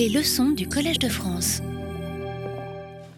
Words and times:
Les 0.00 0.08
leçons 0.08 0.52
du 0.52 0.66
Collège 0.66 0.98
de 0.98 1.10
France. 1.10 1.60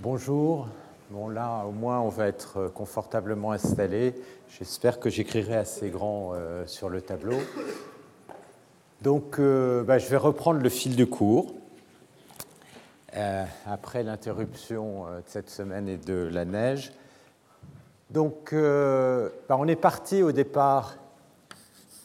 Bonjour. 0.00 0.66
Bon 1.10 1.28
là, 1.28 1.64
au 1.64 1.70
moins, 1.70 2.00
on 2.00 2.08
va 2.08 2.26
être 2.26 2.72
confortablement 2.74 3.52
installé. 3.52 4.16
J'espère 4.58 4.98
que 4.98 5.08
j'écrirai 5.08 5.54
assez 5.54 5.90
grand 5.90 6.32
euh, 6.34 6.66
sur 6.66 6.88
le 6.88 7.00
tableau. 7.00 7.36
Donc, 9.00 9.38
euh, 9.38 9.84
bah, 9.84 9.98
je 9.98 10.08
vais 10.08 10.16
reprendre 10.16 10.58
le 10.58 10.68
fil 10.68 10.96
de 10.96 11.04
cours. 11.04 11.54
Euh, 13.14 13.44
après 13.64 14.02
l'interruption 14.02 15.04
de 15.04 15.22
cette 15.26 15.50
semaine 15.50 15.88
et 15.88 15.98
de 15.98 16.28
la 16.32 16.44
neige. 16.44 16.90
Donc, 18.10 18.52
bah, 18.52 19.56
on 19.56 19.68
est 19.68 19.76
parti 19.76 20.24
au 20.24 20.32
départ 20.32 20.96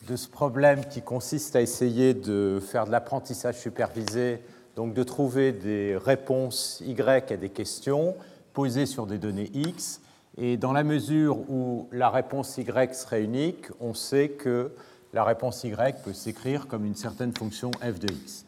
de 0.08 0.16
ce 0.16 0.28
problème 0.28 0.86
qui 0.86 1.02
consiste 1.02 1.56
à 1.56 1.62
essayer 1.62 2.14
de 2.14 2.62
faire 2.64 2.86
de 2.86 2.92
l'apprentissage 2.92 3.58
supervisé, 3.58 4.40
donc 4.78 4.94
de 4.94 5.02
trouver 5.02 5.54
des 5.54 5.98
réponses 5.98 6.84
Y 6.86 7.32
à 7.32 7.36
des 7.36 7.50
questions 7.50 8.16
posées 8.54 8.86
sur 8.86 9.08
des 9.08 9.18
données 9.18 9.50
X. 9.56 10.02
Et 10.38 10.56
dans 10.56 10.72
la 10.72 10.84
mesure 10.84 11.40
où 11.50 11.90
la 11.92 12.12
réponse 12.12 12.60
Y 12.60 12.94
serait 12.94 13.24
unique, 13.24 13.66
on 13.80 13.96
sait 13.96 14.30
que 14.30 14.70
la 15.14 15.24
réponse 15.24 15.64
Y 15.64 16.04
peut 16.04 16.14
s'écrire 16.14 16.68
comme 16.68 16.86
une 16.86 16.96
certaine 16.96 17.34
fonction 17.36 17.72
f 17.82 18.00
de 18.00 18.14
x. 18.14 18.46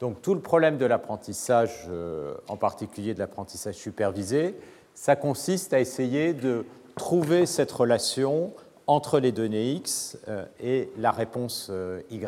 Donc 0.00 0.22
tout 0.22 0.32
le 0.32 0.40
problème 0.40 0.78
de 0.78 0.86
l'apprentissage, 0.86 1.84
euh, 1.90 2.32
en 2.48 2.56
particulier 2.56 3.12
de 3.12 3.18
l'apprentissage 3.18 3.74
supervisé, 3.74 4.54
ça 4.94 5.16
consiste 5.16 5.74
à 5.74 5.80
essayer 5.80 6.32
de 6.32 6.64
trouver 6.96 7.44
cette 7.44 7.72
relation 7.72 8.54
entre 8.86 9.20
les 9.20 9.32
données 9.32 9.72
x 9.72 10.16
euh, 10.28 10.46
et 10.62 10.88
la 10.96 11.10
réponse 11.10 11.68
euh, 11.68 12.00
y 12.10 12.24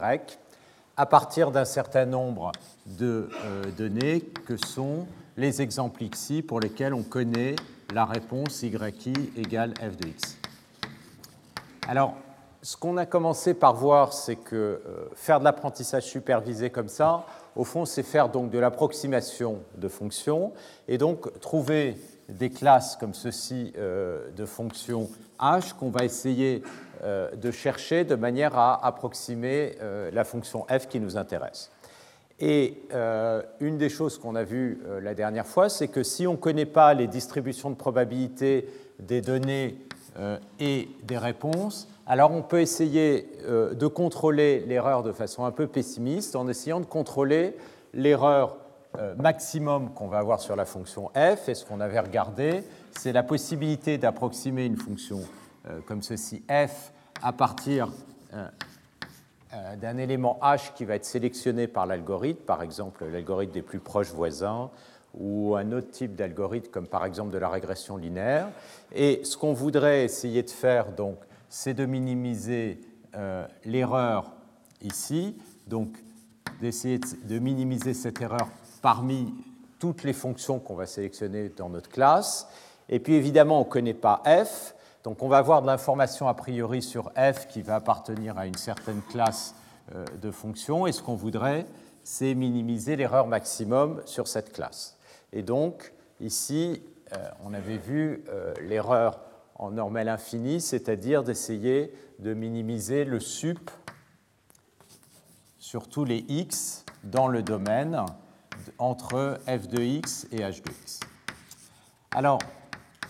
à 0.97 1.07
partir 1.07 1.51
d'un 1.51 1.65
certain 1.65 2.07
nombre 2.07 2.53
de 2.87 3.29
euh, 3.45 3.65
données 3.77 4.21
que 4.21 4.57
sont 4.57 5.07
les 5.37 5.63
exemples 5.63 6.05
xi 6.05 6.43
pour 6.43 6.61
lesquels 6.61 6.95
on 6.95 7.03
connaît 7.03 7.57
la 7.95 8.05
réponse 8.05 8.63
yi 8.63 8.73
égale 9.37 9.75
f 9.79 9.97
de 9.97 10.09
x. 10.09 10.37
Alors, 11.89 12.15
ce 12.63 12.77
qu'on 12.77 12.97
a 12.99 13.07
commencé 13.07 13.55
par 13.55 13.75
voir, 13.75 14.13
c'est 14.13 14.37
que 14.37 14.83
faire 15.15 15.41
de 15.41 15.45
l'apprentissage 15.45 16.05
supervisé 16.05 16.69
comme 16.69 16.89
ça, 16.89 17.25
au 17.57 17.65
fond, 17.65 17.85
c'est 17.85 18.03
faire 18.03 18.29
donc 18.29 18.51
de 18.51 18.59
l'approximation 18.59 19.61
de 19.77 19.89
fonctions 19.89 20.53
et 20.89 20.99
donc 20.99 21.41
trouver 21.41 21.97
des 22.31 22.51
classes 22.51 22.97
comme 22.97 23.15
ceci 23.15 23.73
de 23.77 24.45
fonctions 24.47 25.09
h 25.41 25.75
qu'on 25.75 25.91
va 25.91 26.05
essayer 26.05 26.63
euh, 27.03 27.31
de 27.35 27.51
chercher 27.51 28.05
de 28.05 28.15
manière 28.15 28.59
à 28.59 28.87
approximer 28.87 29.77
euh, 29.81 30.11
la 30.13 30.25
fonction 30.25 30.67
f 30.69 30.87
qui 30.87 31.01
nous 31.01 31.17
intéresse. 31.17 31.71
Et 32.39 32.83
euh, 32.93 33.43
une 33.61 33.79
des 33.79 33.89
choses 33.89 34.19
qu'on 34.19 34.35
a 34.35 34.43
vues 34.43 34.83
la 35.01 35.15
dernière 35.15 35.47
fois, 35.47 35.71
c'est 35.71 35.89
que 35.89 36.03
si 36.03 36.27
on 36.27 36.33
ne 36.33 36.37
connaît 36.37 36.67
pas 36.67 36.93
les 36.93 37.07
distributions 37.07 37.71
de 37.71 37.75
probabilité 37.75 38.69
des 38.99 39.23
données 39.23 39.79
et 40.59 40.89
des 41.05 41.17
réponses, 41.17 41.89
alors 42.07 42.33
on 42.33 42.43
peut 42.43 42.61
essayer 42.61 43.29
de 43.49 43.87
contrôler 43.87 44.65
l'erreur 44.67 45.03
de 45.03 45.13
façon 45.13 45.45
un 45.45 45.53
peu 45.53 45.67
pessimiste 45.67 46.35
en 46.35 46.49
essayant 46.49 46.81
de 46.81 46.87
contrôler 46.87 47.57
l'erreur 47.95 48.57
maximum 49.17 49.95
qu'on 49.95 50.09
va 50.09 50.19
avoir 50.19 50.41
sur 50.41 50.57
la 50.57 50.65
fonction 50.65 51.11
f. 51.15 51.49
Et 51.49 51.55
ce 51.55 51.65
qu'on 51.65 51.81
avait 51.81 52.01
regardé, 52.01 52.65
c'est 52.99 53.13
la 53.13 53.23
possibilité 53.23 53.99
d'approximer 53.99 54.65
une 54.65 54.77
fonction 54.77 55.21
euh, 55.69 55.81
comme 55.87 56.03
ceci, 56.03 56.43
f 56.49 56.93
à 57.23 57.33
partir 57.33 57.89
euh, 58.33 58.49
euh, 59.53 59.77
d'un 59.77 59.99
élément 59.99 60.39
h 60.43 60.73
qui 60.75 60.85
va 60.87 60.95
être 60.95 61.05
sélectionné 61.05 61.67
par 61.67 61.85
l'algorithme, 61.85 62.43
par 62.45 62.63
exemple 62.63 63.05
l'algorithme 63.05 63.53
des 63.53 63.63
plus 63.63 63.79
proches 63.79 64.13
voisins, 64.13 64.71
ou 65.13 65.57
un 65.57 65.73
autre 65.73 65.91
type 65.91 66.15
d'algorithme 66.15 66.71
comme 66.71 66.87
par 66.87 67.05
exemple 67.05 67.31
de 67.31 67.39
la 67.39 67.49
régression 67.49 67.97
linéaire. 67.97 68.49
Et 68.95 69.21
ce 69.25 69.37
qu'on 69.37 69.53
voudrait 69.53 70.05
essayer 70.05 70.43
de 70.43 70.51
faire, 70.51 70.93
donc, 70.93 71.19
c'est 71.49 71.75
de 71.75 71.85
minimiser 71.85 72.81
l'erreur 73.65 74.31
ici, 74.83 75.37
donc 75.67 75.89
d'essayer 76.61 77.01
de 77.25 77.39
minimiser 77.41 77.93
cette 77.93 78.23
erreur 78.23 78.49
parmi 78.83 79.35
toutes 79.79 80.05
les 80.05 80.13
fonctions 80.13 80.59
qu'on 80.59 80.75
va 80.75 80.87
sélectionner 80.87 81.49
dans 81.49 81.69
notre 81.69 81.89
classe. 81.89 82.49
Et 82.89 83.01
puis 83.01 83.15
évidemment, 83.15 83.61
on 83.61 83.65
ne 83.65 83.71
connaît 83.71 83.95
pas 83.95 84.23
f, 84.27 84.75
donc 85.05 85.23
on 85.23 85.29
va 85.29 85.39
avoir 85.39 85.63
de 85.63 85.67
l'information 85.67 86.29
a 86.29 86.35
priori 86.35 86.83
sur 86.83 87.11
f 87.17 87.47
qui 87.49 87.63
va 87.63 87.77
appartenir 87.77 88.37
à 88.39 88.47
une 88.47 88.57
certaine 88.57 89.01
classe 89.11 89.55
euh, 89.95 90.05
de 90.21 90.31
fonctions, 90.31 90.87
et 90.87 90.93
ce 90.93 91.03
qu'on 91.03 91.15
voudrait, 91.15 91.67
c'est 92.05 92.35
minimiser 92.35 92.97
l'erreur 92.97 93.27
maximum 93.27 94.03
sur 94.05 94.29
cette 94.29 94.53
classe. 94.53 94.99
Et 95.33 95.43
donc, 95.43 95.93
ici, 96.21 96.83
euh, 97.13 97.17
on 97.45 97.55
avait 97.55 97.79
vu 97.79 98.25
euh, 98.29 98.53
l'erreur 98.61 99.21
en 99.55 99.71
normale 99.71 100.09
infinie, 100.09 100.61
c'est-à-dire 100.61 101.23
d'essayer 101.23 101.95
de 102.19 102.35
minimiser 102.35 103.05
le 103.05 103.21
sup 103.21 103.71
sur 105.59 105.89
tous 105.89 106.05
les 106.05 106.25
x 106.29 106.85
dans 107.05 107.29
le 107.29 107.43
domaine 107.43 108.05
entre 108.79 109.39
f 109.47 109.69
de 109.69 109.83
x 109.83 110.27
et 110.33 110.39
h 110.39 110.63
de 110.63 110.71
x. 110.71 111.01
Alors, 112.13 112.39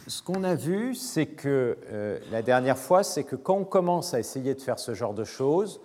ce 0.07 0.23
qu'on 0.23 0.45
a 0.45 0.55
vu, 0.55 0.95
c'est 0.95 1.27
que 1.27 1.79
euh, 1.91 2.19
la 2.31 2.43
dernière 2.43 2.79
fois, 2.79 3.03
c'est 3.03 3.25
que 3.25 3.37
quand 3.37 3.57
on 3.57 3.65
commence 3.65 4.15
à 4.15 4.19
essayer 4.19 4.55
de 4.55 4.61
faire 4.61 4.79
ce 4.79 4.95
genre 4.95 5.15
de 5.15 5.25
choses, 5.25 5.81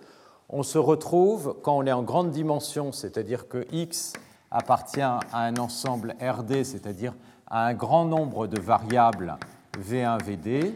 on 0.48 0.62
se 0.62 0.78
retrouve, 0.78 1.56
quand 1.62 1.76
on 1.76 1.86
est 1.86 1.92
en 1.92 2.02
grande 2.02 2.30
dimension, 2.30 2.92
c'est-à-dire 2.92 3.48
que 3.48 3.66
x 3.72 4.14
appartient 4.50 5.00
à 5.00 5.20
un 5.32 5.56
ensemble 5.56 6.16
RD, 6.20 6.64
c'est-à-dire 6.64 7.14
à 7.46 7.66
un 7.66 7.74
grand 7.74 8.04
nombre 8.04 8.46
de 8.46 8.60
variables 8.60 9.36
V1, 9.78 10.22
VD, 10.22 10.74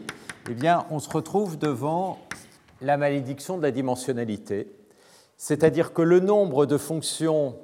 eh 0.49 0.53
bien, 0.53 0.85
on 0.89 0.99
se 0.99 1.09
retrouve 1.09 1.57
devant 1.57 2.19
la 2.81 2.97
malédiction 2.97 3.57
de 3.57 3.63
la 3.63 3.71
dimensionnalité, 3.71 4.71
c'est-à-dire 5.37 5.93
que 5.93 6.01
le 6.01 6.19
nombre 6.19 6.65
de 6.65 6.77
fonctions 6.77 7.55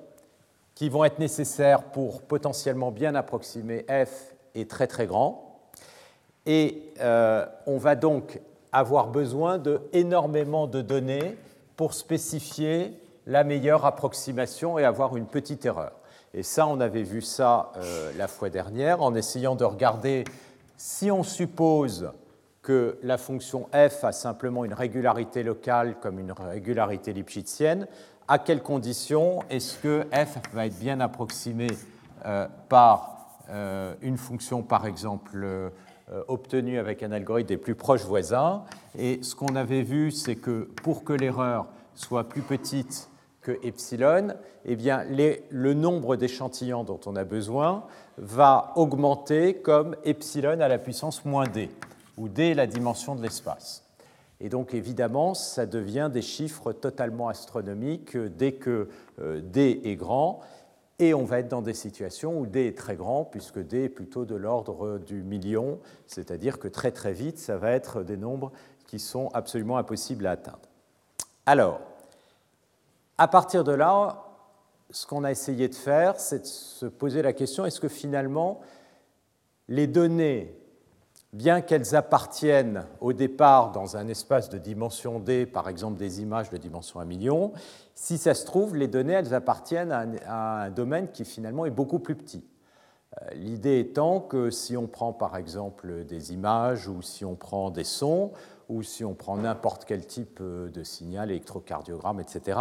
qui 0.78 0.90
vont 0.90 1.04
être 1.04 1.18
nécessaires 1.18 1.82
pour 1.86 2.22
potentiellement 2.22 2.92
bien 2.92 3.16
approximer 3.16 3.84
f 3.90 4.36
est 4.54 4.70
très 4.70 4.86
très 4.86 5.08
grand. 5.08 5.60
Et 6.46 6.84
euh, 7.02 7.48
on 7.66 7.80
va 7.80 7.96
donc 7.96 8.40
avoir 8.72 9.08
besoin 9.08 9.58
de 9.58 9.82
énormément 9.92 10.68
de 10.68 10.84
données 10.84 11.36
pour 11.78 11.96
spécifier 11.96 12.94
la 13.26 13.44
meilleure 13.44 13.88
approximation 13.88 14.78
et 14.78 14.86
avoir 14.86 15.18
une 15.18 15.26
petite 15.26 15.66
erreur. 15.66 15.94
Et 16.36 16.44
ça, 16.44 16.68
on 16.68 16.80
avait 16.80 17.02
vu 17.02 17.24
ça 17.24 17.72
euh, 17.78 18.12
la 18.16 18.28
fois 18.28 18.52
dernière 18.52 19.02
en 19.02 19.16
essayant 19.16 19.56
de 19.56 19.64
regarder 19.64 20.26
si 20.78 21.10
on 21.10 21.24
suppose 21.24 22.12
que 22.62 23.00
la 23.02 23.18
fonction 23.18 23.68
f 23.74 24.04
a 24.04 24.12
simplement 24.12 24.64
une 24.64 24.76
régularité 24.76 25.42
locale 25.42 25.96
comme 26.02 26.20
une 26.20 26.34
régularité 26.34 27.14
lipschitzienne, 27.14 27.88
à 28.28 28.40
quelles 28.40 28.62
conditions 28.62 29.40
est-ce 29.50 29.78
que 29.78 30.06
f 30.12 30.38
va 30.54 30.66
être 30.66 30.80
bien 30.80 31.00
approximé 31.00 31.68
euh, 32.26 32.48
par 32.70 33.14
une 34.02 34.18
fonction, 34.18 34.62
par 34.62 34.86
exemple, 34.86 35.46
euh, 35.46 35.70
obtenu 36.28 36.80
avec 36.80 37.02
un 37.02 37.14
algorithme 37.14 37.48
des 37.48 37.58
plus 37.58 37.76
proches 37.76 38.04
voisins? 38.04 38.64
Et 38.98 39.20
ce 39.24 39.36
qu'on 39.36 39.56
avait 39.56 39.84
vu, 39.84 40.12
c'est 40.12 40.36
que 40.36 40.70
pour 40.84 41.06
que 41.06 41.14
l'erreur 41.14 41.68
soit 41.96 42.28
plus 42.28 42.42
petite 42.42 43.10
que 43.42 43.58
epsilon, 43.64 44.36
eh 44.66 44.76
bien, 44.76 45.06
le 45.08 45.74
nombre 45.74 46.18
d'échantillons 46.18 46.84
dont 46.84 47.00
on 47.06 47.16
a 47.16 47.24
besoin 47.24 47.86
va 48.18 48.74
augmenter 48.76 49.56
comme 49.56 49.96
epsilon 50.04 50.60
à 50.60 50.68
la 50.68 50.78
puissance 50.78 51.24
moins 51.24 51.48
d, 51.48 51.70
où 52.18 52.28
d 52.28 52.50
est 52.50 52.54
la 52.54 52.68
dimension 52.68 53.16
de 53.16 53.22
l'espace. 53.22 53.87
Et 54.40 54.50
donc, 54.50 54.74
évidemment, 54.74 55.34
ça 55.34 55.66
devient 55.66 56.10
des 56.12 56.22
chiffres 56.22 56.72
totalement 56.72 57.28
astronomiques 57.28 58.18
dès 58.18 58.54
que 58.54 58.88
euh, 59.20 59.42
d 59.42 59.82
est 59.84 59.96
grand. 59.96 60.42
Et 61.00 61.14
on 61.14 61.26
va 61.26 61.40
être 61.40 61.48
dans 61.48 61.62
des 61.62 61.76
situations 61.76 62.40
où 62.40 62.48
D 62.48 62.66
est 62.66 62.78
très 62.78 62.96
grand, 62.96 63.24
puisque 63.24 63.60
D 63.60 63.84
est 63.84 63.90
plutôt 63.90 64.26
de 64.26 64.36
l'ordre 64.36 64.98
du 64.98 65.22
million, 65.22 65.80
c'est-à-dire 66.08 66.58
que 66.58 66.68
très 66.68 66.92
très 66.92 67.14
vite, 67.14 67.38
ça 67.38 67.58
va 67.58 67.72
être 67.72 68.02
des 68.02 68.18
nombres 68.18 68.52
qui 68.88 68.98
sont 68.98 69.30
absolument 69.34 69.78
impossibles 69.78 70.26
à 70.26 70.32
atteindre. 70.32 70.68
Alors, 71.46 71.82
à 73.20 73.28
partir 73.28 73.64
de 73.64 73.74
là, 73.74 74.24
ce 74.90 75.06
qu'on 75.06 75.24
a 75.24 75.30
essayé 75.30 75.68
de 75.68 75.76
faire, 75.76 76.20
c'est 76.20 76.40
de 76.40 76.46
se 76.46 76.88
poser 76.88 77.22
la 77.22 77.34
question, 77.34 77.66
est-ce 77.66 77.80
que 77.80 77.88
finalement, 77.88 78.62
les 79.68 79.86
données 79.86 80.57
bien 81.34 81.62
qu'elles 81.62 81.96
appartiennent 81.96 82.86
au 83.02 83.14
départ 83.14 83.72
dans 83.72 83.98
un 83.98 84.08
espace 84.08 84.50
de 84.50 84.58
dimension 84.58 85.20
D, 85.20 85.46
par 85.46 85.70
exemple 85.70 85.98
des 85.98 86.22
images 86.22 86.50
de 86.50 86.58
dimension 86.58 87.00
1 87.00 87.06
million, 87.06 87.52
si 87.94 88.18
ça 88.18 88.34
se 88.34 88.46
trouve, 88.46 88.76
les 88.76 88.88
données, 88.88 89.14
elles 89.14 89.34
appartiennent 89.34 89.92
à 89.92 90.64
un, 90.64 90.70
domaine 90.70 91.10
qui 91.12 91.26
finalement 91.26 91.66
est 91.66 91.72
beaucoup 91.72 92.00
plus 92.00 92.16
petit. 92.16 92.46
L'idée 93.34 93.80
étant 93.80 94.20
que 94.20 94.52
si 94.52 94.78
on 94.78 94.86
prend 94.86 95.12
par 95.12 95.36
exemple 95.38 96.06
des 96.06 96.34
images 96.34 96.88
ou 96.88 97.02
si 97.02 97.26
on 97.26 97.36
prend 97.36 97.72
des 97.72 97.84
sons, 97.84 98.32
ou 98.70 98.84
si 98.84 99.06
on 99.06 99.14
prend 99.14 99.38
n'importe 99.38 99.86
quel 99.86 100.06
type 100.06 100.40
euh, 100.42 100.70
de 100.70 100.84
signal, 100.84 101.32
électrocardiogramme, 101.32 102.20
etc., 102.20 102.60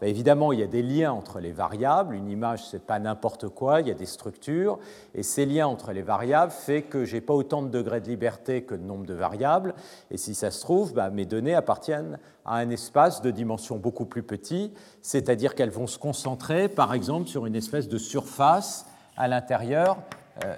ben, 0.00 0.08
évidemment, 0.08 0.52
il 0.52 0.60
y 0.60 0.62
a 0.62 0.66
des 0.66 0.82
liens 0.82 1.12
entre 1.12 1.40
les 1.40 1.52
variables. 1.52 2.14
Une 2.14 2.28
image, 2.28 2.64
ce 2.64 2.76
n'est 2.76 2.82
pas 2.82 2.98
n'importe 2.98 3.48
quoi, 3.48 3.80
il 3.80 3.88
y 3.88 3.90
a 3.90 3.94
des 3.94 4.06
structures. 4.06 4.78
Et 5.14 5.22
ces 5.22 5.46
liens 5.46 5.66
entre 5.66 5.92
les 5.92 6.02
variables 6.02 6.52
fait 6.52 6.82
que 6.82 7.04
je 7.04 7.16
n'ai 7.16 7.20
pas 7.20 7.34
autant 7.34 7.62
de 7.62 7.68
degrés 7.68 8.00
de 8.00 8.08
liberté 8.08 8.62
que 8.62 8.74
de 8.74 8.82
nombre 8.82 9.06
de 9.06 9.14
variables. 9.14 9.74
Et 10.10 10.18
si 10.18 10.34
ça 10.34 10.50
se 10.50 10.60
trouve, 10.60 10.92
ben, 10.92 11.10
mes 11.10 11.24
données 11.24 11.54
appartiennent 11.54 12.18
à 12.44 12.56
un 12.56 12.70
espace 12.70 13.22
de 13.22 13.30
dimension 13.30 13.76
beaucoup 13.76 14.06
plus 14.06 14.22
petit, 14.22 14.72
c'est-à-dire 15.02 15.54
qu'elles 15.54 15.70
vont 15.70 15.86
se 15.86 15.98
concentrer, 15.98 16.68
par 16.68 16.94
exemple, 16.94 17.28
sur 17.28 17.46
une 17.46 17.56
espèce 17.56 17.88
de 17.88 17.98
surface 17.98 18.86
à 19.16 19.28
l'intérieur 19.28 19.96
euh, 20.44 20.54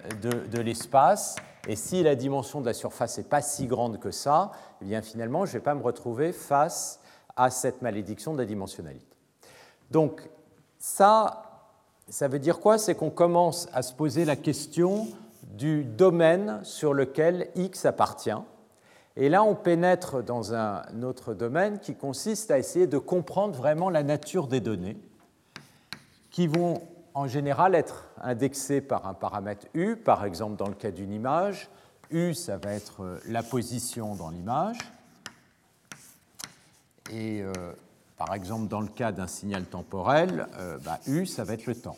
de, 0.50 0.60
l'espace. 0.60 1.36
Et 1.68 1.76
si 1.76 2.02
la 2.02 2.16
dimension 2.16 2.62
de 2.62 2.66
la 2.66 2.72
surface 2.72 3.18
n'est 3.18 3.24
pas 3.24 3.42
si 3.42 3.66
grande 3.66 4.00
que 4.00 4.10
ça, 4.10 4.52
eh 4.80 4.86
bien 4.86 5.02
finalement, 5.02 5.44
je 5.44 5.52
ne 5.52 5.58
vais 5.58 5.64
pas 5.64 5.74
me 5.74 5.82
retrouver 5.82 6.32
face 6.32 6.98
à 7.36 7.50
cette 7.50 7.82
malédiction 7.82 8.32
de 8.32 8.38
la 8.38 8.46
dimensionnalité. 8.46 9.16
Donc 9.90 10.28
ça, 10.78 11.42
ça 12.08 12.26
veut 12.26 12.38
dire 12.38 12.58
quoi? 12.58 12.78
C'est 12.78 12.94
qu'on 12.94 13.10
commence 13.10 13.68
à 13.74 13.82
se 13.82 13.92
poser 13.92 14.24
la 14.24 14.34
question 14.34 15.08
du 15.42 15.84
domaine 15.84 16.60
sur 16.64 16.94
lequel 16.94 17.50
X 17.54 17.84
appartient. 17.84 18.30
Et 19.16 19.28
là, 19.28 19.42
on 19.42 19.54
pénètre 19.54 20.22
dans 20.22 20.54
un 20.54 21.02
autre 21.02 21.34
domaine 21.34 21.80
qui 21.80 21.94
consiste 21.94 22.50
à 22.50 22.58
essayer 22.58 22.86
de 22.86 22.98
comprendre 22.98 23.54
vraiment 23.54 23.90
la 23.90 24.02
nature 24.02 24.46
des 24.46 24.60
données 24.60 24.96
qui 26.30 26.46
vont 26.46 26.80
en 27.14 27.26
général 27.26 27.74
être 27.74 28.04
indexé 28.22 28.80
par 28.80 29.06
un 29.06 29.14
paramètre 29.14 29.66
U, 29.74 29.96
par 29.96 30.24
exemple 30.24 30.56
dans 30.56 30.68
le 30.68 30.74
cas 30.74 30.90
d'une 30.90 31.12
image. 31.12 31.68
U, 32.10 32.34
ça 32.34 32.56
va 32.56 32.72
être 32.72 33.02
euh, 33.02 33.20
la 33.26 33.42
position 33.42 34.14
dans 34.14 34.30
l'image. 34.30 34.78
Et 37.12 37.42
euh, 37.42 37.52
par 38.16 38.34
exemple, 38.34 38.68
dans 38.68 38.80
le 38.80 38.88
cas 38.88 39.12
d'un 39.12 39.26
signal 39.26 39.64
temporel, 39.64 40.46
euh, 40.58 40.78
bah, 40.84 40.98
U, 41.06 41.26
ça 41.26 41.44
va 41.44 41.54
être 41.54 41.66
le 41.66 41.74
temps. 41.74 41.96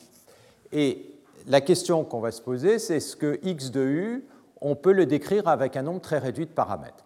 Et 0.72 1.14
la 1.46 1.60
question 1.60 2.04
qu'on 2.04 2.20
va 2.20 2.32
se 2.32 2.42
poser, 2.42 2.78
c'est 2.78 2.96
est-ce 2.96 3.16
que 3.16 3.38
x 3.42 3.70
de 3.70 3.84
U, 3.84 4.24
on 4.60 4.74
peut 4.74 4.92
le 4.92 5.06
décrire 5.06 5.48
avec 5.48 5.76
un 5.76 5.82
nombre 5.82 6.00
très 6.00 6.18
réduit 6.18 6.46
de 6.46 6.50
paramètres 6.50 7.04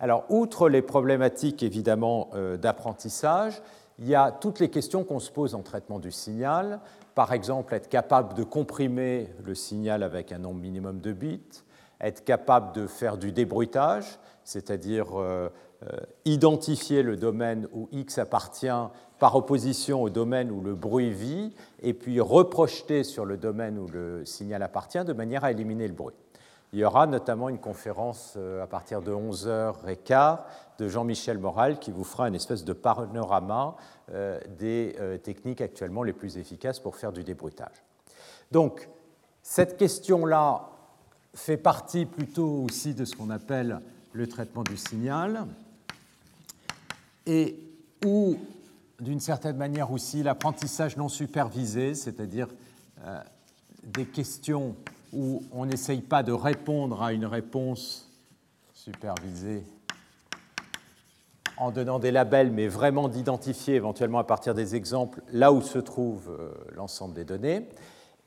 Alors, 0.00 0.24
outre 0.28 0.68
les 0.68 0.82
problématiques 0.82 1.62
évidemment 1.62 2.30
d'apprentissage, 2.60 3.62
il 4.00 4.08
y 4.08 4.14
a 4.16 4.32
toutes 4.32 4.58
les 4.58 4.70
questions 4.70 5.04
qu'on 5.04 5.20
se 5.20 5.30
pose 5.30 5.54
en 5.54 5.62
traitement 5.62 6.00
du 6.00 6.10
signal, 6.10 6.80
par 7.14 7.32
exemple 7.32 7.74
être 7.74 7.88
capable 7.88 8.34
de 8.34 8.42
comprimer 8.42 9.28
le 9.44 9.54
signal 9.54 10.02
avec 10.02 10.32
un 10.32 10.38
nombre 10.38 10.60
minimum 10.60 11.00
de 11.00 11.12
bits, 11.12 11.62
être 12.00 12.24
capable 12.24 12.74
de 12.74 12.86
faire 12.86 13.16
du 13.16 13.32
débruitage, 13.32 14.18
c'est-à-dire 14.42 15.18
euh, 15.18 15.48
euh, 15.84 15.96
identifier 16.24 17.02
le 17.02 17.16
domaine 17.16 17.68
où 17.72 17.88
X 17.92 18.18
appartient 18.18 18.66
par 19.18 19.36
opposition 19.36 20.02
au 20.02 20.10
domaine 20.10 20.50
où 20.50 20.60
le 20.60 20.74
bruit 20.74 21.10
vit, 21.10 21.54
et 21.82 21.94
puis 21.94 22.20
reprojeter 22.20 23.04
sur 23.04 23.24
le 23.24 23.36
domaine 23.36 23.78
où 23.78 23.86
le 23.86 24.24
signal 24.24 24.62
appartient 24.62 25.04
de 25.04 25.12
manière 25.12 25.44
à 25.44 25.52
éliminer 25.52 25.86
le 25.86 25.94
bruit. 25.94 26.14
Il 26.74 26.78
y 26.78 26.84
aura 26.84 27.06
notamment 27.06 27.48
une 27.48 27.60
conférence 27.60 28.34
euh, 28.36 28.60
à 28.60 28.66
partir 28.66 29.00
de 29.00 29.12
11h15 29.12 30.40
de 30.78 30.88
Jean-Michel 30.88 31.38
Moral 31.38 31.78
qui 31.78 31.92
vous 31.92 32.02
fera 32.02 32.26
une 32.26 32.34
espèce 32.34 32.64
de 32.64 32.72
panorama 32.72 33.76
euh, 34.10 34.40
des 34.58 34.96
euh, 34.98 35.16
techniques 35.16 35.60
actuellement 35.60 36.02
les 36.02 36.12
plus 36.12 36.36
efficaces 36.36 36.80
pour 36.80 36.96
faire 36.96 37.12
du 37.12 37.22
débruitage. 37.22 37.84
Donc, 38.50 38.88
cette 39.40 39.76
question-là 39.76 40.68
fait 41.32 41.56
partie 41.56 42.06
plutôt 42.06 42.64
aussi 42.64 42.92
de 42.92 43.04
ce 43.04 43.14
qu'on 43.14 43.30
appelle 43.30 43.78
le 44.12 44.26
traitement 44.26 44.64
du 44.64 44.76
signal 44.76 45.46
et 47.24 47.56
où, 48.04 48.36
d'une 48.98 49.20
certaine 49.20 49.58
manière 49.58 49.92
aussi, 49.92 50.24
l'apprentissage 50.24 50.96
non 50.96 51.08
supervisé, 51.08 51.94
c'est-à-dire 51.94 52.48
des 53.84 54.06
questions 54.06 54.74
où 55.14 55.42
on 55.52 55.66
n'essaye 55.66 56.00
pas 56.00 56.22
de 56.22 56.32
répondre 56.32 57.02
à 57.02 57.12
une 57.12 57.26
réponse 57.26 58.10
supervisée 58.72 59.64
en 61.56 61.70
donnant 61.70 61.98
des 61.98 62.10
labels, 62.10 62.50
mais 62.50 62.66
vraiment 62.66 63.08
d'identifier 63.08 63.74
éventuellement 63.74 64.18
à 64.18 64.24
partir 64.24 64.54
des 64.54 64.74
exemples 64.74 65.22
là 65.32 65.52
où 65.52 65.62
se 65.62 65.78
trouve 65.78 66.30
euh, 66.30 66.52
l'ensemble 66.74 67.14
des 67.14 67.24
données. 67.24 67.68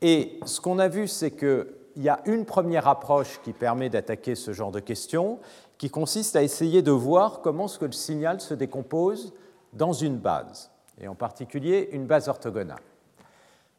Et 0.00 0.40
ce 0.46 0.60
qu'on 0.60 0.78
a 0.78 0.88
vu, 0.88 1.08
c'est 1.08 1.32
qu'il 1.32 1.66
y 1.96 2.08
a 2.08 2.20
une 2.24 2.46
première 2.46 2.88
approche 2.88 3.40
qui 3.42 3.52
permet 3.52 3.90
d'attaquer 3.90 4.34
ce 4.34 4.52
genre 4.52 4.70
de 4.70 4.80
questions, 4.80 5.40
qui 5.76 5.90
consiste 5.90 6.36
à 6.36 6.42
essayer 6.42 6.82
de 6.82 6.90
voir 6.90 7.40
comment 7.42 7.68
ce 7.68 7.78
que 7.78 7.84
le 7.84 7.92
signal 7.92 8.40
se 8.40 8.54
décompose 8.54 9.34
dans 9.74 9.92
une 9.92 10.16
base, 10.16 10.70
et 11.00 11.08
en 11.08 11.14
particulier 11.14 11.90
une 11.92 12.06
base 12.06 12.28
orthogonale. 12.28 12.80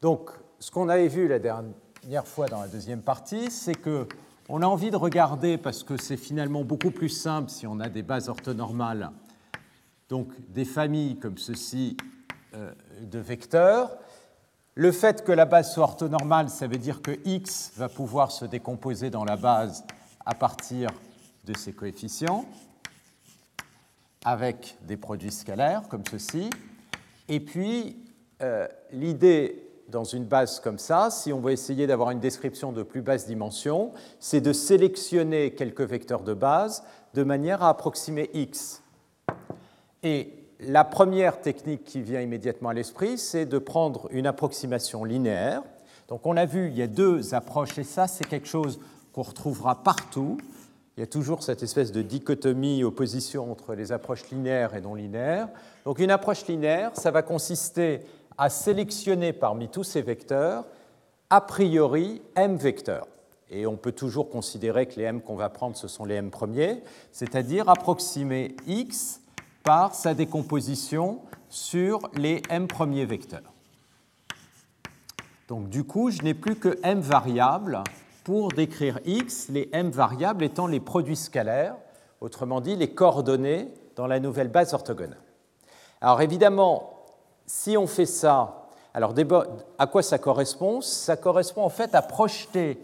Donc, 0.01 0.29
ce 0.59 0.71
qu'on 0.71 0.89
avait 0.89 1.07
vu 1.07 1.27
la 1.27 1.39
dernière 1.39 1.73
dernière 2.01 2.27
fois 2.27 2.47
dans 2.47 2.61
la 2.61 2.67
deuxième 2.67 3.01
partie, 3.01 3.51
c'est 3.51 3.75
que 3.75 4.07
on 4.47 4.61
a 4.63 4.65
envie 4.65 4.89
de 4.89 4.95
regarder, 4.95 5.57
parce 5.57 5.83
que 5.83 6.01
c'est 6.01 6.17
finalement 6.17 6.63
beaucoup 6.63 6.89
plus 6.91 7.09
simple 7.09 7.49
si 7.49 7.67
on 7.67 7.79
a 7.79 7.87
des 7.87 8.01
bases 8.01 8.29
orthonormales, 8.29 9.11
donc 10.07 10.29
des 10.49 10.65
familles 10.65 11.19
comme 11.19 11.37
ceci 11.37 11.97
euh, 12.55 12.71
de 13.01 13.19
vecteurs. 13.19 13.95
Le 14.73 14.91
fait 14.91 15.23
que 15.23 15.31
la 15.31 15.45
base 15.45 15.73
soit 15.73 15.83
orthonormale, 15.83 16.49
ça 16.49 16.67
veut 16.67 16.77
dire 16.77 17.01
que 17.01 17.19
x 17.25 17.73
va 17.75 17.89
pouvoir 17.89 18.31
se 18.31 18.45
décomposer 18.45 19.09
dans 19.09 19.25
la 19.25 19.35
base 19.35 19.83
à 20.25 20.33
partir 20.33 20.89
de 21.45 21.55
ses 21.55 21.73
coefficients, 21.73 22.45
avec 24.25 24.77
des 24.87 24.97
produits 24.97 25.31
scalaires 25.31 25.83
comme 25.89 26.03
ceci. 26.09 26.49
Et 27.27 27.39
puis, 27.39 27.97
euh, 28.41 28.67
l'idée 28.91 29.68
dans 29.89 30.03
une 30.03 30.25
base 30.25 30.59
comme 30.59 30.77
ça, 30.77 31.09
si 31.09 31.33
on 31.33 31.39
veut 31.39 31.51
essayer 31.51 31.87
d'avoir 31.87 32.11
une 32.11 32.19
description 32.19 32.71
de 32.71 32.83
plus 32.83 33.01
basse 33.01 33.25
dimension, 33.25 33.91
c'est 34.19 34.41
de 34.41 34.53
sélectionner 34.53 35.51
quelques 35.51 35.81
vecteurs 35.81 36.21
de 36.21 36.33
base 36.33 36.83
de 37.13 37.23
manière 37.23 37.63
à 37.63 37.69
approximer 37.69 38.29
x. 38.33 38.83
Et 40.03 40.33
la 40.59 40.83
première 40.83 41.41
technique 41.41 41.83
qui 41.83 42.01
vient 42.01 42.21
immédiatement 42.21 42.69
à 42.69 42.73
l'esprit, 42.73 43.17
c'est 43.17 43.45
de 43.45 43.57
prendre 43.57 44.07
une 44.11 44.27
approximation 44.27 45.03
linéaire. 45.03 45.63
Donc 46.07 46.25
on 46.25 46.37
a 46.37 46.45
vu, 46.45 46.67
il 46.67 46.77
y 46.77 46.81
a 46.81 46.87
deux 46.87 47.33
approches, 47.33 47.77
et 47.77 47.83
ça 47.83 48.07
c'est 48.07 48.25
quelque 48.25 48.47
chose 48.47 48.79
qu'on 49.13 49.21
retrouvera 49.23 49.83
partout. 49.83 50.37
Il 50.97 50.99
y 50.99 51.03
a 51.03 51.07
toujours 51.07 51.43
cette 51.43 51.63
espèce 51.63 51.93
de 51.93 52.01
dichotomie, 52.01 52.83
opposition 52.83 53.49
entre 53.51 53.73
les 53.73 53.93
approches 53.93 54.29
linéaires 54.31 54.75
et 54.75 54.81
non 54.81 54.95
linéaires. 54.95 55.47
Donc 55.85 55.99
une 55.99 56.11
approche 56.11 56.45
linéaire, 56.47 56.91
ça 56.95 57.09
va 57.09 57.21
consister 57.21 58.01
à 58.39 58.49
sélectionner 58.49 59.33
parmi 59.33 59.67
tous 59.67 59.83
ces 59.83 60.01
vecteurs, 60.01 60.65
a 61.29 61.41
priori, 61.41 62.21
m 62.35 62.55
vecteurs. 62.55 63.05
Et 63.49 63.67
on 63.67 63.75
peut 63.75 63.91
toujours 63.91 64.29
considérer 64.29 64.87
que 64.87 64.95
les 64.95 65.03
m 65.03 65.21
qu'on 65.21 65.35
va 65.35 65.49
prendre, 65.49 65.75
ce 65.75 65.89
sont 65.89 66.05
les 66.05 66.15
m 66.15 66.31
premiers, 66.31 66.81
c'est-à-dire 67.11 67.67
approximer 67.67 68.55
x 68.65 69.19
par 69.63 69.93
sa 69.93 70.13
décomposition 70.13 71.19
sur 71.49 71.99
les 72.15 72.41
m 72.49 72.67
premiers 72.67 73.05
vecteurs. 73.05 73.53
Donc 75.49 75.67
du 75.67 75.83
coup, 75.83 76.09
je 76.09 76.21
n'ai 76.21 76.33
plus 76.33 76.55
que 76.55 76.79
m 76.81 77.01
variables 77.01 77.83
pour 78.23 78.49
décrire 78.53 78.99
x, 79.03 79.49
les 79.49 79.69
m 79.73 79.89
variables 79.89 80.45
étant 80.45 80.67
les 80.67 80.79
produits 80.79 81.17
scalaires, 81.17 81.75
autrement 82.21 82.61
dit 82.61 82.77
les 82.77 82.93
coordonnées 82.93 83.67
dans 83.97 84.07
la 84.07 84.21
nouvelle 84.21 84.47
base 84.47 84.73
orthogonale. 84.73 85.19
Alors 85.99 86.21
évidemment, 86.21 86.98
si 87.49 87.75
on 87.75 87.87
fait 87.87 88.05
ça, 88.05 88.67
alors 88.93 89.15
à 89.79 89.87
quoi 89.87 90.03
ça 90.03 90.19
correspond? 90.19 90.81
Ça 90.81 91.17
correspond 91.17 91.63
en 91.63 91.69
fait 91.69 91.95
à 91.95 92.03
projeter 92.03 92.77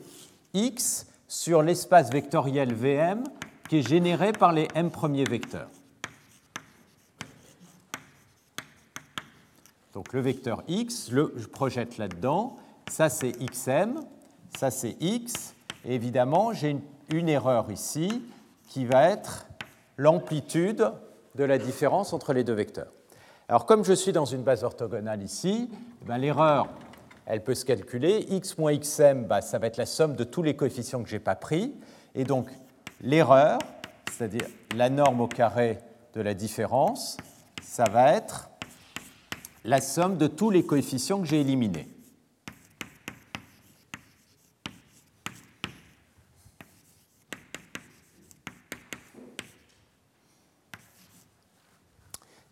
x 0.56 1.06
sur 1.28 1.62
l'espace 1.62 2.10
vectoriel 2.10 2.74
VM 2.74 3.24
qui 3.70 3.78
est 3.78 3.88
généré 3.88 4.32
par 4.32 4.54
les 4.54 4.68
m 4.74 4.90
premiers 4.90 5.24
vecteurs. 5.24 5.70
Donc 9.94 10.14
le 10.14 10.20
vecteur 10.20 10.64
x, 10.68 11.12
je 11.12 11.46
projette 11.46 12.00
là-dedans, 12.00 12.58
ça 12.90 13.10
c'est 13.10 13.34
xm, 13.34 14.02
ça 14.58 14.72
c'est 14.72 14.98
x, 15.00 15.54
et 15.86 15.94
évidemment 15.94 16.54
j'ai 16.54 16.76
une 17.10 17.30
erreur 17.30 17.70
ici 17.70 18.24
qui 18.70 18.86
va 18.86 19.10
être 19.12 19.46
l'amplitude 19.98 20.92
de 21.36 21.44
la 21.44 21.60
différence 21.60 22.14
entre 22.14 22.34
les 22.34 22.44
deux 22.44 22.54
vecteurs. 22.54 22.95
Alors 23.48 23.68
comme 23.68 23.86
je 23.86 23.94
suis 23.94 24.12
dans 24.12 24.26
une 24.26 24.42
base 24.42 24.64
orthogonale 24.64 25.22
ici, 25.22 25.70
eh 26.02 26.06
ben, 26.06 26.18
l'erreur, 26.18 26.68
elle 27.28 27.44
peut 27.44 27.54
se 27.54 27.64
calculer. 27.64 28.26
x 28.30 28.58
moins 28.58 28.76
xm, 28.76 29.26
bah, 29.26 29.42
ça 29.42 29.60
va 29.60 29.68
être 29.68 29.78
la 29.78 29.86
somme 29.86 30.16
de 30.16 30.24
tous 30.24 30.42
les 30.42 30.56
coefficients 30.56 31.04
que 31.04 31.10
je 31.10 31.16
n'ai 31.16 31.20
pas 31.20 31.36
pris. 31.36 31.76
Et 32.16 32.24
donc 32.24 32.50
l'erreur, 33.02 33.60
c'est-à-dire 34.12 34.48
la 34.76 34.90
norme 34.90 35.22
au 35.22 35.28
carré 35.28 35.80
de 36.16 36.22
la 36.22 36.34
différence, 36.34 37.18
ça 37.62 37.84
va 37.84 38.14
être 38.14 38.50
la 39.64 39.80
somme 39.80 40.18
de 40.18 40.28
tous 40.28 40.50
les 40.50 40.66
coefficients 40.66 41.20
que 41.20 41.28
j'ai 41.28 41.42
éliminés. 41.42 41.95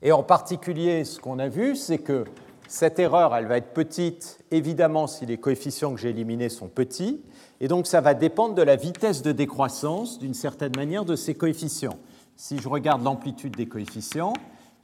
Et 0.04 0.12
en 0.12 0.22
particulier, 0.22 1.06
ce 1.06 1.20
qu'on 1.20 1.40
a 1.40 1.48
vu, 1.48 1.78
c'est 1.78 1.98
que 1.98 2.26
cette 2.68 3.00
erreur, 3.00 3.34
elle 3.36 3.46
va 3.48 3.58
être 3.58 3.74
petite, 3.74 4.40
évidemment, 4.52 5.08
si 5.08 5.26
les 5.26 5.38
coefficients 5.38 5.94
que 5.94 6.00
j'ai 6.00 6.10
éliminés 6.10 6.50
sont 6.50 6.68
petits, 6.68 7.22
et 7.62 7.70
donc 7.70 7.88
ça 7.88 8.02
va 8.02 8.14
dépendre 8.14 8.54
de 8.54 8.62
la 8.62 8.76
vitesse 8.76 9.22
de 9.22 9.32
décroissance, 9.32 10.20
d'une 10.20 10.34
certaine 10.34 10.76
manière, 10.76 11.06
de 11.06 11.16
ces 11.16 11.36
coefficients. 11.36 11.98
Si 12.36 12.60
je 12.60 12.68
regarde 12.68 13.02
l'amplitude 13.04 13.56
des 13.56 13.68
coefficients, 13.68 14.34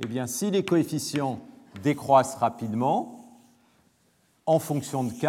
eh 0.01 0.07
bien, 0.07 0.25
si 0.25 0.51
les 0.51 0.63
coefficients 0.63 1.39
décroissent 1.83 2.35
rapidement, 2.35 3.17
en 4.45 4.59
fonction 4.59 5.03
de 5.03 5.11
k, 5.11 5.27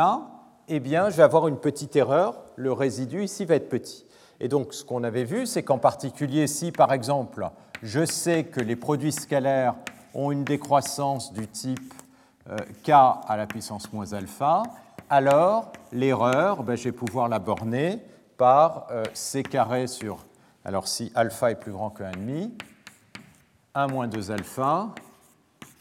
eh 0.68 0.78
bien, 0.78 1.10
je 1.10 1.16
vais 1.16 1.24
avoir 1.24 1.48
une 1.48 1.58
petite 1.58 1.96
erreur, 1.96 2.44
le 2.54 2.72
résidu 2.72 3.24
ici 3.24 3.44
va 3.44 3.56
être 3.56 3.68
petit. 3.68 4.06
Et 4.38 4.46
donc, 4.46 4.72
ce 4.72 4.84
qu'on 4.84 5.02
avait 5.02 5.24
vu, 5.24 5.46
c'est 5.46 5.64
qu'en 5.64 5.78
particulier, 5.78 6.46
si 6.46 6.70
par 6.70 6.92
exemple, 6.92 7.50
je 7.82 8.04
sais 8.04 8.44
que 8.44 8.60
les 8.60 8.76
produits 8.76 9.12
scalaires 9.12 9.74
ont 10.14 10.30
une 10.30 10.44
décroissance 10.44 11.32
du 11.32 11.46
type 11.46 11.94
euh, 12.48 12.56
k 12.84 12.90
à 12.90 13.36
la 13.36 13.46
puissance 13.46 13.92
moins 13.92 14.12
alpha, 14.12 14.62
alors 15.08 15.72
l'erreur, 15.92 16.62
ben, 16.62 16.76
je 16.76 16.84
vais 16.84 16.92
pouvoir 16.92 17.28
la 17.28 17.38
borner 17.38 18.00
par 18.36 18.86
euh, 18.90 19.04
c 19.12 19.42
carré 19.42 19.86
sur, 19.86 20.24
alors 20.64 20.88
si 20.88 21.12
alpha 21.14 21.50
est 21.50 21.56
plus 21.56 21.72
grand 21.72 21.90
que 21.90 22.02
1,5, 22.02 22.50
1 23.74 23.86
moins 23.88 24.08
2 24.08 24.30
alpha, 24.30 24.88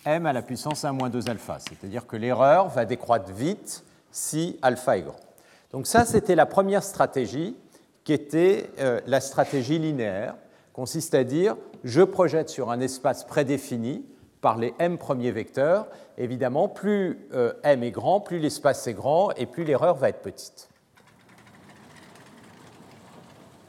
m 0.05 0.25
à 0.25 0.33
la 0.33 0.41
puissance 0.41 0.85
1 0.85 0.93
moins 0.93 1.09
2 1.09 1.29
alpha. 1.29 1.57
C'est-à-dire 1.59 2.07
que 2.07 2.15
l'erreur 2.15 2.69
va 2.69 2.85
décroître 2.85 3.31
vite 3.31 3.83
si 4.11 4.57
alpha 4.61 4.97
est 4.97 5.03
grand. 5.03 5.19
Donc 5.71 5.87
ça, 5.87 6.05
c'était 6.05 6.35
la 6.35 6.45
première 6.45 6.83
stratégie 6.83 7.55
qui 8.03 8.13
était 8.13 8.71
euh, 8.79 9.01
la 9.05 9.21
stratégie 9.21 9.77
linéaire, 9.77 10.35
consiste 10.79 11.13
à 11.13 11.25
dire 11.25 11.57
je 11.83 12.01
projette 12.01 12.47
sur 12.47 12.71
un 12.71 12.79
espace 12.79 13.25
prédéfini 13.25 14.05
par 14.39 14.57
les 14.57 14.73
m 14.79 14.97
premiers 14.97 15.31
vecteurs. 15.31 15.87
Évidemment, 16.17 16.69
plus 16.69 17.27
euh, 17.33 17.51
m 17.63 17.83
est 17.83 17.91
grand, 17.91 18.21
plus 18.21 18.39
l'espace 18.39 18.87
est 18.87 18.93
grand 18.93 19.31
et 19.31 19.45
plus 19.45 19.65
l'erreur 19.65 19.95
va 19.97 20.07
être 20.07 20.21
petite. 20.21 20.69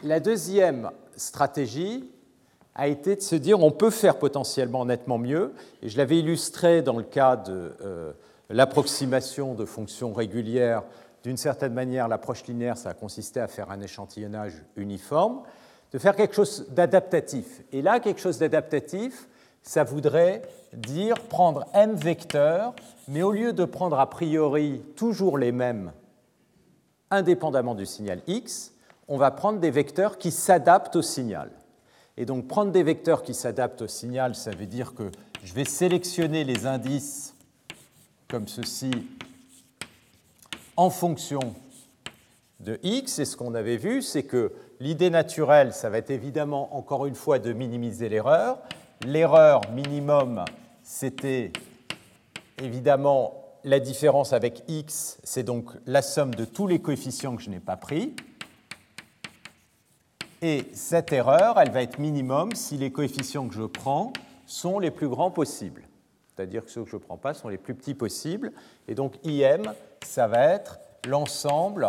La 0.05 0.21
deuxième 0.21 0.93
stratégie 1.17 2.09
a 2.76 2.87
été 2.87 3.17
de 3.17 3.23
se 3.23 3.35
dire 3.35 3.61
on 3.61 3.73
peut 3.73 3.90
faire 3.90 4.17
potentiellement 4.17 4.85
nettement 4.85 5.19
mieux, 5.19 5.52
et 5.83 5.88
je 5.88 5.99
l'avais 5.99 6.21
illustré 6.21 6.81
dans 6.81 6.97
le 6.97 7.02
cas 7.02 7.35
de 7.35 7.75
euh, 7.81 8.12
l'approximation 8.50 9.55
de 9.55 9.64
fonctions 9.64 10.12
régulières. 10.12 10.85
D'une 11.25 11.37
certaine 11.37 11.75
manière, 11.75 12.07
l'approche 12.07 12.45
linéaire, 12.45 12.79
ça 12.79 12.90
a 12.90 12.95
consisté 12.95 13.40
à 13.40 13.49
faire 13.49 13.73
un 13.73 13.81
échantillonnage 13.81 14.62
uniforme, 14.76 15.43
de 15.92 15.99
faire 15.99 16.16
quelque 16.16 16.35
chose 16.35 16.66
d'adaptatif. 16.70 17.62
Et 17.73 17.82
là, 17.82 18.00
quelque 18.00 18.20
chose 18.20 18.38
d'adaptatif, 18.38 19.28
ça 19.62 19.85
voudrait 19.85 20.42
dire 20.73 21.16
prendre 21.28 21.66
m 21.75 21.94
vecteurs, 21.94 22.75
mais 23.09 23.23
au 23.23 23.32
lieu 23.32 23.52
de 23.52 23.64
prendre 23.64 23.99
a 23.99 24.09
priori 24.09 24.82
toujours 24.97 25.37
les 25.37 25.52
mêmes 25.52 25.92
indépendamment 27.11 27.75
du 27.75 27.87
signal 27.87 28.23
x, 28.26 28.73
on 29.09 29.16
va 29.16 29.32
prendre 29.32 29.59
des 29.59 29.70
vecteurs 29.70 30.18
qui 30.18 30.30
s'adaptent 30.30 30.97
au 30.97 31.02
signal. 31.02 31.50
Et 32.16 32.25
donc 32.25 32.47
prendre 32.47 32.70
des 32.70 32.82
vecteurs 32.82 33.23
qui 33.23 33.35
s'adaptent 33.35 33.82
au 33.82 33.88
signal, 33.88 34.35
ça 34.35 34.52
veut 34.52 34.66
dire 34.66 34.94
que 34.94 35.11
je 35.42 35.52
vais 35.54 35.64
sélectionner 35.64 36.44
les 36.44 36.66
indices 36.66 37.35
comme 38.28 38.47
ceci 38.47 38.90
en 40.76 40.90
fonction 40.90 41.40
de 42.61 42.78
x. 42.82 43.18
Et 43.18 43.25
ce 43.25 43.37
qu'on 43.37 43.54
avait 43.54 43.76
vu, 43.76 44.02
c'est 44.02 44.23
que 44.23 44.52
l'idée 44.80 45.10
naturelle, 45.10 45.72
ça 45.72 45.90
va 45.90 45.99
être 45.99 46.10
évidemment 46.10 46.76
encore 46.76 47.06
une 47.06 47.14
fois 47.14 47.38
de 47.38 47.52
minimiser 47.52 48.08
l'erreur. 48.08 48.58
L'erreur 49.06 49.60
minimum, 49.72 50.44
c'était 50.82 51.52
évidemment 52.58 53.34
la 53.62 53.78
différence 53.78 54.32
avec 54.32 54.64
x, 54.68 55.18
c'est 55.22 55.42
donc 55.42 55.70
la 55.87 56.02
somme 56.02 56.34
de 56.34 56.44
tous 56.44 56.66
les 56.66 56.80
coefficients 56.80 57.37
que 57.37 57.42
je 57.42 57.50
n'ai 57.50 57.60
pas 57.60 57.76
pris. 57.76 58.16
Et 60.42 60.64
cette 60.72 61.12
erreur, 61.12 61.60
elle 61.60 61.70
va 61.70 61.82
être 61.82 61.99
minimum 61.99 62.54
si 62.54 62.78
les 62.78 62.90
coefficients 62.90 63.46
que 63.46 63.54
je 63.54 63.62
prends 63.62 64.12
sont 64.46 64.78
les 64.78 64.90
plus 64.90 65.08
grands 65.08 65.30
possibles. 65.30 65.87
C'est-à-dire 66.34 66.64
que 66.64 66.70
ceux 66.70 66.84
que 66.84 66.90
je 66.90 66.96
ne 66.96 67.02
prends 67.02 67.18
pas 67.18 67.34
sont 67.34 67.49
les 67.49 67.58
plus 67.58 67.75
petits 67.75 67.92
possibles. 67.92 68.52
Et 68.88 68.94
donc 68.94 69.14
IM, 69.25 69.75
ça 70.02 70.26
va 70.26 70.42
être 70.46 70.78
l'ensemble 71.06 71.87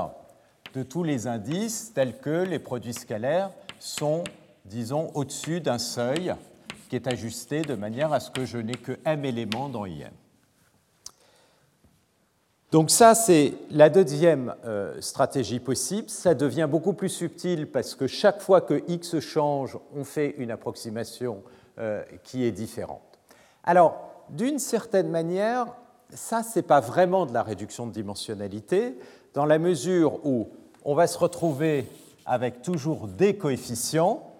de 0.73 0.83
tous 0.83 1.03
les 1.03 1.27
indices 1.27 1.91
tels 1.93 2.17
que 2.17 2.43
les 2.43 2.59
produits 2.59 2.93
scalaires 2.93 3.51
sont, 3.79 4.23
disons, 4.65 5.11
au-dessus 5.13 5.61
d'un 5.61 5.77
seuil 5.77 6.33
qui 6.89 6.95
est 6.95 7.07
ajusté 7.07 7.61
de 7.61 7.75
manière 7.75 8.13
à 8.13 8.19
ce 8.19 8.31
que 8.31 8.45
je 8.45 8.57
n'ai 8.57 8.75
que 8.75 8.97
m 9.05 9.25
éléments 9.25 9.69
dans 9.69 9.85
IM. 9.85 10.11
Donc 12.71 12.89
ça, 12.89 13.15
c'est 13.15 13.53
la 13.69 13.89
deuxième 13.89 14.55
euh, 14.65 14.99
stratégie 15.01 15.59
possible. 15.59 16.09
Ça 16.09 16.33
devient 16.33 16.67
beaucoup 16.69 16.93
plus 16.93 17.09
subtil 17.09 17.67
parce 17.67 17.95
que 17.95 18.07
chaque 18.07 18.41
fois 18.41 18.61
que 18.61 18.81
x 18.87 19.19
change, 19.19 19.77
on 19.93 20.05
fait 20.05 20.35
une 20.37 20.51
approximation 20.51 21.43
euh, 21.79 22.03
qui 22.23 22.45
est 22.45 22.51
différente. 22.51 23.19
Alors, 23.65 24.11
d'une 24.29 24.59
certaine 24.59 25.09
manière, 25.09 25.67
ça, 26.11 26.43
ce 26.43 26.59
n'est 26.59 26.63
pas 26.63 26.79
vraiment 26.79 27.25
de 27.25 27.33
la 27.33 27.43
réduction 27.43 27.87
de 27.87 27.91
dimensionnalité, 27.91 28.97
dans 29.33 29.45
la 29.45 29.59
mesure 29.59 30.25
où 30.25 30.49
on 30.83 30.95
va 30.95 31.07
se 31.07 31.17
retrouver 31.17 31.87
avec 32.25 32.61
toujours 32.61 33.07
des 33.07 33.37
coefficients, 33.37 34.33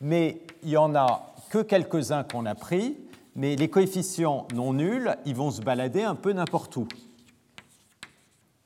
mais 0.00 0.40
il 0.62 0.70
y 0.70 0.76
en 0.76 0.94
a 0.94 1.34
que 1.50 1.58
quelques-uns 1.58 2.24
qu'on 2.24 2.46
a 2.46 2.54
pris, 2.54 2.98
mais 3.36 3.56
les 3.56 3.68
coefficients 3.68 4.46
non 4.54 4.72
nuls, 4.72 5.16
ils 5.24 5.34
vont 5.34 5.50
se 5.50 5.60
balader 5.60 6.02
un 6.02 6.14
peu 6.14 6.32
n'importe 6.32 6.76
où. 6.76 6.86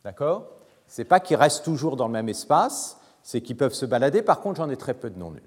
D'accord? 0.04 0.46
Ce 0.86 1.00
n'est 1.00 1.06
pas 1.06 1.20
qu'ils 1.20 1.36
restent 1.36 1.64
toujours 1.64 1.96
dans 1.96 2.06
le 2.06 2.12
même 2.12 2.28
espace, 2.28 2.98
c'est 3.22 3.42
qu'ils 3.42 3.56
peuvent 3.56 3.74
se 3.74 3.86
balader. 3.86 4.22
Par 4.22 4.40
contre, 4.40 4.56
j'en 4.56 4.70
ai 4.70 4.76
très 4.76 4.94
peu 4.94 5.10
de 5.10 5.18
non 5.18 5.30
nuls. 5.30 5.42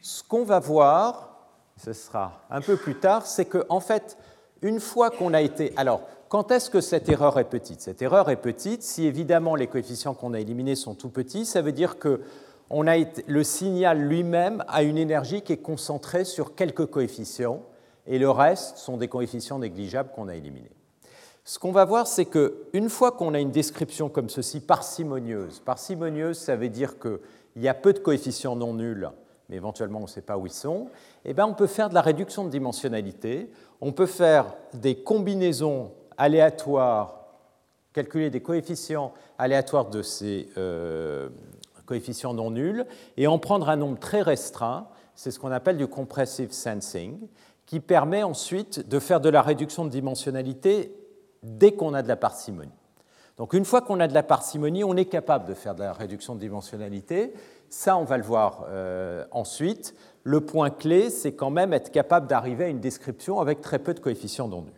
Ce 0.00 0.22
qu'on 0.22 0.44
va 0.44 0.58
voir, 0.58 1.36
ce 1.76 1.92
sera 1.92 2.40
un 2.48 2.60
peu 2.60 2.76
plus 2.76 2.98
tard, 2.98 3.26
c'est 3.26 3.44
qu'en 3.44 3.64
en 3.68 3.80
fait, 3.80 4.16
une 4.62 4.80
fois 4.80 5.10
qu'on 5.10 5.34
a 5.34 5.42
été... 5.42 5.74
Alors, 5.76 6.00
quand 6.28 6.50
est-ce 6.50 6.70
que 6.70 6.80
cette 6.80 7.08
erreur 7.08 7.38
est 7.38 7.48
petite? 7.48 7.80
Cette 7.80 8.02
erreur 8.02 8.30
est 8.30 8.36
petite 8.36 8.82
si 8.82 9.06
évidemment 9.06 9.54
les 9.54 9.66
coefficients 9.66 10.14
qu'on 10.14 10.34
a 10.34 10.40
éliminés 10.40 10.74
sont 10.74 10.94
tout 10.94 11.08
petits, 11.08 11.46
ça 11.46 11.62
veut 11.62 11.72
dire 11.72 11.98
que 11.98 12.20
le 12.70 13.42
signal 13.44 14.00
lui-même 14.00 14.64
a 14.66 14.82
une 14.82 14.98
énergie 14.98 15.42
qui 15.42 15.52
est 15.52 15.58
concentrée 15.58 16.24
sur 16.24 16.54
quelques 16.54 16.86
coefficients, 16.86 17.62
et 18.06 18.18
le 18.18 18.30
reste 18.30 18.78
sont 18.78 18.96
des 18.96 19.08
coefficients 19.08 19.58
négligeables 19.58 20.10
qu'on 20.14 20.28
a 20.28 20.34
éliminés. 20.34 20.70
Ce 21.44 21.60
qu'on 21.60 21.70
va 21.70 21.84
voir, 21.84 22.08
c'est 22.08 22.24
qu'une 22.24 22.88
fois 22.88 23.12
qu'on 23.12 23.34
a 23.34 23.38
une 23.38 23.52
description 23.52 24.08
comme 24.08 24.28
ceci, 24.28 24.58
parcimonieuse, 24.58 25.60
parcimonieuse, 25.60 26.38
ça 26.38 26.56
veut 26.56 26.68
dire 26.68 26.98
qu'il 26.98 27.20
y 27.62 27.68
a 27.68 27.74
peu 27.74 27.92
de 27.92 28.00
coefficients 28.00 28.56
non 28.56 28.74
nuls, 28.74 29.08
mais 29.48 29.56
éventuellement 29.56 30.00
on 30.00 30.02
ne 30.02 30.08
sait 30.08 30.22
pas 30.22 30.36
où 30.38 30.46
ils 30.46 30.52
sont, 30.52 30.88
eh 31.24 31.34
bien, 31.34 31.46
on 31.46 31.54
peut 31.54 31.68
faire 31.68 31.88
de 31.88 31.94
la 31.94 32.00
réduction 32.00 32.44
de 32.44 32.50
dimensionnalité, 32.50 33.48
on 33.80 33.92
peut 33.92 34.06
faire 34.06 34.54
des 34.74 34.96
combinaisons 34.96 35.92
aléatoires, 36.18 37.26
calculer 37.92 38.30
des 38.30 38.40
coefficients 38.40 39.12
aléatoires 39.38 39.86
de 39.86 40.02
ces 40.02 40.48
euh, 40.56 41.28
coefficients 41.86 42.34
non 42.34 42.50
nuls, 42.50 42.86
et 43.16 43.26
en 43.26 43.38
prendre 43.38 43.68
un 43.68 43.76
nombre 43.76 43.98
très 43.98 44.22
restreint, 44.22 44.88
c'est 45.14 45.30
ce 45.30 45.38
qu'on 45.38 45.52
appelle 45.52 45.78
du 45.78 45.86
compressive 45.86 46.52
sensing, 46.52 47.18
qui 47.64 47.80
permet 47.80 48.22
ensuite 48.22 48.88
de 48.88 48.98
faire 48.98 49.20
de 49.20 49.28
la 49.28 49.42
réduction 49.42 49.84
de 49.84 49.90
dimensionnalité 49.90 50.94
dès 51.42 51.72
qu'on 51.72 51.94
a 51.94 52.02
de 52.02 52.08
la 52.08 52.16
parcimonie. 52.16 52.70
Donc 53.36 53.52
une 53.52 53.64
fois 53.64 53.82
qu'on 53.82 54.00
a 54.00 54.08
de 54.08 54.14
la 54.14 54.22
parcimonie, 54.22 54.84
on 54.84 54.96
est 54.96 55.06
capable 55.06 55.46
de 55.46 55.54
faire 55.54 55.74
de 55.74 55.82
la 55.82 55.92
réduction 55.92 56.34
de 56.34 56.40
dimensionnalité. 56.40 57.34
Ça, 57.68 57.96
on 57.96 58.04
va 58.04 58.16
le 58.16 58.22
voir 58.22 58.64
euh, 58.68 59.24
ensuite. 59.30 59.94
Le 60.22 60.40
point 60.40 60.70
clé, 60.70 61.10
c'est 61.10 61.32
quand 61.32 61.50
même 61.50 61.72
être 61.72 61.90
capable 61.90 62.26
d'arriver 62.28 62.64
à 62.64 62.68
une 62.68 62.80
description 62.80 63.40
avec 63.40 63.60
très 63.60 63.78
peu 63.78 63.94
de 63.94 64.00
coefficients 64.00 64.48
non 64.48 64.62
nuls. 64.62 64.72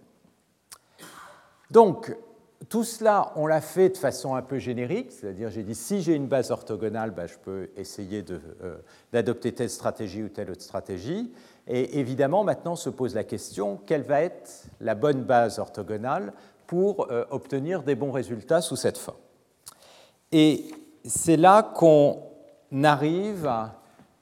Donc, 1.71 2.17
tout 2.69 2.85
cela, 2.85 3.33
on 3.37 3.47
l'a 3.47 3.61
fait 3.61 3.91
de 3.91 3.97
façon 3.97 4.35
un 4.35 4.43
peu 4.43 4.59
générique, 4.59 5.13
c'est-à-dire 5.13 5.51
j'ai 5.51 5.63
dit 5.63 5.75
si 5.75 6.03
j'ai 6.03 6.15
une 6.15 6.27
base 6.27 6.51
orthogonale, 6.51 7.13
ben, 7.13 7.27
je 7.27 7.37
peux 7.39 7.71
essayer 7.77 8.25
euh, 8.31 8.77
d'adopter 9.13 9.53
telle 9.53 9.71
stratégie 9.71 10.23
ou 10.23 10.29
telle 10.29 10.51
autre 10.51 10.63
stratégie. 10.63 11.33
Et 11.67 11.99
évidemment, 12.01 12.45
maintenant 12.45 12.77
se 12.77 12.91
pose 12.91 13.15
la 13.15 13.25
question 13.25 13.79
quelle 13.87 14.03
va 14.03 14.23
être 14.23 14.67
la 14.81 14.95
bonne 14.95 15.23
base 15.23 15.59
orthogonale 15.59 16.33
pour 16.67 17.11
euh, 17.11 17.25
obtenir 17.31 17.83
des 17.83 17.95
bons 17.95 18.13
résultats 18.13 18.61
sous 18.61 18.77
cette 18.77 18.99
forme? 18.99 19.19
Et 20.33 20.67
c'est 21.05 21.37
là 21.37 21.63
qu'on 21.63 22.23
arrive 22.83 23.51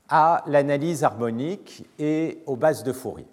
à 0.08 0.44
l'analyse 0.46 1.04
harmonique 1.04 1.84
et 1.98 2.42
aux 2.46 2.56
bases 2.56 2.84
de 2.84 2.92
Fourier. 2.92 3.26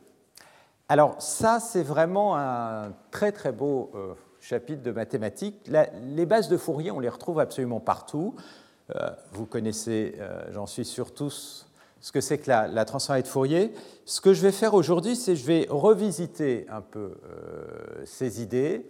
Alors 0.93 1.15
ça, 1.17 1.59
c'est 1.59 1.81
vraiment 1.81 2.37
un 2.37 2.93
très 3.09 3.31
très 3.31 3.51
beau 3.51 3.89
euh, 3.95 4.13
chapitre 4.39 4.83
de 4.83 4.91
mathématiques. 4.91 5.67
les 6.03 6.25
bases 6.27 6.49
de 6.49 6.55
Fourier, 6.55 6.91
on 6.91 6.99
les 6.99 7.09
retrouve 7.09 7.39
absolument 7.39 7.79
partout. 7.79 8.35
Euh, 8.95 9.09
vous 9.31 9.47
connaissez, 9.47 10.13
euh, 10.19 10.43
j'en 10.51 10.67
suis 10.67 10.85
sûr 10.85 11.11
tous, 11.11 11.65
ce 11.99 12.11
que 12.11 12.21
c'est 12.21 12.37
que 12.37 12.47
la, 12.47 12.67
la 12.67 12.85
transformée 12.85 13.23
de 13.23 13.27
Fourier. 13.27 13.73
Ce 14.05 14.21
que 14.21 14.33
je 14.33 14.43
vais 14.43 14.51
faire 14.51 14.75
aujourd'hui, 14.75 15.15
c'est 15.15 15.35
je 15.35 15.47
vais 15.47 15.65
revisiter 15.67 16.67
un 16.69 16.81
peu 16.81 17.15
ces 18.05 18.43
idées, 18.43 18.87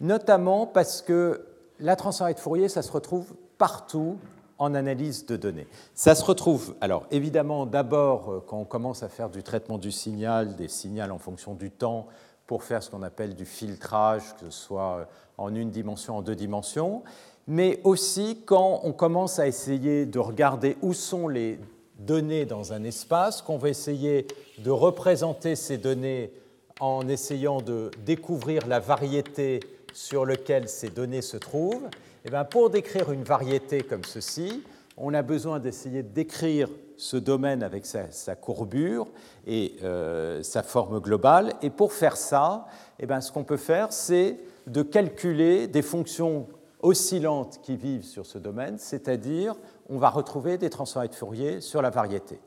notamment 0.00 0.66
parce 0.66 1.02
que 1.02 1.44
la 1.78 1.94
transformée 1.94 2.32
de 2.32 2.40
Fourier, 2.40 2.70
ça 2.70 2.80
se 2.80 2.90
retrouve 2.90 3.34
partout 3.58 4.16
en 4.64 4.74
analyse 4.74 5.26
de 5.26 5.36
données. 5.36 5.66
Ça 5.94 6.14
se 6.14 6.24
retrouve, 6.24 6.74
alors 6.80 7.06
évidemment, 7.10 7.66
d'abord 7.66 8.30
euh, 8.30 8.44
quand 8.46 8.58
on 8.58 8.64
commence 8.64 9.02
à 9.02 9.08
faire 9.08 9.30
du 9.30 9.42
traitement 9.42 9.78
du 9.78 9.90
signal, 9.92 10.56
des 10.56 10.68
signaux 10.68 11.10
en 11.10 11.18
fonction 11.18 11.54
du 11.54 11.70
temps, 11.70 12.06
pour 12.46 12.62
faire 12.62 12.82
ce 12.82 12.90
qu'on 12.90 13.02
appelle 13.02 13.34
du 13.34 13.46
filtrage, 13.46 14.22
que 14.34 14.50
ce 14.50 14.50
soit 14.50 14.98
euh, 14.98 15.04
en 15.38 15.54
une 15.54 15.70
dimension, 15.70 16.18
en 16.18 16.22
deux 16.22 16.36
dimensions, 16.36 17.02
mais 17.46 17.80
aussi 17.84 18.42
quand 18.44 18.80
on 18.84 18.92
commence 18.92 19.38
à 19.38 19.46
essayer 19.46 20.06
de 20.06 20.18
regarder 20.18 20.76
où 20.82 20.92
sont 20.92 21.28
les 21.28 21.58
données 21.98 22.44
dans 22.44 22.72
un 22.72 22.84
espace, 22.84 23.42
qu'on 23.42 23.58
va 23.58 23.68
essayer 23.68 24.26
de 24.58 24.70
représenter 24.70 25.56
ces 25.56 25.78
données 25.78 26.32
en 26.80 27.06
essayant 27.08 27.60
de 27.60 27.90
découvrir 28.04 28.66
la 28.66 28.80
variété 28.80 29.60
sur 29.92 30.26
laquelle 30.26 30.68
ces 30.68 30.90
données 30.90 31.22
se 31.22 31.36
trouvent, 31.36 31.88
eh 32.24 32.30
bien 32.30 32.44
pour 32.44 32.70
décrire 32.70 33.12
une 33.12 33.22
variété 33.22 33.82
comme 33.82 34.04
ceci, 34.04 34.62
on 34.96 35.12
a 35.12 35.22
besoin 35.22 35.58
d'essayer 35.58 36.02
de 36.02 36.08
décrire 36.08 36.68
ce 36.96 37.16
domaine 37.16 37.62
avec 37.62 37.84
sa, 37.84 38.36
courbure 38.36 39.08
et 39.46 39.76
euh, 39.82 40.42
sa 40.42 40.62
forme 40.62 41.00
globale. 41.00 41.52
Et 41.62 41.70
pour 41.70 41.92
faire 41.92 42.16
ça, 42.16 42.66
eh 42.98 43.06
bien, 43.06 43.20
ce 43.20 43.32
qu'on 43.32 43.44
peut 43.44 43.56
faire, 43.56 43.92
c'est 43.92 44.38
de 44.66 44.82
calculer 44.82 45.66
des 45.66 45.82
fonctions 45.82 46.46
oscillantes 46.80 47.60
qui 47.62 47.76
vivent 47.76 48.04
sur 48.04 48.24
ce 48.24 48.38
domaine, 48.38 48.78
c'est-à-dire 48.78 49.56
on 49.88 49.98
va 49.98 50.10
retrouver 50.10 50.58
des 50.58 50.70
transformées 50.70 51.08
de 51.08 51.14
Fourier 51.14 51.60
sur 51.60 51.82
la 51.82 51.90
variété. 51.90 52.38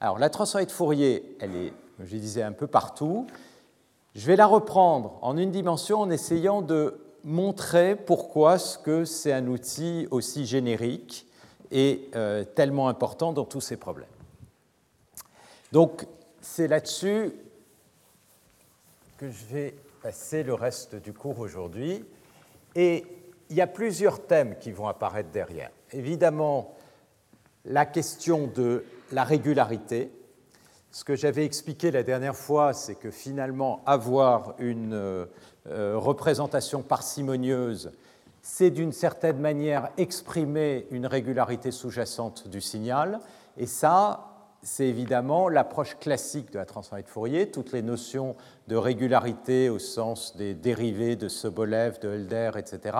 Alors 0.00 0.18
la 0.18 0.30
transformée 0.30 0.66
de 0.66 0.72
Fourier, 0.72 1.36
elle 1.40 1.54
est, 1.56 1.72
je 2.00 2.16
disais, 2.16 2.42
un 2.42 2.52
peu 2.52 2.66
partout. 2.66 3.26
Je 4.14 4.26
vais 4.26 4.36
la 4.36 4.46
reprendre 4.46 5.18
en 5.22 5.36
une 5.36 5.50
dimension 5.50 6.00
en 6.00 6.10
essayant 6.10 6.60
de 6.60 7.03
montrer 7.24 7.96
pourquoi 7.96 8.58
ce 8.58 8.78
que 8.78 9.04
c'est 9.04 9.32
un 9.32 9.46
outil 9.46 10.06
aussi 10.10 10.46
générique 10.46 11.26
et 11.70 12.08
euh, 12.14 12.44
tellement 12.44 12.88
important 12.88 13.32
dans 13.32 13.44
tous 13.44 13.60
ces 13.60 13.76
problèmes. 13.76 14.06
Donc 15.72 16.06
c'est 16.40 16.68
là-dessus 16.68 17.32
que 19.16 19.30
je 19.30 19.44
vais 19.46 19.74
passer 20.02 20.42
le 20.42 20.54
reste 20.54 20.94
du 20.96 21.12
cours 21.12 21.38
aujourd'hui. 21.38 22.04
Et 22.74 23.06
il 23.48 23.56
y 23.56 23.60
a 23.60 23.66
plusieurs 23.66 24.26
thèmes 24.26 24.56
qui 24.58 24.70
vont 24.70 24.86
apparaître 24.86 25.30
derrière. 25.30 25.70
Évidemment, 25.92 26.74
la 27.64 27.86
question 27.86 28.46
de 28.54 28.84
la 29.12 29.24
régularité. 29.24 30.10
Ce 30.90 31.04
que 31.04 31.16
j'avais 31.16 31.44
expliqué 31.44 31.90
la 31.90 32.02
dernière 32.02 32.36
fois, 32.36 32.72
c'est 32.72 32.94
que 32.94 33.10
finalement, 33.10 33.82
avoir 33.86 34.54
une 34.58 35.26
euh, 35.68 35.94
représentation 35.96 36.82
parcimonieuse, 36.82 37.92
c'est 38.42 38.70
d'une 38.70 38.92
certaine 38.92 39.38
manière 39.38 39.88
exprimer 39.96 40.86
une 40.90 41.06
régularité 41.06 41.70
sous-jacente 41.70 42.48
du 42.48 42.60
signal. 42.60 43.20
Et 43.56 43.66
ça, 43.66 44.34
c'est 44.62 44.86
évidemment 44.86 45.48
l'approche 45.48 45.96
classique 45.98 46.52
de 46.52 46.58
la 46.58 46.66
transformée 46.66 47.02
de 47.02 47.08
Fourier. 47.08 47.50
Toutes 47.50 47.72
les 47.72 47.82
notions 47.82 48.36
de 48.68 48.76
régularité 48.76 49.68
au 49.70 49.78
sens 49.78 50.36
des 50.36 50.54
dérivés 50.54 51.16
de 51.16 51.28
Sobolev, 51.28 51.98
de 52.00 52.10
Helder, 52.10 52.50
etc., 52.56 52.96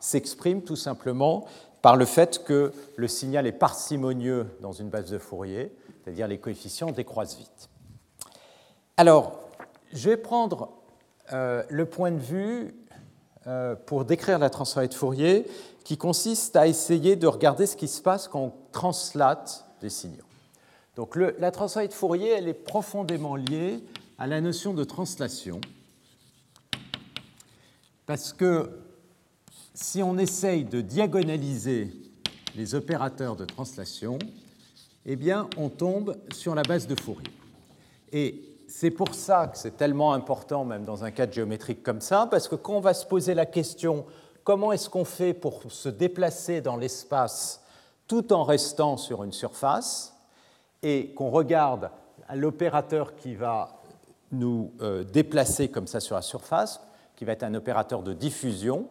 s'expriment 0.00 0.62
tout 0.62 0.76
simplement 0.76 1.44
par 1.82 1.96
le 1.96 2.04
fait 2.04 2.42
que 2.44 2.72
le 2.96 3.08
signal 3.08 3.46
est 3.46 3.52
parcimonieux 3.52 4.46
dans 4.60 4.72
une 4.72 4.88
base 4.88 5.10
de 5.10 5.18
Fourier, 5.18 5.72
c'est-à-dire 6.02 6.26
les 6.26 6.38
coefficients 6.38 6.90
décroissent 6.90 7.36
vite. 7.36 7.68
Alors, 8.96 9.38
je 9.92 10.10
vais 10.10 10.16
prendre 10.16 10.70
euh, 11.32 11.62
le 11.68 11.86
point 11.86 12.10
de 12.10 12.18
vue 12.18 12.74
euh, 13.46 13.74
pour 13.74 14.04
décrire 14.04 14.38
la 14.38 14.50
transformée 14.50 14.88
de 14.88 14.94
Fourier 14.94 15.46
qui 15.84 15.96
consiste 15.96 16.56
à 16.56 16.66
essayer 16.66 17.16
de 17.16 17.26
regarder 17.26 17.66
ce 17.66 17.76
qui 17.76 17.88
se 17.88 18.02
passe 18.02 18.28
quand 18.28 18.40
on 18.40 18.52
translate 18.72 19.66
des 19.80 19.90
signaux. 19.90 20.24
Donc 20.96 21.16
la 21.16 21.50
transformée 21.50 21.88
de 21.88 21.92
Fourier, 21.94 22.30
elle 22.30 22.48
est 22.48 22.54
profondément 22.54 23.36
liée 23.36 23.84
à 24.18 24.26
la 24.26 24.40
notion 24.40 24.74
de 24.74 24.82
translation, 24.84 25.60
parce 28.04 28.32
que 28.32 28.70
si 29.74 30.02
on 30.02 30.18
essaye 30.18 30.64
de 30.64 30.80
diagonaliser 30.80 31.92
les 32.56 32.74
opérateurs 32.74 33.36
de 33.36 33.44
translation, 33.44 34.18
eh 35.06 35.14
bien, 35.14 35.48
on 35.56 35.68
tombe 35.68 36.16
sur 36.32 36.54
la 36.54 36.62
base 36.62 36.86
de 36.86 37.00
Fourier. 37.00 37.30
Et 38.12 38.47
c'est 38.68 38.90
pour 38.90 39.14
ça 39.14 39.48
que 39.48 39.56
c'est 39.56 39.76
tellement 39.76 40.12
important, 40.12 40.64
même 40.64 40.84
dans 40.84 41.02
un 41.02 41.10
cadre 41.10 41.32
géométrique 41.32 41.82
comme 41.82 42.02
ça, 42.02 42.28
parce 42.30 42.48
que 42.48 42.54
quand 42.54 42.74
on 42.74 42.80
va 42.80 42.94
se 42.94 43.06
poser 43.06 43.34
la 43.34 43.46
question 43.46 44.04
comment 44.44 44.72
est-ce 44.72 44.88
qu'on 44.88 45.04
fait 45.04 45.34
pour 45.34 45.62
se 45.72 45.88
déplacer 45.88 46.60
dans 46.60 46.76
l'espace 46.76 47.62
tout 48.06 48.32
en 48.32 48.44
restant 48.44 48.96
sur 48.96 49.24
une 49.24 49.32
surface, 49.32 50.14
et 50.82 51.12
qu'on 51.14 51.30
regarde 51.30 51.90
l'opérateur 52.34 53.16
qui 53.16 53.34
va 53.34 53.80
nous 54.30 54.72
euh, 54.80 55.02
déplacer 55.02 55.68
comme 55.68 55.86
ça 55.86 56.00
sur 56.00 56.14
la 56.14 56.22
surface, 56.22 56.80
qui 57.16 57.24
va 57.24 57.32
être 57.32 57.42
un 57.42 57.54
opérateur 57.54 58.02
de 58.02 58.12
diffusion, 58.12 58.86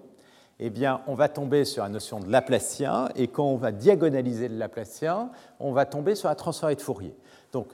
eh 0.59 0.69
bien, 0.71 1.01
on 1.07 1.13
va 1.13 1.29
tomber 1.29 1.65
sur 1.65 1.83
la 1.83 1.89
notion 1.89 2.19
de 2.19 2.29
Laplacien, 2.29 3.09
et 3.15 3.27
quand 3.27 3.45
on 3.45 3.57
va 3.57 3.71
diagonaliser 3.71 4.47
le 4.49 4.57
Laplacien, 4.57 5.29
on 5.59 5.71
va 5.71 5.85
tomber 5.85 6.15
sur 6.15 6.29
la 6.29 6.35
transformée 6.35 6.75
de 6.75 6.81
Fourier. 6.81 7.15
Donc, 7.51 7.67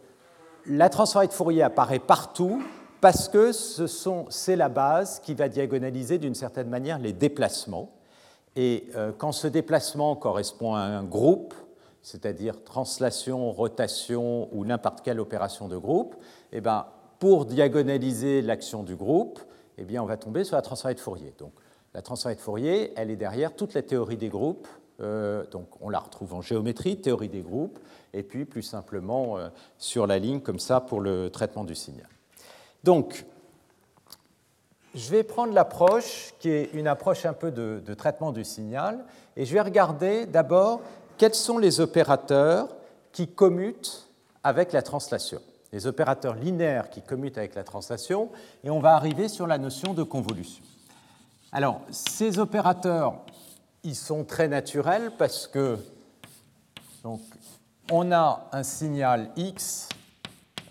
la 0.67 0.89
transformée 0.89 1.27
de 1.27 1.33
Fourier 1.33 1.63
apparaît 1.63 1.99
partout 1.99 2.63
parce 3.01 3.27
que 3.27 3.51
c'est 4.29 4.55
la 4.55 4.69
base 4.69 5.19
qui 5.19 5.33
va 5.33 5.49
diagonaliser 5.49 6.17
d'une 6.17 6.35
certaine 6.35 6.69
manière 6.69 6.99
les 6.99 7.11
déplacements. 7.11 7.91
Et 8.55 8.87
euh, 8.95 9.11
quand 9.17 9.31
ce 9.31 9.47
déplacement 9.47 10.15
correspond 10.15 10.75
à 10.75 10.81
un 10.81 11.03
groupe, 11.03 11.53
c'est-à-dire 12.01 12.63
translation, 12.63 13.51
rotation 13.51 14.47
ou 14.53 14.63
n'importe 14.63 15.01
quelle 15.01 15.19
opération 15.19 15.67
de 15.67 15.77
groupe, 15.77 16.15
eh 16.51 16.61
bien, 16.61 16.85
pour 17.19 17.45
diagonaliser 17.45 18.41
l'action 18.41 18.83
du 18.83 18.95
groupe, 18.95 19.39
eh 19.77 19.83
bien, 19.83 20.03
on 20.03 20.05
va 20.05 20.17
tomber 20.17 20.43
sur 20.43 20.55
la 20.55 20.61
transformée 20.61 20.95
de 20.95 20.99
Fourier. 20.99 21.33
Donc, 21.39 21.53
la 21.93 22.01
transformée 22.01 22.35
de 22.35 22.41
Fourier, 22.41 22.93
elle 22.95 23.09
est 23.11 23.15
derrière 23.15 23.55
toute 23.55 23.73
la 23.73 23.81
théorie 23.81 24.17
des 24.17 24.29
groupes. 24.29 24.67
Euh, 25.01 25.45
donc, 25.51 25.67
on 25.81 25.89
la 25.89 25.99
retrouve 25.99 26.33
en 26.33 26.41
géométrie, 26.41 26.97
théorie 26.97 27.29
des 27.29 27.41
groupes, 27.41 27.79
et 28.13 28.23
puis 28.23 28.45
plus 28.45 28.61
simplement 28.61 29.37
euh, 29.37 29.49
sur 29.77 30.07
la 30.07 30.19
ligne 30.19 30.39
comme 30.39 30.59
ça 30.59 30.79
pour 30.79 31.01
le 31.01 31.29
traitement 31.29 31.63
du 31.63 31.75
signal. 31.75 32.07
Donc, 32.83 33.25
je 34.95 35.09
vais 35.09 35.23
prendre 35.23 35.53
l'approche 35.53 36.33
qui 36.39 36.49
est 36.49 36.69
une 36.73 36.87
approche 36.87 37.25
un 37.25 37.33
peu 37.33 37.51
de, 37.51 37.81
traitement 37.95 38.31
du 38.31 38.43
signal, 38.43 39.03
et 39.35 39.45
je 39.45 39.53
vais 39.53 39.61
regarder 39.61 40.25
d'abord 40.25 40.81
quels 41.17 41.33
sont 41.33 41.57
les 41.57 41.79
opérateurs 41.79 42.67
qui 43.11 43.27
commutent 43.27 44.07
avec 44.43 44.71
la 44.71 44.81
translation 44.81 45.41
Les 45.71 45.87
opérateurs 45.87 46.35
linéaires 46.35 46.89
qui 46.89 47.01
commutent 47.01 47.37
avec 47.37 47.55
la 47.55 47.63
translation, 47.63 48.29
et 48.63 48.69
on 48.69 48.79
va 48.79 48.95
arriver 48.95 49.29
sur 49.29 49.47
la 49.47 49.57
notion 49.57 49.93
de 49.93 50.03
convolution. 50.03 50.63
Alors, 51.51 51.81
ces 51.89 52.37
opérateurs, 52.39 53.15
ils 53.83 53.95
sont 53.95 54.23
très 54.23 54.47
naturels 54.47 55.11
parce 55.17 55.47
que 55.47 55.77
donc, 57.03 57.19
on 57.91 58.11
a 58.11 58.49
un 58.51 58.63
signal 58.63 59.31
X 59.35 59.89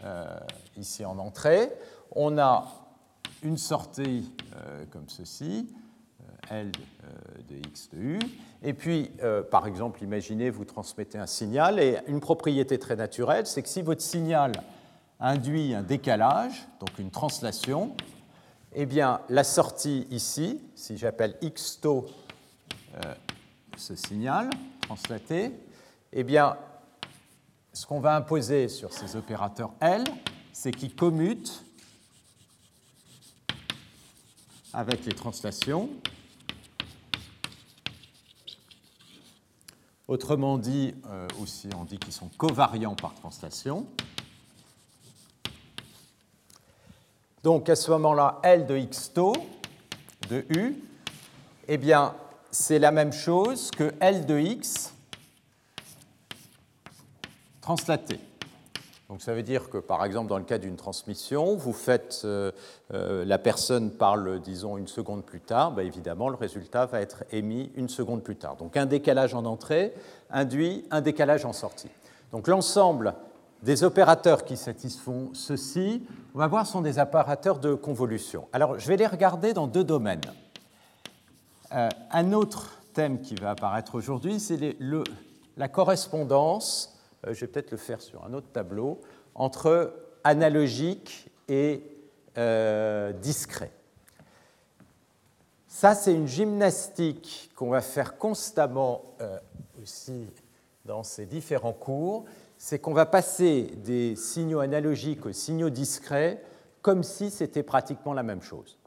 euh, 0.04 0.38
ici 0.76 1.04
en 1.04 1.18
entrée, 1.18 1.70
on 2.14 2.38
a 2.38 2.66
une 3.42 3.58
sortie 3.58 4.32
euh, 4.56 4.84
comme 4.90 5.08
ceci, 5.08 5.68
euh, 6.50 6.60
L 6.60 6.72
de 7.48 7.56
X 7.56 7.90
de 7.92 7.98
U, 7.98 8.18
et 8.62 8.74
puis, 8.74 9.10
par 9.50 9.66
exemple, 9.66 10.04
imaginez, 10.04 10.48
vous 10.48 10.64
transmettez 10.64 11.18
un 11.18 11.26
signal, 11.26 11.80
et 11.80 11.98
une 12.06 12.20
propriété 12.20 12.78
très 12.78 12.94
naturelle, 12.94 13.46
c'est 13.46 13.62
que 13.62 13.68
si 13.68 13.82
votre 13.82 14.02
signal 14.02 14.52
induit 15.18 15.74
un 15.74 15.82
décalage, 15.82 16.66
donc 16.78 16.98
une 16.98 17.10
translation, 17.10 17.94
eh 18.74 18.86
bien, 18.86 19.20
la 19.28 19.44
sortie 19.44 20.06
ici, 20.10 20.60
si 20.74 20.96
j'appelle 20.96 21.36
x 21.42 21.80
tau 21.80 22.06
euh, 22.96 23.14
ce 23.76 23.94
signal 23.94 24.50
translaté, 24.80 25.52
eh 26.12 26.24
bien, 26.24 26.56
ce 27.72 27.86
qu'on 27.86 28.00
va 28.00 28.16
imposer 28.16 28.68
sur 28.68 28.92
ces 28.92 29.16
opérateurs 29.16 29.72
L, 29.80 30.04
c'est 30.52 30.72
qu'ils 30.72 30.94
commutent 30.94 31.64
avec 34.72 35.04
les 35.04 35.14
translations 35.14 35.88
Autrement 40.12 40.58
dit, 40.58 40.94
euh, 41.06 41.26
aussi 41.40 41.68
on 41.74 41.84
dit 41.84 41.96
qu'ils 41.96 42.12
sont 42.12 42.28
covariants 42.36 42.94
par 42.94 43.14
translation. 43.14 43.86
Donc 47.42 47.70
à 47.70 47.76
ce 47.76 47.90
moment-là, 47.92 48.38
L 48.42 48.66
de 48.66 48.76
x 48.76 49.14
tau 49.14 49.32
de 50.28 50.44
U, 50.50 50.76
eh 51.66 51.78
bien, 51.78 52.14
c'est 52.50 52.78
la 52.78 52.90
même 52.90 53.14
chose 53.14 53.70
que 53.70 53.94
L 54.00 54.26
de 54.26 54.38
x 54.38 54.91
translaté. 57.62 58.20
Donc 59.08 59.22
ça 59.22 59.34
veut 59.34 59.42
dire 59.42 59.70
que, 59.70 59.78
par 59.78 60.04
exemple, 60.04 60.28
dans 60.28 60.38
le 60.38 60.44
cas 60.44 60.58
d'une 60.58 60.76
transmission, 60.76 61.54
vous 61.54 61.72
faites, 61.72 62.22
euh, 62.24 62.50
euh, 62.92 63.24
la 63.24 63.38
personne 63.38 63.90
parle, 63.90 64.40
disons, 64.40 64.78
une 64.78 64.88
seconde 64.88 65.24
plus 65.24 65.40
tard, 65.40 65.72
ben, 65.72 65.86
évidemment, 65.86 66.28
le 66.28 66.36
résultat 66.36 66.86
va 66.86 67.00
être 67.00 67.24
émis 67.30 67.70
une 67.74 67.88
seconde 67.88 68.22
plus 68.22 68.36
tard. 68.36 68.56
Donc 68.56 68.76
un 68.76 68.86
décalage 68.86 69.34
en 69.34 69.44
entrée 69.44 69.94
induit 70.30 70.86
un 70.90 71.00
décalage 71.02 71.44
en 71.44 71.52
sortie. 71.52 71.90
Donc 72.32 72.48
l'ensemble 72.48 73.14
des 73.62 73.84
opérateurs 73.84 74.44
qui 74.44 74.56
satisfont 74.56 75.30
ceci, 75.34 76.02
on 76.34 76.38
va 76.38 76.46
voir, 76.46 76.66
sont 76.66 76.80
des 76.80 76.98
opérateurs 76.98 77.58
de 77.58 77.74
convolution. 77.74 78.48
Alors 78.52 78.78
je 78.78 78.88
vais 78.88 78.96
les 78.96 79.06
regarder 79.06 79.52
dans 79.52 79.66
deux 79.66 79.84
domaines. 79.84 80.22
Euh, 81.74 81.88
un 82.10 82.32
autre 82.32 82.78
thème 82.92 83.20
qui 83.20 83.34
va 83.34 83.50
apparaître 83.50 83.94
aujourd'hui, 83.94 84.40
c'est 84.40 84.76
la 85.56 85.68
correspondance 85.68 86.91
je 87.26 87.40
vais 87.40 87.46
peut-être 87.46 87.70
le 87.70 87.76
faire 87.76 88.00
sur 88.00 88.24
un 88.24 88.32
autre 88.34 88.48
tableau, 88.52 89.00
entre 89.34 89.94
analogique 90.24 91.30
et 91.48 91.82
euh, 92.38 93.12
discret. 93.12 93.70
Ça, 95.66 95.94
c'est 95.94 96.14
une 96.14 96.28
gymnastique 96.28 97.50
qu'on 97.56 97.70
va 97.70 97.80
faire 97.80 98.18
constamment 98.18 99.02
euh, 99.20 99.38
aussi 99.82 100.28
dans 100.84 101.02
ces 101.02 101.26
différents 101.26 101.72
cours. 101.72 102.24
C'est 102.58 102.78
qu'on 102.78 102.92
va 102.92 103.06
passer 103.06 103.72
des 103.84 104.14
signaux 104.16 104.60
analogiques 104.60 105.26
aux 105.26 105.32
signaux 105.32 105.70
discrets 105.70 106.42
comme 106.82 107.02
si 107.02 107.30
c'était 107.30 107.62
pratiquement 107.62 108.12
la 108.12 108.22
même 108.22 108.42
chose. 108.42 108.78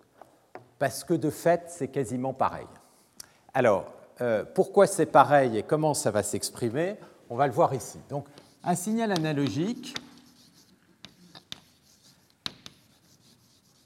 Parce 0.80 1.04
que 1.04 1.14
de 1.14 1.30
fait, 1.30 1.64
c'est 1.68 1.88
quasiment 1.88 2.34
pareil. 2.34 2.68
Alors, 3.54 3.86
pourquoi 4.54 4.88
c'est 4.88 5.06
pareil 5.06 5.58
et 5.58 5.64
comment 5.64 5.94
ça 5.94 6.12
va 6.12 6.24
s'exprimer? 6.24 6.98
On 7.30 7.36
va 7.36 7.48
le 7.48 7.54
voir 7.54 7.74
ici. 7.74 8.00
Donc, 8.10 8.28
un 8.64 8.76
signal 8.76 9.12
analogique, 9.12 9.96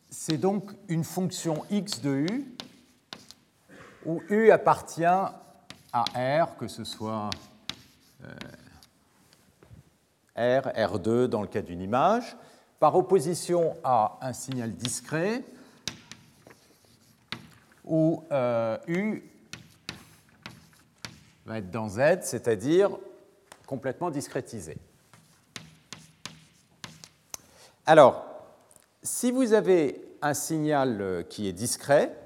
c'est 0.09 0.37
donc 0.37 0.71
une 0.87 1.03
fonction 1.03 1.63
x 1.69 2.01
de 2.01 2.11
u, 2.11 2.55
où 4.05 4.21
u 4.29 4.51
appartient 4.51 5.03
à 5.03 5.33
R, 6.43 6.55
que 6.57 6.67
ce 6.67 6.83
soit 6.83 7.29
euh, 8.23 8.33
R, 10.61 10.67
R2 10.67 11.25
dans 11.25 11.41
le 11.41 11.47
cas 11.47 11.61
d'une 11.61 11.81
image, 11.81 12.37
par 12.79 12.95
opposition 12.95 13.75
à 13.83 14.17
un 14.21 14.33
signal 14.33 14.73
discret, 14.73 15.43
où 17.83 18.23
euh, 18.31 18.77
U 18.87 19.23
va 21.45 21.57
être 21.57 21.71
dans 21.71 21.89
Z, 21.89 22.19
c'est-à-dire 22.21 22.91
complètement 23.69 24.09
discrétisé. 24.09 24.77
Alors, 27.85 28.25
si 29.03 29.29
vous 29.29 29.53
avez 29.53 30.01
un 30.23 30.33
signal 30.33 30.99
euh, 30.99 31.21
qui 31.21 31.47
est 31.47 31.53
discret, 31.53 32.17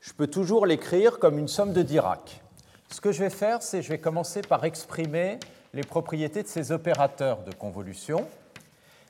je 0.00 0.14
peux 0.14 0.26
toujours 0.26 0.64
l'écrire 0.64 1.18
comme 1.18 1.38
une 1.38 1.48
somme 1.48 1.74
de 1.74 1.82
Dirac. 1.82 2.42
Ce 2.90 3.02
que 3.02 3.12
je 3.12 3.22
vais 3.22 3.28
faire, 3.28 3.62
c'est 3.62 3.82
je 3.82 3.90
vais 3.90 3.98
commencer 3.98 4.40
par 4.40 4.64
exprimer 4.64 5.38
les 5.74 5.82
propriétés 5.82 6.42
de 6.42 6.48
ces 6.48 6.72
opérateurs 6.72 7.42
de 7.42 7.52
convolution. 7.52 8.26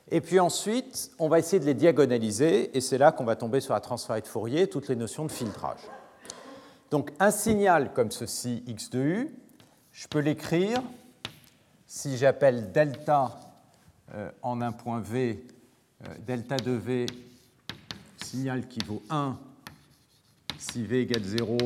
Et 0.09 0.19
puis 0.19 0.41
ensuite, 0.41 1.11
on 1.19 1.29
va 1.29 1.39
essayer 1.39 1.61
de 1.61 1.65
les 1.65 1.73
diagonaliser, 1.73 2.75
et 2.75 2.81
c'est 2.81 2.97
là 2.97 3.13
qu'on 3.13 3.23
va 3.23 3.37
tomber 3.37 3.61
sur 3.61 3.73
la 3.73 3.79
transformée 3.79 4.21
de 4.21 4.27
Fourier, 4.27 4.67
toutes 4.67 4.89
les 4.89 4.97
notions 4.97 5.25
de 5.25 5.31
filtrage. 5.31 5.89
Donc 6.89 7.11
un 7.21 7.31
signal 7.31 7.93
comme 7.93 8.11
ceci, 8.11 8.61
x 8.67 8.89
de 8.89 8.99
u, 8.99 9.35
je 9.93 10.09
peux 10.09 10.19
l'écrire 10.19 10.81
si 11.91 12.15
j'appelle 12.15 12.71
delta 12.71 13.37
euh, 14.13 14.31
en 14.43 14.61
un 14.61 14.71
point 14.71 15.01
V, 15.01 15.45
euh, 16.03 16.07
delta 16.25 16.55
de 16.55 16.71
V, 16.71 17.05
signal 18.23 18.69
qui 18.69 18.79
vaut 18.79 19.03
1 19.09 19.37
si 20.57 20.85
V 20.85 21.01
égale 21.01 21.23
0 21.23 21.57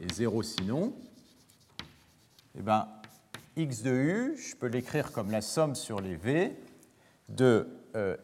et 0.00 0.12
0 0.12 0.42
sinon, 0.42 0.92
eh 2.58 2.60
bien, 2.60 2.88
x 3.54 3.82
de 3.82 3.92
u, 3.92 4.36
je 4.36 4.56
peux 4.56 4.66
l'écrire 4.66 5.12
comme 5.12 5.30
la 5.30 5.42
somme 5.42 5.76
sur 5.76 6.00
les 6.00 6.16
V 6.16 6.60
de 7.28 7.68
euh, 7.94 8.16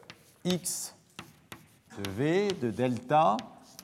x 0.44 0.96
de 1.96 2.10
V 2.10 2.48
de 2.60 2.72
delta 2.72 3.36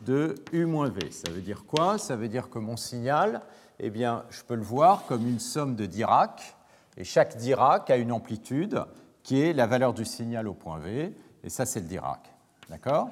de 0.04 0.34
u 0.52 0.64
moins 0.64 0.88
V. 0.88 1.12
Ça 1.12 1.30
veut 1.30 1.40
dire 1.40 1.64
quoi? 1.66 1.98
Ça 1.98 2.16
veut 2.16 2.28
dire 2.28 2.50
que 2.50 2.58
mon 2.58 2.76
signal, 2.76 3.42
eh 3.78 3.90
bien, 3.90 4.24
je 4.30 4.42
peux 4.42 4.56
le 4.56 4.62
voir 4.62 5.06
comme 5.06 5.24
une 5.28 5.38
somme 5.38 5.76
de 5.76 5.86
Dirac 5.86 6.56
et 7.00 7.04
chaque 7.04 7.38
Dirac 7.38 7.88
a 7.88 7.96
une 7.96 8.12
amplitude 8.12 8.84
qui 9.22 9.40
est 9.40 9.54
la 9.54 9.66
valeur 9.66 9.94
du 9.94 10.04
signal 10.04 10.46
au 10.46 10.52
point 10.52 10.78
V, 10.78 11.16
et 11.42 11.48
ça 11.48 11.64
c'est 11.64 11.80
le 11.80 11.86
Dirac. 11.86 12.20
D'accord? 12.68 13.08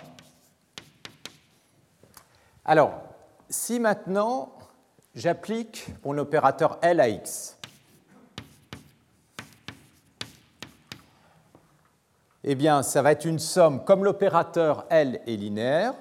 Alors, 2.66 3.00
si 3.48 3.80
maintenant 3.80 4.52
j'applique 5.14 5.86
mon 6.04 6.18
opérateur 6.18 6.78
L 6.82 7.00
à 7.00 7.08
X, 7.08 7.58
eh 12.44 12.54
bien, 12.54 12.82
ça 12.82 13.00
va 13.00 13.12
être 13.12 13.24
une 13.24 13.38
somme, 13.38 13.82
comme 13.86 14.04
l'opérateur 14.04 14.84
L 14.90 15.22
est 15.26 15.36
linéaire, 15.36 15.94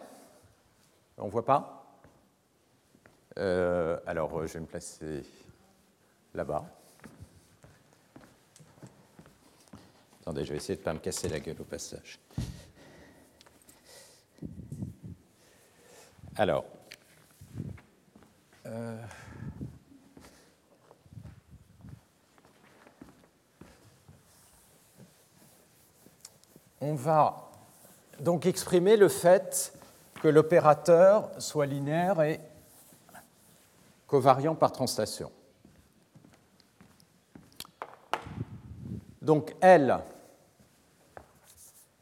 on 1.18 1.28
ne 1.28 1.32
voit 1.32 1.46
pas? 1.46 1.86
Euh, 3.38 3.98
Alors, 4.06 4.46
je 4.46 4.56
vais 4.56 4.60
me 4.60 4.66
placer 4.66 5.24
là-bas. 6.34 6.66
Attendez, 10.28 10.44
je 10.44 10.52
vais 10.52 10.58
essayer 10.58 10.76
de 10.76 10.82
ne 10.82 10.84
pas 10.84 10.94
me 10.94 11.00
casser 11.00 11.30
la 11.30 11.40
gueule 11.40 11.56
au 11.62 11.64
passage. 11.64 12.20
Alors, 16.36 16.66
euh, 18.66 19.02
on 26.82 26.94
va 26.94 27.50
donc 28.20 28.46
exprimer 28.46 28.98
le 28.98 29.08
fait 29.08 29.72
que 30.22 30.28
l'opérateur 30.28 31.32
soit 31.42 31.68
linéaire 31.68 32.22
et 32.22 32.42
covariant 34.08 34.56
par 34.56 34.74
translation. 34.74 35.32
Donc 39.22 39.56
L 39.62 40.04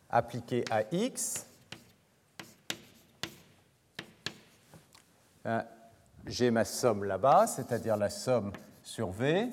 appliqué 0.09 0.63
à 0.69 0.83
x, 0.91 1.47
hein, 5.45 5.65
j'ai 6.27 6.51
ma 6.51 6.65
somme 6.65 7.03
là-bas, 7.03 7.47
c'est-à-dire 7.47 7.97
la 7.97 8.09
somme 8.09 8.51
sur 8.83 9.11
V. 9.11 9.49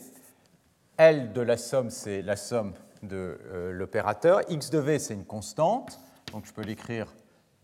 L 0.97 1.33
de 1.33 1.41
la 1.41 1.57
somme, 1.57 1.91
c'est 1.91 2.23
la 2.23 2.37
somme 2.37 2.75
de 3.03 3.39
euh, 3.47 3.73
l'opérateur. 3.73 4.41
x 4.49 4.71
de 4.71 4.79
V, 4.79 4.99
c'est 4.99 5.15
une 5.15 5.25
constante, 5.25 5.99
donc 6.33 6.47
je 6.47 6.53
peux 6.53 6.63
l'écrire, 6.63 7.13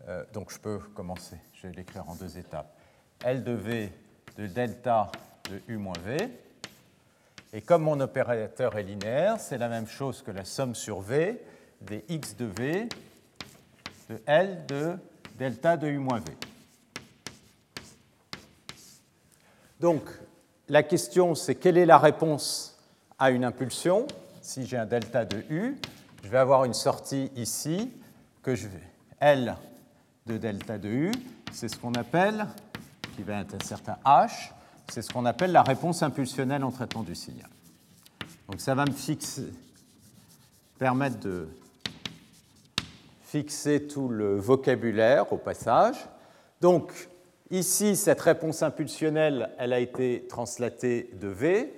euh, 0.07 0.23
donc 0.33 0.51
je 0.51 0.59
peux 0.59 0.79
commencer, 0.79 1.37
je 1.53 1.67
vais 1.67 1.73
l'écrire 1.73 2.09
en 2.09 2.15
deux 2.15 2.37
étapes. 2.37 2.75
L 3.23 3.43
de 3.43 3.53
V 3.53 3.93
de 4.37 4.47
delta 4.47 5.11
de 5.49 5.61
U 5.67 5.77
moins 5.77 5.99
V. 6.05 6.17
Et 7.51 7.61
comme 7.61 7.83
mon 7.83 7.99
opérateur 7.99 8.77
est 8.77 8.83
linéaire, 8.83 9.39
c'est 9.39 9.57
la 9.57 9.67
même 9.67 9.87
chose 9.87 10.21
que 10.21 10.31
la 10.31 10.45
somme 10.45 10.75
sur 10.75 11.01
V, 11.01 11.41
des 11.81 12.03
x 12.09 12.35
de 12.35 12.45
v 12.45 12.89
de 14.09 14.21
L 14.25 14.65
de 14.67 14.95
delta 15.37 15.77
de 15.77 15.87
U 15.87 15.97
moins 15.97 16.19
V. 16.19 16.33
Donc, 19.79 20.03
la 20.67 20.83
question, 20.83 21.35
c'est 21.35 21.55
quelle 21.55 21.77
est 21.77 21.85
la 21.85 21.97
réponse 21.97 22.77
à 23.17 23.31
une 23.31 23.45
impulsion? 23.45 24.07
Si 24.41 24.65
j'ai 24.65 24.77
un 24.77 24.85
delta 24.85 25.25
de 25.25 25.43
U, 25.49 25.77
je 26.23 26.27
vais 26.27 26.37
avoir 26.37 26.65
une 26.65 26.73
sortie 26.73 27.31
ici 27.35 27.91
que 28.43 28.55
je 28.55 28.67
vais 28.67 28.83
L 29.19 29.55
de 30.25 30.37
delta 30.37 30.77
de 30.77 30.89
U, 30.89 31.11
c'est 31.51 31.69
ce 31.69 31.77
qu'on 31.77 31.93
appelle, 31.93 32.45
qui 33.15 33.23
va 33.23 33.41
être 33.41 33.55
un 33.55 33.65
certain 33.65 33.97
H, 34.05 34.51
c'est 34.89 35.01
ce 35.01 35.11
qu'on 35.11 35.25
appelle 35.25 35.51
la 35.51 35.63
réponse 35.63 36.03
impulsionnelle 36.03 36.63
en 36.63 36.71
traitement 36.71 37.03
du 37.03 37.15
signal. 37.15 37.49
Donc 38.49 38.59
ça 38.59 38.75
va 38.75 38.85
me 38.85 38.91
fixer, 38.91 39.53
permettre 40.77 41.19
de 41.19 41.47
fixer 43.31 43.85
tout 43.85 44.09
le 44.09 44.37
vocabulaire 44.37 45.31
au 45.31 45.37
passage. 45.37 45.97
Donc, 46.61 46.91
ici, 47.51 47.95
cette 47.95 48.21
réponse 48.21 48.63
impulsionnelle, 48.63 49.51
elle 49.59 49.71
a 49.71 49.79
été 49.79 50.25
translatée 50.27 51.11
de 51.13 51.27
V. 51.27 51.73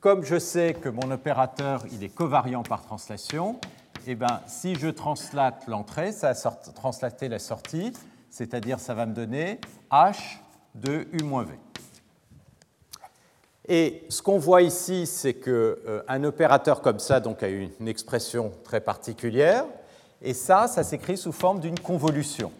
Comme 0.00 0.24
je 0.24 0.38
sais 0.38 0.74
que 0.74 0.90
mon 0.90 1.10
opérateur, 1.10 1.84
il 1.90 2.04
est 2.04 2.14
covariant 2.14 2.62
par 2.62 2.82
translation, 2.82 3.58
eh 4.06 4.14
ben, 4.14 4.40
si 4.46 4.74
je 4.74 4.88
translate 4.88 5.66
l'entrée, 5.68 6.12
ça 6.12 6.32
va 6.32 6.50
translater 6.74 7.28
la 7.28 7.38
sortie, 7.38 7.94
c'est-à-dire 8.28 8.78
ça 8.78 8.92
va 8.92 9.06
me 9.06 9.14
donner 9.14 9.58
H 9.90 10.16
de 10.74 11.06
U 11.12 11.22
moins 11.22 11.44
V. 11.44 11.54
Et 13.68 14.04
ce 14.10 14.20
qu'on 14.20 14.38
voit 14.38 14.62
ici, 14.62 15.06
c'est 15.06 15.34
qu'un 15.34 15.50
euh, 15.50 16.24
opérateur 16.24 16.82
comme 16.82 16.98
ça 16.98 17.20
donc, 17.20 17.42
a 17.42 17.48
une 17.48 17.88
expression 17.88 18.52
très 18.64 18.80
particulière, 18.80 19.64
et 20.22 20.34
ça, 20.34 20.68
ça 20.68 20.84
s'écrit 20.84 21.16
sous 21.16 21.32
forme 21.32 21.60
d'une 21.60 21.78
convolution. 21.78 22.52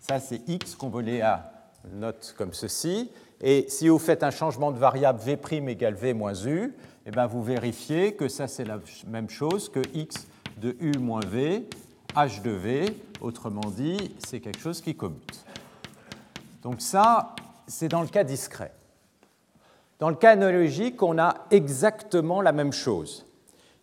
Ça, 0.00 0.20
c'est 0.20 0.48
x 0.48 0.74
convolé 0.76 1.20
à 1.20 1.52
note 1.92 2.34
comme 2.38 2.52
ceci. 2.52 3.10
Et 3.40 3.66
si 3.68 3.88
vous 3.88 3.98
faites 3.98 4.22
un 4.22 4.30
changement 4.30 4.70
de 4.70 4.78
variable 4.78 5.20
v' 5.20 5.68
égale 5.68 5.94
v 5.94 6.14
moins 6.14 6.46
u, 6.46 6.74
eh 7.04 7.10
bien 7.10 7.26
vous 7.26 7.42
vérifiez 7.42 8.14
que 8.14 8.28
ça, 8.28 8.48
c'est 8.48 8.64
la 8.64 8.78
même 9.06 9.28
chose 9.28 9.68
que 9.68 9.80
x 9.94 10.26
de 10.58 10.76
u 10.80 10.98
moins 10.98 11.20
v, 11.26 11.68
h 12.14 12.42
de 12.42 12.50
v. 12.50 12.96
Autrement 13.20 13.70
dit, 13.70 14.14
c'est 14.26 14.40
quelque 14.40 14.60
chose 14.60 14.80
qui 14.80 14.94
commute. 14.94 15.44
Donc 16.62 16.80
ça, 16.80 17.34
c'est 17.66 17.88
dans 17.88 18.02
le 18.02 18.08
cas 18.08 18.24
discret. 18.24 18.72
Dans 19.98 20.10
le 20.10 20.16
cas 20.16 20.32
analogique, 20.32 21.02
on 21.02 21.18
a 21.18 21.46
exactement 21.50 22.42
la 22.42 22.52
même 22.52 22.72
chose. 22.72 23.26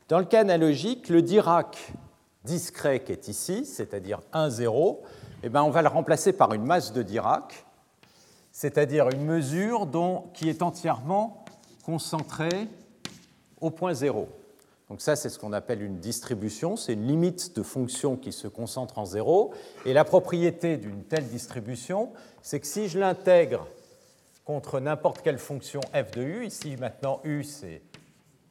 Dans 0.10 0.20
le 0.20 0.26
cas 0.26 0.42
analogique, 0.42 1.10
le 1.10 1.22
Dirac 1.22 1.94
discret 2.44 3.04
qui 3.04 3.12
est 3.12 3.28
ici, 3.28 3.66
c'est-à-dire 3.66 4.20
1, 4.34 4.50
0, 4.50 5.04
eh 5.44 5.50
bien, 5.50 5.64
on 5.64 5.70
va 5.70 5.82
le 5.82 5.88
remplacer 5.88 6.34
par 6.34 6.54
une 6.54 6.64
masse 6.64 6.94
de 6.94 7.02
Dirac, 7.02 7.66
c'est-à-dire 8.52 9.10
une 9.10 9.26
mesure 9.26 9.86
dont, 9.86 10.26
qui 10.34 10.50
est 10.50 10.62
entièrement 10.62 11.44
concentrée 11.84 12.68
au 13.60 13.70
point 13.70 13.94
0. 13.94 14.28
Donc 14.90 15.02
ça, 15.02 15.16
c'est 15.16 15.30
ce 15.30 15.40
qu'on 15.40 15.54
appelle 15.54 15.82
une 15.82 16.00
distribution, 16.00 16.76
c'est 16.76 16.94
une 16.94 17.08
limite 17.08 17.56
de 17.56 17.64
fonction 17.64 18.16
qui 18.16 18.32
se 18.32 18.48
concentre 18.48 19.00
en 19.00 19.06
0. 19.06 19.54
Et 19.86 19.94
la 19.94 20.04
propriété 20.04 20.78
d'une 20.78 21.04
telle 21.04 21.28
distribution, 21.28 22.12
c'est 22.42 22.60
que 22.60 22.68
si 22.68 22.88
je 22.88 23.00
l'intègre 23.00 23.68
contre 24.46 24.80
n'importe 24.80 25.22
quelle 25.22 25.40
fonction 25.40 25.80
f 25.94 26.12
de 26.12 26.22
u, 26.22 26.46
ici 26.46 26.76
maintenant 26.78 27.22
u 27.24 27.44
c'est 27.44 27.82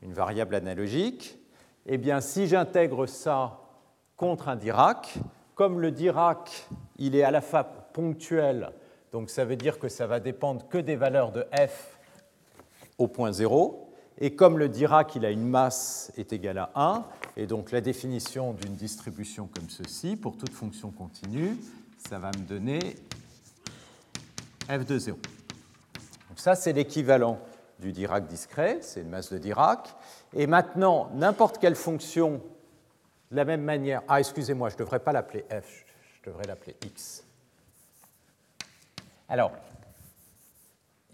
une 0.03 0.13
variable 0.15 0.55
analogique, 0.55 1.39
eh 1.87 1.99
bien 1.99 2.21
si 2.21 2.49
j'intègre 2.49 3.07
ça 3.07 3.62
contre 4.23 4.49
un 4.49 4.55
Dirac. 4.55 5.19
Comme 5.57 5.81
le 5.81 5.91
Dirac, 5.91 6.69
il 6.97 7.17
est 7.17 7.25
à 7.25 7.33
la 7.33 7.41
fois 7.41 7.65
ponctuel, 7.65 8.71
donc 9.11 9.31
ça 9.31 9.45
veut 9.45 9.57
dire 9.57 9.81
que 9.81 9.89
ça 9.89 10.07
va 10.07 10.21
dépendre 10.21 10.69
que 10.69 10.79
des 10.79 10.95
valeurs 10.95 11.33
de 11.33 11.45
f 11.57 11.99
au 12.99 13.09
point 13.09 13.33
0. 13.33 13.93
Et 14.19 14.37
comme 14.37 14.59
le 14.59 14.69
Dirac, 14.69 15.17
il 15.17 15.27
a 15.27 15.31
une 15.31 15.45
masse 15.45 16.13
est 16.17 16.33
égale 16.33 16.59
à 16.59 16.71
1, 16.77 17.05
et 17.37 17.49
donc 17.49 17.73
la 17.73 17.81
définition 17.81 18.53
d'une 18.53 18.77
distribution 18.77 19.49
comme 19.53 19.69
ceci, 19.69 20.15
pour 20.15 20.37
toute 20.37 20.53
fonction 20.53 20.93
continue, 20.93 21.57
ça 22.09 22.21
va 22.21 22.29
me 22.29 22.47
donner 22.47 22.95
f 24.69 24.87
de 24.87 24.99
0. 25.01 25.19
Donc 26.29 26.39
ça, 26.39 26.55
c'est 26.55 26.73
l'équivalent 26.73 27.41
du 27.81 27.91
Dirac 27.91 28.29
discret, 28.29 28.79
c'est 28.83 29.01
une 29.01 29.09
masse 29.09 29.33
de 29.33 29.39
Dirac. 29.39 29.97
Et 30.33 30.47
maintenant, 30.47 31.11
n'importe 31.13 31.59
quelle 31.59 31.75
fonction 31.75 32.41
de 33.33 33.37
la 33.37 33.47
même 33.47 33.63
manière, 33.63 34.03
ah 34.09 34.21
excusez-moi, 34.21 34.69
je 34.69 34.75
ne 34.75 34.81
devrais 34.81 34.99
pas 34.99 35.11
l'appeler 35.11 35.47
f, 35.51 35.87
je 36.23 36.31
devrais 36.31 36.45
l'appeler 36.45 36.77
x. 36.85 37.25
Alors, 39.27 39.53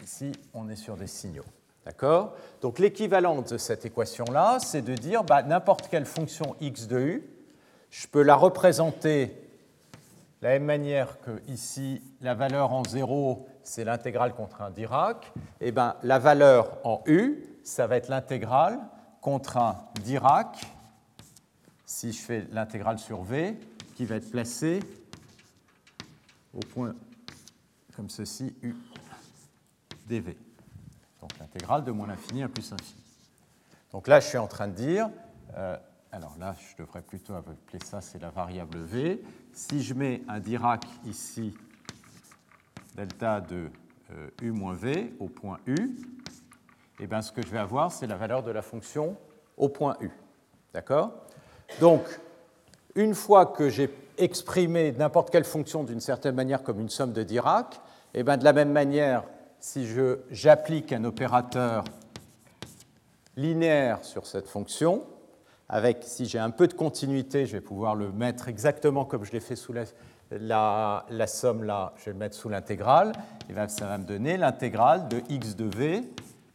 ici, 0.02 0.32
on 0.52 0.68
est 0.68 0.76
sur 0.76 0.96
des 0.96 1.06
signaux. 1.06 1.44
D'accord? 1.86 2.34
Donc 2.60 2.80
l'équivalent 2.80 3.40
de 3.40 3.56
cette 3.56 3.86
équation-là, 3.86 4.58
c'est 4.58 4.82
de 4.82 4.94
dire 4.94 5.22
bah, 5.22 5.44
n'importe 5.44 5.88
quelle 5.88 6.04
fonction 6.04 6.56
x 6.60 6.88
de 6.88 6.98
u, 6.98 7.30
je 7.90 8.08
peux 8.08 8.22
la 8.22 8.34
représenter 8.34 9.26
de 9.26 10.46
la 10.46 10.50
même 10.50 10.64
manière 10.64 11.20
que 11.20 11.40
ici, 11.46 12.02
la 12.20 12.34
valeur 12.34 12.72
en 12.72 12.82
0, 12.82 13.46
c'est 13.62 13.84
l'intégrale 13.84 14.34
contre 14.34 14.60
un 14.60 14.70
Dirac. 14.70 15.32
Et 15.60 15.68
eh 15.68 15.72
bien, 15.72 15.94
la 16.02 16.18
valeur 16.18 16.78
en 16.82 17.00
u, 17.06 17.44
ça 17.62 17.86
va 17.86 17.96
être 17.96 18.08
l'intégrale 18.08 18.80
contre 19.20 19.56
un 19.56 19.76
Dirac 20.02 20.66
si 21.88 22.12
je 22.12 22.20
fais 22.20 22.46
l'intégrale 22.52 22.98
sur 22.98 23.22
V, 23.22 23.58
qui 23.94 24.04
va 24.04 24.16
être 24.16 24.30
placée 24.30 24.80
au 26.52 26.60
point 26.60 26.94
comme 27.96 28.10
ceci, 28.10 28.54
U 28.62 28.74
dV. 30.06 30.36
Donc 31.22 31.36
l'intégrale 31.40 31.84
de 31.84 31.90
moins 31.90 32.06
l'infini 32.06 32.42
à 32.42 32.48
plus 32.48 32.70
infini. 32.74 33.02
Donc 33.90 34.06
là, 34.06 34.20
je 34.20 34.28
suis 34.28 34.36
en 34.36 34.46
train 34.46 34.68
de 34.68 34.74
dire, 34.74 35.08
euh, 35.56 35.78
alors 36.12 36.36
là, 36.38 36.54
je 36.60 36.82
devrais 36.82 37.00
plutôt 37.00 37.34
appeler 37.34 37.82
ça, 37.82 38.02
c'est 38.02 38.18
la 38.18 38.28
variable 38.28 38.80
V. 38.80 39.22
Si 39.54 39.82
je 39.82 39.94
mets 39.94 40.22
un 40.28 40.40
Dirac 40.40 40.84
ici, 41.06 41.56
delta 42.96 43.40
de 43.40 43.70
euh, 44.10 44.28
U 44.42 44.50
moins 44.50 44.74
V 44.74 45.14
au 45.18 45.28
point 45.28 45.58
U, 45.66 45.74
et 45.74 47.04
eh 47.04 47.06
bien 47.06 47.22
ce 47.22 47.32
que 47.32 47.40
je 47.40 47.48
vais 47.48 47.58
avoir, 47.58 47.92
c'est 47.92 48.06
la 48.06 48.16
valeur 48.16 48.42
de 48.42 48.50
la 48.50 48.60
fonction 48.60 49.16
au 49.56 49.70
point 49.70 49.96
U. 50.02 50.10
D'accord? 50.74 51.24
Donc, 51.80 52.02
une 52.94 53.14
fois 53.14 53.46
que 53.46 53.68
j'ai 53.68 53.90
exprimé 54.16 54.92
n'importe 54.92 55.30
quelle 55.30 55.44
fonction 55.44 55.84
d'une 55.84 56.00
certaine 56.00 56.34
manière 56.34 56.62
comme 56.62 56.80
une 56.80 56.88
somme 56.88 57.12
de 57.12 57.22
Dirac, 57.22 57.80
eh 58.14 58.22
bien 58.22 58.36
de 58.36 58.44
la 58.44 58.52
même 58.52 58.72
manière, 58.72 59.22
si 59.60 59.86
j'applique 60.30 60.92
un 60.92 61.04
opérateur 61.04 61.84
linéaire 63.36 64.04
sur 64.04 64.26
cette 64.26 64.48
fonction, 64.48 65.04
avec, 65.68 65.98
si 66.02 66.26
j'ai 66.26 66.38
un 66.38 66.50
peu 66.50 66.66
de 66.66 66.72
continuité, 66.72 67.46
je 67.46 67.52
vais 67.52 67.60
pouvoir 67.60 67.94
le 67.94 68.10
mettre 68.10 68.48
exactement 68.48 69.04
comme 69.04 69.24
je 69.24 69.32
l'ai 69.32 69.40
fait 69.40 69.56
sous 69.56 69.72
la, 69.72 71.04
la, 71.08 71.26
somme 71.26 71.62
là, 71.62 71.92
je 71.98 72.06
vais 72.06 72.12
le 72.12 72.18
mettre 72.18 72.34
sous 72.34 72.48
l'intégrale, 72.48 73.12
et 73.48 73.52
bien 73.52 73.68
ça 73.68 73.86
va 73.86 73.98
me 73.98 74.04
donner 74.04 74.36
l'intégrale 74.36 75.08
de 75.08 75.22
x 75.28 75.56
de 75.56 75.64
v 75.64 76.02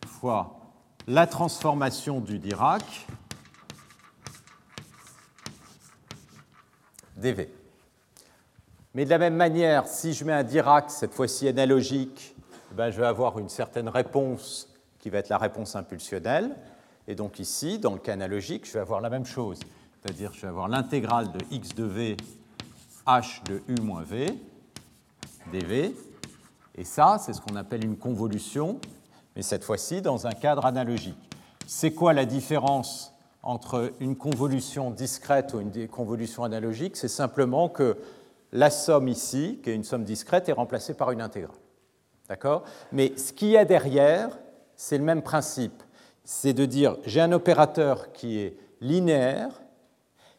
fois 0.08 0.60
la 1.08 1.28
transformation 1.28 2.20
du 2.20 2.40
Dirac 2.40 3.08
dV. 7.24 7.50
Mais 8.94 9.06
de 9.06 9.10
la 9.10 9.18
même 9.18 9.36
manière, 9.36 9.88
si 9.88 10.14
je 10.14 10.24
mets 10.24 10.34
un 10.34 10.44
Dirac, 10.44 10.92
cette 10.92 11.14
fois-ci 11.14 11.48
analogique, 11.48 12.36
eh 12.72 12.76
ben 12.76 12.92
je 12.92 13.00
vais 13.00 13.08
avoir 13.08 13.40
une 13.40 13.50
certaine 13.50 13.90
réponse 13.90 14.70
qui 15.00 15.10
va 15.10 15.20
être 15.20 15.30
la 15.30 15.38
réponse 15.38 15.76
impulsionnelle. 15.76 16.56
Et 17.08 17.16
donc 17.16 17.40
ici, 17.40 17.80
dans 17.80 17.94
le 17.94 18.00
cas 18.00 18.14
analogique, 18.14 18.68
je 18.68 18.74
vais 18.74 18.80
avoir 18.80 19.02
la 19.02 19.10
même 19.10 19.26
chose. 19.26 19.60
C'est-à-dire 20.02 20.32
je 20.34 20.42
vais 20.42 20.48
avoir 20.48 20.68
l'intégrale 20.68 21.32
de 21.32 21.40
x 21.50 21.70
de 21.74 21.86
v 21.86 22.18
h 23.08 23.44
de 23.46 23.62
u 23.68 23.82
moins 23.82 24.04
v 24.04 24.28
dv. 25.52 25.96
Et 26.76 26.84
ça, 26.84 27.18
c'est 27.20 27.34
ce 27.34 27.42
qu'on 27.42 27.56
appelle 27.56 27.86
une 27.86 27.98
convolution, 27.98 28.80
mais 29.36 29.42
cette 29.42 29.64
fois-ci 29.64 30.02
dans 30.02 30.28
un 30.28 30.32
cadre 30.32 30.66
analogique. 30.66 31.18
C'est 31.66 31.94
quoi 31.94 32.14
la 32.14 32.26
différence 32.26 33.13
entre 33.44 33.92
une 34.00 34.16
convolution 34.16 34.90
discrète 34.90 35.54
ou 35.54 35.60
une 35.60 35.88
convolution 35.90 36.44
analogique, 36.44 36.96
c'est 36.96 37.10
simplement 37.10 37.68
que 37.68 37.98
la 38.54 38.70
somme 38.70 39.10
ici, 39.10 39.60
qui 39.62 39.70
est 39.70 39.76
une 39.76 39.84
somme 39.84 40.06
discrète, 40.06 40.48
est 40.48 40.54
remplacée 40.54 40.94
par 40.94 41.12
une 41.12 41.22
intégrale. 41.22 41.58
D'accord? 42.30 42.64
Mais 42.92 43.16
ce 43.18 43.34
qu'il 43.34 43.50
y 43.50 43.58
a 43.58 43.66
derrière, 43.66 44.30
c'est 44.78 44.98
le 44.98 45.04
même 45.04 45.22
principe. 45.22 45.84
C'est 46.24 46.54
de 46.54 46.66
dire 46.66 46.96
j'ai 47.06 47.20
un 47.20 47.34
opérateur 47.34 48.14
qui 48.14 48.40
est 48.40 48.58
linéaire, 48.80 49.62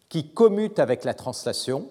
qui 0.08 0.30
commute 0.30 0.78
avec 0.78 1.04
la 1.04 1.12
translation. 1.12 1.86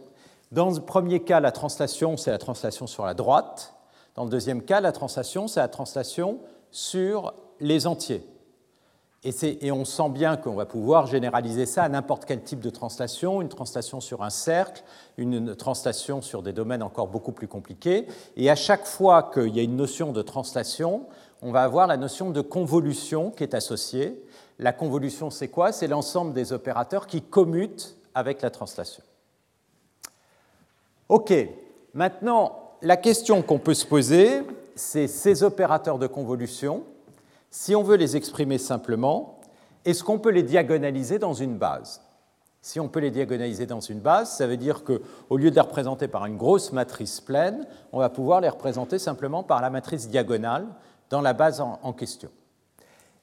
Dans 0.51 0.71
le 0.71 0.79
premier 0.79 1.19
cas, 1.19 1.39
la 1.39 1.51
translation, 1.51 2.17
c'est 2.17 2.31
la 2.31 2.37
translation 2.37 2.87
sur 2.87 3.05
la 3.05 3.13
droite. 3.13 3.75
Dans 4.15 4.23
le 4.23 4.29
deuxième 4.29 4.63
cas, 4.63 4.81
la 4.81 4.91
translation, 4.91 5.47
c'est 5.47 5.59
la 5.59 5.67
translation 5.67 6.39
sur 6.71 7.33
les 7.59 7.85
entiers. 7.85 8.23
Et, 9.25 9.71
on 9.71 9.85
sent 9.85 10.09
bien 10.09 10.35
qu'on 10.35 10.53
va 10.53 10.65
pouvoir 10.65 11.07
généraliser 11.07 11.65
ça 11.65 11.83
à 11.83 11.89
n'importe 11.89 12.25
quel 12.25 12.43
type 12.43 12.59
de 12.59 12.69
translation, 12.69 13.41
une 13.41 13.47
translation 13.47 14.01
sur 14.01 14.21
un 14.21 14.29
cercle, 14.29 14.83
une 15.17 15.55
translation 15.55 16.21
sur 16.21 16.43
des 16.43 16.51
domaines 16.51 16.83
encore 16.83 17.07
beaucoup 17.07 17.31
plus 17.31 17.47
compliqués. 17.47 18.05
Et 18.35 18.49
à 18.49 18.55
chaque 18.55 18.85
fois 18.85 19.31
qu'il 19.33 19.55
y 19.55 19.61
a 19.61 19.63
une 19.63 19.77
notion 19.77 20.11
de 20.11 20.21
translation, 20.21 21.05
on 21.41 21.51
va 21.51 21.63
avoir 21.63 21.87
la 21.87 21.95
notion 21.95 22.31
de 22.31 22.41
convolution 22.41 23.31
qui 23.31 23.43
est 23.43 23.53
associée. 23.53 24.21
La 24.59 24.73
convolution, 24.73 25.29
c'est 25.29 25.47
quoi? 25.47 25.71
C'est 25.71 25.87
l'ensemble 25.87 26.33
des 26.33 26.51
opérateurs 26.51 27.07
qui 27.07 27.21
commutent 27.21 27.95
avec 28.13 28.41
la 28.41 28.49
translation. 28.49 29.03
OK, 31.07 31.33
maintenant, 31.93 32.71
la 32.81 32.97
question 32.97 33.41
qu'on 33.41 33.59
peut 33.59 33.73
se 33.73 33.85
poser, 33.85 34.41
c'est 34.75 35.07
ces 35.07 35.43
opérateurs 35.43 35.97
de 35.97 36.07
convolution 36.07 36.83
si 37.53 37.75
on 37.75 37.83
veut 37.83 37.97
les 37.97 38.17
exprimer 38.17 38.57
simplement, 38.57 39.39
est-ce 39.85 40.03
qu'on 40.03 40.17
peut 40.17 40.31
les 40.31 40.41
diagonaliser 40.41 41.19
dans 41.19 41.35
une 41.35 41.59
base? 41.59 42.01
Si 42.63 42.79
on 42.79 42.89
peut 42.89 42.99
les 42.99 43.11
diagonaliser 43.11 43.67
dans 43.67 43.79
une 43.79 43.99
base, 43.99 44.35
ça 44.35 44.47
veut 44.47 44.57
dire 44.57 44.83
qu'au 44.83 45.37
lieu 45.37 45.51
de 45.51 45.55
les 45.55 45.61
représenter 45.61 46.07
par 46.07 46.25
une 46.25 46.35
grosse 46.35 46.71
matrice 46.71 47.21
pleine, 47.21 47.67
on 47.91 47.99
va 47.99 48.09
pouvoir 48.09 48.41
les 48.41 48.49
représenter 48.49 48.97
simplement 48.97 49.43
par 49.43 49.61
la 49.61 49.69
matrice 49.69 50.09
diagonale 50.09 50.65
dans 51.11 51.21
la 51.21 51.33
base 51.33 51.61
en, 51.61 51.93
question. 51.93 52.31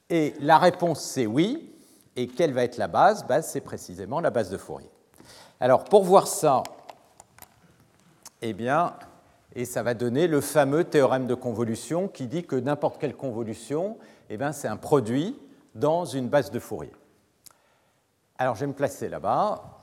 Et 0.09 0.33
la 0.39 0.59
réponse, 0.59 1.01
c'est 1.01 1.27
oui. 1.27 1.69
Et 2.15 2.29
quelle 2.29 2.53
va 2.53 2.63
être 2.63 2.77
la 2.77 2.87
base? 2.87 3.27
Base, 3.27 3.49
C'est 3.49 3.59
précisément 3.59 4.21
la 4.21 4.29
base 4.29 4.49
de 4.49 4.55
Fourier. 4.55 4.89
Alors, 5.59 5.83
pour 5.83 6.05
voir 6.05 6.27
ça, 6.27 6.63
eh 8.41 8.53
bien, 8.53 8.93
et 9.55 9.65
ça 9.65 9.83
va 9.83 9.93
donner 9.93 10.27
le 10.27 10.41
fameux 10.41 10.83
théorème 10.83 11.27
de 11.27 11.35
convolution 11.35 12.07
qui 12.07 12.27
dit 12.27 12.45
que 12.45 12.55
n'importe 12.55 12.99
quelle 12.99 13.15
convolution, 13.15 13.97
eh 14.29 14.37
ben, 14.37 14.51
c'est 14.51 14.67
un 14.67 14.77
produit 14.77 15.37
dans 15.75 16.05
une 16.05 16.29
base 16.29 16.51
de 16.51 16.59
Fourier. 16.59 16.91
Alors 18.37 18.55
je 18.55 18.61
vais 18.61 18.67
me 18.67 18.73
placer 18.73 19.09
là-bas 19.09 19.79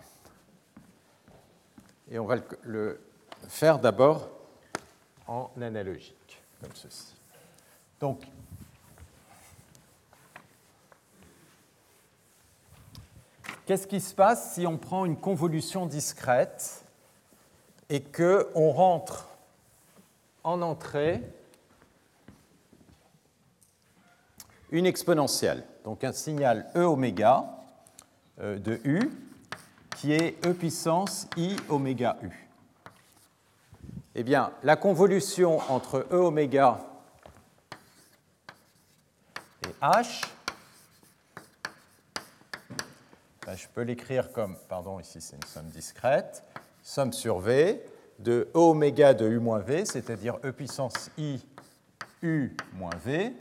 et 2.11 2.19
on 2.19 2.25
va 2.25 2.37
le 2.63 3.01
faire 3.49 3.79
d'abord 3.79 4.31
en 5.27 5.51
analogique, 5.61 6.43
comme 6.61 6.75
ceci. 6.75 7.15
Donc, 8.01 8.23
qu'est-ce 13.67 13.87
qui 13.87 14.01
se 14.01 14.15
passe 14.15 14.55
si 14.55 14.67
on 14.67 14.79
prend 14.79 15.05
une 15.05 15.19
convolution 15.19 15.85
discrète 15.85 16.85
et 17.91 18.03
qu'on 18.03 18.71
rentre 18.71 19.28
en 20.49 20.63
entrée 20.63 21.23
une 24.71 24.87
exponentielle, 24.87 25.63
donc 25.85 26.05
un 26.05 26.13
signal 26.13 26.71
E 26.75 26.85
oméga 26.85 27.45
euh, 28.41 28.59
de 28.59 28.81
U 28.85 29.11
qui 29.97 30.13
est 30.13 30.43
E 30.47 30.55
puissance 30.55 31.27
I 31.37 31.55
oméga 31.69 32.17
U. 32.23 32.31
Eh 34.15 34.23
bien, 34.23 34.51
la 34.63 34.77
convolution 34.77 35.59
entre 35.71 36.07
E 36.11 36.17
oméga 36.17 36.81
et 39.67 39.73
H, 39.83 40.25
ben, 43.45 43.55
je 43.55 43.67
peux 43.69 43.83
l'écrire 43.83 44.33
comme, 44.33 44.57
pardon, 44.69 44.99
ici 44.99 45.21
c'est 45.21 45.37
une 45.37 45.45
somme 45.45 45.69
discrète, 45.69 46.43
somme 46.83 47.13
sur 47.13 47.39
V 47.39 47.83
de 48.19 48.49
E 48.55 48.59
oméga 48.59 49.15
de 49.15 49.29
U 49.29 49.39
moins 49.39 49.61
V, 49.61 49.85
c'est-à-dire 49.85 50.37
E 50.45 50.51
puissance 50.51 51.11
I 51.19 51.41
U 52.23 52.57
moins 52.75 52.97
V, 53.05 53.33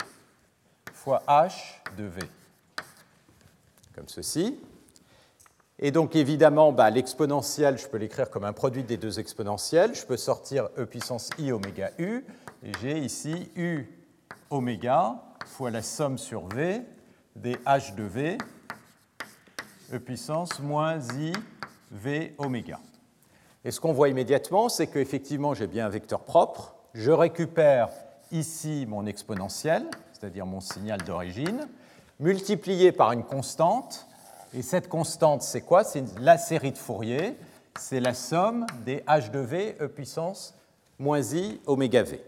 fois 0.92 1.22
H 1.26 1.80
de 1.96 2.04
V. 2.04 2.20
Comme 3.94 4.08
ceci. 4.08 4.58
Et 5.80 5.90
donc 5.90 6.16
évidemment, 6.16 6.72
bah, 6.72 6.90
l'exponentielle, 6.90 7.78
je 7.78 7.86
peux 7.86 7.98
l'écrire 7.98 8.30
comme 8.30 8.44
un 8.44 8.52
produit 8.52 8.82
des 8.82 8.96
deux 8.96 9.20
exponentielles. 9.20 9.94
Je 9.94 10.04
peux 10.04 10.16
sortir 10.16 10.68
e 10.76 10.84
puissance 10.84 11.30
i 11.38 11.52
oméga 11.52 11.92
u. 11.98 12.24
Et 12.64 12.72
j'ai 12.80 12.98
ici 12.98 13.48
u 13.56 13.86
oméga 14.50 15.22
fois 15.46 15.70
la 15.70 15.82
somme 15.82 16.18
sur 16.18 16.46
v 16.48 16.82
des 17.36 17.54
h 17.66 17.94
de 17.94 18.02
v, 18.02 18.38
e 19.92 19.98
puissance 19.98 20.58
moins 20.60 20.98
i 21.16 21.32
v 21.92 22.34
oméga. 22.38 22.80
Et 23.64 23.70
ce 23.70 23.80
qu'on 23.80 23.92
voit 23.92 24.08
immédiatement, 24.08 24.68
c'est 24.68 24.86
qu'effectivement, 24.86 25.54
j'ai 25.54 25.66
bien 25.66 25.86
un 25.86 25.90
vecteur 25.90 26.20
propre. 26.20 26.74
Je 26.94 27.10
récupère 27.10 27.90
ici 28.30 28.86
mon 28.88 29.06
exponentielle, 29.06 29.86
c'est-à-dire 30.12 30.46
mon 30.46 30.60
signal 30.60 31.02
d'origine, 31.02 31.68
multiplié 32.20 32.92
par 32.92 33.12
une 33.12 33.24
constante 33.24 34.06
et 34.54 34.62
cette 34.62 34.88
constante, 34.88 35.42
c'est 35.42 35.60
quoi? 35.60 35.84
C'est 35.84 36.04
la 36.20 36.38
série 36.38 36.72
de 36.72 36.78
Fourier, 36.78 37.36
c'est 37.78 38.00
la 38.00 38.14
somme 38.14 38.66
des 38.84 38.98
h 39.06 39.30
de 39.30 39.38
v 39.38 39.76
e 39.80 39.86
puissance 39.86 40.54
moins 40.98 41.20
i 41.34 41.60
oméga 41.66 42.02
v. 42.02 42.20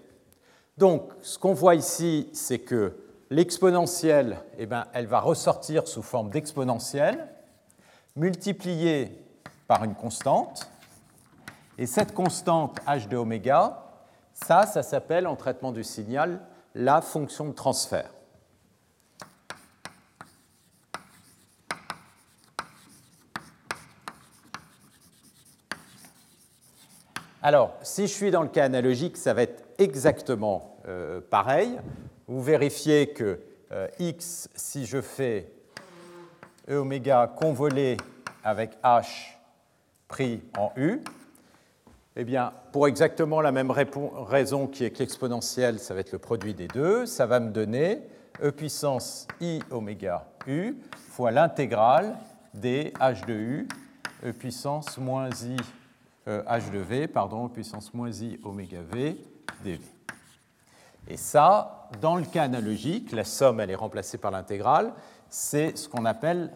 Donc, 0.76 1.10
ce 1.22 1.38
qu'on 1.38 1.54
voit 1.54 1.74
ici, 1.74 2.28
c'est 2.32 2.58
que 2.58 2.96
l'exponentielle, 3.30 4.38
eh 4.58 4.66
ben, 4.66 4.86
elle 4.92 5.06
va 5.06 5.20
ressortir 5.20 5.88
sous 5.88 6.02
forme 6.02 6.30
d'exponentielle, 6.30 7.26
multipliée 8.16 9.12
par 9.66 9.84
une 9.84 9.94
constante. 9.94 10.68
Et 11.80 11.86
cette 11.86 12.12
constante 12.12 12.78
h 12.86 13.08
de 13.08 13.16
oméga, 13.16 13.86
ça, 14.34 14.66
ça 14.66 14.82
s'appelle 14.82 15.26
en 15.26 15.34
traitement 15.34 15.72
du 15.72 15.82
signal 15.82 16.42
la 16.74 17.00
fonction 17.00 17.46
de 17.46 17.52
transfert. 17.52 18.10
Alors, 27.40 27.72
si 27.80 28.06
je 28.06 28.12
suis 28.12 28.30
dans 28.30 28.42
le 28.42 28.50
cas 28.50 28.66
analogique, 28.66 29.16
ça 29.16 29.32
va 29.32 29.40
être 29.40 29.64
exactement 29.78 30.76
euh, 30.86 31.22
pareil. 31.30 31.80
Vous 32.26 32.42
vérifiez 32.42 33.08
que 33.08 33.40
euh, 33.72 33.88
x, 33.98 34.50
si 34.54 34.84
je 34.84 35.00
fais 35.00 35.50
e 36.68 36.74
oméga 36.74 37.26
convolé 37.26 37.96
avec 38.44 38.78
h 38.82 39.38
pris 40.08 40.42
en 40.58 40.72
u, 40.76 41.00
eh 42.16 42.24
bien, 42.24 42.52
pour 42.72 42.88
exactement 42.88 43.40
la 43.40 43.52
même 43.52 43.70
raison 43.70 44.66
qui 44.66 44.84
est 44.84 44.90
que 44.90 44.98
l'exponentielle, 44.98 45.78
ça 45.78 45.94
va 45.94 46.00
être 46.00 46.12
le 46.12 46.18
produit 46.18 46.54
des 46.54 46.68
deux, 46.68 47.06
ça 47.06 47.26
va 47.26 47.40
me 47.40 47.50
donner 47.50 48.02
e 48.42 48.50
puissance 48.50 49.26
i 49.40 49.60
oméga 49.70 50.26
u 50.46 50.76
fois 51.10 51.30
l'intégrale 51.30 52.16
des 52.54 52.92
h 53.00 53.26
de 53.26 53.32
u, 53.32 53.68
e 54.24 54.32
puissance 54.32 54.98
moins 54.98 55.30
i 55.44 55.56
h 56.26 56.70
de 56.70 56.78
v, 56.78 57.06
pardon, 57.06 57.48
puissance 57.48 57.92
moins 57.94 58.10
i 58.10 58.38
oméga 58.44 58.80
v 58.82 59.16
dv. 59.64 59.80
Et 61.08 61.16
ça, 61.16 61.88
dans 62.00 62.16
le 62.16 62.24
cas 62.24 62.44
analogique, 62.44 63.12
la 63.12 63.24
somme, 63.24 63.60
elle 63.60 63.70
est 63.70 63.74
remplacée 63.74 64.18
par 64.18 64.30
l'intégrale, 64.30 64.92
c'est 65.28 65.76
ce 65.76 65.88
qu'on 65.88 66.04
appelle, 66.04 66.50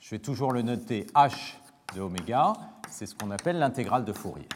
je 0.00 0.10
vais 0.10 0.18
toujours 0.18 0.52
le 0.52 0.62
noter 0.62 1.06
h 1.14 1.54
de 1.94 2.00
oméga, 2.00 2.52
c'est 2.90 3.06
ce 3.06 3.14
qu'on 3.14 3.30
appelle 3.30 3.58
l'intégrale 3.58 4.04
de 4.04 4.12
Fourier. 4.12 4.48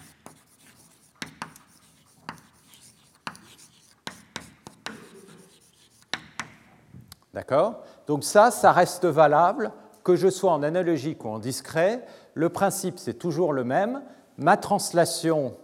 D'accord? 7.35 7.83
Donc 8.07 8.25
ça, 8.25 8.51
ça 8.51 8.73
reste 8.73 9.05
valable, 9.07 9.73
que 10.05 10.17
je 10.17 10.29
sois 10.29 10.53
en 10.53 10.63
analogique 10.63 11.25
ou 11.25 11.29
en 11.29 11.39
discret, 11.39 12.05
le 12.35 12.49
principe, 12.49 12.99
c'est 12.99 13.15
toujours 13.15 13.53
le 13.53 13.65
même. 13.65 14.03
Ma 14.37 14.57
translation, 14.57 15.55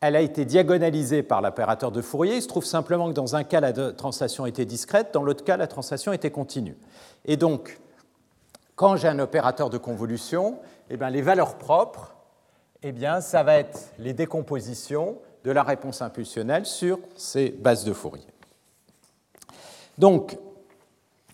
elle 0.00 0.16
a 0.16 0.20
été 0.20 0.44
diagonalisée 0.44 1.22
par 1.22 1.42
l'opérateur 1.42 1.92
de 1.92 2.00
Fourier. 2.00 2.36
Il 2.36 2.42
se 2.42 2.48
trouve 2.48 2.64
simplement 2.64 3.08
que 3.08 3.14
dans 3.14 3.36
un 3.36 3.44
cas, 3.44 3.60
la 3.60 3.72
translation 3.92 4.46
était 4.46 4.64
discrète, 4.64 5.12
dans 5.12 5.22
l'autre 5.22 5.44
cas, 5.44 5.56
la 5.56 5.66
translation 5.66 6.12
était 6.12 6.30
continue. 6.30 6.76
Et 7.24 7.36
donc, 7.36 7.80
quand 8.78 8.94
j'ai 8.94 9.08
un 9.08 9.18
opérateur 9.18 9.70
de 9.70 9.76
convolution, 9.76 10.60
eh 10.88 10.96
bien, 10.96 11.10
les 11.10 11.20
valeurs 11.20 11.58
propres, 11.58 12.14
eh 12.84 12.92
bien, 12.92 13.20
ça 13.20 13.42
va 13.42 13.56
être 13.56 13.92
les 13.98 14.12
décompositions 14.12 15.18
de 15.42 15.50
la 15.50 15.64
réponse 15.64 16.00
impulsionnelle 16.00 16.64
sur 16.64 17.00
ces 17.16 17.48
bases 17.50 17.82
de 17.82 17.92
Fourier. 17.92 18.28
Donc, 19.98 20.38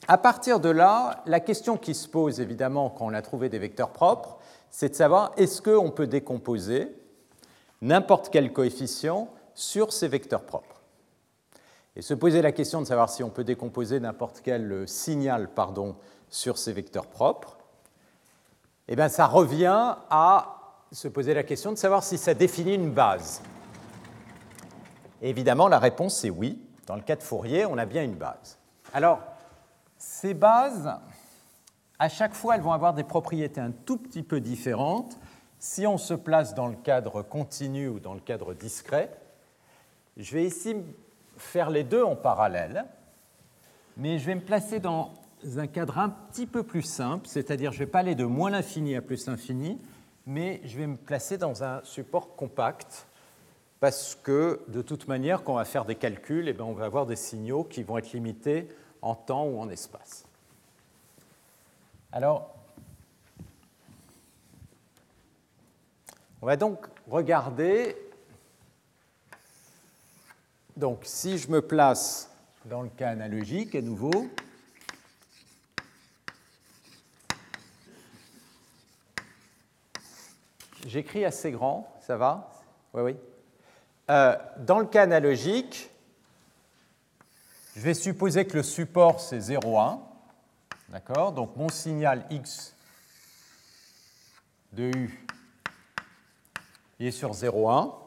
à 0.08 0.16
partir 0.16 0.58
de 0.58 0.70
là, 0.70 1.22
la 1.26 1.38
question 1.38 1.76
qui 1.76 1.92
se 1.92 2.08
pose 2.08 2.40
évidemment 2.40 2.88
quand 2.88 3.04
on 3.04 3.12
a 3.12 3.20
trouvé 3.20 3.50
des 3.50 3.58
vecteurs 3.58 3.90
propres, 3.90 4.38
c'est 4.70 4.88
de 4.88 4.94
savoir 4.94 5.32
est-ce 5.36 5.60
qu'on 5.60 5.90
peut 5.90 6.06
décomposer 6.06 6.96
n'importe 7.82 8.30
quel 8.30 8.54
coefficient 8.54 9.28
sur 9.52 9.92
ces 9.92 10.08
vecteurs 10.08 10.44
propres? 10.44 10.80
Et 11.94 12.00
se 12.00 12.14
poser 12.14 12.40
la 12.40 12.52
question 12.52 12.80
de 12.80 12.86
savoir 12.86 13.10
si 13.10 13.22
on 13.22 13.28
peut 13.28 13.44
décomposer 13.44 14.00
n'importe 14.00 14.40
quel 14.42 14.88
signal 14.88 15.50
pardon, 15.50 15.94
sur 16.34 16.58
ces 16.58 16.72
vecteurs 16.72 17.06
propres, 17.06 17.56
eh 18.88 18.96
bien, 18.96 19.08
ça 19.08 19.26
revient 19.26 19.94
à 20.10 20.56
se 20.90 21.06
poser 21.06 21.32
la 21.32 21.44
question 21.44 21.70
de 21.70 21.76
savoir 21.76 22.02
si 22.02 22.18
ça 22.18 22.34
définit 22.34 22.74
une 22.74 22.90
base. 22.90 23.40
évidemment, 25.22 25.68
la 25.68 25.78
réponse 25.78 26.24
est 26.24 26.30
oui. 26.30 26.60
Dans 26.86 26.96
le 26.96 27.02
cas 27.02 27.14
de 27.14 27.22
Fourier, 27.22 27.66
on 27.66 27.78
a 27.78 27.86
bien 27.86 28.02
une 28.02 28.16
base. 28.16 28.58
Alors, 28.92 29.20
ces 29.96 30.34
bases, 30.34 30.92
à 32.00 32.08
chaque 32.08 32.34
fois, 32.34 32.56
elles 32.56 32.62
vont 32.62 32.72
avoir 32.72 32.94
des 32.94 33.04
propriétés 33.04 33.60
un 33.60 33.70
tout 33.70 33.96
petit 33.96 34.24
peu 34.24 34.40
différentes. 34.40 35.16
Si 35.60 35.86
on 35.86 35.98
se 35.98 36.14
place 36.14 36.54
dans 36.54 36.66
le 36.66 36.76
cadre 36.76 37.22
continu 37.22 37.86
ou 37.86 38.00
dans 38.00 38.12
le 38.12 38.20
cadre 38.20 38.54
discret, 38.54 39.08
je 40.16 40.34
vais 40.34 40.44
ici 40.44 40.76
faire 41.36 41.70
les 41.70 41.84
deux 41.84 42.02
en 42.02 42.16
parallèle, 42.16 42.86
mais 43.96 44.18
je 44.18 44.26
vais 44.26 44.34
me 44.34 44.44
placer 44.44 44.80
dans 44.80 45.14
un 45.56 45.66
cadre 45.66 45.98
un 45.98 46.08
petit 46.08 46.46
peu 46.46 46.62
plus 46.62 46.82
simple, 46.82 47.28
c'est-à-dire 47.28 47.72
je 47.72 47.80
ne 47.80 47.84
vais 47.84 47.90
pas 47.90 48.00
aller 48.00 48.14
de 48.14 48.24
moins 48.24 48.50
l'infini 48.50 48.96
à 48.96 49.02
plus 49.02 49.26
l'infini, 49.26 49.78
mais 50.26 50.60
je 50.64 50.78
vais 50.78 50.86
me 50.86 50.96
placer 50.96 51.38
dans 51.38 51.62
un 51.62 51.82
support 51.84 52.34
compact, 52.34 53.06
parce 53.80 54.14
que 54.14 54.62
de 54.68 54.80
toute 54.80 55.08
manière, 55.08 55.44
quand 55.44 55.52
on 55.52 55.56
va 55.56 55.66
faire 55.66 55.84
des 55.84 55.96
calculs, 55.96 56.48
eh 56.48 56.54
bien, 56.54 56.64
on 56.64 56.72
va 56.72 56.86
avoir 56.86 57.04
des 57.04 57.16
signaux 57.16 57.64
qui 57.64 57.82
vont 57.82 57.98
être 57.98 58.12
limités 58.12 58.68
en 59.02 59.14
temps 59.14 59.44
ou 59.46 59.60
en 59.60 59.68
espace. 59.68 60.24
Alors, 62.10 62.54
on 66.40 66.46
va 66.46 66.56
donc 66.56 66.86
regarder, 67.08 67.96
donc 70.76 71.00
si 71.02 71.36
je 71.36 71.50
me 71.50 71.60
place 71.60 72.30
dans 72.64 72.80
le 72.80 72.88
cas 72.88 73.10
analogique 73.10 73.74
à 73.74 73.82
nouveau, 73.82 74.28
j'écris 80.86 81.24
assez 81.24 81.50
grand, 81.50 81.92
ça 82.00 82.16
va? 82.16 82.50
Oui, 82.92 83.02
oui. 83.02 83.16
Euh, 84.10 84.36
dans 84.58 84.78
le 84.78 84.86
cas 84.86 85.02
analogique, 85.02 85.90
je 87.74 87.80
vais 87.80 87.94
supposer 87.94 88.46
que 88.46 88.56
le 88.56 88.62
support 88.62 89.20
c'est 89.20 89.40
0, 89.40 89.78
1. 89.78 90.00
D'accord? 90.90 91.32
Donc 91.32 91.56
mon 91.56 91.68
signal 91.68 92.24
x 92.30 92.74
de 94.72 94.84
u 94.84 95.26
est 97.00 97.10
sur 97.10 97.32
0, 97.32 97.68
1. 97.68 97.98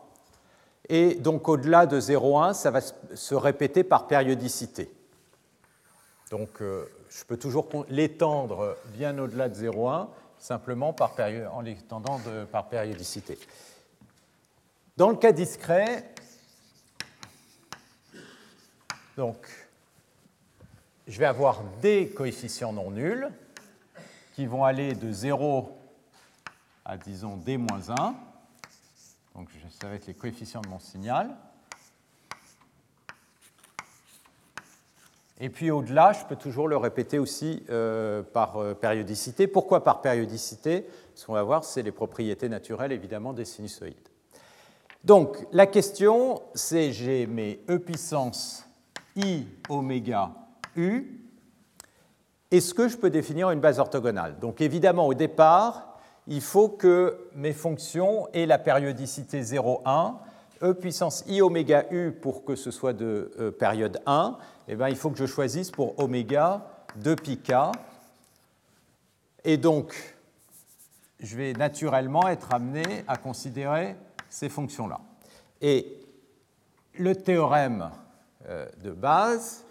Et 0.90 1.16
donc 1.16 1.50
au-delà 1.50 1.86
de 1.86 2.00
0,1, 2.00 2.54
ça 2.54 2.72
va 2.72 2.80
se 2.82 3.36
répéter 3.36 3.84
par 3.84 4.08
périodicité. 4.08 4.90
Donc 6.32 6.62
euh, 6.62 6.86
je 7.10 7.24
peux 7.26 7.38
toujours 7.38 7.68
l'étendre 7.90 8.78
bien 8.94 9.18
au-delà 9.18 9.50
de 9.50 9.56
0,1 9.56 10.08
simplement 10.40 10.94
par 10.94 11.16
en 11.52 11.62
l'étendant 11.62 12.20
par 12.52 12.70
périodicité. 12.70 13.38
Dans 14.96 15.10
le 15.10 15.16
cas 15.16 15.32
discret, 15.32 16.14
donc, 19.16 19.48
je 21.08 21.18
vais 21.18 21.26
avoir 21.26 21.64
des 21.82 22.10
coefficients 22.10 22.72
non 22.72 22.92
nuls 22.92 23.30
qui 24.36 24.46
vont 24.46 24.64
aller 24.64 24.94
de 24.94 25.12
0 25.12 25.76
à, 26.86 26.98
disons, 26.98 27.36
d-1. 27.38 28.14
Donc 29.34 29.50
ça 29.80 29.88
va 29.88 29.96
être 29.96 30.06
les 30.06 30.14
coefficients 30.14 30.62
de 30.62 30.68
mon 30.68 30.80
signal. 30.80 31.36
Et 35.40 35.50
puis 35.50 35.70
au-delà, 35.70 36.14
je 36.14 36.26
peux 36.26 36.36
toujours 36.36 36.68
le 36.68 36.78
répéter 36.78 37.20
aussi 37.20 37.64
euh, 37.70 38.24
par 38.24 38.58
euh, 38.58 38.74
périodicité. 38.74 39.48
Pourquoi 39.48 39.84
par 39.84 40.02
périodicité? 40.02 40.88
Ce 41.14 41.26
qu'on 41.26 41.34
va 41.34 41.44
voir, 41.44 41.64
c'est 41.64 41.84
les 41.84 41.92
propriétés 41.92 42.50
naturelles, 42.50 42.92
évidemment, 42.92 43.34
des 43.34 43.46
sinusoïdes. 43.46 43.96
Donc 45.04 45.46
la 45.52 45.68
question, 45.68 46.42
c'est 46.56 46.92
j'ai 46.92 47.28
mes 47.28 47.62
E 47.70 47.78
puissance 47.78 48.66
I 49.16 49.46
oméga 49.70 50.32
U. 50.76 51.22
Est-ce 52.50 52.74
que 52.74 52.88
je 52.88 52.98
peux 52.98 53.10
définir 53.10 53.52
une 53.52 53.60
base 53.60 53.80
orthogonale? 53.80 54.40
Donc 54.40 54.62
évidemment, 54.62 55.06
au 55.06 55.14
départ, 55.14 56.00
il 56.28 56.42
faut 56.42 56.70
que 56.70 57.30
mes 57.36 57.54
fonctions 57.54 58.28
aient 58.34 58.46
la 58.46 58.58
périodicité 58.58 59.42
0,1, 59.42 60.16
e 60.62 60.74
puissance 60.74 61.24
i 61.28 61.42
oméga 61.42 61.86
u 61.92 62.12
pour 62.12 62.44
que 62.46 62.56
ce 62.56 62.72
soit 62.72 62.94
de 62.94 63.32
euh, 63.40 63.52
période 63.52 64.02
1, 64.06 64.38
eh 64.68 64.76
bien, 64.76 64.90
il 64.90 64.96
faut 64.96 65.10
que 65.10 65.18
je 65.18 65.26
choisisse 65.26 65.72
pour 65.72 66.00
oméga 66.00 66.68
2 66.98 67.16
pi 67.16 67.38
k. 67.38 67.54
Et 69.44 69.58
donc, 69.58 70.16
je 71.20 71.38
vais 71.38 71.54
naturellement 71.54 72.28
être 72.28 72.54
amené 72.54 73.04
à 73.08 73.18
considérer 73.18 73.96
ces 74.30 74.50
fonctions-là. 74.50 75.00
Et 75.62 76.00
le 76.98 77.16
théorème 77.16 77.90
euh, 78.48 78.68
de 78.84 78.92
base, 78.92 79.64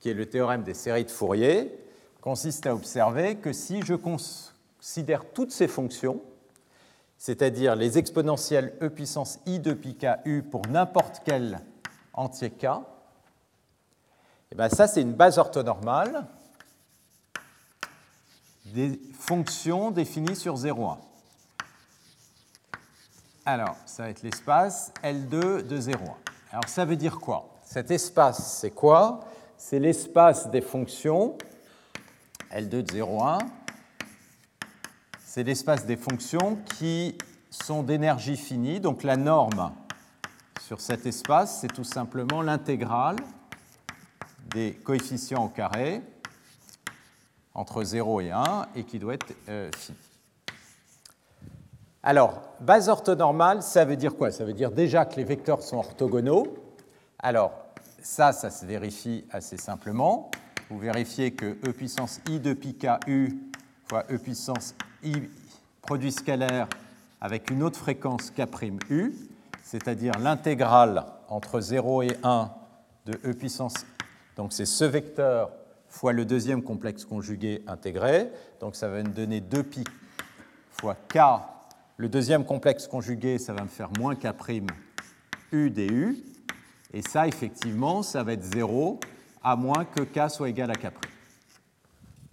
qui 0.00 0.10
est 0.10 0.14
le 0.14 0.26
théorème 0.26 0.62
des 0.62 0.74
séries 0.74 1.04
de 1.04 1.10
Fourier, 1.10 1.78
consiste 2.20 2.66
à 2.66 2.74
observer 2.74 3.36
que 3.36 3.52
si 3.52 3.82
je 3.82 3.94
considère 3.94 5.24
toutes 5.32 5.52
ces 5.52 5.68
fonctions, 5.68 6.22
c'est-à-dire 7.24 7.74
les 7.74 7.96
exponentielles 7.96 8.76
e 8.82 8.90
puissance 8.90 9.38
i 9.46 9.58
de 9.58 9.72
pi 9.72 9.94
k 9.96 10.18
u 10.26 10.42
pour 10.42 10.60
n'importe 10.66 11.22
quel 11.24 11.58
entier 12.12 12.50
k, 12.50 12.66
eh 14.52 14.54
bien 14.54 14.68
ça 14.68 14.86
c'est 14.86 15.00
une 15.00 15.14
base 15.14 15.38
orthonormale 15.38 16.26
des 18.66 19.00
fonctions 19.18 19.90
définies 19.90 20.36
sur 20.36 20.56
0,1. 20.56 20.98
Alors, 23.46 23.76
ça 23.86 24.02
va 24.02 24.10
être 24.10 24.22
l'espace 24.22 24.92
L2 25.02 25.66
de 25.66 25.80
0,1. 25.80 25.96
Alors, 26.52 26.68
ça 26.68 26.84
veut 26.84 26.96
dire 26.96 27.20
quoi? 27.20 27.54
Cet 27.62 27.90
espace, 27.90 28.58
c'est 28.58 28.72
quoi? 28.72 29.20
C'est 29.56 29.78
l'espace 29.78 30.50
des 30.50 30.60
fonctions 30.60 31.38
L2 32.50 32.82
de 32.82 32.92
0,1 32.92 33.38
c'est 35.34 35.42
l'espace 35.42 35.84
des 35.84 35.96
fonctions 35.96 36.58
qui 36.76 37.18
sont 37.50 37.82
d'énergie 37.82 38.36
finie. 38.36 38.78
Donc 38.78 39.02
la 39.02 39.16
norme 39.16 39.72
sur 40.60 40.80
cet 40.80 41.06
espace, 41.06 41.58
c'est 41.60 41.72
tout 41.72 41.82
simplement 41.82 42.40
l'intégrale 42.40 43.16
des 44.54 44.74
coefficients 44.74 45.46
au 45.46 45.48
carré 45.48 46.02
entre 47.52 47.82
0 47.82 48.20
et 48.20 48.30
1 48.30 48.66
et 48.76 48.84
qui 48.84 49.00
doit 49.00 49.14
être 49.14 49.34
euh, 49.48 49.72
finie. 49.76 49.98
Alors, 52.04 52.40
base 52.60 52.88
orthonormale, 52.88 53.64
ça 53.64 53.84
veut 53.84 53.96
dire 53.96 54.14
quoi? 54.14 54.30
Ça 54.30 54.44
veut 54.44 54.52
dire 54.52 54.70
déjà 54.70 55.04
que 55.04 55.16
les 55.16 55.24
vecteurs 55.24 55.62
sont 55.62 55.78
orthogonaux. 55.78 56.46
Alors, 57.18 57.50
ça, 58.00 58.32
ça 58.32 58.50
se 58.50 58.64
vérifie 58.64 59.24
assez 59.32 59.56
simplement. 59.56 60.30
Vous 60.70 60.78
vérifiez 60.78 61.32
que 61.32 61.56
e 61.66 61.72
puissance 61.72 62.20
i 62.30 62.38
de 62.38 62.52
pi 62.52 62.76
k 62.76 63.00
u 63.08 63.36
fois 63.88 64.04
e 64.12 64.16
puissance 64.16 64.76
i 65.04 65.14
produit 65.82 66.12
scalaire 66.12 66.68
avec 67.20 67.50
une 67.50 67.62
autre 67.62 67.78
fréquence 67.78 68.30
k'u, 68.30 69.12
c'est-à-dire 69.62 70.12
l'intégrale 70.18 71.06
entre 71.28 71.60
0 71.60 72.02
et 72.02 72.16
1 72.22 72.50
de 73.06 73.18
e 73.24 73.32
puissance, 73.32 73.74
donc 74.36 74.52
c'est 74.52 74.66
ce 74.66 74.84
vecteur 74.84 75.50
fois 75.88 76.12
le 76.12 76.24
deuxième 76.24 76.62
complexe 76.62 77.04
conjugué 77.04 77.62
intégré, 77.66 78.30
donc 78.60 78.76
ça 78.76 78.88
va 78.88 79.02
me 79.02 79.08
donner 79.08 79.40
2pi 79.40 79.86
fois 80.70 80.94
k, 80.94 81.18
le 81.96 82.08
deuxième 82.08 82.44
complexe 82.44 82.88
conjugué, 82.88 83.38
ça 83.38 83.52
va 83.52 83.62
me 83.62 83.68
faire 83.68 83.90
moins 83.98 84.14
k' 84.14 84.26
u 85.52 85.70
du, 85.70 86.24
et 86.92 87.02
ça, 87.02 87.26
effectivement, 87.26 88.02
ça 88.02 88.22
va 88.22 88.32
être 88.32 88.44
0 88.44 89.00
à 89.42 89.56
moins 89.56 89.84
que 89.84 90.02
k 90.02 90.30
soit 90.30 90.48
égal 90.48 90.70
à 90.70 90.74
k'. 90.74 90.92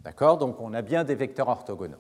D'accord? 0.04 0.38
Donc 0.38 0.60
on 0.60 0.74
a 0.74 0.82
bien 0.82 1.04
des 1.04 1.16
vecteurs 1.16 1.48
orthogonaux. 1.48 1.98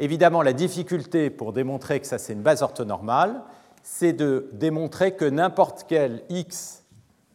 Évidemment, 0.00 0.40
la 0.40 0.54
difficulté 0.54 1.28
pour 1.28 1.52
démontrer 1.52 2.00
que 2.00 2.06
ça 2.06 2.16
c'est 2.16 2.32
une 2.32 2.40
base 2.40 2.62
orthonormale, 2.62 3.42
c'est 3.82 4.14
de 4.14 4.48
démontrer 4.54 5.14
que 5.14 5.26
n'importe 5.26 5.84
quel 5.86 6.22
x 6.30 6.84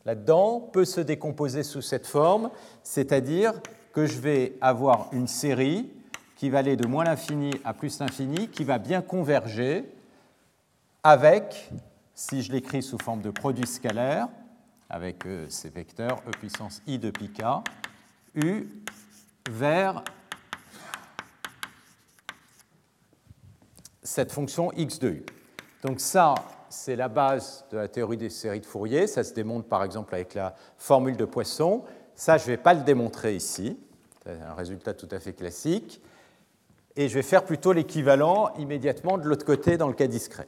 là-dedans 0.04 0.62
peut 0.74 0.84
se 0.84 1.00
décomposer 1.00 1.62
sous 1.62 1.84
cette 1.84 2.08
forme, 2.08 2.50
c'est-à-dire 2.82 3.54
que 3.94 4.08
je 4.08 4.20
vais 4.20 4.58
avoir 4.62 5.10
une 5.12 5.28
série 5.28 5.92
qui 6.36 6.50
va 6.50 6.58
aller 6.58 6.76
de 6.76 6.88
moins 6.88 7.04
l'infini 7.04 7.52
à 7.64 7.76
plus 7.76 8.00
l'infini, 8.00 8.48
qui 8.48 8.64
va 8.64 8.80
bien 8.80 9.04
converger 9.04 9.86
avec, 11.04 11.72
si 12.16 12.42
je 12.42 12.52
l'écris 12.52 12.82
sous 12.82 12.98
forme 12.98 13.22
de 13.22 13.30
produit 13.30 13.68
scalaire, 13.68 14.28
avec 14.90 15.24
euh, 15.28 15.46
ces 15.50 15.70
vecteurs 15.70 16.18
e 16.28 16.32
puissance 16.32 16.82
i 16.88 16.98
de 16.98 17.12
pi 17.12 17.30
k, 17.30 17.44
u 18.34 18.68
vers 19.52 20.04
cette 24.06 24.32
fonction 24.32 24.72
x 24.74 25.00
de 25.00 25.10
u. 25.10 25.26
Donc 25.84 26.00
ça, 26.00 26.36
c'est 26.70 26.96
la 26.96 27.10
base 27.10 27.66
de 27.72 27.78
la 27.78 27.88
théorie 27.88 28.18
des 28.18 28.30
séries 28.30 28.62
de 28.62 28.66
Fourier. 28.66 29.08
Ça 29.08 29.24
se 29.24 29.34
démontre 29.34 29.68
par 29.68 29.84
exemple 29.84 30.14
avec 30.14 30.34
la 30.36 30.56
formule 30.78 31.18
de 31.18 31.26
Poisson. 31.26 31.84
Ça, 32.16 32.38
je 32.38 32.44
ne 32.44 32.48
vais 32.48 32.58
pas 32.58 32.74
le 32.74 32.84
démontrer 32.84 33.36
ici. 33.36 33.78
C'est 34.24 34.42
un 34.42 34.54
résultat 34.54 34.94
tout 34.94 35.10
à 35.12 35.20
fait 35.20 35.34
classique. 35.34 36.02
Et 36.96 37.10
je 37.10 37.16
vais 37.16 37.24
faire 37.24 37.44
plutôt 37.44 37.74
l'équivalent 37.74 38.54
immédiatement 38.58 39.18
de 39.18 39.28
l'autre 39.28 39.46
côté 39.46 39.78
dans 39.78 39.88
le 39.88 39.94
cas 39.94 40.08
discret. 40.08 40.48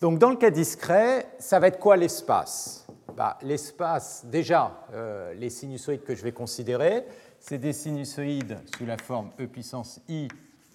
Donc 0.00 0.18
dans 0.18 0.30
le 0.30 0.36
cas 0.36 0.50
discret, 0.50 1.28
ça 1.38 1.60
va 1.60 1.68
être 1.68 1.78
quoi 1.78 1.96
l'espace? 1.96 2.86
Bah, 3.16 3.38
L'espace, 3.42 4.24
déjà, 4.24 4.86
euh, 4.92 5.32
les 5.34 5.50
sinusoïdes 5.50 6.02
que 6.02 6.14
je 6.14 6.22
vais 6.24 6.32
considérer, 6.32 7.04
c'est 7.38 7.58
des 7.58 7.72
sinusoïdes 7.72 8.58
sous 8.76 8.86
la 8.86 8.96
forme 8.96 9.30
e 9.38 9.46
puissance 9.46 10.00
i 10.08 10.26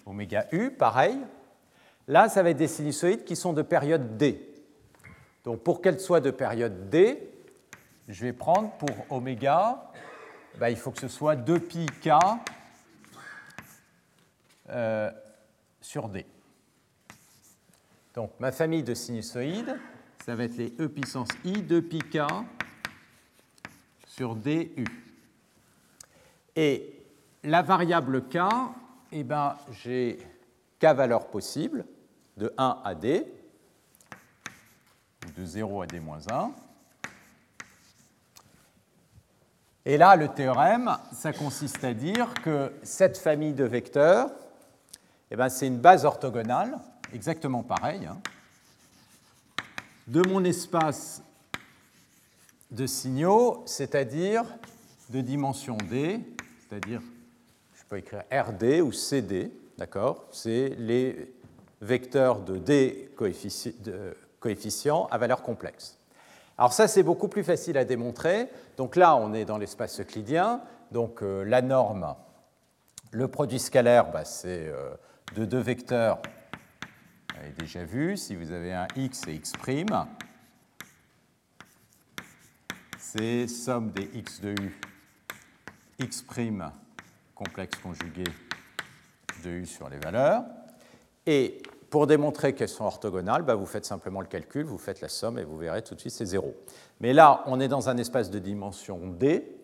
oméga 0.08 0.46
u, 0.52 0.70
pareil. 0.70 1.18
Là, 2.06 2.28
ça 2.28 2.42
va 2.42 2.50
être 2.50 2.56
des 2.56 2.68
sinusoïdes 2.68 3.24
qui 3.24 3.36
sont 3.36 3.52
de 3.52 3.62
période 3.62 4.16
d. 4.16 4.40
Donc 5.44 5.62
pour 5.62 5.82
qu'elles 5.82 6.00
soient 6.00 6.20
de 6.20 6.30
période 6.30 6.88
d, 6.88 7.30
je 8.08 8.24
vais 8.24 8.32
prendre 8.32 8.72
pour 8.78 8.90
oméga, 9.10 9.90
bah, 10.58 10.70
il 10.70 10.76
faut 10.76 10.90
que 10.90 11.00
ce 11.00 11.08
soit 11.08 11.36
2pi 11.36 11.86
k 12.00 12.10
euh, 14.70 15.10
sur 15.80 16.08
d. 16.08 16.26
Donc 18.14 18.32
ma 18.40 18.50
famille 18.50 18.82
de 18.82 18.94
sinusoïdes, 18.94 19.78
ça 20.24 20.34
va 20.34 20.44
être 20.44 20.56
les 20.56 20.74
e 20.80 20.88
puissance 20.88 21.28
i 21.44 21.62
de 21.62 21.80
pi 21.80 21.98
k 21.98 22.18
sur 24.06 24.34
du. 24.34 24.84
Et 26.56 26.98
la 27.44 27.62
variable 27.62 28.26
k, 28.28 28.38
eh 29.12 29.24
ben, 29.24 29.56
j'ai 29.70 30.18
k 30.80 30.84
valeurs 30.86 31.28
possibles, 31.28 31.84
de 32.36 32.52
1 32.56 32.78
à 32.84 32.94
d, 32.94 33.26
de 35.36 35.44
0 35.44 35.82
à 35.82 35.86
d-1. 35.86 36.50
Et 39.84 39.96
là, 39.96 40.16
le 40.16 40.28
théorème, 40.28 40.96
ça 41.12 41.32
consiste 41.32 41.82
à 41.82 41.94
dire 41.94 42.34
que 42.42 42.72
cette 42.82 43.18
famille 43.18 43.54
de 43.54 43.64
vecteurs, 43.64 44.30
eh 45.30 45.36
ben, 45.36 45.48
c'est 45.48 45.66
une 45.66 45.78
base 45.78 46.04
orthogonale. 46.04 46.78
exactement 47.12 47.62
pareil, 47.62 48.06
hein, 48.06 48.18
de 50.06 50.26
mon 50.28 50.44
espace 50.44 51.22
de 52.70 52.86
signaux, 52.86 53.62
c'est-à-dire 53.66 54.44
de 55.08 55.20
dimension 55.20 55.76
d, 55.76 56.20
c'est-à-dire, 56.68 57.00
peux 57.88 57.98
écrire 57.98 58.22
RD 58.30 58.80
ou 58.82 58.92
CD, 58.92 59.50
d'accord? 59.76 60.26
C'est 60.30 60.74
les 60.78 61.32
vecteurs 61.80 62.40
de 62.40 62.58
d 62.58 63.10
coefficients 64.40 65.06
à 65.10 65.18
valeur 65.18 65.42
complexe. 65.42 65.98
Alors 66.58 66.72
ça, 66.72 66.88
c'est 66.88 67.02
beaucoup 67.02 67.28
plus 67.28 67.44
facile 67.44 67.78
à 67.78 67.84
démontrer. 67.84 68.48
Donc 68.76 68.96
là, 68.96 69.16
on 69.16 69.32
est 69.32 69.44
dans 69.44 69.58
l'espace 69.58 70.00
euclidien. 70.00 70.60
Donc 70.90 71.22
euh, 71.22 71.44
la 71.44 71.62
norme, 71.62 72.14
le 73.12 73.28
produit 73.28 73.60
scalaire, 73.60 74.10
bah, 74.10 74.24
c'est 74.24 74.66
euh, 74.68 74.90
de 75.36 75.44
deux 75.44 75.60
vecteurs. 75.60 76.20
Vous 77.32 77.40
avez 77.40 77.52
déjà 77.52 77.84
vu, 77.84 78.16
si 78.16 78.34
vous 78.34 78.50
avez 78.50 78.72
un 78.72 78.88
x 78.96 79.22
et 79.28 79.34
x', 79.34 79.52
c'est 82.98 83.46
somme 83.46 83.92
des 83.92 84.10
x 84.12 84.40
de 84.40 84.50
u, 84.60 84.80
x' 86.00 86.24
complexe 87.38 87.78
conjugué 87.78 88.24
de 89.44 89.50
u 89.50 89.66
sur 89.66 89.88
les 89.88 89.98
valeurs. 89.98 90.42
Et 91.26 91.62
pour 91.90 92.06
démontrer 92.06 92.54
qu'elles 92.54 92.68
sont 92.68 92.84
orthogonales, 92.84 93.42
bah, 93.42 93.54
vous 93.54 93.66
faites 93.66 93.84
simplement 93.84 94.20
le 94.20 94.26
calcul, 94.26 94.64
vous 94.64 94.78
faites 94.78 95.00
la 95.00 95.08
somme 95.08 95.38
et 95.38 95.44
vous 95.44 95.56
verrez 95.56 95.82
tout 95.82 95.94
de 95.94 96.00
suite 96.00 96.12
c'est 96.12 96.26
0. 96.26 96.54
Mais 97.00 97.12
là, 97.12 97.42
on 97.46 97.60
est 97.60 97.68
dans 97.68 97.88
un 97.88 97.96
espace 97.96 98.30
de 98.30 98.38
dimension 98.38 98.98
d. 99.06 99.54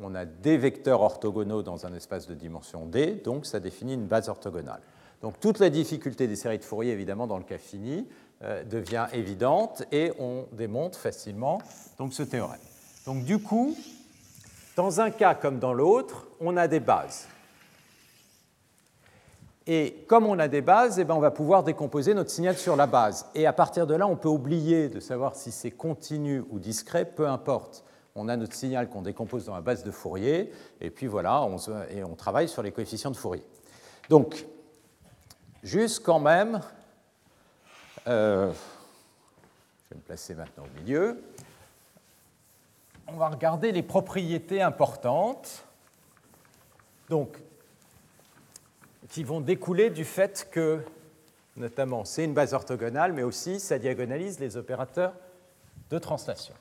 On 0.00 0.14
a 0.14 0.24
des 0.24 0.56
vecteurs 0.56 1.02
orthogonaux 1.02 1.62
dans 1.62 1.86
un 1.86 1.94
espace 1.94 2.26
de 2.26 2.34
dimension 2.34 2.86
d, 2.86 3.20
donc 3.24 3.46
ça 3.46 3.60
définit 3.60 3.94
une 3.94 4.06
base 4.06 4.28
orthogonale. 4.28 4.80
Donc 5.22 5.38
toute 5.40 5.58
la 5.58 5.70
difficulté 5.70 6.26
des 6.26 6.36
séries 6.36 6.58
de 6.58 6.64
Fourier, 6.64 6.92
évidemment, 6.92 7.26
dans 7.26 7.38
le 7.38 7.44
cas 7.44 7.58
fini, 7.58 8.06
euh, 8.42 8.64
devient 8.64 9.06
évidente 9.12 9.84
et 9.92 10.12
on 10.18 10.46
démontre 10.52 10.98
facilement 10.98 11.62
donc, 11.98 12.12
ce 12.12 12.22
théorème. 12.22 12.60
Donc 13.06 13.24
du 13.24 13.38
coup, 13.38 13.76
dans 14.76 15.00
un 15.00 15.10
cas 15.10 15.34
comme 15.34 15.58
dans 15.58 15.72
l'autre, 15.72 16.26
on 16.40 16.56
a 16.56 16.68
des 16.68 16.80
bases. 16.80 17.28
Et 19.66 20.04
comme 20.08 20.26
on 20.26 20.38
a 20.38 20.46
des 20.46 20.60
bases, 20.60 20.98
eh 20.98 21.04
ben, 21.04 21.14
on 21.14 21.20
va 21.20 21.30
pouvoir 21.30 21.62
décomposer 21.62 22.12
notre 22.12 22.30
signal 22.30 22.56
sur 22.56 22.76
la 22.76 22.86
base. 22.86 23.26
Et 23.34 23.46
à 23.46 23.52
partir 23.52 23.86
de 23.86 23.94
là, 23.94 24.06
on 24.06 24.16
peut 24.16 24.28
oublier 24.28 24.90
de 24.90 25.00
savoir 25.00 25.36
si 25.36 25.50
c'est 25.50 25.70
continu 25.70 26.44
ou 26.50 26.58
discret, 26.58 27.06
peu 27.06 27.26
importe. 27.26 27.82
On 28.14 28.28
a 28.28 28.36
notre 28.36 28.54
signal 28.54 28.88
qu'on 28.90 29.02
décompose 29.02 29.46
dans 29.46 29.54
la 29.54 29.62
base 29.62 29.82
de 29.82 29.90
Fourier, 29.90 30.52
et 30.80 30.90
puis 30.90 31.06
voilà, 31.06 31.42
on, 31.42 31.56
et 31.90 32.04
on 32.04 32.14
travaille 32.14 32.48
sur 32.48 32.62
les 32.62 32.70
coefficients 32.70 33.10
de 33.10 33.16
Fourier. 33.16 33.42
Donc, 34.08 34.46
juste 35.62 36.04
quand 36.04 36.20
même, 36.20 36.60
euh, 38.06 38.52
je 39.84 39.94
vais 39.94 39.96
me 39.96 40.02
placer 40.02 40.34
maintenant 40.34 40.64
au 40.64 40.80
milieu, 40.80 41.18
on 43.06 43.16
va 43.16 43.28
regarder 43.28 43.72
les 43.72 43.82
propriétés 43.82 44.62
importantes. 44.62 45.64
Donc, 47.08 47.38
qui 49.10 49.22
vont 49.22 49.40
découler 49.40 49.90
du 49.90 50.04
fait 50.04 50.48
que, 50.50 50.80
notamment, 51.56 52.04
c'est 52.04 52.24
une 52.24 52.34
base 52.34 52.54
orthogonale, 52.54 53.12
mais 53.12 53.22
aussi 53.22 53.60
ça 53.60 53.78
diagonalise 53.78 54.40
les 54.40 54.56
opérateurs 54.56 55.12
de 55.90 55.98
translation. 55.98 56.54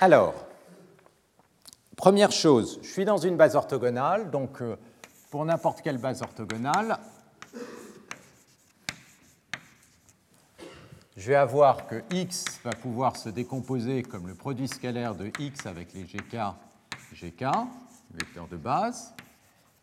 Alors, 0.00 0.34
première 1.96 2.32
chose, 2.32 2.80
je 2.82 2.88
suis 2.88 3.04
dans 3.04 3.18
une 3.18 3.36
base 3.36 3.54
orthogonale, 3.54 4.30
donc 4.30 4.60
euh, 4.60 4.76
pour 5.30 5.44
n'importe 5.44 5.82
quelle 5.82 5.98
base 5.98 6.20
orthogonale, 6.22 6.98
je 11.16 11.28
vais 11.28 11.36
avoir 11.36 11.86
que 11.86 12.02
x 12.10 12.60
va 12.64 12.72
pouvoir 12.72 13.16
se 13.16 13.28
décomposer 13.28 14.02
comme 14.02 14.26
le 14.26 14.34
produit 14.34 14.66
scalaire 14.66 15.14
de 15.14 15.30
x 15.38 15.66
avec 15.66 15.92
les 15.92 16.02
gk, 16.02 16.36
gk, 17.12 17.44
vecteurs 18.10 18.48
de 18.48 18.56
base. 18.56 19.14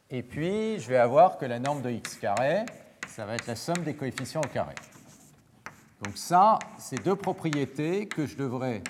Et 0.10 0.24
puis, 0.24 0.78
je 0.80 0.90
vais 0.90 0.98
avoir 0.98 1.38
que 1.38 1.46
la 1.46 1.60
norme 1.60 1.82
de 1.82 1.90
x 1.90 2.16
carré, 2.16 2.66
ça 3.08 3.26
va 3.26 3.36
être 3.36 3.48
la 3.48 3.56
somme 3.56 3.84
des 3.84 3.96
coefficients 3.96 4.42
au 4.42 4.48
carré. 4.48 4.76
Donc 6.04 6.18
ça, 6.18 6.60
c'est 6.78 7.02
deux 7.02 7.16
propriétés 7.16 8.08
que 8.08 8.26
je 8.26 8.36
devrais 8.36 8.82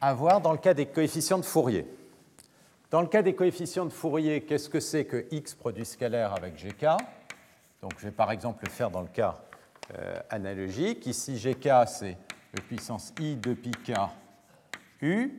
avoir 0.00 0.40
dans 0.40 0.52
le 0.52 0.58
cas 0.58 0.74
des 0.74 0.86
coefficients 0.86 1.38
de 1.38 1.44
Fourier. 1.44 1.86
Dans 2.90 3.00
le 3.00 3.08
cas 3.08 3.22
des 3.22 3.34
coefficients 3.34 3.86
de 3.86 3.90
Fourier, 3.90 4.42
qu'est-ce 4.42 4.68
que 4.68 4.80
c'est 4.80 5.04
que 5.04 5.26
x 5.32 5.54
produit 5.54 5.84
scalaire 5.84 6.32
avec 6.32 6.54
gk 6.54 6.86
Donc 7.82 7.92
je 7.98 8.04
vais 8.04 8.12
par 8.12 8.30
exemple 8.30 8.64
le 8.64 8.70
faire 8.70 8.90
dans 8.90 9.02
le 9.02 9.08
cas 9.08 9.36
analogique. 10.30 11.06
Ici, 11.06 11.34
gk, 11.34 11.68
c'est 11.86 12.16
e 12.56 12.60
puissance 12.60 13.12
i 13.20 13.36
de 13.36 13.54
pi 13.54 13.70
k 13.70 13.92
u. 15.02 15.36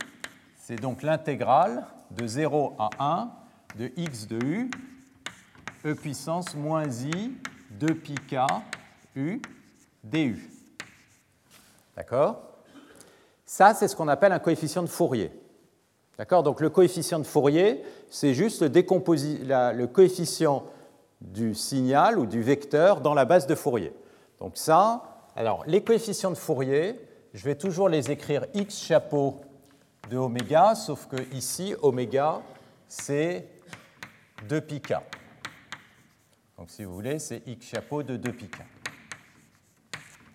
C'est 0.56 0.76
donc 0.76 1.02
l'intégrale 1.02 1.86
de 2.10 2.26
0 2.26 2.74
à 2.78 2.90
1 2.98 3.30
de 3.76 3.92
x 3.96 4.26
de 4.26 4.38
u, 4.44 4.70
e 5.84 5.94
puissance 5.94 6.54
moins 6.54 6.88
i 6.88 7.32
de 7.70 7.92
pi 7.92 8.14
k 8.14 8.46
u 9.16 9.40
du. 10.04 10.50
D'accord? 11.96 12.42
Ça, 13.44 13.74
c'est 13.74 13.88
ce 13.88 13.96
qu'on 13.96 14.08
appelle 14.08 14.32
un 14.32 14.38
coefficient 14.38 14.82
de 14.82 14.88
Fourier. 14.88 15.32
D'accord? 16.16 16.42
Donc 16.42 16.60
le 16.60 16.70
coefficient 16.70 17.18
de 17.18 17.26
Fourier, 17.26 17.82
c'est 18.08 18.34
juste 18.34 18.62
le, 18.62 19.72
le 19.72 19.86
coefficient 19.86 20.64
du 21.20 21.54
signal 21.54 22.18
ou 22.18 22.26
du 22.26 22.42
vecteur 22.42 23.00
dans 23.00 23.14
la 23.14 23.24
base 23.24 23.46
de 23.46 23.54
Fourier. 23.54 23.92
Donc 24.40 24.52
ça, 24.56 25.28
alors 25.36 25.64
les 25.66 25.84
coefficients 25.84 26.30
de 26.30 26.36
Fourier, 26.36 26.98
je 27.34 27.44
vais 27.44 27.54
toujours 27.54 27.88
les 27.88 28.10
écrire 28.10 28.46
x 28.54 28.78
chapeau 28.78 29.36
de 30.10 30.16
oméga, 30.16 30.74
sauf 30.74 31.06
que 31.06 31.16
ici, 31.34 31.74
oméga, 31.82 32.40
c'est 32.88 33.46
2 34.48 34.60
pi 34.62 34.80
k. 34.80 34.94
Donc 36.58 36.70
si 36.70 36.84
vous 36.84 36.94
voulez, 36.94 37.18
c'est 37.18 37.46
x 37.46 37.66
chapeau 37.66 38.02
de 38.02 38.16
2 38.16 38.32
pi 38.32 38.48
k. 38.48 38.58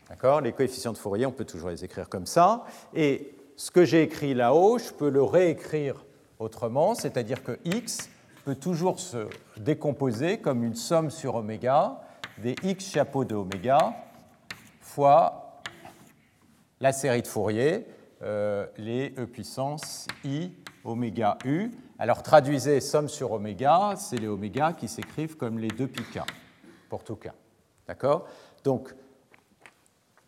D'accord? 0.08 0.40
Les 0.40 0.54
coefficients 0.54 0.94
de 0.94 0.98
Fourier, 0.98 1.26
on 1.26 1.32
peut 1.32 1.46
toujours 1.46 1.70
les 1.70 1.84
écrire 1.84 2.08
comme 2.08 2.28
ça. 2.28 2.64
Et 2.94 3.36
ce 3.58 3.72
que 3.72 3.84
j'ai 3.84 4.04
écrit 4.04 4.36
là-haut, 4.36 4.78
je 4.78 4.94
peux 4.94 5.10
le 5.10 5.24
réécrire 5.24 6.06
autrement, 6.38 6.94
c'est-à-dire 6.94 7.44
que 7.44 7.58
x 7.66 8.10
peut 8.46 8.56
toujours 8.56 9.00
se 9.00 9.28
décomposer 9.58 10.38
comme 10.38 10.64
une 10.64 10.76
somme 10.76 11.10
sur 11.10 11.36
oméga 11.36 12.05
des 12.38 12.56
x 12.64 12.92
chapeau 12.92 13.24
de 13.24 13.36
oméga 13.36 13.94
fois 14.82 15.62
la 16.80 16.92
série 16.92 17.22
de 17.22 17.28
Fourier, 17.28 17.88
euh, 18.22 18.68
les 18.78 19.14
e 19.18 19.26
puissance 19.26 20.08
i 20.24 20.52
oméga 20.84 21.38
u. 21.46 21.72
Alors 21.98 22.22
traduisez 22.24 22.82
somme 22.82 23.08
sur 23.08 23.32
oméga, 23.32 23.94
c'est 23.98 24.18
les 24.18 24.28
oméga 24.28 24.74
qui 24.74 24.88
s'écrivent 24.88 25.38
comme 25.38 25.60
les 25.60 25.70
2 25.70 25.88
pi 25.88 26.04
pour 26.90 27.04
tout 27.04 27.16
cas. 27.16 27.34
D'accord? 27.88 28.28
Donc, 28.64 28.94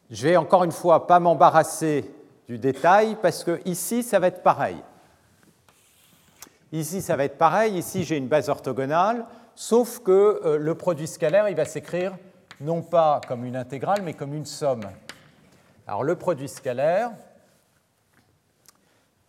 je 0.09 0.27
vais 0.27 0.37
encore 0.37 0.63
une 0.63 0.71
fois 0.71 1.07
pas 1.07 1.19
m'embarrasser 1.19 2.09
du 2.47 2.57
détail 2.57 3.17
parce 3.21 3.43
que 3.43 3.59
ici, 3.65 4.03
ça 4.03 4.19
va 4.19 4.27
être 4.27 4.41
pareil. 4.41 4.77
Ici, 6.71 7.01
ça 7.01 7.15
va 7.15 7.25
être 7.25 7.37
pareil. 7.37 7.77
Ici, 7.77 8.03
j'ai 8.03 8.17
une 8.17 8.27
base 8.27 8.49
orthogonale 8.49 9.25
sauf 9.57 9.99
que 9.99 10.39
euh, 10.45 10.57
le 10.59 10.75
produit 10.75 11.07
scalaire, 11.07 11.49
il 11.49 11.55
va 11.55 11.65
s'écrire 11.65 12.15
non 12.61 12.83
pas 12.83 13.19
comme 13.27 13.43
une 13.43 13.55
intégrale, 13.55 14.03
mais 14.03 14.13
comme 14.13 14.33
une 14.33 14.45
somme. 14.45 14.83
Alors 15.87 16.03
le 16.03 16.15
produit 16.15 16.47
scalaire, 16.47 17.11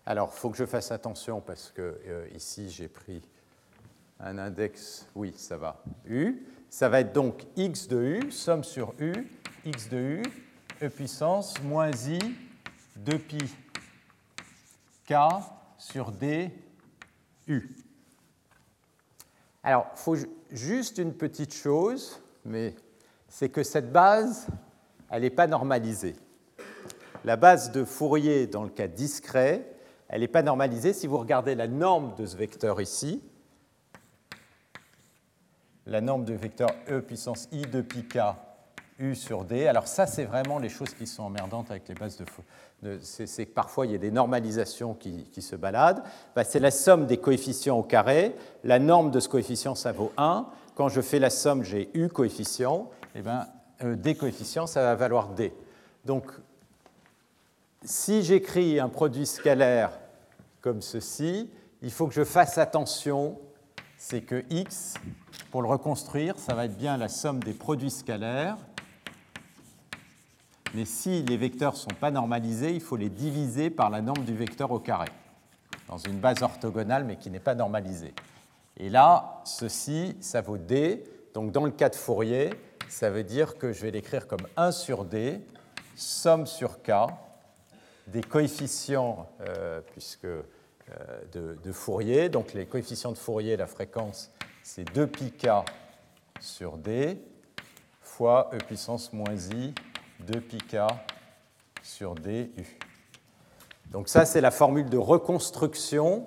alors 0.04 0.30
il 0.34 0.38
faut 0.38 0.50
que 0.50 0.56
je 0.58 0.66
fasse 0.66 0.92
attention 0.92 1.40
parce 1.40 1.70
que 1.70 1.98
euh, 2.06 2.28
ici 2.34 2.70
j'ai 2.70 2.88
pris 2.88 3.22
un 4.20 4.36
index, 4.38 5.06
oui 5.14 5.32
ça 5.34 5.56
va, 5.56 5.82
u, 6.06 6.46
ça 6.68 6.90
va 6.90 7.00
être 7.00 7.12
donc 7.12 7.44
x 7.56 7.88
de 7.88 8.20
u, 8.20 8.30
somme 8.30 8.64
sur 8.64 8.94
u, 8.98 9.12
x 9.64 9.88
de 9.88 9.96
u, 9.96 10.22
e 10.82 10.88
puissance 10.88 11.54
moins 11.62 11.90
i 12.06 12.18
de 12.96 13.16
pi 13.16 13.38
k 15.06 15.14
sur 15.78 16.12
d 16.12 16.50
u. 17.46 17.88
Alors, 19.68 19.86
il 19.92 19.98
faut 19.98 20.16
juste 20.50 20.96
une 20.96 21.12
petite 21.12 21.52
chose, 21.52 22.22
mais 22.46 22.74
c'est 23.28 23.50
que 23.50 23.62
cette 23.62 23.92
base, 23.92 24.46
elle 25.10 25.20
n'est 25.20 25.28
pas 25.28 25.46
normalisée. 25.46 26.16
La 27.22 27.36
base 27.36 27.70
de 27.70 27.84
Fourier, 27.84 28.46
dans 28.46 28.62
le 28.62 28.70
cas 28.70 28.86
discret, 28.86 29.70
elle 30.08 30.22
n'est 30.22 30.26
pas 30.26 30.40
normalisée. 30.40 30.94
Si 30.94 31.06
vous 31.06 31.18
regardez 31.18 31.54
la 31.54 31.68
norme 31.68 32.14
de 32.14 32.24
ce 32.24 32.34
vecteur 32.34 32.80
ici, 32.80 33.22
la 35.84 36.00
norme 36.00 36.24
de 36.24 36.32
vecteur 36.32 36.70
e 36.88 37.00
puissance 37.00 37.46
i 37.52 37.60
de 37.60 37.82
pi 37.82 38.08
k 38.08 38.20
U 38.99 39.14
sur 39.14 39.44
D. 39.44 39.66
Alors 39.66 39.86
ça, 39.86 40.07
c'est 40.07 40.24
vraiment 40.24 40.59
les 40.59 40.68
choses 40.68 40.94
qui 40.94 41.07
sont 41.07 41.22
emmerdantes 41.22 41.70
avec 41.70 41.88
les 41.88 41.94
bases 41.94 42.20
de... 42.82 42.99
c'est 43.03 43.46
que 43.46 43.53
parfois, 43.53 43.86
il 43.86 43.92
y 43.92 43.94
a 43.94 43.99
des 43.99 44.11
normalisations 44.11 44.94
qui, 44.94 45.42
se 45.42 45.57
baladent. 45.57 46.03
Bah, 46.34 46.44
c'est 46.44 46.61
la 46.61 46.70
somme 46.70 47.07
des 47.07 47.18
coefficients 47.18 47.78
au 47.78 47.82
carré. 47.82 48.34
La 48.64 48.78
norme 48.78 49.11
de 49.11 49.20
ce 49.20 49.28
coefficient, 49.28 49.74
ça 49.74 49.92
vaut 49.92 50.12
1. 50.16 50.46
Quand 50.74 50.88
je 50.88 51.01
fais 51.01 51.18
la 51.18 51.30
somme, 51.30 51.62
j'ai 51.62 51.90
U 51.94 52.09
coefficients. 52.09 52.90
Et 53.14 53.20
eh 53.20 53.22
ben, 53.22 53.46
euh, 53.84 53.94
D 53.94 54.16
coefficients, 54.16 54.66
ça 54.66 54.82
va 54.82 54.94
valoir 54.94 55.28
D. 55.28 55.53
Donc, 56.05 56.30
si 57.84 58.22
j'écris 58.22 58.80
un 58.80 58.88
produit 58.88 59.26
scalaire 59.26 59.90
comme 60.61 60.82
ceci, 60.82 61.49
il 61.82 61.90
faut 61.92 62.09
que 62.09 62.14
je 62.14 62.24
fasse 62.24 62.59
attention, 62.59 63.38
c'est 63.96 64.22
que 64.22 64.44
x, 64.51 64.94
pour 65.51 65.62
le 65.62 65.68
reconstruire, 65.68 66.38
ça 66.38 66.55
va 66.55 66.64
être 66.64 66.76
bien 66.76 66.96
la 66.96 67.09
somme 67.09 67.42
des 67.42 67.53
produits 67.53 67.90
scalaires 67.90 68.57
mais 70.74 70.84
si 70.84 71.22
les 71.22 71.36
vecteurs 71.36 71.72
ne 71.72 71.78
sont 71.78 71.94
pas 72.00 72.10
normalisés, 72.10 72.72
il 72.72 72.80
faut 72.80 72.96
les 72.96 73.08
diviser 73.08 73.70
par 73.70 73.90
la 73.90 74.00
norme 74.00 74.24
du 74.24 74.34
vecteur 74.34 74.70
au 74.70 74.78
carré, 74.78 75.08
dans 75.88 75.98
une 75.98 76.18
base 76.18 76.42
orthogonale 76.42 77.04
mais 77.04 77.16
qui 77.16 77.30
n'est 77.30 77.40
pas 77.40 77.54
normalisée. 77.54 78.14
Et 78.76 78.90
là, 78.90 79.40
ceci, 79.44 80.16
ça 80.20 80.40
vaut 80.40 80.58
d. 80.58 81.04
Donc 81.34 81.52
dans 81.52 81.64
le 81.64 81.70
cas 81.70 81.88
de 81.88 81.96
Fourier, 81.96 82.50
ça 82.88 83.10
veut 83.10 83.24
dire 83.24 83.58
que 83.58 83.72
je 83.72 83.82
vais 83.82 83.90
l'écrire 83.90 84.26
comme 84.26 84.46
1 84.56 84.72
sur 84.72 85.04
d, 85.04 85.40
somme 85.96 86.46
sur 86.46 86.82
k, 86.82 86.92
des 88.06 88.22
coefficients 88.22 89.28
euh, 89.40 89.80
puisque, 89.92 90.24
euh, 90.24 90.42
de, 91.32 91.58
de, 91.62 91.72
Fourier. 91.72 92.28
Donc 92.28 92.54
les 92.54 92.66
coefficients 92.66 93.12
de 93.12 93.18
Fourier, 93.18 93.56
la 93.56 93.66
fréquence, 93.66 94.30
c'est 94.62 94.84
2 94.94 95.06
pi 95.06 95.32
k 95.32 95.48
sur 96.40 96.76
d 96.76 97.20
fois 98.08 98.50
e 98.52 98.58
puissance 98.58 99.12
moins 99.12 99.36
i 99.52 99.74
2 100.20 100.40
πk 100.40 100.76
sur 101.82 102.14
du. 102.14 102.50
Donc 103.90 104.08
ça, 104.08 104.26
c'est 104.26 104.40
la 104.40 104.50
formule 104.50 104.90
de 104.90 104.98
reconstruction 104.98 106.26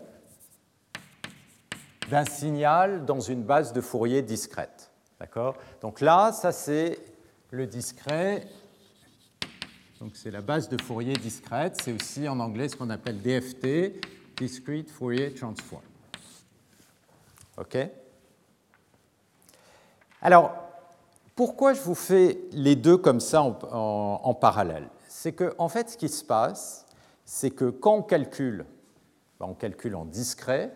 d'un 2.09 2.25
signal 2.25 3.05
dans 3.05 3.19
une 3.19 3.43
base 3.43 3.73
de 3.73 3.81
Fourier 3.81 4.21
discrète. 4.21 4.91
D'accord? 5.19 5.55
Donc 5.81 6.01
là, 6.01 6.31
ça 6.31 6.51
c'est 6.51 6.97
le 7.51 7.67
discret. 7.67 8.47
Donc 9.99 10.15
c'est 10.15 10.31
la 10.31 10.41
base 10.41 10.67
de 10.67 10.81
Fourier 10.81 11.13
discrète. 11.13 11.79
C'est 11.81 11.93
aussi 11.93 12.27
en 12.27 12.39
anglais 12.39 12.69
ce 12.69 12.75
qu'on 12.75 12.89
appelle 12.89 13.21
DFT, 13.21 14.01
Discrete 14.35 14.89
Fourier 14.89 15.33
Transform. 15.33 15.83
OK? 17.57 17.77
Alors, 20.21 20.70
pourquoi 21.41 21.73
je 21.73 21.81
vous 21.81 21.95
fais 21.95 22.39
les 22.51 22.75
deux 22.75 22.97
comme 22.97 23.19
ça 23.19 23.41
en, 23.41 24.33
parallèle? 24.35 24.87
C'est 25.07 25.31
que, 25.31 25.55
en 25.57 25.69
fait, 25.69 25.89
ce 25.89 25.97
qui 25.97 26.07
se 26.07 26.23
passe, 26.23 26.85
c'est 27.25 27.49
que 27.49 27.71
quand 27.71 27.95
on 27.95 28.01
calcule, 28.03 28.67
ben, 29.39 29.47
on 29.49 29.55
calcule 29.55 29.95
en 29.95 30.05
discret, 30.05 30.71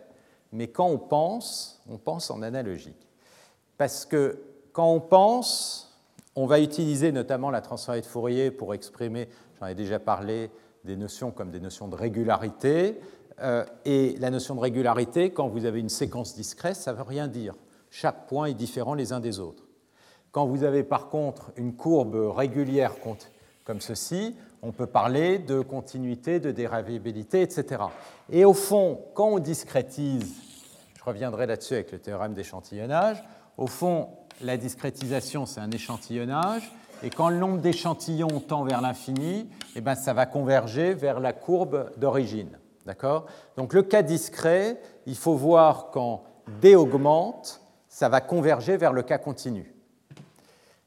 mais 0.51 0.70
quand 0.70 0.88
on 0.88 0.97
pense, 0.97 1.84
on 1.88 1.99
pense 1.99 2.32
en 2.32 2.41
analogique. 2.41 3.07
Parce 3.78 4.07
que 4.07 4.41
quand 4.74 4.91
on 4.91 4.99
pense, 4.99 6.01
on 6.36 6.47
va 6.47 6.59
utiliser 6.59 7.11
notamment 7.11 7.51
la 7.51 7.61
transformée 7.61 8.01
de 8.01 8.07
Fourier 8.07 8.49
pour 8.49 8.74
exprimer, 8.74 9.30
j'en 9.59 9.68
ai 9.68 9.76
déjà 9.76 9.99
parlé, 9.99 10.49
des 10.84 10.95
notions 10.95 11.30
comme 11.30 11.51
des 11.51 11.59
notions 11.59 11.88
de 11.88 11.95
régularité. 11.95 12.99
Euh, 13.39 13.66
et 13.86 14.16
la 14.18 14.32
notion 14.32 14.55
de 14.55 14.61
régularité, 14.61 15.30
quand 15.30 15.47
vous 15.47 15.66
avez 15.66 15.80
une 15.80 15.89
séquence 15.89 16.34
discrète, 16.34 16.76
ça 16.76 16.91
ne 16.91 16.97
veut 16.97 17.03
rien 17.03 17.28
dire. 17.28 17.53
Chaque 17.91 18.26
point 18.26 18.47
est 18.47 18.55
différent 18.55 18.95
les 18.95 19.13
uns 19.13 19.20
des 19.20 19.39
autres. 19.39 19.64
Quand 20.36 20.48
vous 20.48 20.66
avez 20.66 20.84
par 20.84 21.08
contre 21.08 21.54
une 21.56 21.78
courbe 21.78 22.34
régulière 22.36 22.92
comme 23.64 23.80
ceci, 23.80 24.36
on 24.62 24.74
peut 24.74 24.86
parler 24.86 25.40
de 25.40 25.62
continuité, 25.62 26.42
de 26.42 26.52
dérivabilité, 26.52 27.42
etc. 27.42 27.84
Et 28.30 28.44
au 28.44 28.54
fond, 28.54 29.00
quand 29.14 29.30
on 29.30 29.40
discrétise, 29.40 30.34
je 30.94 31.04
reviendrai 31.06 31.46
là-dessus 31.46 31.76
avec 31.76 31.94
le 31.94 32.00
théorème 32.00 32.34
d'échantillonnage, 32.34 33.24
au 33.56 33.68
fond, 33.68 34.10
la 34.42 34.58
discrétisation, 34.58 35.46
c'est 35.46 35.62
un 35.62 35.72
échantillonnage, 35.72 36.70
et 37.02 37.10
quand 37.10 37.30
le 37.30 37.38
nombre 37.38 37.60
d'échantillons 37.60 38.42
tend 38.42 38.66
vers 38.66 38.82
l'infini, 38.82 39.48
eh 39.78 39.80
ben, 39.80 39.96
ça 39.96 40.12
va 40.12 40.26
converger 40.26 40.94
vers 40.94 41.22
la 41.22 41.32
courbe 41.32 41.92
d'origine. 41.96 42.60
D'accord? 42.86 43.28
Donc 43.56 43.74
le 43.74 43.84
cas 43.84 44.02
discret, 44.02 44.82
il 45.06 45.16
faut 45.16 45.36
voir 45.36 45.92
quand 45.92 46.26
D 46.60 46.76
augmente, 46.76 47.62
ça 47.88 48.10
va 48.10 48.20
converger 48.20 48.76
vers 48.76 48.92
le 48.92 49.02
cas 49.02 49.18
continu. 49.18 49.74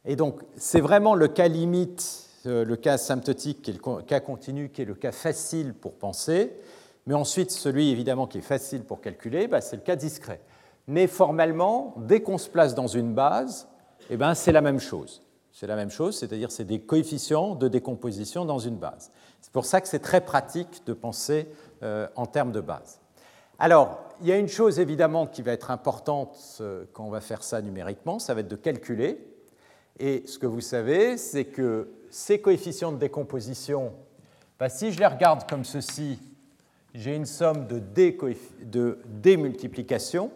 Et 0.04 0.16
donc, 0.16 0.40
c'est 0.56 0.80
vraiment 0.80 1.14
le 1.14 1.28
cas 1.28 1.48
limite, 1.48 2.28
euh, 2.46 2.64
le 2.64 2.76
cas 2.76 2.94
asymptotique, 2.94 3.66
le 3.68 4.02
cas 4.02 4.20
continu, 4.20 4.70
qui 4.70 4.82
est 4.82 4.86
le 4.86 4.94
cas 4.94 5.12
facile 5.12 5.74
pour 5.74 5.94
penser. 5.94 6.52
Mais 7.06 7.14
ensuite, 7.14 7.50
celui 7.50 7.90
évidemment 7.90 8.26
qui 8.26 8.38
est 8.38 8.42
facile 8.42 8.82
pour 8.84 9.00
calculer, 9.00 9.48
bah, 9.48 9.60
c'est 9.60 9.76
le 9.76 9.82
cas 9.82 9.96
discret. 9.96 10.40
Mais 10.86 11.06
formellement, 11.06 11.94
dès 11.96 12.20
qu'on 12.20 12.38
se 12.38 12.48
place 12.48 12.74
dans 12.74 12.86
une 12.86 13.14
base, 13.14 13.68
eh 14.10 14.16
ben, 14.16 14.34
c'est 14.34 14.52
la 14.52 14.60
même 14.60 14.80
chose. 14.80 15.22
C'est 15.52 15.66
la 15.66 15.76
même 15.76 15.90
chose, 15.90 16.16
c'est-à-dire 16.16 16.52
c'est 16.52 16.64
des 16.64 16.80
coefficients 16.80 17.54
de 17.54 17.66
décomposition 17.66 18.44
dans 18.44 18.58
une 18.58 18.76
base. 18.76 19.10
C'est 19.40 19.52
pour 19.52 19.64
ça 19.64 19.80
que 19.80 19.88
c'est 19.88 19.98
très 19.98 20.20
pratique 20.20 20.82
de 20.86 20.92
penser 20.92 21.48
euh, 21.82 22.06
en 22.14 22.26
termes 22.26 22.52
de 22.52 22.60
base. 22.60 23.00
Alors, 23.58 23.98
il 24.20 24.28
y 24.28 24.32
a 24.32 24.36
une 24.36 24.48
chose 24.48 24.78
évidemment 24.78 25.26
qui 25.26 25.42
va 25.42 25.52
être 25.52 25.70
importante 25.70 26.38
euh, 26.60 26.84
quand 26.92 27.04
on 27.04 27.10
va 27.10 27.20
faire 27.20 27.42
ça 27.42 27.60
numériquement, 27.60 28.18
ça 28.18 28.34
va 28.34 28.40
être 28.40 28.48
de 28.48 28.56
calculer 28.56 29.18
et 29.98 30.24
ce 30.26 30.38
que 30.38 30.46
vous 30.46 30.60
savez, 30.60 31.16
c'est 31.16 31.44
que 31.44 31.88
ces 32.10 32.40
coefficients 32.40 32.92
de 32.92 32.98
décomposition, 32.98 33.92
bah, 34.58 34.68
si 34.68 34.92
je 34.92 34.98
les 34.98 35.06
regarde 35.06 35.48
comme 35.48 35.64
ceci, 35.64 36.18
j'ai 36.94 37.14
une 37.14 37.26
somme 37.26 37.66
de 37.66 37.78
d, 37.78 39.36
multiplications. 39.36 40.30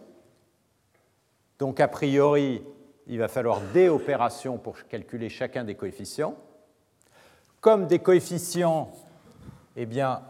Donc, 1.59 1.79
a 1.79 1.87
priori, 1.87 2.61
il 3.07 3.19
va 3.19 3.27
falloir 3.27 3.59
d 3.73 3.89
opérations 3.89 4.57
pour 4.57 4.77
calculer 4.87 5.29
chacun 5.29 5.63
des 5.63 5.75
coefficients. 5.75 6.35
Comme 7.59 7.87
des 7.87 7.99
coefficients, 7.99 8.91
eh 9.75 9.85
bien, 9.85 10.21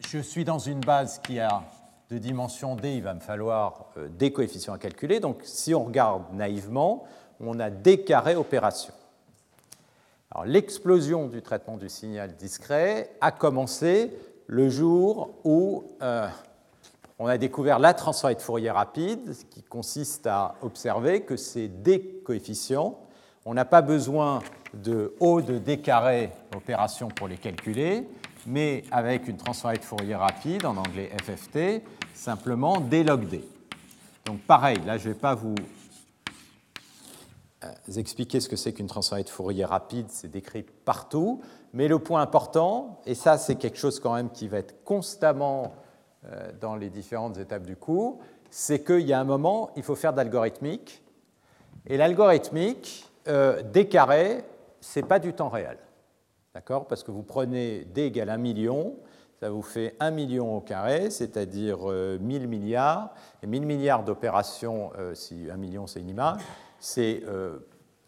je 0.00 0.18
suis 0.18 0.44
dans 0.44 0.58
une 0.58 0.80
base 0.80 1.18
qui 1.20 1.38
a 1.38 1.62
de 2.10 2.18
dimension 2.18 2.76
d, 2.76 2.96
il 2.96 3.02
va 3.02 3.14
me 3.14 3.20
falloir 3.20 3.86
euh, 3.96 4.08
des 4.08 4.32
coefficients 4.32 4.74
à 4.74 4.78
calculer. 4.78 5.20
Donc, 5.20 5.40
si 5.42 5.74
on 5.74 5.84
regarde 5.84 6.32
naïvement, 6.34 7.04
on 7.40 7.58
a 7.60 7.70
des 7.70 8.02
carrés 8.02 8.36
opérations. 8.36 8.94
l'explosion 10.44 11.28
du 11.28 11.42
traitement 11.42 11.76
du 11.76 11.88
signal 11.88 12.34
discret 12.36 13.10
a 13.20 13.30
commencé 13.30 14.10
le 14.46 14.68
jour 14.68 15.34
où 15.44 15.84
euh, 16.02 16.28
on 17.18 17.26
a 17.26 17.38
découvert 17.38 17.78
la 17.78 17.94
transformée 17.94 18.34
de 18.34 18.40
Fourier 18.40 18.70
rapide, 18.70 19.34
qui 19.50 19.62
consiste 19.62 20.26
à 20.26 20.56
observer 20.62 21.22
que 21.22 21.36
ces 21.36 21.68
d 21.68 22.20
coefficients, 22.24 22.98
on 23.44 23.54
n'a 23.54 23.64
pas 23.64 23.82
besoin 23.82 24.40
de 24.74 25.14
O 25.20 25.40
de 25.40 25.58
d 25.58 25.78
carré 25.78 26.32
opération 26.54 27.08
pour 27.08 27.28
les 27.28 27.36
calculer, 27.36 28.08
mais 28.46 28.84
avec 28.90 29.28
une 29.28 29.36
transformée 29.36 29.78
de 29.78 29.84
Fourier 29.84 30.16
rapide, 30.16 30.66
en 30.66 30.76
anglais 30.76 31.10
FFT, 31.22 31.82
simplement 32.14 32.80
d 32.80 33.04
log 33.04 33.28
d. 33.28 33.44
Donc 34.24 34.40
pareil, 34.40 34.78
là 34.84 34.98
je 34.98 35.08
ne 35.08 35.14
vais 35.14 35.20
pas 35.20 35.34
vous 35.34 35.54
expliquer 37.96 38.40
ce 38.40 38.48
que 38.48 38.56
c'est 38.56 38.72
qu'une 38.72 38.86
transformée 38.86 39.24
de 39.24 39.28
Fourier 39.28 39.64
rapide, 39.64 40.06
c'est 40.08 40.30
décrit 40.30 40.62
partout. 40.62 41.40
Mais 41.72 41.88
le 41.88 41.98
point 41.98 42.22
important, 42.22 43.00
et 43.06 43.14
ça 43.14 43.38
c'est 43.38 43.56
quelque 43.56 43.78
chose 43.78 44.00
quand 44.00 44.14
même 44.14 44.30
qui 44.30 44.48
va 44.48 44.58
être 44.58 44.84
constamment 44.84 45.74
euh, 46.26 46.50
dans 46.60 46.76
les 46.76 46.90
différentes 46.90 47.38
étapes 47.38 47.64
du 47.64 47.76
cours, 47.76 48.18
c'est 48.50 48.84
qu'il 48.84 49.06
y 49.06 49.12
a 49.12 49.20
un 49.20 49.24
moment, 49.24 49.70
il 49.76 49.82
faut 49.82 49.96
faire 49.96 50.12
d'algorithmique. 50.12 51.02
Et 51.86 51.96
l'algorithmique, 51.96 53.10
euh, 53.28 53.62
d 53.62 53.88
carré, 53.88 54.44
ce 54.80 55.00
n'est 55.00 55.06
pas 55.06 55.18
du 55.18 55.32
temps 55.32 55.48
réel. 55.48 55.78
D'accord? 56.54 56.86
Parce 56.86 57.02
que 57.02 57.10
vous 57.10 57.24
prenez 57.24 57.84
d 57.84 58.06
égale 58.06 58.30
1 58.30 58.36
million, 58.36 58.94
ça 59.40 59.50
vous 59.50 59.62
fait 59.62 59.96
1 60.00 60.12
million 60.12 60.56
au 60.56 60.60
carré, 60.60 61.10
c'est-à-dire 61.10 61.80
1000 61.88 62.46
milliards. 62.46 63.12
Et 63.42 63.46
1000 63.46 63.66
milliards 63.66 64.04
d'opérations, 64.04 64.92
si 65.12 65.50
1 65.50 65.56
million 65.56 65.86
c'est 65.86 66.00
une 66.00 66.08
image, 66.08 66.40
c'est 66.84 67.22
euh, 67.26 67.56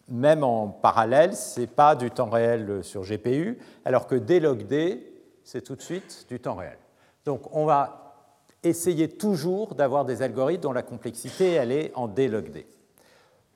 même 0.07 0.43
en 0.43 0.67
parallèle, 0.67 1.35
ce 1.35 1.61
n'est 1.61 1.67
pas 1.67 1.95
du 1.95 2.11
temps 2.11 2.29
réel 2.29 2.83
sur 2.83 3.01
GPU, 3.01 3.57
alors 3.83 4.05
que 4.05 4.13
d 4.13 4.39
log 4.39 4.67
d, 4.67 5.03
c'est 5.43 5.63
tout 5.63 5.75
de 5.75 5.81
suite 5.81 6.27
du 6.29 6.39
temps 6.39 6.55
réel. 6.55 6.77
Donc 7.25 7.41
on 7.55 7.65
va 7.65 8.13
essayer 8.61 9.09
toujours 9.09 9.73
d'avoir 9.73 10.05
des 10.05 10.21
algorithmes 10.21 10.61
dont 10.61 10.71
la 10.73 10.83
complexité 10.83 11.53
elle 11.53 11.71
est 11.71 11.91
en 11.95 12.07
d 12.07 12.27
log 12.27 12.51
d. 12.51 12.67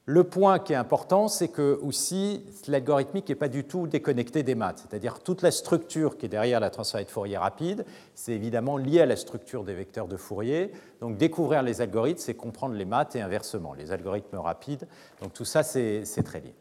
Le 0.05 0.23
point 0.23 0.57
qui 0.57 0.73
est 0.73 0.77
important, 0.77 1.27
c'est 1.27 1.49
que 1.49 1.79
aussi 1.83 2.43
l'algorithmique 2.67 3.29
n'est 3.29 3.35
pas 3.35 3.47
du 3.47 3.63
tout 3.63 3.85
déconnecté 3.85 4.41
des 4.41 4.55
maths, 4.55 4.85
c'est-à-dire 4.89 5.19
toute 5.19 5.43
la 5.43 5.51
structure 5.51 6.17
qui 6.17 6.25
est 6.25 6.29
derrière 6.29 6.59
la 6.59 6.71
transformée 6.71 7.05
de 7.05 7.11
Fourier 7.11 7.37
rapide, 7.37 7.85
c'est 8.15 8.33
évidemment 8.33 8.77
lié 8.77 9.01
à 9.01 9.05
la 9.05 9.15
structure 9.15 9.63
des 9.63 9.75
vecteurs 9.75 10.07
de 10.07 10.17
Fourier. 10.17 10.71
Donc 11.01 11.17
découvrir 11.17 11.61
les 11.61 11.81
algorithmes, 11.81 12.19
c'est 12.19 12.33
comprendre 12.33 12.73
les 12.73 12.85
maths 12.85 13.15
et 13.15 13.21
inversement, 13.21 13.75
les 13.75 13.91
algorithmes 13.91 14.37
rapides. 14.37 14.87
Donc 15.21 15.33
tout 15.33 15.45
ça, 15.45 15.61
c'est 15.61 16.23
très 16.25 16.39
lié. 16.39 16.55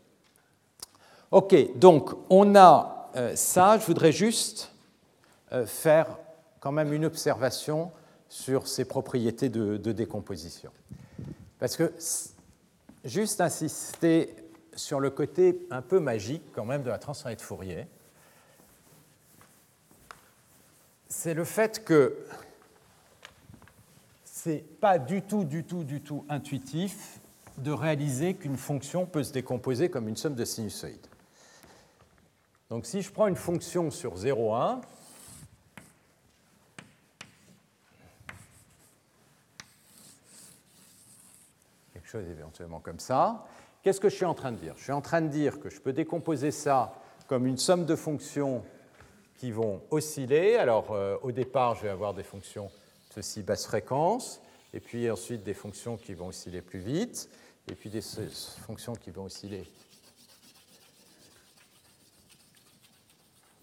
Ok, 1.30 1.55
donc 1.78 2.11
on 2.28 2.55
a 2.57 3.11
euh, 3.16 3.34
ça. 3.36 3.78
Je 3.78 3.86
voudrais 3.86 4.12
juste 4.12 4.70
euh, 5.53 5.64
faire 5.64 6.18
quand 6.61 6.72
même 6.72 6.93
une 6.93 7.07
observation 7.07 7.91
sur 8.28 8.68
ces 8.68 8.84
propriétés 8.84 9.49
de, 9.49 9.78
de 9.78 9.93
décomposition. 9.93 10.70
Parce 11.59 11.76
que 11.76 11.93
juste 13.05 13.41
insister 13.41 14.35
sur 14.75 15.01
le 15.01 15.11
côté 15.11 15.67
un 15.71 15.83
peu 15.83 16.01
magique 16.01 16.43
quand 16.53 16.65
même 16.65 16.83
de 16.83 16.91
la 16.91 16.99
transformée 16.99 17.37
de 17.37 17.43
Fourier, 17.43 17.87
c'est 21.09 21.35
le 21.35 21.45
fait 21.45 21.85
que 21.85 22.17
c'est 24.25 24.65
pas 24.81 24.99
du 24.99 25.23
tout, 25.23 25.45
du 25.45 25.65
tout, 25.65 25.85
du 25.85 26.01
tout 26.01 26.25
intuitif 26.29 27.21
de 27.59 27.73
réaliser 27.73 28.35
qu'une 28.35 28.57
fonction 28.57 29.05
peut 29.05 29.23
se 29.23 29.33
décomposer 29.33 29.91
comme 29.91 30.09
une 30.09 30.17
somme 30.17 30.35
de 30.35 30.45
sinusoïdes. 30.45 31.07
Donc 32.71 32.87
si 32.87 33.03
je 33.03 33.11
prends 33.11 33.27
une 33.27 33.37
fonction 33.37 33.91
sur 33.91 34.15
0,1, 34.17 34.81
chose 42.11 42.29
éventuellement 42.29 42.81
comme 42.81 42.99
ça, 42.99 43.47
qu'est-ce 43.83 44.01
que 44.01 44.09
je 44.09 44.17
suis 44.17 44.25
en 44.25 44.35
train 44.35 44.51
de 44.51 44.57
dire? 44.57 44.75
Je 44.77 44.83
suis 44.83 44.93
en 44.93 45.01
train 45.01 45.21
de 45.21 45.29
dire 45.29 45.61
que 45.61 45.71
je 45.71 45.81
peux 45.81 45.93
décomposer 45.93 46.51
ça 46.51 46.93
comme 47.29 47.47
une 47.47 47.57
somme 47.57 47.85
de 47.85 47.95
fonctions 47.95 48.65
qui 49.37 49.53
vont 49.53 49.81
osciller. 49.91 50.57
Alors 50.57 50.91
euh, 50.91 51.17
au 51.23 51.31
départ, 51.31 51.77
je 51.77 51.83
vais 51.83 51.89
avoir 51.89 52.13
des 52.13 52.25
fonctions 52.25 52.69
ceci 53.15 53.43
basse 53.43 53.67
fréquence, 53.67 54.41
et 54.73 54.81
puis 54.81 55.11
ensuite 55.11 55.45
des 55.45 55.55
fonctions 55.55 55.97
qui 55.97 56.15
vont 56.15 56.29
osciller 56.29 56.63
plus 56.63 56.81
vite, 56.81 57.29
et 57.71 57.75
puis 57.75 57.91
des 57.91 58.03
fonctions 58.03 58.95
qui 58.95 59.11
vont 59.11 59.25
osciller 59.25 59.65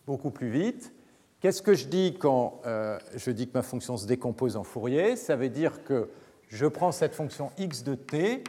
beaucoup 0.06 0.32
plus 0.32 0.50
vite. 0.50 0.94
Qu'est-ce 1.42 1.62
que 1.62 1.74
je 1.74 1.86
dis 1.86 2.16
quand 2.18 2.62
euh, 2.66 2.98
je 3.16 3.32
dis 3.32 3.48
que 3.48 3.54
ma 3.54 3.62
fonction 3.62 3.98
se 3.98 4.08
décompose 4.08 4.56
en 4.56 4.64
Fourier? 4.64 5.18
Ça 5.18 5.36
veut 5.36 5.50
dire 5.50 5.84
que 5.84 6.10
je 6.50 6.66
prends 6.66 6.92
cette 6.92 7.16
fonction 7.16 7.52
x 7.58 7.84
de 7.84 7.96
t, 7.96 8.44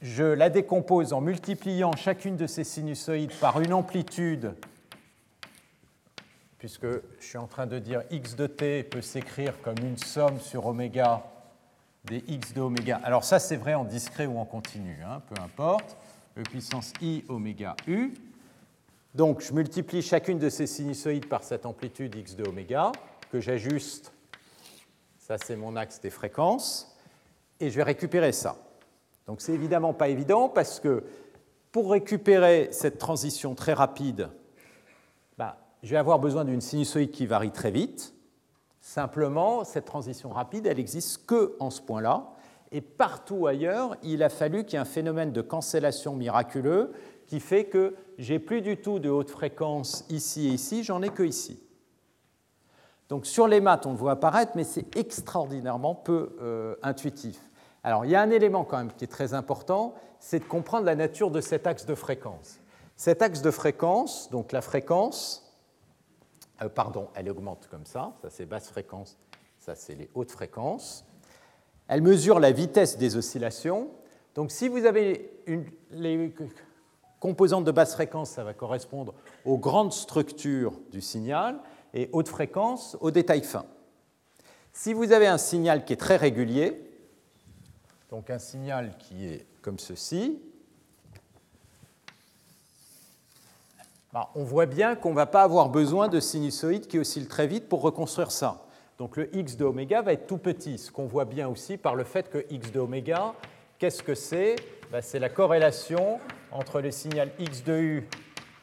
je 0.00 0.24
la 0.24 0.50
décompose 0.50 1.12
en 1.12 1.20
multipliant 1.20 1.92
chacune 1.96 2.36
de 2.36 2.46
ces 2.46 2.64
sinusoïdes 2.64 3.34
par 3.40 3.60
une 3.60 3.72
amplitude, 3.72 4.54
puisque 6.58 6.86
je 6.86 7.24
suis 7.24 7.38
en 7.38 7.46
train 7.46 7.66
de 7.66 7.78
dire 7.78 8.02
x 8.10 8.36
de 8.36 8.46
t 8.46 8.82
peut 8.84 9.02
s'écrire 9.02 9.60
comme 9.62 9.78
une 9.82 9.98
somme 9.98 10.40
sur 10.40 10.66
oméga 10.66 11.24
des 12.04 12.24
x 12.26 12.52
de 12.54 12.60
oméga. 12.60 13.00
Alors 13.04 13.24
ça, 13.24 13.38
c'est 13.38 13.56
vrai 13.56 13.74
en 13.74 13.84
discret 13.84 14.26
ou 14.26 14.38
en 14.38 14.44
continu, 14.44 14.98
hein, 15.04 15.20
peu 15.28 15.40
importe. 15.42 15.96
E 16.38 16.42
puissance 16.42 16.92
i 17.02 17.24
oméga 17.28 17.74
u. 17.88 18.14
Donc 19.14 19.40
je 19.42 19.52
multiplie 19.52 20.02
chacune 20.02 20.38
de 20.38 20.48
ces 20.48 20.68
sinusoïdes 20.68 21.26
par 21.26 21.42
cette 21.42 21.66
amplitude 21.66 22.14
x 22.14 22.36
de 22.36 22.48
oméga, 22.48 22.92
que 23.32 23.40
j'ajuste. 23.40 24.12
Ça, 25.28 25.36
c'est 25.36 25.56
mon 25.56 25.76
axe 25.76 26.00
des 26.00 26.08
fréquences. 26.08 26.96
Et 27.60 27.68
je 27.68 27.76
vais 27.76 27.82
récupérer 27.82 28.32
ça. 28.32 28.56
Donc 29.26 29.42
c'est 29.42 29.52
évidemment 29.52 29.92
pas 29.92 30.08
évident 30.08 30.48
parce 30.48 30.80
que 30.80 31.04
pour 31.70 31.90
récupérer 31.90 32.68
cette 32.72 32.96
transition 32.96 33.54
très 33.54 33.74
rapide, 33.74 34.30
bah, 35.36 35.58
je 35.82 35.90
vais 35.90 35.98
avoir 35.98 36.18
besoin 36.18 36.46
d'une 36.46 36.62
sinusoïde 36.62 37.10
qui 37.10 37.26
varie 37.26 37.50
très 37.50 37.70
vite. 37.70 38.14
Simplement, 38.80 39.64
cette 39.64 39.84
transition 39.84 40.30
rapide, 40.30 40.66
elle 40.66 40.78
n'existe 40.78 41.26
que 41.26 41.56
en 41.60 41.68
ce 41.68 41.82
point-là. 41.82 42.30
Et 42.72 42.80
partout 42.80 43.46
ailleurs, 43.46 43.98
il 44.02 44.22
a 44.22 44.30
fallu 44.30 44.64
qu'il 44.64 44.74
y 44.74 44.76
ait 44.76 44.80
un 44.80 44.86
phénomène 44.86 45.32
de 45.32 45.42
cancellation 45.42 46.16
miraculeux 46.16 46.92
qui 47.26 47.40
fait 47.40 47.66
que 47.66 47.96
j'ai 48.16 48.38
plus 48.38 48.62
du 48.62 48.78
tout 48.78 48.98
de 48.98 49.10
haute 49.10 49.30
fréquence 49.30 50.06
ici 50.08 50.46
et 50.46 50.52
ici, 50.52 50.84
j'en 50.84 51.02
ai 51.02 51.10
que 51.10 51.22
ici. 51.22 51.67
Donc 53.08 53.24
sur 53.24 53.48
les 53.48 53.60
maths, 53.60 53.86
on 53.86 53.92
le 53.92 53.96
voit 53.96 54.12
apparaître, 54.12 54.52
mais 54.54 54.64
c'est 54.64 54.96
extraordinairement 54.96 55.94
peu 55.94 56.36
euh, 56.40 56.74
intuitif. 56.82 57.40
Alors 57.82 58.04
il 58.04 58.10
y 58.10 58.14
a 58.14 58.20
un 58.20 58.30
élément 58.30 58.64
quand 58.64 58.76
même 58.76 58.92
qui 58.92 59.04
est 59.04 59.08
très 59.08 59.34
important, 59.34 59.94
c'est 60.20 60.40
de 60.40 60.44
comprendre 60.44 60.84
la 60.84 60.94
nature 60.94 61.30
de 61.30 61.40
cet 61.40 61.66
axe 61.66 61.86
de 61.86 61.94
fréquence. 61.94 62.60
Cet 62.96 63.22
axe 63.22 63.40
de 63.40 63.50
fréquence, 63.50 64.28
donc 64.30 64.52
la 64.52 64.60
fréquence, 64.60 65.56
euh, 66.62 66.68
pardon, 66.68 67.08
elle 67.14 67.30
augmente 67.30 67.68
comme 67.70 67.86
ça, 67.86 68.12
ça 68.20 68.28
c'est 68.30 68.44
basse 68.44 68.68
fréquence, 68.68 69.16
ça 69.58 69.74
c'est 69.74 69.94
les 69.94 70.10
hautes 70.14 70.32
fréquences. 70.32 71.04
Elle 71.86 72.02
mesure 72.02 72.40
la 72.40 72.50
vitesse 72.50 72.98
des 72.98 73.16
oscillations. 73.16 73.88
Donc 74.34 74.50
si 74.50 74.68
vous 74.68 74.84
avez 74.84 75.40
une, 75.46 75.64
les 75.90 76.34
composantes 77.20 77.64
de 77.64 77.70
basse 77.70 77.94
fréquence, 77.94 78.30
ça 78.30 78.44
va 78.44 78.52
correspondre 78.52 79.14
aux 79.44 79.56
grandes 79.56 79.92
structures 79.92 80.74
du 80.90 81.00
signal, 81.00 81.58
et 81.94 82.08
haute 82.12 82.28
fréquence 82.28 82.96
aux 83.00 83.10
détails 83.10 83.44
fins. 83.44 83.66
Si 84.72 84.92
vous 84.92 85.12
avez 85.12 85.26
un 85.26 85.38
signal 85.38 85.84
qui 85.84 85.92
est 85.92 85.96
très 85.96 86.16
régulier, 86.16 86.80
donc 88.10 88.30
un 88.30 88.38
signal 88.38 88.94
qui 88.98 89.26
est 89.26 89.46
comme 89.62 89.78
ceci, 89.78 90.40
Bah, 94.10 94.30
on 94.34 94.42
voit 94.42 94.64
bien 94.64 94.96
qu'on 94.96 95.10
ne 95.10 95.14
va 95.14 95.26
pas 95.26 95.42
avoir 95.42 95.68
besoin 95.68 96.08
de 96.08 96.18
sinusoïdes 96.18 96.86
qui 96.86 96.98
oscillent 96.98 97.28
très 97.28 97.46
vite 97.46 97.68
pour 97.68 97.82
reconstruire 97.82 98.30
ça. 98.30 98.64
Donc 98.96 99.18
le 99.18 99.34
x 99.36 99.56
de 99.56 99.66
oméga 99.66 100.00
va 100.00 100.14
être 100.14 100.26
tout 100.26 100.38
petit, 100.38 100.78
ce 100.78 100.90
qu'on 100.90 101.06
voit 101.06 101.26
bien 101.26 101.46
aussi 101.46 101.76
par 101.76 101.94
le 101.94 102.04
fait 102.04 102.30
que 102.30 102.46
x 102.48 102.72
de 102.72 102.80
oméga, 102.80 103.34
qu'est-ce 103.78 104.02
que 104.02 104.14
c'est? 104.14 104.56
Bah, 104.90 105.02
C'est 105.02 105.18
la 105.18 105.28
corrélation 105.28 106.20
entre 106.50 106.80
le 106.80 106.90
signal 106.90 107.30
x 107.38 107.62
de 107.64 107.78
u 107.78 108.08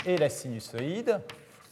et 0.08 0.18
la 0.18 0.30
sinusoïde. 0.30 1.22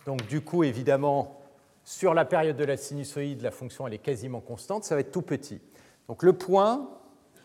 Donc 0.06 0.28
du 0.28 0.42
coup, 0.42 0.64
évidemment, 0.64 1.42
sur 1.84 2.14
la 2.14 2.26
période 2.26 2.56
de 2.56 2.64
la 2.64 2.78
sinusoïde, 2.78 3.42
la 3.42 3.52
fonction 3.52 3.88
elle 3.88 3.94
est 3.94 4.00
quasiment 4.00 4.42
constante, 4.42 4.84
ça 4.84 4.96
va 4.96 5.02
être 5.02 5.12
tout 5.12 5.22
petit. 5.22 5.62
Donc 6.08 6.24
le 6.24 6.34
point 6.34 6.90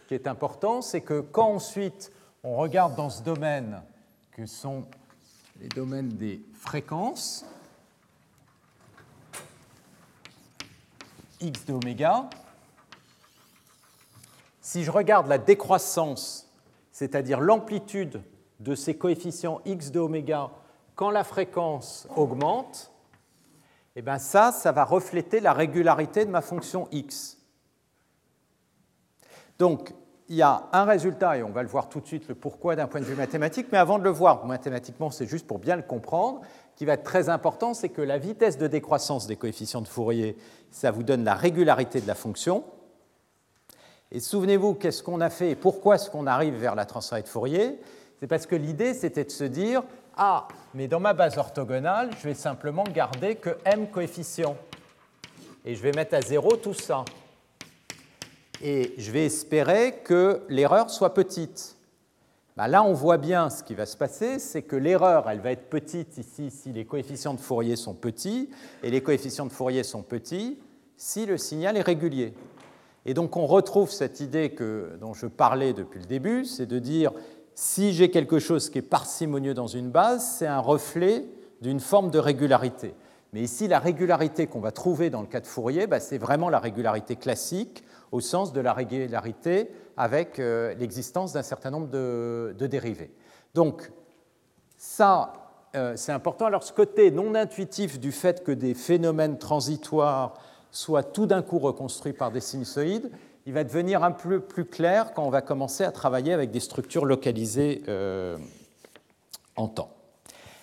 qui 0.06 0.14
est 0.14 0.26
important, 0.26 0.80
c'est 0.82 1.00
que 1.00 1.20
quand 1.20 1.50
ensuite 1.50 2.12
on 2.42 2.56
regarde 2.56 2.94
dans 2.94 3.10
ce 3.10 3.22
domaine 3.22 3.82
que 4.32 4.46
sont 4.46 4.84
les 5.60 5.68
domaines 5.68 6.10
des 6.10 6.40
fréquences, 6.54 7.44
x 11.40 11.64
de 11.66 11.72
oméga. 11.74 12.28
Si 14.60 14.84
je 14.84 14.90
regarde 14.90 15.28
la 15.28 15.38
décroissance, 15.38 16.48
c'est-à-dire 16.92 17.40
l'amplitude 17.40 18.22
de 18.60 18.74
ces 18.74 18.96
coefficients 18.96 19.60
x 19.64 19.90
de 19.90 20.00
oméga 20.00 20.50
quand 20.94 21.10
la 21.10 21.24
fréquence 21.24 22.08
augmente, 22.16 22.92
eh 23.98 24.02
bien 24.02 24.18
ça, 24.18 24.52
ça 24.52 24.70
va 24.70 24.84
refléter 24.84 25.40
la 25.40 25.52
régularité 25.52 26.24
de 26.24 26.30
ma 26.30 26.40
fonction 26.40 26.86
x. 26.92 27.36
Donc, 29.58 29.92
il 30.28 30.36
y 30.36 30.42
a 30.42 30.68
un 30.72 30.84
résultat, 30.84 31.36
et 31.36 31.42
on 31.42 31.50
va 31.50 31.64
le 31.64 31.68
voir 31.68 31.88
tout 31.88 31.98
de 31.98 32.06
suite 32.06 32.28
le 32.28 32.36
pourquoi 32.36 32.76
d'un 32.76 32.86
point 32.86 33.00
de 33.00 33.06
vue 33.06 33.16
mathématique, 33.16 33.66
mais 33.72 33.78
avant 33.78 33.98
de 33.98 34.04
le 34.04 34.10
voir 34.10 34.46
mathématiquement, 34.46 35.10
c'est 35.10 35.26
juste 35.26 35.48
pour 35.48 35.58
bien 35.58 35.74
le 35.74 35.82
comprendre, 35.82 36.42
qui 36.76 36.84
va 36.84 36.92
être 36.92 37.02
très 37.02 37.28
important, 37.28 37.74
c'est 37.74 37.88
que 37.88 38.00
la 38.00 38.18
vitesse 38.18 38.56
de 38.56 38.68
décroissance 38.68 39.26
des 39.26 39.34
coefficients 39.34 39.80
de 39.80 39.88
Fourier, 39.88 40.36
ça 40.70 40.92
vous 40.92 41.02
donne 41.02 41.24
la 41.24 41.34
régularité 41.34 42.00
de 42.00 42.06
la 42.06 42.14
fonction. 42.14 42.62
Et 44.12 44.20
souvenez-vous, 44.20 44.74
qu'est-ce 44.74 45.02
qu'on 45.02 45.20
a 45.20 45.28
fait 45.28 45.50
et 45.50 45.56
pourquoi 45.56 45.96
est-ce 45.96 46.08
qu'on 46.08 46.28
arrive 46.28 46.54
vers 46.54 46.76
la 46.76 46.84
transformée 46.84 47.22
de 47.22 47.28
Fourier? 47.28 47.80
C'est 48.20 48.28
parce 48.28 48.46
que 48.46 48.54
l'idée, 48.54 48.94
c'était 48.94 49.24
de 49.24 49.30
se 49.30 49.42
dire, 49.42 49.82
ah, 50.18 50.48
mais 50.74 50.88
dans 50.88 51.00
ma 51.00 51.14
base 51.14 51.38
orthogonale, 51.38 52.10
je 52.18 52.28
vais 52.28 52.34
simplement 52.34 52.84
garder 52.84 53.36
que 53.36 53.56
m 53.64 53.88
coefficients. 53.88 54.56
Et 55.64 55.74
je 55.74 55.82
vais 55.82 55.92
mettre 55.92 56.14
à 56.14 56.20
zéro 56.20 56.56
tout 56.56 56.74
ça 56.74 57.04
et 58.62 58.94
je 58.98 59.10
vais 59.10 59.26
espérer 59.26 60.00
que 60.04 60.42
l'erreur 60.48 60.90
soit 60.90 61.14
petite. 61.14 61.76
Ben 62.56 62.66
là, 62.66 62.82
on 62.82 62.92
voit 62.92 63.18
bien 63.18 63.50
ce 63.50 63.62
qui 63.62 63.74
va 63.74 63.86
se 63.86 63.96
passer, 63.96 64.40
c'est 64.40 64.62
que 64.62 64.74
l'erreur, 64.74 65.30
elle 65.30 65.40
va 65.40 65.52
être 65.52 65.70
petite 65.70 66.18
ici 66.18 66.50
si 66.50 66.72
les 66.72 66.84
coefficients 66.84 67.34
de 67.34 67.40
Fourier 67.40 67.76
sont 67.76 67.94
petits, 67.94 68.50
et 68.82 68.90
les 68.90 69.00
coefficients 69.00 69.46
de 69.46 69.52
Fourier 69.52 69.84
sont 69.84 70.02
petits 70.02 70.58
si 70.96 71.26
le 71.26 71.38
signal 71.38 71.76
est 71.76 71.82
régulier. 71.82 72.34
Et 73.06 73.14
donc 73.14 73.36
on 73.36 73.46
retrouve 73.46 73.90
cette 73.92 74.18
idée 74.18 74.50
que, 74.50 74.98
dont 75.00 75.14
je 75.14 75.26
parlais 75.26 75.72
depuis 75.72 76.00
le 76.00 76.06
début, 76.06 76.44
c'est 76.44 76.66
de 76.66 76.80
dire 76.80 77.12
si 77.60 77.92
j'ai 77.92 78.08
quelque 78.08 78.38
chose 78.38 78.70
qui 78.70 78.78
est 78.78 78.82
parcimonieux 78.82 79.52
dans 79.52 79.66
une 79.66 79.90
base, 79.90 80.24
c'est 80.24 80.46
un 80.46 80.60
reflet 80.60 81.24
d'une 81.60 81.80
forme 81.80 82.08
de 82.08 82.20
régularité. 82.20 82.94
Mais 83.32 83.40
ici, 83.40 83.66
la 83.66 83.80
régularité 83.80 84.46
qu'on 84.46 84.60
va 84.60 84.70
trouver 84.70 85.10
dans 85.10 85.22
le 85.22 85.26
cas 85.26 85.40
de 85.40 85.46
Fourier, 85.48 85.88
ben, 85.88 85.98
c'est 85.98 86.18
vraiment 86.18 86.50
la 86.50 86.60
régularité 86.60 87.16
classique 87.16 87.82
au 88.12 88.20
sens 88.20 88.52
de 88.52 88.60
la 88.60 88.72
régularité 88.72 89.72
avec 89.96 90.38
euh, 90.38 90.72
l'existence 90.74 91.32
d'un 91.32 91.42
certain 91.42 91.72
nombre 91.72 91.88
de, 91.88 92.54
dérivés. 92.60 93.10
Donc, 93.54 93.90
ça, 94.76 95.32
euh, 95.74 95.94
c'est 95.96 96.12
important. 96.12 96.46
Alors, 96.46 96.62
ce 96.62 96.72
côté 96.72 97.10
non 97.10 97.34
intuitif 97.34 97.98
du 97.98 98.12
fait 98.12 98.44
que 98.44 98.52
des 98.52 98.74
phénomènes 98.74 99.36
transitoires 99.36 100.34
soient 100.70 101.02
tout 101.02 101.26
d'un 101.26 101.42
coup 101.42 101.58
reconstruits 101.58 102.12
par 102.12 102.30
des 102.30 102.40
sinusoïdes, 102.40 103.10
il 103.48 103.54
va 103.54 103.64
devenir 103.64 104.04
un 104.04 104.12
peu 104.12 104.40
plus 104.40 104.66
clair 104.66 105.14
quand 105.14 105.24
on 105.24 105.30
va 105.30 105.40
commencer 105.40 105.82
à 105.82 105.90
travailler 105.90 106.34
avec 106.34 106.50
des 106.50 106.60
structures 106.60 107.06
localisées 107.06 107.82
euh, 107.88 108.36
en 109.56 109.68
temps. 109.68 109.90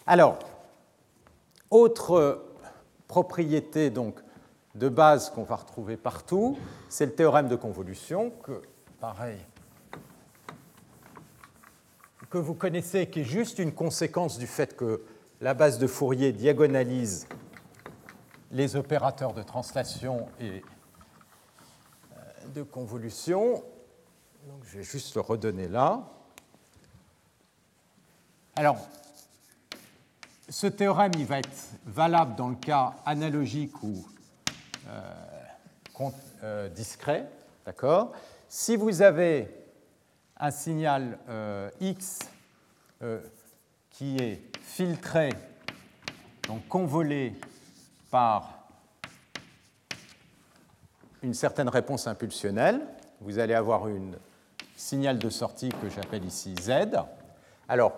Alors, 0.05 0.37
autre 1.71 2.45
propriété 3.07 3.89
donc, 3.89 4.19
de 4.75 4.87
base 4.87 5.31
qu'on 5.31 5.41
va 5.41 5.55
retrouver 5.55 5.97
partout, 5.97 6.59
c'est 6.87 7.07
le 7.07 7.15
théorème 7.15 7.47
de 7.47 7.55
convolution 7.55 8.31
que, 8.43 8.61
que 12.29 12.37
vous 12.37 12.53
connaissez, 12.53 13.07
qui 13.07 13.21
est 13.21 13.23
juste 13.23 13.57
une 13.57 13.73
conséquence 13.73 14.37
du 14.37 14.45
fait 14.45 14.77
que 14.77 15.01
la 15.41 15.55
base 15.55 15.79
de 15.79 15.87
Fourier 15.87 16.33
diagonalise 16.33 17.27
les 18.51 18.75
opérateurs 18.75 19.33
de 19.33 19.41
translation 19.41 20.27
et 20.39 20.49
euh, 20.49 20.74
de 22.55 22.63
convolution. 22.63 23.61
Donc, 24.47 24.63
je 24.63 24.77
vais 24.77 24.83
juste 24.83 25.13
le 25.15 25.21
redonner 25.21 25.67
là. 25.67 26.07
Alors, 28.55 28.77
ce 30.47 30.67
théorème 30.67 31.11
il 31.17 31.25
va 31.25 31.39
être 31.39 31.49
valable 31.85 32.35
dans 32.35 32.47
le 32.47 32.55
cas 32.55 32.95
analogique 33.05 33.83
ou 33.83 34.07
euh, 34.87 35.01
euh, 36.43 36.69
discret. 36.69 37.29
D'accord? 37.65 38.13
Si 38.47 38.77
vous 38.77 39.01
avez 39.01 39.53
un 40.37 40.51
signal 40.51 41.19
euh, 41.27 41.69
X 41.81 42.19
qui 43.89 44.17
est 44.17 44.41
filtré, 44.61 45.29
donc 46.47 46.65
convolé 46.69 47.33
par 48.09 48.54
une 51.25 51.33
certaine 51.33 51.69
réponse 51.69 52.05
impulsionnelle, 52.05 52.81
vous 53.19 53.39
allez 53.39 53.55
avoir 53.55 53.85
un 53.85 54.11
signal 54.75 55.17
de 55.17 55.29
sortie 55.29 55.69
que 55.69 55.89
j'appelle 55.89 56.23
ici 56.23 56.53
Z. 56.61 56.71
Alors, 57.67 57.93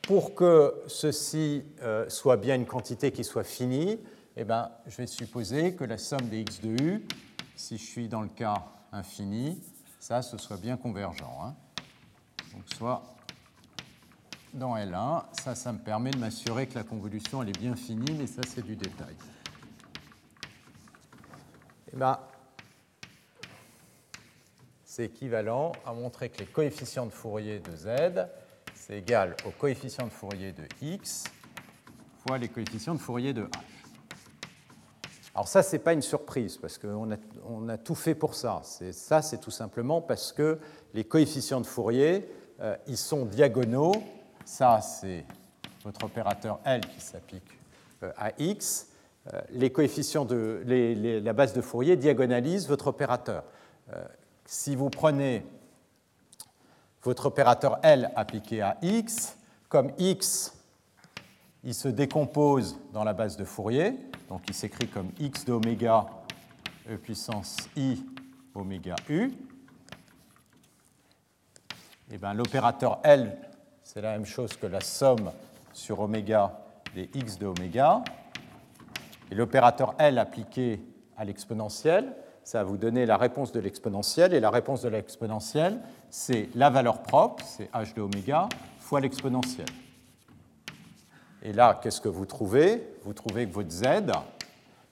pour 0.00 0.34
que 0.34 0.74
ceci 0.86 1.62
euh, 1.82 2.08
soit 2.08 2.38
bien 2.38 2.54
une 2.54 2.64
quantité 2.64 3.12
qui 3.12 3.22
soit 3.22 3.44
finie, 3.44 4.00
eh 4.34 4.44
ben, 4.44 4.70
je 4.86 4.96
vais 4.96 5.06
supposer 5.06 5.74
que 5.74 5.84
la 5.84 5.98
somme 5.98 6.28
des 6.28 6.40
x 6.40 6.60
de 6.62 6.82
u, 6.82 7.06
si 7.54 7.76
je 7.76 7.84
suis 7.84 8.08
dans 8.08 8.22
le 8.22 8.28
cas 8.28 8.64
infini, 8.92 9.60
ça, 9.98 10.22
ce 10.22 10.38
soit 10.38 10.56
bien 10.56 10.78
convergent. 10.78 11.38
Hein. 11.44 11.54
Donc, 12.54 12.62
soit 12.74 13.02
dans 14.54 14.74
L1, 14.74 15.24
ça, 15.32 15.54
ça 15.54 15.72
me 15.72 15.78
permet 15.78 16.12
de 16.12 16.18
m'assurer 16.18 16.66
que 16.66 16.76
la 16.76 16.84
convolution, 16.84 17.42
elle 17.42 17.50
est 17.50 17.58
bien 17.58 17.76
finie, 17.76 18.16
mais 18.18 18.26
ça, 18.26 18.40
c'est 18.48 18.64
du 18.64 18.74
détail. 18.74 19.14
Eh 21.92 21.96
ben, 21.96 22.18
c'est 24.90 25.04
équivalent 25.04 25.70
à 25.86 25.92
montrer 25.92 26.30
que 26.30 26.38
les 26.38 26.46
coefficients 26.46 27.06
de 27.06 27.12
Fourier 27.12 27.60
de 27.60 27.76
z 27.76 28.26
c'est 28.74 28.98
égal 28.98 29.36
au 29.46 29.50
coefficient 29.50 30.04
de 30.04 30.10
Fourier 30.10 30.50
de 30.50 30.64
x 30.82 31.22
fois 32.26 32.38
les 32.38 32.48
coefficients 32.48 32.96
de 32.96 32.98
Fourier 32.98 33.32
de 33.32 33.42
h. 33.42 33.48
Alors 35.32 35.46
ça, 35.46 35.62
ce 35.62 35.76
n'est 35.76 35.78
pas 35.78 35.92
une 35.92 36.02
surprise, 36.02 36.56
parce 36.56 36.76
qu'on 36.76 37.12
a, 37.12 37.16
on 37.48 37.68
a, 37.68 37.78
tout 37.78 37.94
fait 37.94 38.16
pour 38.16 38.34
ça. 38.34 38.62
Ça, 38.64 39.22
c'est 39.22 39.38
tout 39.38 39.52
simplement 39.52 40.00
parce 40.00 40.32
que 40.32 40.58
les 40.92 41.04
coefficients 41.04 41.60
de 41.60 41.66
Fourier, 41.66 42.28
euh, 42.60 42.76
ils 42.88 42.96
sont 42.96 43.26
diagonaux. 43.26 43.94
Ça, 44.44 44.80
c'est 44.80 45.24
votre 45.84 46.04
opérateur 46.04 46.58
L 46.64 46.80
qui 46.80 47.00
s'applique 47.00 47.60
euh, 48.02 48.10
à 48.16 48.32
x. 48.38 48.88
Euh, 49.32 49.40
les 49.50 49.70
coefficients 49.70 50.24
de 50.24 50.64
la 50.66 51.32
base 51.32 51.52
de 51.52 51.60
Fourier 51.60 51.96
diagonalise 51.96 52.66
votre 52.66 52.88
opérateur. 52.88 53.44
Si 54.50 54.74
vous 54.74 54.90
prenez 54.90 55.46
votre 57.04 57.26
opérateur 57.26 57.78
L 57.84 58.10
appliqué 58.16 58.60
à 58.60 58.78
x. 58.82 59.36
Comme 59.68 59.92
x, 59.96 60.52
il 61.62 61.72
se 61.72 61.86
décompose 61.86 62.76
dans 62.92 63.04
la 63.04 63.12
base 63.12 63.36
de 63.36 63.44
Fourier, 63.44 63.94
donc 64.28 64.42
il 64.48 64.54
s'écrit 64.54 64.88
comme 64.88 65.12
x 65.20 65.44
d'oméga 65.44 66.04
e 66.90 66.96
puissance 66.96 67.58
i 67.76 68.02
oméga 68.52 68.96
u. 69.08 69.32
Eh 72.10 72.18
bien 72.18 72.34
l'opérateur 72.34 72.98
L, 73.04 73.38
c'est 73.84 74.00
la 74.00 74.14
même 74.14 74.26
chose 74.26 74.56
que 74.56 74.66
la 74.66 74.80
somme 74.80 75.30
sur 75.72 76.00
oméga 76.00 76.60
des 76.92 77.08
x 77.14 77.38
de 77.38 77.46
oméga. 77.46 78.02
Et 79.30 79.36
l'opérateur 79.36 79.94
L 79.98 80.18
appliqué 80.18 80.82
à 81.16 81.24
l'exponentielle, 81.24 82.16
ça 82.50 82.64
va 82.64 82.64
vous 82.64 82.78
donner 82.78 83.06
la 83.06 83.16
réponse 83.16 83.52
de 83.52 83.60
l'exponentielle. 83.60 84.34
Et 84.34 84.40
la 84.40 84.50
réponse 84.50 84.82
de 84.82 84.88
l'exponentielle, 84.88 85.78
c'est 86.10 86.48
la 86.56 86.68
valeur 86.68 87.00
propre, 87.00 87.44
c'est 87.46 87.70
h 87.70 87.94
de 87.94 88.00
oméga, 88.00 88.48
fois 88.80 89.00
l'exponentielle. 89.00 89.68
Et 91.44 91.52
là, 91.52 91.78
qu'est-ce 91.80 92.00
que 92.00 92.08
vous 92.08 92.26
trouvez? 92.26 92.82
Vous 93.04 93.12
trouvez 93.12 93.46
que 93.46 93.52
votre 93.52 93.70
z, 93.70 93.84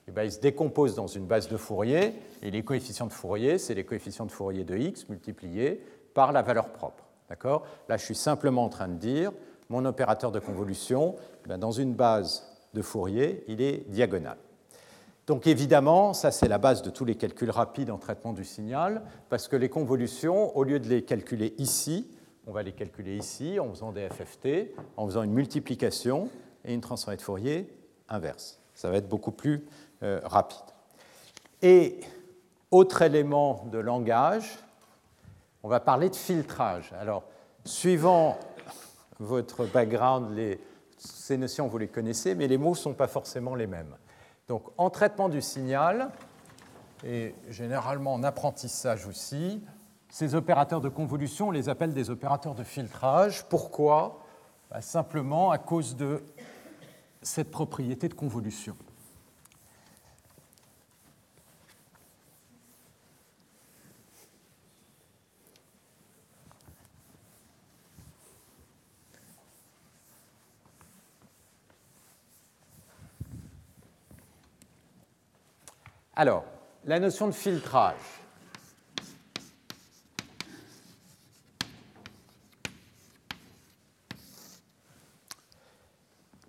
eh 0.07 0.11
bien, 0.11 0.23
il 0.23 0.31
se 0.31 0.39
décompose 0.39 0.95
dans 0.95 1.07
une 1.07 1.25
base 1.25 1.49
de 1.49 1.57
Fourier, 1.57 2.13
et 2.41 2.49
les 2.49 2.63
coefficients 2.63 3.07
de 3.07 3.11
Fourier, 3.11 3.57
c'est 3.57 3.73
les 3.73 3.83
coefficients 3.83 4.25
de 4.25 4.31
Fourier 4.31 4.63
de 4.63 4.77
x 4.77 5.09
multipliés 5.09 5.83
par 6.13 6.31
la 6.31 6.41
valeur 6.41 6.69
propre. 6.69 7.03
D'accord? 7.27 7.67
Là, 7.89 7.97
je 7.97 8.05
suis 8.05 8.15
simplement 8.15 8.63
en 8.63 8.69
train 8.69 8.87
de 8.87 8.97
dire, 8.97 9.33
mon 9.67 9.83
opérateur 9.83 10.31
de 10.31 10.39
convolution, 10.39 11.17
eh 11.45 11.57
dans 11.57 11.71
une 11.71 11.93
base 11.93 12.57
de 12.73 12.81
Fourier, 12.81 13.43
il 13.49 13.59
est 13.61 13.83
diagonal. 13.89 14.37
Donc 15.29 15.45
évidemment, 15.45 16.13
ça 16.15 16.31
c'est 16.31 16.47
la 16.47 16.57
base 16.57 16.81
de 16.81 16.89
tous 16.89 17.05
les 17.05 17.13
calculs 17.13 17.51
rapides 17.51 17.91
en 17.91 17.99
traitement 17.99 18.33
du 18.33 18.43
signal, 18.43 19.03
parce 19.29 19.47
que 19.47 19.55
les 19.55 19.69
convolutions, 19.69 20.57
au 20.57 20.63
lieu 20.63 20.79
de 20.79 20.89
les 20.89 21.03
calculer 21.03 21.53
ici, 21.59 22.09
on 22.47 22.51
va 22.51 22.63
les 22.63 22.71
calculer 22.71 23.15
ici 23.15 23.59
en 23.59 23.69
faisant 23.69 23.91
des 23.91 24.09
FFT, 24.09 24.73
en 24.97 25.05
faisant 25.05 25.21
une 25.21 25.33
multiplication 25.33 26.31
et 26.65 26.73
une 26.73 26.81
transformée 26.81 27.17
de 27.17 27.21
Fourier 27.21 27.71
inverse. 28.09 28.59
Ça 28.73 28.89
va 28.89 28.97
être 28.97 29.07
beaucoup 29.07 29.29
plus 29.29 29.67
euh, 30.01 30.19
rapide. 30.23 30.65
Et 31.61 31.99
autre 32.71 33.03
élément 33.03 33.67
de 33.71 33.77
langage, 33.77 34.57
on 35.61 35.67
va 35.69 35.79
parler 35.79 36.09
de 36.09 36.15
filtrage. 36.15 36.91
Alors, 36.99 37.21
suivant 37.65 38.35
votre 39.19 39.67
background, 39.67 40.35
ces 40.97 41.37
notions, 41.37 41.67
vous 41.67 41.77
les 41.77 41.87
connaissez, 41.87 42.33
mais 42.33 42.47
les 42.47 42.57
mots 42.57 42.71
ne 42.71 42.75
sont 42.75 42.95
pas 42.95 43.07
forcément 43.07 43.53
les 43.53 43.67
mêmes. 43.67 43.95
Donc 44.49 44.63
en 44.77 44.89
traitement 44.89 45.29
du 45.29 45.41
signal, 45.41 46.09
et 47.05 47.35
généralement 47.49 48.15
en 48.15 48.23
apprentissage 48.23 49.05
aussi, 49.05 49.63
ces 50.09 50.33
opérateurs 50.33 50.81
de 50.81 50.89
convolution, 50.89 51.49
on 51.49 51.51
les 51.51 51.69
appelle 51.69 51.93
des 51.93 52.09
opérateurs 52.09 52.55
de 52.55 52.63
filtrage. 52.63 53.45
Pourquoi? 53.45 54.25
Bah, 54.71 54.81
Simplement 54.81 55.51
à 55.51 55.59
cause 55.59 55.95
de 55.95 56.23
cette 57.21 57.51
propriété 57.51 58.09
de 58.09 58.15
convolution. 58.15 58.75
Alors, 76.19 76.43
la 76.83 76.99
notion 76.99 77.27
de 77.27 77.31
filtrage. 77.31 77.95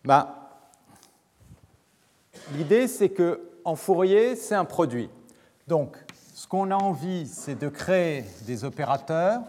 Ben, 0.03 0.27
L'idée, 2.57 2.89
c'est 2.89 3.11
que 3.11 3.49
en 3.65 3.77
Fourier, 3.77 4.35
c'est 4.35 4.57
un 4.57 4.65
produit. 4.65 5.09
Donc, 5.69 5.97
ce 6.35 6.49
qu'on 6.49 6.73
a 6.73 6.77
envie, 6.77 7.29
c'est 7.29 7.55
de 7.55 7.69
créer 7.69 8.25
des 8.47 8.65
opérateurs 8.65 9.43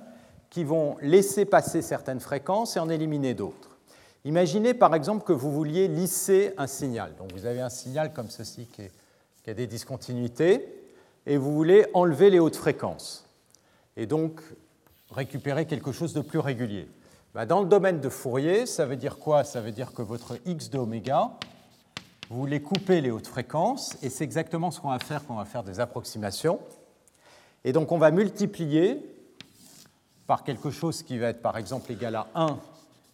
qui 0.52 0.64
vont 0.64 0.98
laisser 1.02 1.46
passer 1.46 1.82
certaines 1.82 2.20
fréquences 2.20 2.78
et 2.78 2.80
en 2.80 2.90
éliminer 2.90 3.34
d'autres. 3.34 3.76
Imaginez 4.24 4.76
par 4.76 4.94
exemple 4.94 5.26
que 5.26 5.34
vous 5.34 5.52
vouliez 5.52 5.88
lisser 5.88 6.54
un 6.60 6.68
signal. 6.68 7.16
Donc, 7.16 7.34
vous 7.34 7.48
avez 7.48 7.62
un 7.62 7.70
signal 7.72 8.14
comme 8.14 8.30
ceci 8.30 8.68
qui 8.68 8.84
est 8.84 9.01
qui 9.44 9.50
a 9.50 9.54
des 9.54 9.68
discontinuités, 9.68 10.68
et 11.26 11.38
vous 11.38 11.54
voulez 11.54 11.86
enlever 11.94 12.30
les 12.30 12.40
hautes 12.40 12.56
fréquences, 12.56 13.26
et 13.98 14.06
donc 14.06 14.42
récupérer 15.12 15.66
quelque 15.66 15.92
chose 15.92 16.14
de 16.14 16.22
plus 16.22 16.40
régulier. 16.40 16.88
Bah, 17.34 17.46
dans 17.46 17.62
le 17.62 17.68
domaine 17.68 18.02
de 18.02 18.10
Fourier, 18.10 18.66
ça 18.66 18.86
veut 18.86 18.96
dire 18.96 19.18
quoi? 19.18 19.44
Ça 19.44 19.62
veut 19.62 19.72
dire 19.72 19.94
que 19.94 20.02
votre 20.02 20.38
x 20.46 20.70
de 20.70 20.78
oméga, 20.78 21.32
vous 22.30 22.40
voulez 22.40 22.62
couper 22.62 23.02
les 23.02 23.12
hautes 23.12 23.28
fréquences, 23.28 23.98
et 24.02 24.10
c'est 24.10 24.24
exactement 24.24 24.72
ce 24.72 24.80
qu'on 24.80 24.90
va 24.90 25.00
faire 25.00 25.26
quand 25.26 25.36
on 25.36 25.38
va 25.38 25.46
faire 25.46 25.64
des 25.64 25.80
approximations. 25.80 26.60
Et 27.64 27.74
donc 27.74 27.92
on 27.92 27.98
va 27.98 28.12
multiplier 28.12 28.98
par 30.28 30.44
quelque 30.44 30.72
chose 30.72 31.04
qui 31.04 31.18
va 31.18 31.28
être 31.28 31.42
par 31.42 31.58
exemple 31.58 31.92
égal 31.92 32.16
à 32.16 32.28
1 32.36 32.58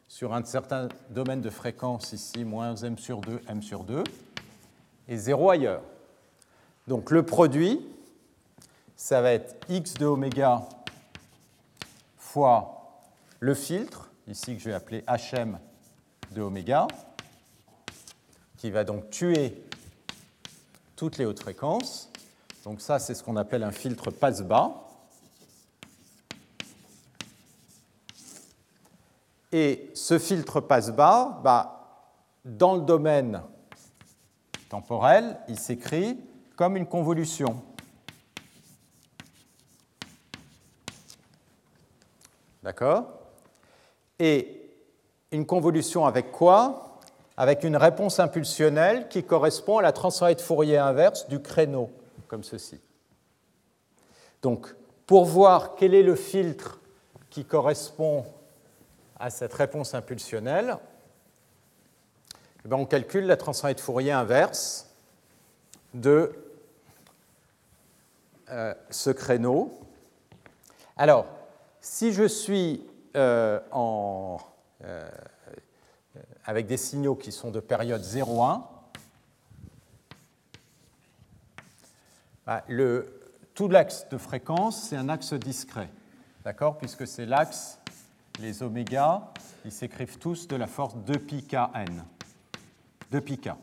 sur 0.08 0.34
un 0.34 0.44
certain 0.46 0.88
domaine 1.10 1.42
de 1.42 1.50
fréquence, 1.50 2.14
ici 2.14 2.46
moins 2.46 2.76
m 2.76 2.98
sur 2.98 3.22
2, 3.22 3.42
m 3.50 3.62
sur 3.62 3.84
2, 3.84 4.04
et 5.08 5.18
0 5.18 5.50
ailleurs. 5.50 5.82
Donc 6.88 7.12
le 7.12 7.24
produit, 7.24 7.86
ça 8.96 9.22
va 9.22 9.34
être 9.34 9.56
x 9.70 9.96
de 9.96 10.06
oméga 10.06 10.64
fois 12.18 13.02
le 13.40 13.54
filtre, 13.54 14.10
ici 14.28 14.56
que 14.56 14.62
je 14.62 14.70
vais 14.70 14.74
appeler 14.74 15.04
hm 15.08 15.60
de 16.32 16.42
oméga, 16.42 16.88
qui 18.58 18.72
va 18.72 18.86
donc 18.86 19.10
tuer 19.10 19.62
toutes 20.96 21.18
les 21.18 21.26
hautes 21.26 21.42
fréquences. 21.42 22.10
Donc 22.64 22.82
ça, 22.82 23.00
c'est 23.00 23.16
ce 23.16 23.24
qu'on 23.24 23.36
appelle 23.36 23.64
un 23.64 23.72
filtre 23.72 24.10
passe-bas. 24.10 24.84
Et 29.52 29.92
ce 29.94 30.20
filtre 30.20 30.62
passe-bas, 30.62 31.42
bah, 31.44 32.14
dans 32.46 32.76
le 32.76 32.82
domaine 32.82 33.42
temporel, 34.70 35.38
il 35.48 35.60
s'écrit 35.60 36.18
comme 36.58 36.76
une 36.76 36.88
convolution. 36.88 37.64
D'accord? 42.64 43.06
Et 44.20 44.70
une 45.32 45.46
convolution 45.46 46.06
avec 46.06 46.32
quoi? 46.32 47.00
Avec 47.38 47.64
une 47.64 47.78
réponse 47.78 48.20
impulsionnelle 48.20 49.08
qui 49.08 49.24
correspond 49.24 49.78
à 49.78 49.84
la 49.84 49.92
transformée 49.92 50.34
de 50.34 50.42
Fourier 50.42 50.78
inverse 50.78 51.28
du 51.28 51.40
créneau, 51.40 51.92
comme 52.28 52.44
ceci. 52.44 52.80
Donc, 54.42 54.76
pour 55.06 55.26
voir 55.26 55.76
quel 55.76 55.94
est 55.94 56.04
le 56.04 56.16
filtre 56.16 56.80
qui 57.30 57.46
correspond 57.46 58.26
à 59.20 59.30
cette 59.30 59.54
réponse 59.54 59.94
impulsionnelle, 59.94 60.78
eh 62.66 62.68
ben, 62.68 62.78
on 62.78 62.86
calcule 62.88 63.28
la 63.28 63.38
transformée 63.38 63.76
de 63.76 63.80
Fourier 63.80 64.12
inverse 64.12 64.90
de 65.94 66.47
euh, 68.50 68.74
ce 68.90 69.10
créneau. 69.10 69.78
Alors, 70.96 71.26
si 71.82 72.14
je 72.14 72.26
suis 72.26 72.82
euh, 73.18 73.60
en, 73.72 74.38
euh, 74.86 75.10
avec 76.46 76.66
des 76.66 76.78
signaux 76.78 77.16
qui 77.16 77.34
sont 77.34 77.52
de 77.52 77.60
période 77.60 78.02
0,1, 78.02 78.64
bah, 82.46 82.64
tout 83.54 83.68
l'axe 83.68 84.08
de 84.10 84.18
fréquence, 84.18 84.82
c'est 84.84 84.96
un 84.96 85.10
axe 85.10 85.34
discret, 85.34 85.90
d'accord? 86.46 86.78
Puisque 86.78 87.06
c'est 87.06 87.26
l'axe, 87.26 87.80
les 88.40 88.64
oméga, 88.64 89.34
ils 89.66 89.74
s'écrivent 89.74 90.20
tous 90.20 90.48
de 90.48 90.56
la 90.56 90.68
force 90.68 90.96
2πkn, 91.06 92.02
2πk. 93.12 93.56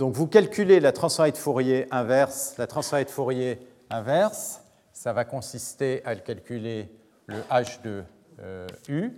Donc 0.00 0.14
vous 0.14 0.26
calculez 0.26 0.80
la 0.80 0.92
transformée 0.92 1.30
de 1.30 1.36
Fourier 1.36 1.86
inverse. 1.90 2.56
La 2.56 2.66
transformée 2.66 3.04
de 3.04 3.10
Fourier 3.10 3.58
inverse, 3.90 4.62
ça 4.94 5.12
va 5.12 5.26
consister 5.26 6.02
à 6.06 6.16
calculer 6.16 6.90
le 7.26 7.38
h 7.50 7.82
de 7.82 8.02
euh, 8.38 8.66
u, 8.88 9.12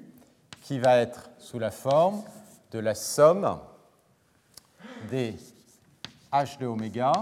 qui 0.63 0.81
va 0.81 0.97
être 0.97 1.31
sous 1.39 1.61
la 1.61 1.71
forme 1.71 2.25
de 2.73 2.81
la 2.81 2.97
somme 2.97 3.61
des 5.09 5.37
h 6.33 6.59
de 6.59 6.67
oméga 6.67 7.13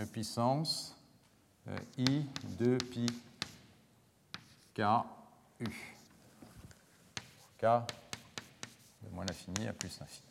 e 0.00 0.06
puissance 0.06 0.96
euh, 1.68 1.76
i 1.96 2.26
de 2.58 2.76
pi 2.76 3.06
k 4.74 4.82
u. 5.60 5.70
k 7.56 7.66
de 9.04 9.14
moins 9.14 9.26
l'infini 9.26 9.68
à 9.68 9.72
plus 9.72 9.96
l'infini. 10.00 10.29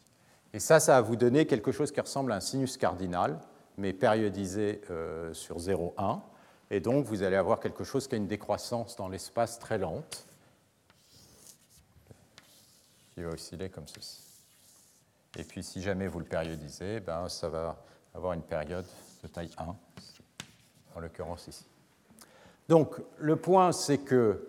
Et 0.54 0.60
ça, 0.60 0.80
ça 0.80 0.94
va 0.94 1.02
vous 1.02 1.16
donner 1.16 1.46
quelque 1.46 1.72
chose 1.72 1.92
qui 1.92 2.02
ressemble 2.02 2.32
à 2.32 2.36
un 2.36 2.40
sinus 2.40 2.78
cardinal, 2.78 3.40
mais 3.78 3.94
périodisé 3.94 4.82
euh, 4.90 5.34
sur 5.34 5.58
0,1. 5.58 6.22
Et 6.72 6.80
donc, 6.80 7.06
vous 7.06 7.24
allez 7.24 7.36
avoir 7.36 7.60
quelque 7.60 7.84
chose 7.84 8.08
qui 8.08 8.16
a 8.16 8.18
une 8.18 8.28
décroissance 8.28 8.96
dans 8.96 9.08
l'espace 9.08 9.60
très 9.60 9.78
lente, 9.78 10.26
qui 13.14 13.22
va 13.22 13.30
osciller 13.30 13.70
comme 13.70 13.88
ceci. 13.88 14.22
Et 15.38 15.44
puis, 15.44 15.64
si 15.64 15.82
jamais 15.82 16.08
vous 16.08 16.20
le 16.20 16.26
périodisez, 16.26 17.00
ben, 17.00 17.30
ça 17.30 17.50
va 17.50 17.78
avoir 18.14 18.34
une 18.34 18.42
période 18.42 18.86
de 19.24 19.28
taille 19.28 19.52
1, 19.58 19.76
en 20.96 21.00
l'occurrence 21.00 21.48
ici. 21.48 21.66
Donc, 22.68 22.96
le 23.18 23.36
point, 23.36 23.72
c'est 23.72 24.00
que 24.00 24.48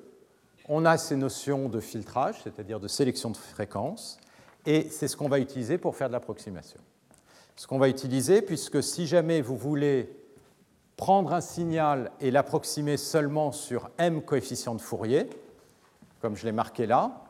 on 0.69 0.85
a 0.85 0.99
ces 0.99 1.17
notions 1.17 1.69
de 1.69 1.81
filtrage, 1.81 2.43
c'est-à-dire 2.45 2.79
de 2.79 2.87
sélection 2.87 3.31
de 3.31 3.37
fréquences, 3.37 4.21
et 4.67 4.89
c'est 4.91 5.09
ce 5.09 5.17
qu'on 5.17 5.29
va 5.29 5.39
utiliser 5.39 5.79
pour 5.79 5.97
faire 5.97 6.09
de 6.09 6.13
l'approximation. 6.13 6.81
Ce 7.57 7.67
qu'on 7.67 7.79
va 7.79 7.89
utiliser, 7.89 8.43
puisque 8.43 8.83
si 8.83 9.07
jamais 9.07 9.41
vous 9.41 9.57
voulez 9.57 10.11
prendre 10.97 11.33
un 11.33 11.41
signal 11.41 12.11
et 12.21 12.31
l'approximer 12.31 12.97
seulement 12.97 13.53
sur 13.53 13.91
m 13.99 14.23
coefficients 14.23 14.75
de 14.75 14.81
Fourier, 14.81 15.29
comme 16.21 16.37
je 16.37 16.45
l'ai 16.45 16.53
marqué 16.53 16.87
là, 16.87 17.25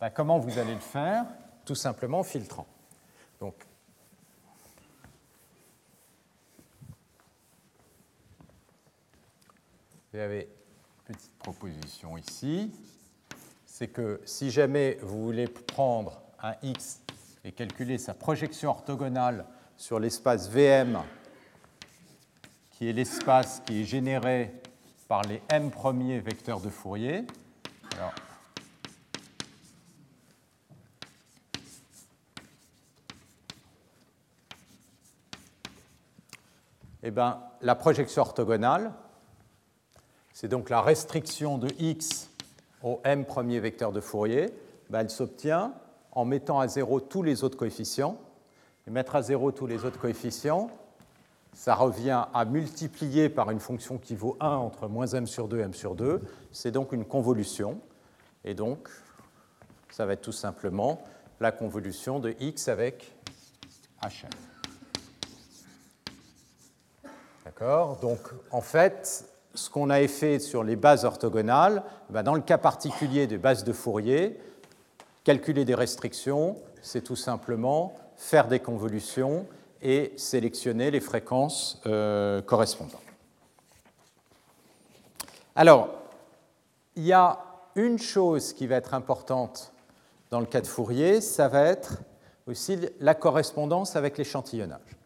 ben, 0.00 0.10
comment 0.10 0.38
vous 0.38 0.58
allez 0.58 0.74
le 0.74 0.80
faire? 0.80 1.26
Tout 1.64 1.74
simplement 1.74 2.20
en 2.20 2.22
filtrant. 2.24 2.66
Donc, 3.40 3.54
vous 10.12 10.18
avez 10.18 10.48
une 11.08 11.14
petite 11.14 11.38
proposition 11.38 12.16
ici 12.16 12.72
c'est 13.82 13.88
que 13.88 14.20
si 14.24 14.52
jamais 14.52 14.96
vous 15.02 15.24
voulez 15.24 15.48
prendre 15.48 16.22
un 16.40 16.54
x 16.62 17.00
et 17.42 17.50
calculer 17.50 17.98
sa 17.98 18.14
projection 18.14 18.70
orthogonale 18.70 19.44
sur 19.76 19.98
l'espace 19.98 20.48
VM, 20.48 21.00
qui 22.70 22.88
est 22.88 22.92
l'espace 22.92 23.60
qui 23.66 23.82
est 23.82 23.84
généré 23.84 24.52
par 25.08 25.22
les 25.22 25.42
m 25.48 25.72
premiers 25.72 26.20
vecteurs 26.20 26.60
de 26.60 26.70
Fourier, 26.70 27.26
eh 37.02 37.10
ben, 37.10 37.42
la 37.60 37.74
projection 37.74 38.22
orthogonale, 38.22 38.92
c'est 40.32 40.46
donc 40.46 40.70
la 40.70 40.80
restriction 40.80 41.58
de 41.58 41.66
x 41.80 42.28
au 42.82 43.00
m 43.04 43.24
premier 43.24 43.60
vecteur 43.60 43.92
de 43.92 44.00
Fourier, 44.00 44.50
ben, 44.90 45.00
elle 45.00 45.10
s'obtient 45.10 45.74
en 46.12 46.24
mettant 46.24 46.60
à 46.60 46.68
zéro 46.68 47.00
tous 47.00 47.22
les 47.22 47.44
autres 47.44 47.56
coefficients. 47.56 48.18
Et 48.86 48.90
mettre 48.90 49.16
à 49.16 49.22
zéro 49.22 49.52
tous 49.52 49.66
les 49.66 49.84
autres 49.84 50.00
coefficients, 50.00 50.68
ça 51.54 51.74
revient 51.74 52.24
à 52.34 52.44
multiplier 52.44 53.28
par 53.28 53.50
une 53.50 53.60
fonction 53.60 53.98
qui 53.98 54.16
vaut 54.16 54.36
1 54.40 54.48
entre 54.48 54.88
moins 54.88 55.06
m 55.06 55.26
sur 55.26 55.48
2 55.48 55.58
et 55.58 55.62
m 55.62 55.74
sur 55.74 55.94
2. 55.94 56.20
C'est 56.50 56.72
donc 56.72 56.92
une 56.92 57.04
convolution. 57.04 57.80
Et 58.44 58.54
donc, 58.54 58.88
ça 59.90 60.04
va 60.04 60.14
être 60.14 60.22
tout 60.22 60.32
simplement 60.32 61.02
la 61.40 61.52
convolution 61.52 62.18
de 62.18 62.34
x 62.40 62.68
avec 62.68 63.14
hm. 64.02 64.28
D'accord? 67.44 67.98
Donc, 67.98 68.18
en 68.50 68.60
fait, 68.60 69.31
ce 69.54 69.70
qu'on 69.70 69.90
avait 69.90 70.08
fait 70.08 70.38
sur 70.38 70.64
les 70.64 70.76
bases 70.76 71.04
orthogonales, 71.04 71.82
ben, 72.10 72.22
dans 72.22 72.34
le 72.34 72.40
cas 72.40 72.58
particulier 72.58 73.26
des 73.26 73.38
bases 73.38 73.64
de 73.64 73.72
Fourier, 73.72 74.38
calculer 75.24 75.64
des 75.64 75.74
restrictions, 75.74 76.56
c'est 76.80 77.02
tout 77.02 77.16
simplement 77.16 77.94
faire 78.16 78.48
des 78.48 78.60
convolutions 78.60 79.46
et 79.80 80.12
sélectionner 80.16 80.90
les 80.90 81.00
fréquences 81.00 81.80
euh, 81.86 82.40
correspondantes. 82.42 83.00
Alors, 85.54 85.90
il 86.96 87.04
y 87.04 87.12
a 87.12 87.38
une 87.74 87.98
chose 87.98 88.52
qui 88.52 88.66
va 88.66 88.76
être 88.76 88.94
importante 88.94 89.72
dans 90.30 90.40
le 90.40 90.46
cas 90.46 90.60
de 90.60 90.66
Fourier, 90.66 91.20
ça 91.20 91.48
va 91.48 91.62
être 91.64 91.98
aussi 92.46 92.78
la 93.00 93.14
correspondance 93.14 93.96
avec 93.96 94.16
l'échantillonnage. 94.18 94.96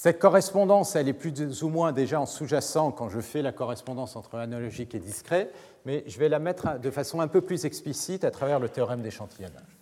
Cette 0.00 0.20
correspondance, 0.20 0.94
elle 0.94 1.08
est 1.08 1.12
plus 1.12 1.64
ou 1.64 1.70
moins 1.70 1.90
déjà 1.90 2.20
en 2.20 2.26
sous-jacent 2.26 2.92
quand 2.92 3.08
je 3.08 3.18
fais 3.18 3.42
la 3.42 3.50
correspondance 3.50 4.14
entre 4.14 4.36
analogique 4.36 4.94
et 4.94 5.00
discret, 5.00 5.50
mais 5.84 6.04
je 6.06 6.20
vais 6.20 6.28
la 6.28 6.38
mettre 6.38 6.78
de 6.78 6.88
façon 6.88 7.20
un 7.20 7.26
peu 7.26 7.40
plus 7.40 7.64
explicite 7.64 8.22
à 8.22 8.30
travers 8.30 8.60
le 8.60 8.68
théorème 8.68 9.02
d'échantillonnage. 9.02 9.76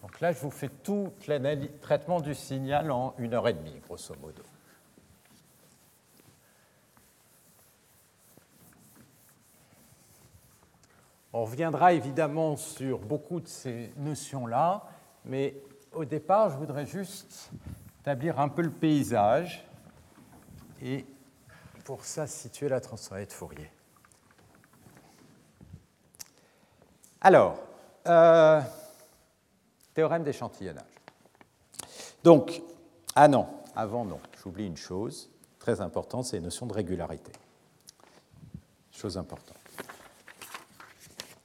Donc 0.00 0.20
là, 0.20 0.30
je 0.30 0.38
vous 0.38 0.52
fais 0.52 0.68
tout 0.68 1.12
le 1.26 1.66
traitement 1.80 2.20
du 2.20 2.36
signal 2.36 2.88
en 2.92 3.16
une 3.18 3.34
heure 3.34 3.48
et 3.48 3.52
demie, 3.52 3.74
grosso 3.84 4.14
modo. 4.22 4.44
On 11.32 11.42
reviendra 11.42 11.94
évidemment 11.94 12.56
sur 12.56 13.00
beaucoup 13.00 13.40
de 13.40 13.48
ces 13.48 13.92
notions-là, 13.96 14.84
mais 15.24 15.56
au 15.92 16.04
départ, 16.04 16.50
je 16.50 16.56
voudrais 16.56 16.86
juste 16.86 17.50
établir 18.00 18.38
un 18.38 18.48
peu 18.48 18.62
le 18.62 18.70
paysage 18.70 19.64
et 20.82 21.04
pour 21.84 22.04
ça 22.04 22.26
situer 22.26 22.68
la 22.68 22.80
transformée 22.80 23.26
de 23.26 23.32
Fourier. 23.32 23.70
Alors, 27.20 27.58
euh, 28.06 28.60
théorème 29.94 30.22
d'échantillonnage. 30.22 30.84
Donc, 32.22 32.62
ah 33.14 33.26
non, 33.26 33.48
avant 33.74 34.04
non, 34.04 34.20
j'oublie 34.42 34.66
une 34.66 34.76
chose 34.76 35.30
très 35.58 35.80
importante, 35.80 36.24
c'est 36.24 36.36
la 36.36 36.44
notion 36.44 36.66
de 36.66 36.72
régularité. 36.72 37.32
Chose 38.92 39.18
importante. 39.18 39.56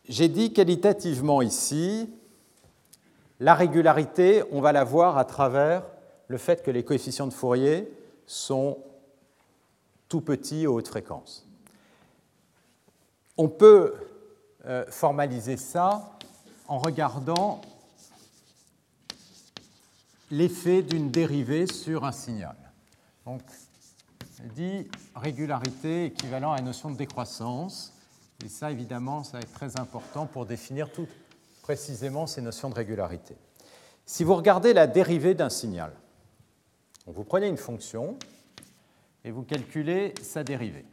j'ai 0.07 0.27
dit 0.27 0.53
qualitativement 0.53 1.41
ici, 1.41 2.13
la 3.43 3.55
régularité, 3.55 4.41
on 4.53 4.61
va 4.61 4.71
la 4.71 4.85
voir 4.85 5.17
à 5.17 5.25
travers 5.25 5.83
le 6.29 6.37
fait 6.37 6.63
que 6.63 6.71
les 6.71 6.85
coefficients 6.85 7.27
de 7.27 7.33
Fourier 7.33 7.91
sont 8.25 8.77
tout 10.07 10.21
petits 10.21 10.65
aux 10.65 10.75
hautes 10.75 10.87
fréquences. 10.87 11.45
On 13.35 13.49
peut 13.49 13.95
euh, 14.63 14.85
formaliser 14.87 15.57
ça 15.57 16.09
en 16.69 16.77
regardant 16.77 17.59
l'effet 20.31 20.81
d'une 20.81 21.11
dérivée 21.11 21.67
sur 21.67 22.05
un 22.05 22.13
signal. 22.13 22.55
Donc, 23.25 23.41
dit 24.55 24.87
régularité 25.17 26.05
équivalent 26.05 26.53
à 26.53 26.55
la 26.55 26.61
notion 26.61 26.91
de 26.91 26.95
décroissance. 26.95 27.93
Et 28.45 28.47
ça, 28.47 28.71
évidemment, 28.71 29.25
ça 29.25 29.33
va 29.33 29.39
être 29.41 29.51
très 29.51 29.77
important 29.77 30.27
pour 30.27 30.45
définir 30.45 30.89
tout 30.93 31.07
précisément 31.64 32.28
ces 32.28 32.41
notions 32.41 32.70
de 32.70 32.76
régularité. 32.76 33.36
Si 34.05 34.24
vous 34.24 34.36
regardez 34.36 34.74
la 34.74 34.86
dérivée 34.86 35.34
d'un 35.34 35.49
signal, 35.49 35.93
vous 37.07 37.24
prenez 37.24 37.47
une 37.47 37.57
fonction 37.57 38.20
et 39.24 39.32
vous 39.32 39.43
calculez 39.43 40.14
sa 40.22 40.43
dérivée. 40.43 40.86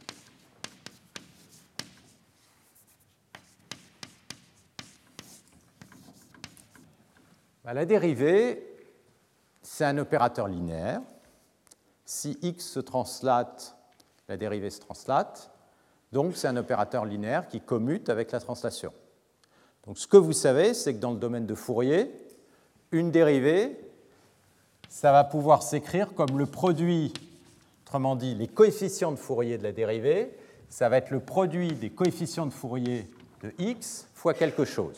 Bah, 7.65 7.73
la 7.73 7.85
dérivée, 7.85 8.65
c'est 9.61 9.85
un 9.85 9.97
opérateur 9.97 10.47
linéaire. 10.47 11.01
Si 12.05 12.39
x 12.41 12.65
se 12.65 12.79
translate, 12.79 13.75
la 14.29 14.37
dérivée 14.37 14.69
se 14.69 14.79
translate. 14.79 15.51
Donc 16.13 16.37
c'est 16.37 16.47
un 16.47 16.57
opérateur 16.57 17.05
linéaire 17.05 17.47
qui 17.49 17.59
commute 17.59 18.09
avec 18.09 18.31
la 18.31 18.39
translation. 18.39 18.93
Donc 19.85 19.97
ce 19.97 20.07
que 20.07 20.17
vous 20.17 20.33
savez, 20.33 20.73
c'est 20.73 20.93
que 20.93 20.99
dans 20.99 21.11
le 21.11 21.17
domaine 21.17 21.45
de 21.45 21.55
Fourier, 21.55 22.11
une 22.91 23.11
dérivée, 23.11 23.77
ça 24.89 25.11
va 25.11 25.23
pouvoir 25.23 25.63
s'écrire 25.63 26.13
comme 26.13 26.37
le 26.37 26.45
produit, 26.45 27.13
autrement 27.83 28.15
dit, 28.15 28.35
les 28.35 28.47
coefficients 28.47 29.11
de 29.11 29.17
Fourier 29.17 29.57
de 29.57 29.63
la 29.63 29.71
dérivée, 29.71 30.31
ça 30.69 30.89
va 30.89 30.97
être 30.97 31.11
le 31.11 31.19
produit 31.19 31.73
des 31.73 31.89
coefficients 31.89 32.45
de 32.45 32.53
Fourier 32.53 33.09
de 33.43 33.51
x 33.57 34.07
fois 34.13 34.33
quelque 34.33 34.65
chose. 34.65 34.97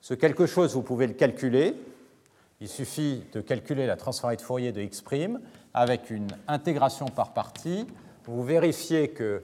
Ce 0.00 0.14
quelque 0.14 0.46
chose, 0.46 0.74
vous 0.74 0.82
pouvez 0.82 1.06
le 1.06 1.14
calculer. 1.14 1.74
Il 2.60 2.68
suffit 2.68 3.24
de 3.32 3.40
calculer 3.40 3.86
la 3.86 3.96
transformée 3.96 4.36
de 4.36 4.42
Fourier 4.42 4.72
de 4.72 4.80
x' 4.80 5.02
avec 5.74 6.10
une 6.10 6.28
intégration 6.48 7.06
par 7.06 7.34
partie. 7.34 7.86
Vous 8.24 8.42
vérifiez 8.42 9.08
que 9.08 9.42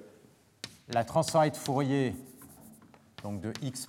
la 0.88 1.04
transformée 1.04 1.50
de 1.50 1.56
Fourier 1.56 2.14
donc 3.22 3.40
de 3.40 3.52
x', 3.62 3.86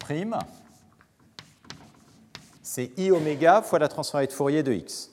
c'est 2.61 2.91
i 2.97 3.11
oméga 3.11 3.61
fois 3.61 3.79
la 3.79 3.87
transformée 3.87 4.27
de 4.27 4.31
Fourier 4.31 4.63
de 4.63 4.73
x. 4.73 5.11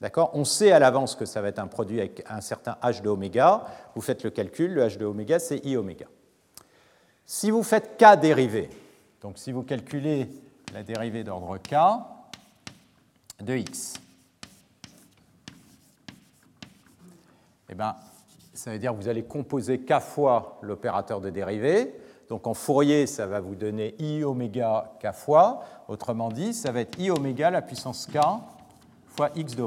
D'accord? 0.00 0.30
On 0.34 0.44
sait 0.44 0.72
à 0.72 0.78
l'avance 0.78 1.14
que 1.16 1.24
ça 1.24 1.40
va 1.40 1.48
être 1.48 1.58
un 1.58 1.66
produit 1.66 2.00
avec 2.00 2.24
un 2.28 2.40
certain 2.40 2.76
h 2.82 3.02
de 3.02 3.08
oméga. 3.08 3.64
Vous 3.94 4.00
faites 4.00 4.22
le 4.22 4.30
calcul, 4.30 4.72
le 4.72 4.82
h 4.82 4.96
de 4.96 5.04
oméga, 5.04 5.38
c'est 5.38 5.64
i 5.64 5.76
oméga. 5.76 6.06
Si 7.26 7.50
vous 7.50 7.62
faites 7.62 7.96
k 7.98 8.18
dérivé, 8.18 8.70
donc 9.20 9.38
si 9.38 9.52
vous 9.52 9.62
calculez 9.62 10.28
la 10.72 10.82
dérivée 10.82 11.24
d'ordre 11.24 11.58
k 11.58 11.74
de 13.40 13.56
x. 13.56 13.94
Eh 17.70 17.74
bien, 17.74 17.96
ça 18.54 18.70
veut 18.72 18.78
dire 18.78 18.92
que 18.92 18.96
vous 18.96 19.08
allez 19.08 19.24
composer 19.24 19.80
k 19.80 20.00
fois 20.00 20.58
l'opérateur 20.62 21.20
de 21.20 21.30
dérivée. 21.30 21.92
Donc 22.28 22.46
en 22.46 22.54
Fourier, 22.54 23.06
ça 23.06 23.26
va 23.26 23.40
vous 23.40 23.54
donner 23.54 23.94
i 23.98 24.22
oméga 24.22 24.92
k 25.02 25.12
fois. 25.12 25.60
Autrement 25.88 26.30
dit, 26.30 26.52
ça 26.52 26.72
va 26.72 26.80
être 26.80 26.98
i 26.98 27.10
oméga 27.10 27.50
la 27.50 27.62
puissance 27.62 28.06
k 28.06 28.18
fois 29.08 29.30
x 29.34 29.56
de. 29.56 29.64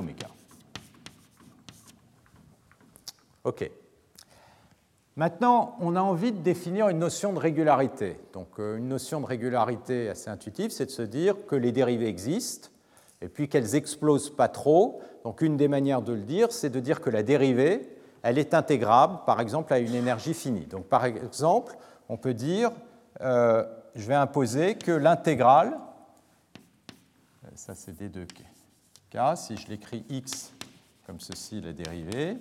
OK. 3.44 3.72
Maintenant, 5.16 5.76
on 5.80 5.96
a 5.96 6.02
envie 6.02 6.32
de 6.32 6.40
définir 6.40 6.88
une 6.88 7.00
notion 7.00 7.34
de 7.34 7.40
régularité. 7.40 8.18
Donc, 8.34 8.48
euh, 8.60 8.78
une 8.78 8.88
notion 8.88 9.20
de 9.20 9.26
régularité 9.26 10.10
assez 10.10 10.30
intuitive, 10.30 10.72
c'est 10.72 10.86
de 10.86 10.92
se 10.92 11.02
dire 11.02 11.36
que 11.48 11.56
les 11.56 11.72
dérivées 11.72 12.08
existent 12.08 12.70
et 13.22 13.28
puis 13.28 13.50
qu'elles 13.50 13.76
explosent 13.76 14.30
pas 14.30 14.48
trop. 14.48 15.02
Donc, 15.26 15.42
une 15.42 15.58
des 15.58 15.68
manières 15.68 16.02
de 16.02 16.14
le 16.14 16.22
dire, 16.22 16.52
c'est 16.52 16.70
de 16.70 16.80
dire 16.80 17.02
que 17.02 17.10
la 17.10 17.24
dérivée, 17.24 17.90
elle 18.24 18.38
est 18.38 18.54
intégrable, 18.54 19.20
par 19.26 19.42
exemple, 19.42 19.74
à 19.74 19.80
une 19.80 19.96
énergie 19.96 20.34
finie. 20.34 20.66
Donc, 20.66 20.86
par 20.86 21.04
exemple, 21.06 21.76
on 22.12 22.18
peut 22.18 22.34
dire, 22.34 22.72
euh, 23.22 23.64
je 23.96 24.06
vais 24.06 24.16
imposer 24.16 24.76
que 24.76 24.92
l'intégrale, 24.92 25.80
ça 27.56 27.74
c'est 27.74 27.96
d 27.96 28.10
de 28.10 28.26
k, 28.26 29.38
si 29.38 29.56
je 29.56 29.68
l'écris 29.70 30.04
x 30.10 30.52
comme 31.08 31.22
ceci, 31.22 31.62
la 31.62 31.72
dérivée, 31.72 32.38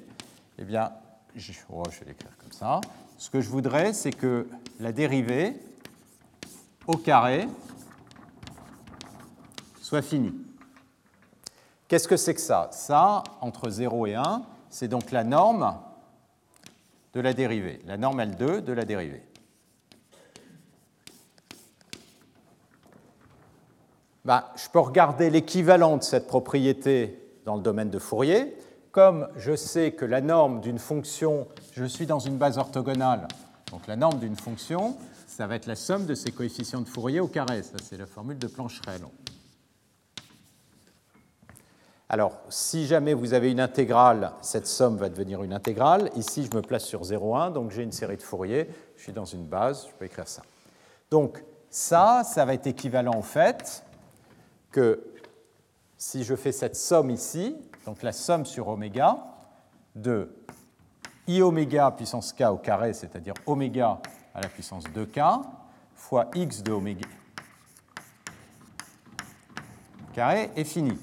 eh 0.58 0.64
bien, 0.64 0.92
je, 1.36 1.52
oh, 1.72 1.84
je 1.88 2.00
vais 2.00 2.06
l'écrire 2.06 2.36
comme 2.38 2.50
ça. 2.50 2.80
Ce 3.16 3.30
que 3.30 3.40
je 3.40 3.48
voudrais, 3.48 3.92
c'est 3.92 4.10
que 4.10 4.48
la 4.80 4.90
dérivée 4.90 5.54
au 6.88 6.96
carré 6.96 7.46
soit 9.80 10.02
finie. 10.02 10.34
Qu'est-ce 11.86 12.08
que 12.08 12.16
c'est 12.16 12.34
que 12.34 12.40
ça? 12.40 12.70
Ça, 12.72 13.22
entre 13.40 13.70
0 13.70 14.06
et 14.08 14.14
1, 14.16 14.42
c'est 14.68 14.88
donc 14.88 15.12
la 15.12 15.22
norme 15.22 15.78
de 17.14 17.20
la 17.20 17.34
dérivée, 17.34 17.80
la 17.86 17.96
norme 17.96 18.20
L2 18.20 18.62
de 18.62 18.72
la 18.72 18.84
dérivée. 18.84 19.29
Ben, 24.24 24.44
je 24.56 24.68
peux 24.68 24.80
regarder 24.80 25.30
l'équivalent 25.30 25.96
de 25.96 26.02
cette 26.02 26.26
propriété 26.26 27.18
dans 27.44 27.56
le 27.56 27.62
domaine 27.62 27.90
de 27.90 27.98
Fourier 27.98 28.56
comme 28.92 29.28
je 29.36 29.54
sais 29.54 29.92
que 29.92 30.04
la 30.04 30.20
norme 30.20 30.60
d'une 30.60 30.78
fonction, 30.78 31.46
je 31.72 31.84
suis 31.84 32.06
dans 32.06 32.18
une 32.18 32.36
base 32.36 32.58
orthogonale, 32.58 33.28
donc 33.70 33.86
la 33.86 33.96
norme 33.96 34.18
d'une 34.18 34.36
fonction, 34.36 34.96
ça 35.26 35.46
va 35.46 35.54
être 35.54 35.66
la 35.66 35.76
somme 35.76 36.06
de 36.06 36.14
ses 36.14 36.32
coefficients 36.32 36.80
de 36.80 36.88
Fourier 36.88 37.20
au 37.20 37.28
carré. 37.28 37.62
Ça, 37.62 37.76
c'est 37.82 37.96
la 37.96 38.06
formule 38.06 38.38
de 38.38 38.48
Plancherel. 38.48 39.00
Alors, 42.08 42.36
si 42.48 42.88
jamais 42.88 43.14
vous 43.14 43.34
avez 43.34 43.52
une 43.52 43.60
intégrale, 43.60 44.32
cette 44.42 44.66
somme 44.66 44.96
va 44.96 45.08
devenir 45.08 45.44
une 45.44 45.52
intégrale. 45.52 46.10
Ici, 46.16 46.48
je 46.50 46.56
me 46.56 46.60
place 46.60 46.84
sur 46.84 47.02
0,1, 47.02 47.52
donc 47.52 47.70
j'ai 47.70 47.84
une 47.84 47.92
série 47.92 48.16
de 48.16 48.22
Fourier. 48.22 48.68
Je 48.96 49.02
suis 49.04 49.12
dans 49.12 49.24
une 49.24 49.44
base, 49.44 49.86
je 49.86 49.92
peux 49.96 50.06
écrire 50.06 50.26
ça. 50.26 50.42
Donc, 51.08 51.44
ça, 51.70 52.22
ça 52.24 52.44
va 52.44 52.54
être 52.54 52.66
équivalent 52.66 53.16
au 53.16 53.22
fait 53.22 53.84
que 54.70 55.04
si 55.96 56.24
je 56.24 56.34
fais 56.34 56.52
cette 56.52 56.76
somme 56.76 57.10
ici, 57.10 57.56
donc 57.86 58.02
la 58.02 58.12
somme 58.12 58.46
sur 58.46 58.68
oméga 58.68 59.18
de 59.94 60.30
i 61.26 61.42
oméga 61.42 61.90
puissance 61.90 62.32
k 62.32 62.42
au 62.42 62.56
carré, 62.56 62.92
c'est-à-dire 62.92 63.34
oméga 63.46 64.00
à 64.34 64.40
la 64.40 64.48
puissance 64.48 64.84
2k, 64.84 65.42
fois 65.94 66.30
x 66.34 66.62
de 66.62 66.72
oméga 66.72 67.06
carré 70.12 70.50
est 70.56 70.64
fini. 70.64 70.98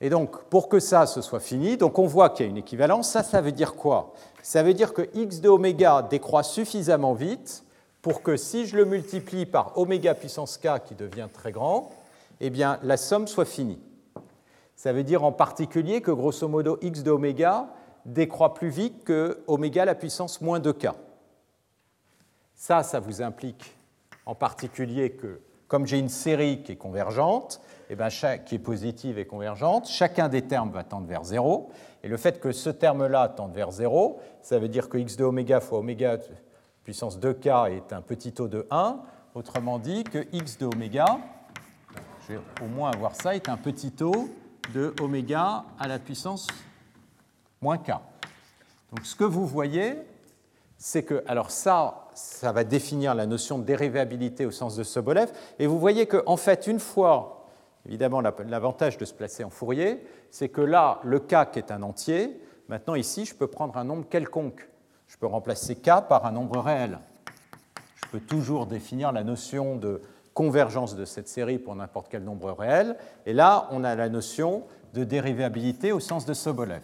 Et 0.00 0.10
donc, 0.10 0.44
pour 0.44 0.68
que 0.68 0.80
ça 0.80 1.06
ce 1.06 1.22
soit 1.22 1.40
fini, 1.40 1.76
donc 1.76 1.98
on 1.98 2.06
voit 2.06 2.30
qu'il 2.30 2.44
y 2.44 2.48
a 2.48 2.50
une 2.50 2.58
équivalence. 2.58 3.10
Ça, 3.10 3.22
ça 3.22 3.40
veut 3.40 3.52
dire 3.52 3.74
quoi? 3.74 4.12
Ça 4.42 4.62
veut 4.62 4.74
dire 4.74 4.92
que 4.92 5.08
x 5.14 5.40
de 5.40 5.48
oméga 5.48 6.02
décroît 6.02 6.42
suffisamment 6.42 7.14
vite 7.14 7.64
pour 8.04 8.22
que 8.22 8.36
si 8.36 8.66
je 8.66 8.76
le 8.76 8.84
multiplie 8.84 9.46
par 9.46 9.78
oméga 9.78 10.14
puissance 10.14 10.58
k 10.58 10.78
qui 10.84 10.94
devient 10.94 11.28
très 11.32 11.52
grand, 11.52 11.90
eh 12.42 12.50
la 12.50 12.96
somme 12.98 13.26
soit 13.26 13.46
finie. 13.46 13.80
Ça 14.76 14.92
veut 14.92 15.04
dire 15.04 15.24
en 15.24 15.32
particulier 15.32 16.02
que 16.02 16.10
grosso 16.10 16.46
modo 16.46 16.76
x 16.82 17.02
de 17.02 17.10
oméga 17.10 17.66
décroît 18.04 18.52
plus 18.52 18.68
vite 18.68 19.04
que 19.04 19.42
oméga 19.46 19.86
la 19.86 19.94
puissance 19.94 20.42
moins 20.42 20.60
2k. 20.60 20.92
Ça, 22.54 22.82
ça 22.82 23.00
vous 23.00 23.22
implique 23.22 23.74
en 24.26 24.34
particulier 24.34 25.12
que 25.12 25.40
comme 25.66 25.86
j'ai 25.86 25.98
une 25.98 26.10
série 26.10 26.62
qui 26.62 26.72
est 26.72 26.76
convergente, 26.76 27.62
eh 27.88 27.96
bien, 27.96 28.08
qui 28.44 28.56
est 28.56 28.58
positive 28.58 29.18
et 29.18 29.26
convergente, 29.26 29.88
chacun 29.88 30.28
des 30.28 30.42
termes 30.42 30.70
va 30.70 30.84
tendre 30.84 31.06
vers 31.06 31.24
0. 31.24 31.70
Et 32.02 32.08
le 32.08 32.18
fait 32.18 32.38
que 32.38 32.52
ce 32.52 32.68
terme-là 32.68 33.28
tende 33.30 33.54
vers 33.54 33.70
0, 33.70 34.20
ça 34.42 34.58
veut 34.58 34.68
dire 34.68 34.90
que 34.90 34.98
x 34.98 35.16
de 35.16 35.24
oméga 35.24 35.60
fois 35.60 35.78
oméga 35.78 36.18
puissance 36.84 37.18
2k 37.18 37.72
est 37.72 37.92
un 37.92 38.02
petit 38.02 38.32
taux 38.32 38.48
de 38.48 38.66
1. 38.70 39.00
Autrement 39.34 39.78
dit, 39.78 40.04
que 40.04 40.26
x 40.32 40.58
de 40.58 40.66
oméga, 40.66 41.18
je 42.22 42.34
vais 42.34 42.40
au 42.62 42.66
moins 42.66 42.90
avoir 42.90 43.16
ça, 43.16 43.34
est 43.34 43.48
un 43.48 43.56
petit 43.56 43.90
taux 43.90 44.28
de 44.72 44.94
oméga 45.00 45.64
à 45.78 45.88
la 45.88 45.98
puissance 45.98 46.46
moins 47.60 47.78
k. 47.78 47.92
Donc 48.92 49.04
ce 49.04 49.16
que 49.16 49.24
vous 49.24 49.46
voyez, 49.46 49.96
c'est 50.76 51.02
que, 51.02 51.24
alors 51.26 51.50
ça, 51.50 52.08
ça 52.14 52.52
va 52.52 52.62
définir 52.62 53.14
la 53.14 53.26
notion 53.26 53.58
de 53.58 53.64
dérivabilité 53.64 54.46
au 54.46 54.50
sens 54.50 54.76
de 54.76 54.84
Sobolev, 54.84 55.32
et 55.58 55.66
vous 55.66 55.80
voyez 55.80 56.06
qu'en 56.06 56.22
en 56.26 56.36
fait, 56.36 56.66
une 56.66 56.78
fois, 56.78 57.48
évidemment, 57.86 58.20
l'avantage 58.20 58.98
de 58.98 59.04
se 59.04 59.14
placer 59.14 59.42
en 59.42 59.50
Fourier, 59.50 60.06
c'est 60.30 60.50
que 60.50 60.60
là, 60.60 61.00
le 61.02 61.18
k 61.18 61.50
qui 61.50 61.58
est 61.58 61.72
un 61.72 61.82
entier, 61.82 62.40
maintenant 62.68 62.94
ici, 62.94 63.24
je 63.24 63.34
peux 63.34 63.48
prendre 63.48 63.76
un 63.78 63.84
nombre 63.84 64.06
quelconque. 64.08 64.68
Je 65.14 65.18
peux 65.20 65.26
remplacer 65.26 65.76
k 65.76 66.08
par 66.08 66.26
un 66.26 66.32
nombre 66.32 66.58
réel. 66.58 66.98
Je 67.94 68.08
peut 68.10 68.18
toujours 68.18 68.66
définir 68.66 69.12
la 69.12 69.22
notion 69.22 69.76
de 69.76 70.02
convergence 70.34 70.96
de 70.96 71.04
cette 71.04 71.28
série 71.28 71.60
pour 71.60 71.76
n'importe 71.76 72.08
quel 72.10 72.24
nombre 72.24 72.50
réel. 72.50 72.96
Et 73.24 73.32
là, 73.32 73.68
on 73.70 73.84
a 73.84 73.94
la 73.94 74.08
notion 74.08 74.64
de 74.92 75.04
dérivabilité 75.04 75.92
au 75.92 76.00
sens 76.00 76.26
de 76.26 76.34
Sobolev. 76.34 76.82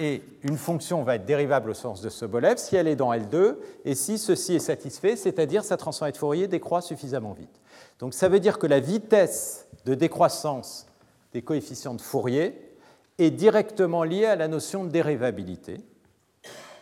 Et 0.00 0.24
une 0.42 0.56
fonction 0.56 1.04
va 1.04 1.14
être 1.14 1.24
dérivable 1.24 1.70
au 1.70 1.74
sens 1.74 2.00
de 2.00 2.08
Sobolev 2.08 2.56
si 2.56 2.74
elle 2.74 2.88
est 2.88 2.96
dans 2.96 3.12
L2 3.12 3.58
et 3.84 3.94
si 3.94 4.18
ceci 4.18 4.56
est 4.56 4.58
satisfait, 4.58 5.14
c'est-à-dire 5.14 5.62
sa 5.62 5.76
transformée 5.76 6.10
de 6.10 6.16
Fourier 6.16 6.48
décroît 6.48 6.80
suffisamment 6.80 7.32
vite. 7.32 7.60
Donc 8.00 8.12
ça 8.12 8.28
veut 8.28 8.40
dire 8.40 8.58
que 8.58 8.66
la 8.66 8.80
vitesse 8.80 9.68
de 9.84 9.94
décroissance 9.94 10.86
des 11.32 11.42
coefficients 11.42 11.94
de 11.94 12.00
Fourier 12.00 12.60
est 13.18 13.30
directement 13.30 14.02
liée 14.02 14.26
à 14.26 14.34
la 14.34 14.48
notion 14.48 14.84
de 14.84 14.90
dérivabilité, 14.90 15.78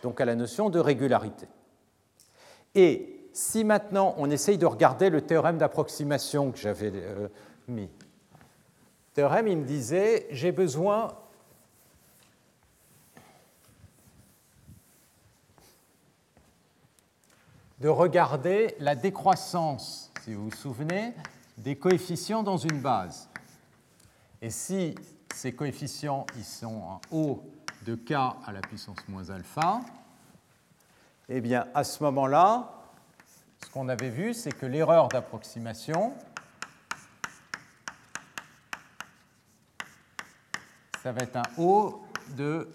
donc 0.07 0.21
à 0.21 0.25
la 0.25 0.37
notion 0.37 0.71
de 0.71 0.79
régularité. 0.79 1.49
Et 2.77 3.29
si 3.33 3.65
maintenant 3.65 4.15
on 4.19 4.31
essaye 4.31 4.57
de 4.57 4.65
regarder 4.65 5.11
le 5.11 5.21
théorème 5.21 5.59
d'approximation 5.59 6.53
que 6.53 6.59
j'avais 6.59 6.93
euh, 6.95 7.27
mis, 7.67 7.91
le 7.91 9.15
théorème, 9.15 9.49
il 9.49 9.57
me 9.57 9.65
disait, 9.65 10.29
j'ai 10.31 10.53
besoin 10.53 11.09
de 17.81 17.89
regarder 17.89 18.77
la 18.79 18.95
décroissance, 18.95 20.13
si 20.23 20.35
vous 20.35 20.51
vous 20.51 20.57
souvenez, 20.57 21.15
des 21.59 21.75
coefficients 21.75 22.45
dans 22.45 22.59
une 22.59 22.81
base. 22.81 23.29
Et 24.41 24.51
si 24.51 24.95
ces 25.35 25.53
coefficients 25.53 26.27
ils 26.37 26.45
sont 26.45 26.67
en 26.67 27.01
haut 27.11 27.43
de 27.87 27.95
k 27.95 28.13
à 28.13 28.53
la 28.53 28.61
puissance 28.61 28.99
moins 29.09 29.31
alpha, 29.31 29.81
eh 31.29 31.41
bien 31.41 31.69
à 31.73 31.85
ce 31.85 32.03
moment-là, 32.03 32.73
ce 33.65 33.71
qu'on 33.71 33.89
avait 33.89 34.11
vu, 34.11 34.35
c'est 34.35 34.51
que 34.51 34.67
l'erreur 34.67 35.09
d'approximation, 35.09 36.13
ça 41.01 41.13
va 41.13 41.23
être 41.23 41.37
un 41.37 41.45
O 41.59 42.05
de 42.31 42.69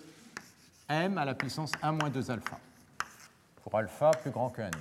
m 0.88 1.18
à 1.18 1.26
la 1.26 1.36
puissance 1.36 1.74
1 1.82 1.92
moins 1.92 2.10
2 2.10 2.32
alpha, 2.32 2.58
pour 3.62 3.76
alpha 3.76 4.12
plus 4.12 4.32
grand 4.32 4.50
que 4.50 4.62
1,5. 4.62 4.72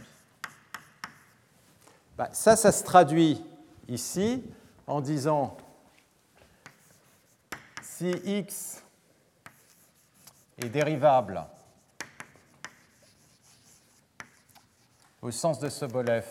Bah, 2.17 2.29
ça, 2.33 2.55
ça 2.55 2.71
se 2.71 2.85
traduit 2.85 3.43
ici 3.89 4.45
en 4.87 5.01
disant 5.01 5.57
si 7.83 8.11
x 8.11 8.85
est 10.65 10.69
dérivable 10.69 11.45
au 15.23 15.31
sens 15.31 15.59
de 15.59 15.69
Sobolev 15.69 16.27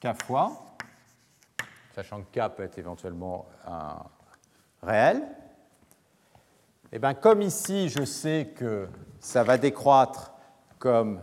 k 0.00 0.08
fois, 0.24 0.52
sachant 1.94 2.22
que 2.22 2.38
k 2.38 2.54
peut 2.54 2.64
être 2.64 2.78
éventuellement 2.78 3.46
un 3.66 3.96
réel, 4.82 5.18
et 6.92 6.96
eh 6.96 6.98
bien 6.98 7.14
comme 7.14 7.40
ici 7.40 7.88
je 7.88 8.04
sais 8.04 8.52
que 8.54 8.88
ça 9.20 9.44
va 9.44 9.56
décroître 9.58 10.32
comme. 10.78 11.22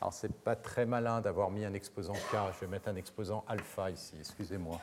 Alors 0.00 0.12
c'est 0.12 0.32
pas 0.32 0.54
très 0.54 0.86
malin 0.86 1.20
d'avoir 1.20 1.50
mis 1.50 1.64
un 1.64 1.74
exposant 1.74 2.12
k, 2.12 2.36
je 2.54 2.60
vais 2.60 2.66
mettre 2.66 2.88
un 2.88 2.96
exposant 2.96 3.44
alpha 3.48 3.90
ici, 3.90 4.16
excusez-moi. 4.18 4.78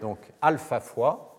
Donc 0.00 0.18
alpha 0.40 0.80
fois 0.80 1.36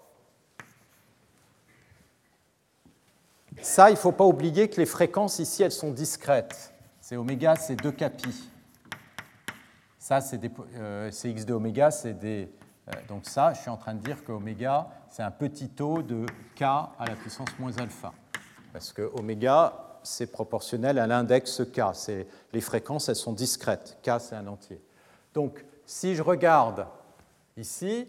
Ça, 3.62 3.90
il 3.90 3.94
ne 3.94 3.98
faut 3.98 4.12
pas 4.12 4.26
oublier 4.26 4.70
que 4.70 4.78
les 4.78 4.86
fréquences 4.86 5.40
ici, 5.40 5.64
elles 5.64 5.72
sont 5.72 5.92
discrètes. 5.92 6.74
C'est 7.02 7.18
oméga, 7.18 7.56
c'est 7.56 7.76
2 7.76 7.92
capi. 7.92 8.50
Ça, 9.98 10.22
c'est 10.22 10.40
euh, 10.76 11.10
x 11.12 11.46
de 11.46 11.54
oméga, 11.54 11.92
c'est 11.92 12.14
des. 12.14 12.50
Euh, 12.88 12.92
donc 13.08 13.26
ça, 13.26 13.54
je 13.54 13.62
suis 13.62 13.70
en 13.70 13.78
train 13.78 13.94
de 13.94 14.00
dire 14.00 14.24
que 14.24 14.32
oméga, 14.32 14.88
c'est 15.10 15.24
un 15.24 15.32
petit 15.32 15.70
taux 15.70 16.02
de 16.02 16.26
k 16.56 16.62
à 16.64 17.06
la 17.08 17.16
puissance 17.16 17.50
moins 17.60 17.76
alpha. 17.78 18.14
Parce 18.72 18.94
que 18.94 19.12
oméga, 19.16 20.00
c'est 20.04 20.32
proportionnel 20.32 21.00
à 21.00 21.08
l'index 21.08 21.64
k. 21.74 21.82
Les 22.54 22.62
fréquences, 22.62 23.10
elles 23.10 23.16
sont 23.16 23.34
discrètes. 23.34 23.98
K, 24.04 24.12
c'est 24.20 24.36
un 24.36 24.48
entier. 24.48 24.82
Donc, 25.34 25.66
si 25.86 26.16
je 26.16 26.22
regarde 26.22 26.86
ici, 27.58 28.08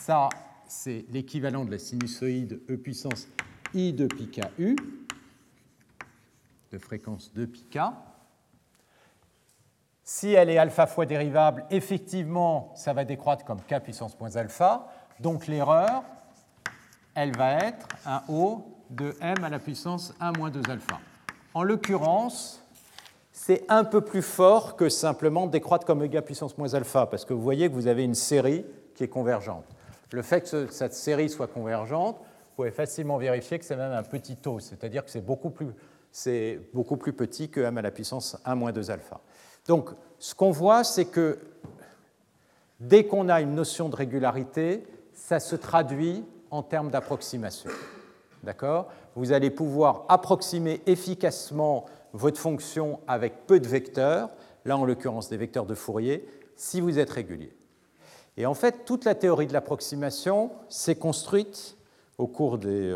ça, 0.00 0.28
c'est 0.66 1.04
l'équivalent 1.10 1.64
de 1.64 1.70
la 1.70 1.78
sinusoïde 1.78 2.60
E 2.70 2.76
puissance 2.76 3.28
I 3.74 3.92
de 3.92 4.06
pi 4.06 4.28
U, 4.58 4.76
de 6.72 6.78
fréquence 6.78 7.32
de 7.32 7.46
pi 7.46 7.64
k. 7.64 7.78
Si 10.02 10.28
elle 10.28 10.50
est 10.50 10.58
alpha 10.58 10.86
fois 10.86 11.06
dérivable, 11.06 11.64
effectivement, 11.70 12.72
ça 12.76 12.92
va 12.92 13.04
décroître 13.04 13.44
comme 13.44 13.60
k 13.62 13.80
puissance 13.80 14.18
moins 14.20 14.36
alpha. 14.36 14.86
Donc 15.20 15.46
l'erreur, 15.46 16.02
elle 17.14 17.36
va 17.36 17.54
être 17.58 17.86
un 18.04 18.22
O 18.28 18.66
de 18.90 19.14
m 19.20 19.42
à 19.42 19.48
la 19.48 19.58
puissance 19.58 20.14
1 20.20 20.32
moins 20.32 20.50
2 20.50 20.70
alpha. 20.70 21.00
En 21.54 21.62
l'occurrence, 21.62 22.62
c'est 23.32 23.64
un 23.68 23.84
peu 23.84 24.00
plus 24.00 24.22
fort 24.22 24.76
que 24.76 24.88
simplement 24.88 25.46
décroître 25.46 25.86
comme 25.86 26.02
égale 26.02 26.24
puissance 26.24 26.58
moins 26.58 26.74
alpha, 26.74 27.06
parce 27.06 27.24
que 27.24 27.32
vous 27.32 27.42
voyez 27.42 27.68
que 27.68 27.74
vous 27.74 27.86
avez 27.86 28.04
une 28.04 28.14
série 28.14 28.64
qui 28.94 29.04
est 29.04 29.08
convergente. 29.08 29.64
Le 30.14 30.22
fait 30.22 30.48
que 30.48 30.68
cette 30.70 30.94
série 30.94 31.28
soit 31.28 31.48
convergente, 31.48 32.18
vous 32.18 32.54
pouvez 32.54 32.70
facilement 32.70 33.18
vérifier 33.18 33.58
que 33.58 33.64
c'est 33.64 33.74
même 33.74 33.90
un 33.90 34.04
petit 34.04 34.36
taux, 34.36 34.60
c'est-à-dire 34.60 35.04
que 35.04 35.10
c'est 35.10 35.20
beaucoup, 35.20 35.50
plus, 35.50 35.66
beaucoup 36.72 36.96
plus 36.96 37.12
petit 37.12 37.48
que 37.48 37.58
m 37.58 37.78
à 37.78 37.82
la 37.82 37.90
puissance 37.90 38.36
1 38.44 38.54
moins 38.54 38.70
2 38.70 38.92
alpha. 38.92 39.20
Donc, 39.66 39.90
ce 40.20 40.36
qu'on 40.36 40.52
voit, 40.52 40.84
c'est 40.84 41.06
que 41.06 41.40
dès 42.78 43.06
qu'on 43.06 43.28
a 43.28 43.40
une 43.40 43.56
notion 43.56 43.88
de 43.88 43.96
régularité, 43.96 44.86
ça 45.12 45.40
se 45.40 45.56
traduit 45.56 46.24
en 46.52 46.62
termes 46.62 46.92
d'approximation. 46.92 47.70
D'accord? 48.44 48.92
Vous 49.16 49.32
allez 49.32 49.50
pouvoir 49.50 50.04
approximer 50.08 50.80
efficacement 50.86 51.86
votre 52.12 52.38
fonction 52.38 53.00
avec 53.08 53.48
peu 53.48 53.58
de 53.58 53.66
vecteurs, 53.66 54.30
là 54.64 54.78
en 54.78 54.84
l'occurrence 54.84 55.28
des 55.28 55.38
vecteurs 55.38 55.66
de 55.66 55.74
Fourier, 55.74 56.24
si 56.54 56.80
vous 56.80 57.00
êtes 57.00 57.10
régulier. 57.10 57.52
Et 58.36 58.46
en 58.46 58.54
fait, 58.54 58.84
toute 58.84 59.04
la 59.04 59.14
théorie 59.14 59.46
de 59.46 59.52
l'approximation 59.52 60.50
s'est 60.68 60.96
construite 60.96 61.76
au 62.18 62.26
cours 62.26 62.58
des 62.58 62.94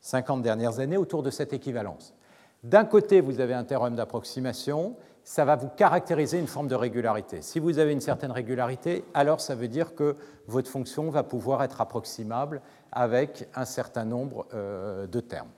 50 0.00 0.38
euh, 0.38 0.42
dernières 0.42 0.78
années 0.80 0.96
autour 0.96 1.22
de 1.22 1.30
cette 1.30 1.52
équivalence. 1.52 2.14
D'un 2.62 2.84
côté, 2.84 3.20
vous 3.20 3.40
avez 3.40 3.52
un 3.52 3.64
théorème 3.64 3.94
d'approximation, 3.94 4.96
ça 5.22 5.44
va 5.44 5.56
vous 5.56 5.68
caractériser 5.68 6.38
une 6.38 6.46
forme 6.46 6.68
de 6.68 6.74
régularité. 6.74 7.42
Si 7.42 7.58
vous 7.58 7.78
avez 7.78 7.92
une 7.92 8.00
certaine 8.00 8.30
régularité, 8.30 9.04
alors 9.14 9.40
ça 9.40 9.54
veut 9.54 9.68
dire 9.68 9.94
que 9.94 10.16
votre 10.46 10.70
fonction 10.70 11.10
va 11.10 11.22
pouvoir 11.22 11.62
être 11.62 11.80
approximable 11.80 12.62
avec 12.92 13.48
un 13.54 13.64
certain 13.64 14.04
nombre 14.04 14.46
euh, 14.54 15.06
de 15.06 15.20
termes. 15.20 15.50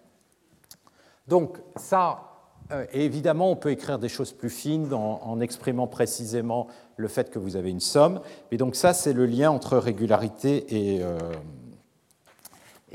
Donc 1.28 1.59
ça, 1.77 2.36
euh, 2.73 2.87
évidemment, 2.93 3.51
on 3.51 3.57
peut 3.57 3.71
écrire 3.71 3.99
des 3.99 4.09
choses 4.09 4.33
plus 4.33 4.51
fines 4.51 4.93
en, 4.93 5.41
exprimant 5.41 5.87
précisément 5.87 6.67
le 6.97 7.09
fait 7.09 7.31
que 7.31 7.39
vous 7.39 7.57
avez 7.57 7.71
une 7.71 7.81
somme. 7.81 8.21
Mais 8.51 8.57
donc 8.57 8.77
ça, 8.77 8.95
c'est 8.95 9.13
le 9.13 9.27
lien 9.27 9.51
entre 9.51 9.77
régularité 9.79 10.67
et, 10.97 11.03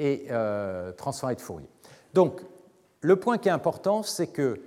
et 0.02 0.27
euh, 0.31 0.91
transformée 0.93 1.35
de 1.35 1.41
Fourier. 1.41 1.69
Donc, 2.14 2.41
le 3.02 3.15
point 3.15 3.38
qui 3.38 3.49
est 3.49 3.52
important, 3.52 4.03
c'est 4.03 4.27
que 4.27 4.61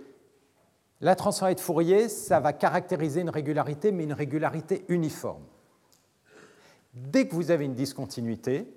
la 1.00 1.14
transformée 1.16 1.54
de 1.54 1.60
Fourier, 1.60 2.08
ça 2.08 2.40
va 2.40 2.52
caractériser 2.52 3.20
une 3.20 3.30
régularité, 3.30 3.92
mais 3.92 4.04
une 4.04 4.12
régularité 4.12 4.84
uniforme. 4.88 5.42
Dès 6.94 7.26
que 7.26 7.34
vous 7.34 7.50
avez 7.50 7.64
une 7.64 7.74
discontinuité, 7.74 8.72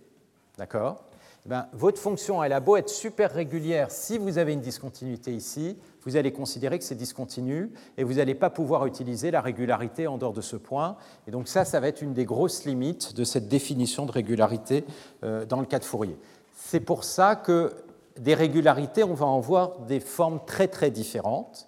d'accord, 0.58 1.06
eh 1.46 1.50
ben, 1.50 1.68
votre 1.74 2.02
fonction, 2.02 2.44
elle 2.44 2.54
a 2.54 2.60
beau 2.60 2.76
être 2.76 2.90
super 2.90 3.32
régulière, 3.32 3.92
si 3.92 4.18
vous 4.18 4.38
avez 4.38 4.54
une 4.54 4.62
discontinuité 4.62 5.32
ici, 5.32 5.78
vous 6.08 6.16
allez 6.16 6.32
considérer 6.32 6.80
que 6.80 6.86
c'est 6.86 6.96
discontinu 6.96 7.70
et 7.98 8.06
vous 8.06 8.14
n'allez 8.14 8.34
pas 8.34 8.50
pouvoir 8.50 8.86
utiliser 8.86 9.30
la 9.30 9.42
régularité 9.42 10.08
en 10.08 10.18
dehors 10.18 10.32
de 10.32 10.40
ce 10.40 10.56
point. 10.56 10.96
Et 11.28 11.32
donc 11.32 11.50
ça, 11.50 11.66
ça 11.66 11.82
va 11.82 11.90
être 11.90 12.02
une 12.02 12.14
des 12.14 12.24
grosses 12.24 12.64
limites 12.64 13.14
de 13.14 13.26
cette 13.26 13.50
définition 13.50 14.06
de 14.06 14.14
régularité 14.14 14.86
euh, 15.26 15.44
dans 15.44 15.60
le 15.60 15.66
cas 15.66 15.80
de 15.80 15.84
Fourier. 15.84 16.18
C'est 16.56 16.80
pour 16.80 17.04
ça 17.04 17.36
que 17.36 17.74
des 18.18 18.36
régularités, 18.36 19.04
on 19.04 19.16
va 19.16 19.26
en 19.26 19.42
voir 19.42 19.80
des 19.80 20.00
formes 20.00 20.40
très 20.46 20.70
très 20.70 20.92
différentes, 20.92 21.68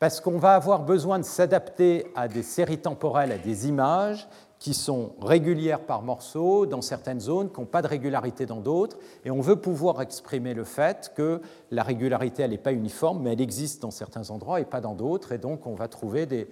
parce 0.00 0.20
qu'on 0.20 0.38
va 0.38 0.56
avoir 0.56 0.82
besoin 0.82 1.20
de 1.20 1.24
s'adapter 1.24 2.08
à 2.16 2.26
des 2.26 2.42
séries 2.42 2.78
temporelles, 2.78 3.30
à 3.30 3.38
des 3.38 3.68
images 3.68 4.26
qui 4.64 4.72
sont 4.72 5.14
régulières 5.20 5.82
par 5.82 6.00
morceaux 6.00 6.64
dans 6.64 6.80
certaines 6.80 7.20
zones, 7.20 7.52
qui 7.52 7.60
n'ont 7.60 7.66
pas 7.66 7.82
de 7.82 7.86
régularité 7.86 8.46
dans 8.46 8.62
d'autres, 8.62 8.96
et 9.26 9.30
on 9.30 9.42
veut 9.42 9.56
pouvoir 9.56 10.00
exprimer 10.00 10.54
le 10.54 10.64
fait 10.64 11.12
que 11.14 11.42
la 11.70 11.82
régularité, 11.82 12.44
elle 12.44 12.52
n'est 12.52 12.56
pas 12.56 12.72
uniforme, 12.72 13.20
mais 13.20 13.34
elle 13.34 13.42
existe 13.42 13.82
dans 13.82 13.90
certains 13.90 14.30
endroits 14.30 14.62
et 14.62 14.64
pas 14.64 14.80
dans 14.80 14.94
d'autres, 14.94 15.32
et 15.32 15.38
donc 15.38 15.66
on 15.66 15.74
va 15.74 15.86
trouver 15.88 16.24
des, 16.24 16.48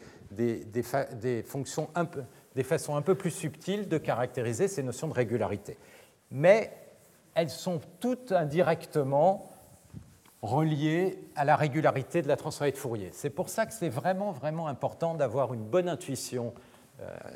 fonctions 1.47 1.89
des 2.55 2.63
façons 2.63 2.97
un 2.97 3.01
peu 3.01 3.15
plus 3.15 3.31
subtiles 3.31 3.89
de 3.89 3.97
caractériser 3.97 4.69
ces 4.69 4.83
notions 4.83 5.09
de 5.09 5.15
régularité. 5.15 5.79
Mais 6.31 6.71
elles 7.35 7.49
sont 7.49 7.81
toutes 7.99 8.33
indirectement 8.33 9.49
relié 10.43 11.19
à 11.35 11.47
la 11.47 11.57
régularité 11.57 12.21
de 12.21 12.29
la 12.29 12.37
transformée 12.37 12.73
de 12.73 12.77
Fourier. 12.77 13.09
C'est 13.15 13.31
pour 13.31 13.49
ça 13.49 13.65
que 13.65 13.73
c'est 13.73 13.89
vraiment, 13.89 14.33
vraiment 14.33 14.67
important 14.67 15.15
d'avoir 15.15 15.55
une 15.55 15.65
bonne 15.65 15.89
intuition 15.89 16.53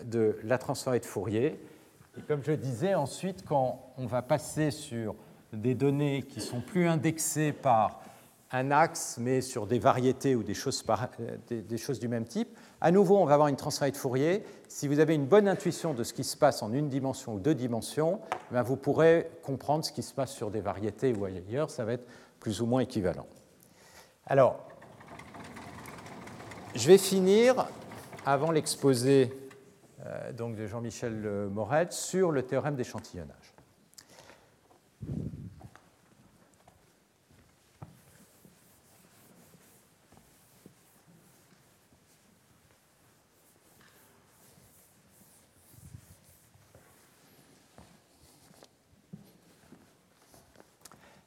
de 0.04 0.38
la 0.42 0.58
transformée 0.58 1.00
de 1.00 1.06
Fourier. 1.06 1.60
Et 2.18 2.22
comme 2.22 2.42
je 2.42 2.52
disais, 2.52 2.94
ensuite, 2.94 3.44
quand 3.44 3.92
on 3.98 4.06
va 4.06 4.22
passer 4.22 4.70
sur 4.70 5.14
des 5.52 5.74
données 5.74 6.22
qui 6.22 6.40
sont 6.40 6.60
plus 6.60 6.88
indexées 6.88 7.52
par 7.52 8.00
un 8.52 8.70
axe, 8.70 9.18
mais 9.20 9.40
sur 9.40 9.66
des 9.66 9.78
variétés 9.78 10.34
ou 10.34 10.42
des 10.42 10.54
choses, 10.54 10.84
euh, 10.88 11.36
des 11.50 11.78
choses 11.78 11.98
du 11.98 12.08
même 12.08 12.24
type, 12.24 12.56
à 12.80 12.90
nouveau, 12.90 13.16
on 13.16 13.24
va 13.24 13.34
avoir 13.34 13.48
une 13.48 13.56
transformée 13.56 13.90
de 13.90 13.96
Fourier. 13.96 14.44
Si 14.68 14.86
vous 14.86 15.00
avez 15.00 15.14
une 15.14 15.26
bonne 15.26 15.48
intuition 15.48 15.94
de 15.94 16.04
ce 16.04 16.12
qui 16.12 16.24
se 16.24 16.36
passe 16.36 16.62
en 16.62 16.72
une 16.72 16.88
dimension 16.88 17.34
ou 17.34 17.40
deux 17.40 17.54
dimensions, 17.54 18.20
ben, 18.50 18.62
vous 18.62 18.76
pourrez 18.76 19.30
comprendre 19.42 19.84
ce 19.84 19.92
qui 19.92 20.02
se 20.02 20.14
passe 20.14 20.32
sur 20.32 20.50
des 20.50 20.60
variétés 20.60 21.12
ou 21.12 21.24
ailleurs. 21.24 21.70
Ça 21.70 21.84
va 21.84 21.94
être 21.94 22.06
plus 22.38 22.60
ou 22.60 22.66
moins 22.66 22.80
équivalent. 22.80 23.26
Alors, 24.26 24.60
je 26.74 26.86
vais 26.86 26.98
finir, 26.98 27.66
avant 28.24 28.50
l'exposé 28.50 29.32
euh, 30.06 30.32
de 30.32 30.66
Jean-Michel 30.66 31.48
Moret, 31.50 31.88
sur 31.90 32.30
le 32.30 32.42
théorème 32.42 32.76
d'échantillonnage. 32.76 33.54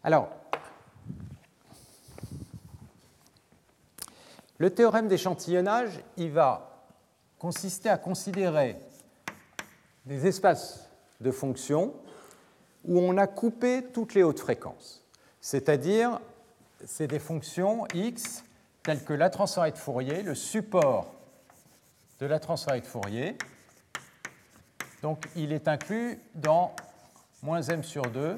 Alors, 0.03 0.29
le 4.57 4.69
théorème 4.73 5.07
d'échantillonnage, 5.07 5.99
il 6.17 6.31
va 6.31 6.68
consister 7.39 7.89
à 7.89 7.97
considérer 7.97 8.77
des 10.05 10.27
espaces 10.27 10.89
de 11.21 11.31
fonctions 11.31 11.93
où 12.85 12.99
on 12.99 13.17
a 13.17 13.27
coupé 13.27 13.83
toutes 13.93 14.13
les 14.13 14.23
hautes 14.23 14.39
fréquences. 14.39 15.03
C'est-à-dire, 15.41 16.19
c'est 16.85 17.07
des 17.07 17.19
fonctions 17.19 17.85
x 17.93 18.43
telles 18.83 19.03
que 19.03 19.13
la 19.13 19.29
transformée 19.29 19.71
de 19.71 19.77
Fourier, 19.77 20.21
le 20.21 20.35
support 20.35 21.13
de 22.19 22.25
la 22.25 22.39
transformée 22.39 22.81
de 22.81 22.85
Fourier. 22.85 23.37
Donc, 25.01 25.25
il 25.35 25.53
est 25.53 25.67
inclus 25.67 26.19
dans 26.35 26.73
moins 27.41 27.61
m 27.61 27.83
sur 27.83 28.03
2, 28.03 28.37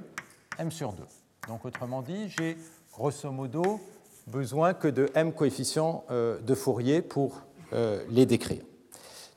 m 0.59 0.71
sur 0.71 0.93
2. 0.93 1.03
Donc 1.47 1.65
autrement 1.65 2.01
dit, 2.01 2.29
j'ai 2.29 2.57
grosso 2.93 3.31
modo 3.31 3.79
besoin 4.27 4.73
que 4.73 4.87
de 4.87 5.09
m 5.15 5.33
coefficients 5.33 6.03
euh, 6.11 6.39
de 6.39 6.53
Fourier 6.53 7.01
pour 7.01 7.41
euh, 7.73 8.03
les 8.09 8.27
décrire. 8.27 8.63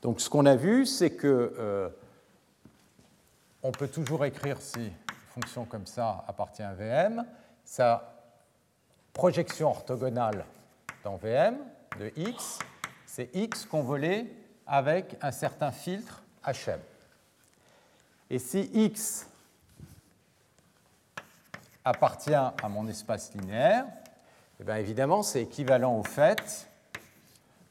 Donc 0.05 0.21
ce 0.21 0.29
qu'on 0.29 0.45
a 0.45 0.55
vu, 0.55 0.85
c'est 0.85 1.09
que 1.09 1.55
euh, 1.57 1.89
on 3.63 3.71
peut 3.71 3.87
toujours 3.87 4.23
écrire 4.23 4.61
si 4.61 4.77
une 4.77 4.91
fonction 5.33 5.65
comme 5.65 5.87
ça 5.87 6.23
appartient 6.27 6.61
à 6.61 6.75
VM, 6.75 7.25
sa 7.63 8.13
projection 9.13 9.69
orthogonale 9.69 10.45
dans 11.03 11.15
VM 11.15 11.57
de 11.97 12.11
x, 12.17 12.59
c'est 13.07 13.35
x 13.35 13.65
convolé 13.65 14.31
avec 14.67 15.17
un 15.23 15.31
certain 15.31 15.71
filtre 15.71 16.21
HM. 16.45 16.79
Et 18.29 18.37
si 18.37 18.69
x 18.75 19.27
appartient 21.83 22.31
à 22.35 22.69
mon 22.69 22.87
espace 22.87 23.33
linéaire, 23.33 23.87
eh 24.59 24.71
évidemment, 24.73 25.23
c'est 25.23 25.41
équivalent 25.41 25.97
au 25.97 26.03
fait 26.03 26.69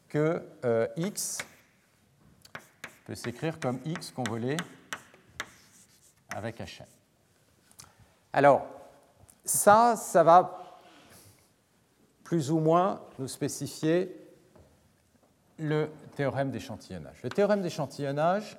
que 0.09 0.43
euh, 0.65 0.89
x 0.97 1.39
peut 3.05 3.15
s'écrire 3.15 3.61
comme 3.61 3.81
x 3.85 4.11
convolé 4.11 4.57
avec 6.35 6.61
Hm. 6.61 6.85
Alors, 8.33 8.67
ça, 9.45 9.95
ça 9.97 10.23
va 10.23 10.81
plus 12.25 12.51
ou 12.51 12.59
moins 12.59 13.03
nous 13.19 13.29
spécifier 13.29 14.21
le 15.59 15.91
théorème 16.17 16.51
d'échantillonnage. 16.51 17.23
Le 17.23 17.29
théorème 17.29 17.61
d'échantillonnage, 17.61 18.59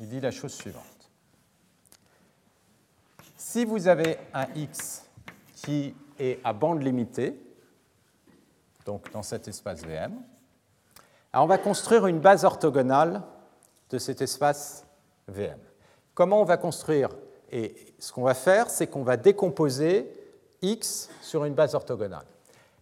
il 0.00 0.08
dit 0.08 0.20
la 0.20 0.30
chose 0.30 0.54
suivante. 0.54 0.84
Si 3.36 3.64
vous 3.64 3.88
avez 3.88 4.16
un 4.32 4.46
x 4.54 5.04
qui 5.56 5.94
est 6.18 6.40
à 6.44 6.52
bande 6.52 6.82
limitée, 6.82 7.38
donc 8.86 9.10
dans 9.12 9.22
cet 9.22 9.48
espace 9.48 9.84
VM, 9.84 10.22
on 11.34 11.46
va 11.46 11.58
construire 11.58 12.06
une 12.06 12.20
base 12.20 12.44
orthogonale 12.44 13.22
de 13.90 13.98
cet 13.98 14.22
espace 14.22 14.84
VM. 15.28 15.58
Comment 16.14 16.40
on 16.40 16.44
va 16.44 16.56
construire 16.56 17.10
Et 17.50 17.94
ce 17.98 18.12
qu'on 18.12 18.22
va 18.22 18.34
faire, 18.34 18.68
c'est 18.68 18.86
qu'on 18.86 19.02
va 19.02 19.16
décomposer 19.16 20.12
x 20.62 21.08
sur 21.22 21.44
une 21.44 21.54
base 21.54 21.74
orthogonale. 21.74 22.26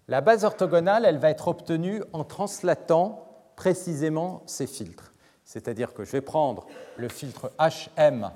La 0.08 0.20
base 0.20 0.44
orthogonale, 0.44 1.04
elle 1.04 1.18
va 1.18 1.30
être 1.30 1.48
obtenue 1.48 2.02
en 2.12 2.24
translatant 2.24 3.26
précisément 3.56 4.42
ces 4.46 4.66
filtres. 4.66 5.12
C'est-à-dire 5.44 5.92
que 5.92 6.04
je 6.04 6.12
vais 6.12 6.20
prendre 6.20 6.66
le 6.96 7.08
filtre 7.08 7.52
HM 7.58 8.30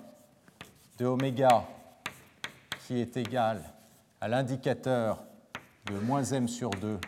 de 0.99 1.07
oméga 1.07 1.65
qui 2.87 3.01
est 3.01 3.17
égal 3.17 3.63
à 4.21 4.29
l'indicateur 4.29 5.25
de 5.87 5.99
moins 5.99 6.25
m 6.25 6.49
sur 6.49 6.71
2, 6.71 6.99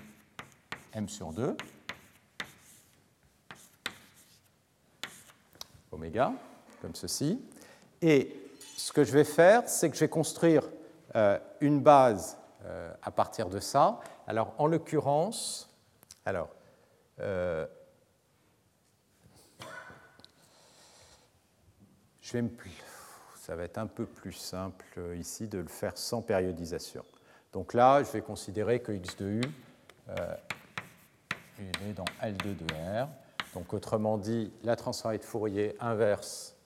m 0.95 1.09
sur 1.09 1.33
2, 1.33 1.57
oméga, 5.95 6.33
comme 6.83 6.95
ceci. 6.95 7.41
Et 8.03 8.37
ce 8.77 8.93
que 8.93 9.05
je 9.05 9.13
vais 9.13 9.25
faire, 9.25 9.69
c'est 9.69 9.89
que 9.89 9.95
je 9.97 10.01
vais 10.01 10.09
construire 10.09 10.69
euh, 11.17 11.39
une 11.61 11.81
base 11.81 12.37
euh, 12.65 12.93
à 13.03 13.11
partir 13.11 13.49
de 13.49 13.61
ça. 13.61 14.01
Alors, 14.27 14.55
en 14.59 14.67
l'occurrence, 14.67 15.71
alors, 16.25 16.49
euh, 17.21 17.67
je 22.21 22.33
vais 22.33 22.43
me 22.43 22.51
ça 23.41 23.55
va 23.55 23.65
être 23.65 23.77
un 23.77 23.87
peu 23.87 24.07
plus 24.07 24.33
simple 24.33 25.01
ici 25.17 25.49
de 25.49 25.59
le 25.59 25.69
faire 25.69 25.99
sans 25.99 26.23
périodisation. 26.23 27.05
Donc 27.53 27.75
là, 27.75 28.03
je 28.03 28.11
vais 28.11 28.23
considérer 28.23 28.81
que 28.81 28.91
x 28.91 29.17
de 29.19 29.27
u 29.27 29.43
est 31.59 31.93
dans 31.93 32.07
L2 32.23 32.57
de 32.57 32.65
R. 33.03 33.09
Donc 33.55 33.73
autrement 33.73 34.19
dit, 34.19 34.53
la 34.63 34.77
transformée 34.77 35.19
de 35.19 35.25
Fourier 35.25 35.77
inverse 35.81 36.57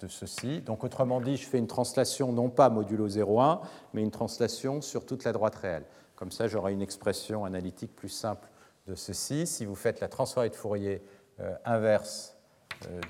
de 0.00 0.08
ceci. 0.08 0.60
Donc 0.60 0.84
autrement 0.84 1.20
dit, 1.20 1.36
je 1.36 1.46
fais 1.46 1.58
une 1.58 1.66
translation 1.66 2.32
non 2.32 2.48
pas 2.48 2.70
modulo 2.70 3.08
0,1, 3.08 3.60
mais 3.92 4.02
une 4.02 4.10
translation 4.10 4.80
sur 4.80 5.06
toute 5.06 5.24
la 5.24 5.32
droite 5.32 5.54
réelle. 5.56 5.84
Comme 6.16 6.32
ça, 6.32 6.48
j'aurai 6.48 6.72
une 6.72 6.82
expression 6.82 7.44
analytique 7.44 7.94
plus 7.94 8.08
simple 8.08 8.48
de 8.86 8.94
ceci. 8.94 9.46
Si 9.46 9.64
vous 9.64 9.74
faites 9.74 10.00
la 10.00 10.08
transformée 10.08 10.50
de 10.50 10.56
Fourier 10.56 11.02
euh, 11.40 11.54
inverse 11.64 12.36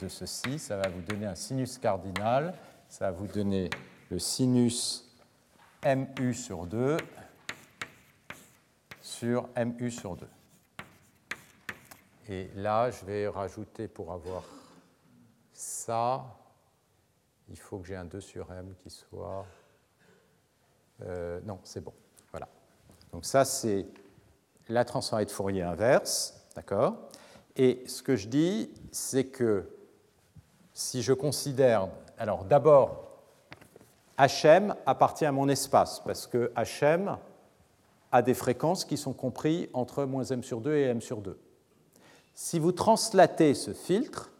de 0.02 0.08
ceci, 0.08 0.58
ça 0.58 0.76
va 0.76 0.88
vous 0.88 1.00
donner 1.00 1.24
un 1.24 1.34
sinus 1.34 1.78
cardinal 1.78 2.54
ça 2.92 3.06
va 3.06 3.10
vous 3.12 3.26
donner 3.26 3.70
le 4.10 4.18
sinus 4.18 5.10
mu 5.86 6.34
sur 6.34 6.66
2 6.66 6.98
sur 9.00 9.48
mu 9.56 9.90
sur 9.90 10.14
2. 10.14 10.26
Et 12.28 12.48
là, 12.54 12.90
je 12.90 13.04
vais 13.04 13.28
rajouter 13.28 13.88
pour 13.88 14.12
avoir 14.12 14.44
ça, 15.52 16.24
il 17.48 17.58
faut 17.58 17.78
que 17.78 17.86
j'ai 17.86 17.96
un 17.96 18.04
2 18.04 18.20
sur 18.20 18.50
m 18.52 18.74
qui 18.82 18.90
soit... 18.90 19.44
Euh, 21.02 21.40
non, 21.44 21.58
c'est 21.64 21.82
bon. 21.82 21.92
Voilà. 22.30 22.48
Donc 23.12 23.24
ça, 23.24 23.44
c'est 23.44 23.86
la 24.68 24.84
transformée 24.84 25.24
de 25.24 25.30
Fourier 25.30 25.62
inverse. 25.62 26.46
D'accord? 26.54 26.94
Et 27.56 27.82
ce 27.86 28.02
que 28.02 28.16
je 28.16 28.28
dis, 28.28 28.70
c'est 28.92 29.26
que 29.26 29.68
si 30.72 31.02
je 31.02 31.12
considère 31.12 31.88
alors 32.18 32.44
d'abord, 32.44 33.18
HM 34.18 34.76
appartient 34.86 35.24
à 35.24 35.32
mon 35.32 35.48
espace, 35.48 36.00
parce 36.00 36.26
que 36.26 36.52
HM 36.56 37.18
a 38.12 38.22
des 38.22 38.34
fréquences 38.34 38.84
qui 38.84 38.96
sont 38.96 39.12
comprises 39.12 39.68
entre 39.72 40.04
moins 40.04 40.24
m 40.24 40.42
sur 40.44 40.60
2 40.60 40.76
et 40.76 40.82
m 40.84 41.00
sur 41.00 41.20
2. 41.20 41.38
Si 42.34 42.58
vous 42.58 42.72
translatez 42.72 43.54
ce 43.54 43.72
filtre, 43.72 44.30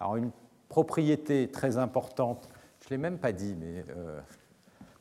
alors 0.00 0.16
une 0.16 0.30
propriété 0.68 1.48
très 1.48 1.76
importante, 1.76 2.48
je 2.80 2.86
ne 2.86 2.90
l'ai 2.90 2.98
même 2.98 3.18
pas 3.18 3.32
dit, 3.32 3.54
mais 3.58 3.84
euh, 3.96 4.20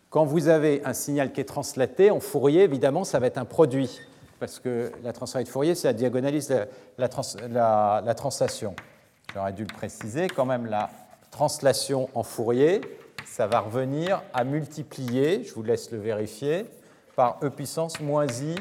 quand 0.10 0.26
vous 0.26 0.48
avez 0.48 0.84
un 0.86 0.94
signal 0.94 1.32
qui 1.32 1.42
est 1.42 1.46
translaté, 1.46 2.12
en 2.12 2.20
Fourier, 2.20 2.64
évidemment, 2.64 3.04
ça 3.04 3.20
va 3.20 3.28
être 3.28 3.40
un 3.40 3.46
produit, 3.46 4.00
parce 4.40 4.60
que 4.60 4.92
la 5.04 5.12
transformée 5.12 5.44
de 5.44 5.50
Fourier, 5.50 5.76
c'est 5.76 5.88
la 5.88 5.94
diagonalise 5.94 6.54
la, 6.98 8.02
la 8.06 8.14
translation. 8.14 8.76
J'aurais 9.34 9.54
dû 9.54 9.64
le 9.64 9.74
préciser, 9.74 10.28
quand 10.28 10.46
même, 10.46 10.68
la 10.68 10.92
translation 11.32 12.10
en 12.14 12.22
Fourier, 12.22 12.82
ça 13.26 13.48
va 13.48 13.62
revenir 13.62 14.22
à 14.34 14.44
multiplier, 14.44 15.44
je 15.44 15.54
vous 15.56 15.64
laisse 15.64 15.92
le 15.92 15.98
vérifier, 15.98 16.68
par 17.16 17.40
e 17.44 17.50
puissance 17.50 18.00
moins 18.00 18.28
i 18.28 18.56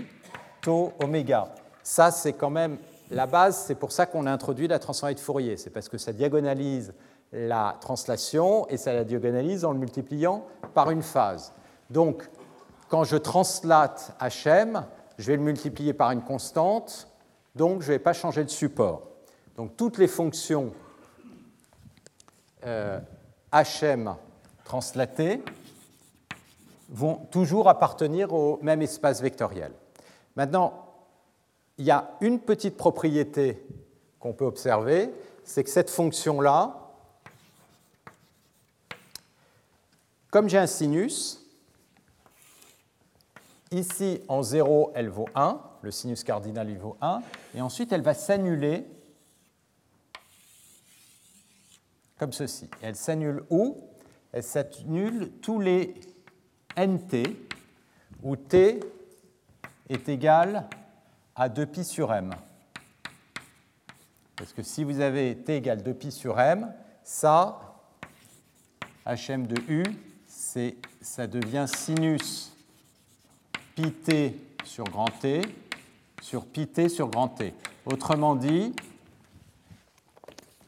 taux 0.62 0.92
oméga. 1.02 1.48
Ça, 1.82 2.10
c'est 2.10 2.32
quand 2.32 2.50
même 2.50 2.78
la 3.12 3.26
base, 3.26 3.64
c'est 3.66 3.74
pour 3.74 3.93
ça 3.93 4.06
qu'on 4.06 4.26
a 4.26 4.32
introduit 4.32 4.68
la 4.68 4.78
transformée 4.78 5.14
de 5.14 5.20
Fourier. 5.20 5.56
C'est 5.56 5.70
parce 5.70 5.89
que 5.89 5.98
ça 5.98 6.12
diagonalise 6.12 6.94
la 7.32 7.76
translation 7.80 8.66
et 8.68 8.76
ça 8.76 8.93
la 8.93 9.05
diagonalise 9.05 9.64
en 9.64 9.72
le 9.72 9.78
multipliant 9.78 10.47
par 10.74 10.90
une 10.90 11.02
phase. 11.02 11.52
Donc, 11.90 12.28
quand 12.89 13.05
je 13.05 13.16
translate 13.16 14.14
HM, 14.20 14.84
je 15.18 15.26
vais 15.26 15.36
le 15.36 15.43
multiplier 15.43 15.93
par 15.93 16.10
une 16.10 16.22
constante, 16.22 17.09
donc 17.55 17.82
je 17.82 17.89
ne 17.89 17.93
vais 17.93 17.98
pas 17.98 18.12
changer 18.12 18.44
de 18.44 18.51
support. 18.51 19.09
Donc 19.56 19.76
toutes 19.76 19.98
les 19.98 20.09
fonctions 20.09 20.72
euh, 22.66 22.98
HM 23.52 24.14
translatées 24.64 25.43
vont 26.89 27.16
toujours 27.30 27.68
appartenir 27.68 28.32
au 28.32 28.59
même 28.62 28.82
espace 28.82 29.20
vectoriel. 29.20 29.72
Maintenant, 30.36 30.91
il 31.82 31.86
y 31.86 31.90
a 31.90 32.12
une 32.20 32.38
petite 32.38 32.76
propriété 32.76 33.60
qu'on 34.20 34.32
peut 34.32 34.44
observer, 34.44 35.12
c'est 35.42 35.64
que 35.64 35.70
cette 35.70 35.90
fonction-là, 35.90 36.92
comme 40.30 40.48
j'ai 40.48 40.59
un 40.59 40.68
sinus, 40.68 41.44
ici 43.72 44.20
en 44.28 44.44
0, 44.44 44.92
elle 44.94 45.09
vaut 45.09 45.28
1, 45.34 45.60
le 45.82 45.90
sinus 45.90 46.22
cardinal 46.22 46.70
il 46.70 46.78
vaut 46.78 46.96
1, 47.00 47.20
et 47.56 47.60
ensuite 47.60 47.90
elle 47.90 48.02
va 48.02 48.14
s'annuler 48.14 48.86
comme 52.16 52.32
ceci. 52.32 52.70
Elle 52.80 52.94
s'annule 52.94 53.42
où? 53.50 53.76
Elle 54.30 54.44
s'annule 54.44 55.32
tous 55.42 55.59
les 55.59 55.96
nt, 56.76 57.24
où 58.22 58.36
t 58.36 58.78
est 59.88 60.09
égal 60.09 60.68
à 60.70 60.81
2pi 61.36 61.84
sur 61.84 62.12
m. 62.12 62.30
Parce 64.36 64.52
que 64.52 64.62
si 64.62 64.84
vous 64.84 65.00
avez 65.00 65.36
t 65.36 65.56
égale 65.56 65.82
2pi 65.82 66.10
sur 66.10 66.38
m, 66.38 66.72
ça, 67.02 67.60
hm 69.06 69.46
de 69.46 69.56
u, 69.68 69.84
ça 71.00 71.26
devient 71.26 71.66
sinus 71.66 72.56
pi 73.74 73.92
sur 74.64 74.84
grand 74.84 75.09
T 75.20 75.42
sur 76.22 76.46
pi 76.46 76.68
sur 76.88 77.09
grand 77.09 77.28
T. 77.28 77.52
Autrement 77.84 78.36
dit, 78.36 78.74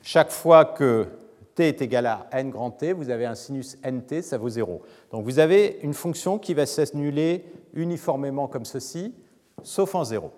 chaque 0.02 0.30
fois 0.30 0.64
que 0.64 1.06
t 1.54 1.68
est 1.68 1.80
égal 1.80 2.06
à 2.06 2.26
n 2.32 2.50
grand 2.50 2.72
T, 2.72 2.92
vous 2.92 3.08
avez 3.10 3.24
un 3.24 3.36
sinus 3.36 3.78
nt, 3.84 4.20
ça 4.22 4.36
vaut 4.36 4.48
0. 4.48 4.82
Donc 5.12 5.24
vous 5.24 5.38
avez 5.38 5.78
une 5.82 5.94
fonction 5.94 6.38
qui 6.38 6.54
va 6.54 6.66
s'annuler 6.66 7.44
uniformément 7.72 8.48
comme 8.48 8.64
ceci, 8.64 9.14
sauf 9.62 9.94
en 9.94 10.04
0. 10.04 10.32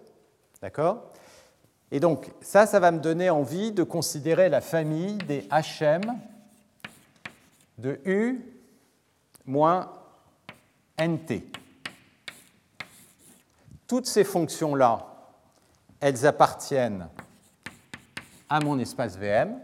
D'accord? 0.67 1.13
Et 1.93 2.01
donc, 2.01 2.33
ça, 2.41 2.67
ça 2.67 2.81
va 2.81 2.91
me 2.91 2.99
donner 2.99 3.31
envie 3.31 3.71
de 3.71 3.85
considérer 3.85 4.49
la 4.49 4.61
famille 4.61 5.17
des 5.19 5.47
HM 5.53 6.01
de 7.79 8.01
U 8.05 8.45
moins 9.45 9.93
NT. 11.01 11.45
Toutes 13.87 14.07
ces 14.07 14.25
fonctions-là, 14.25 15.07
elles 16.01 16.27
appartiennent 16.27 17.11
à 18.49 18.59
mon 18.59 18.81
espace 18.81 19.17
VM. 19.17 19.57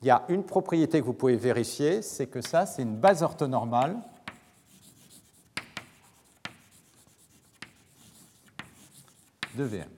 Il 0.00 0.08
y 0.08 0.10
a 0.10 0.24
une 0.30 0.42
propriété 0.42 1.00
que 1.00 1.04
vous 1.04 1.12
pouvez 1.12 1.36
vérifier, 1.36 2.00
c'est 2.00 2.28
que 2.28 2.40
ça, 2.40 2.64
c'est 2.64 2.80
une 2.80 2.96
base 2.96 3.22
orthonormale 3.22 3.98
de 9.58 9.64
VM. 9.64 9.88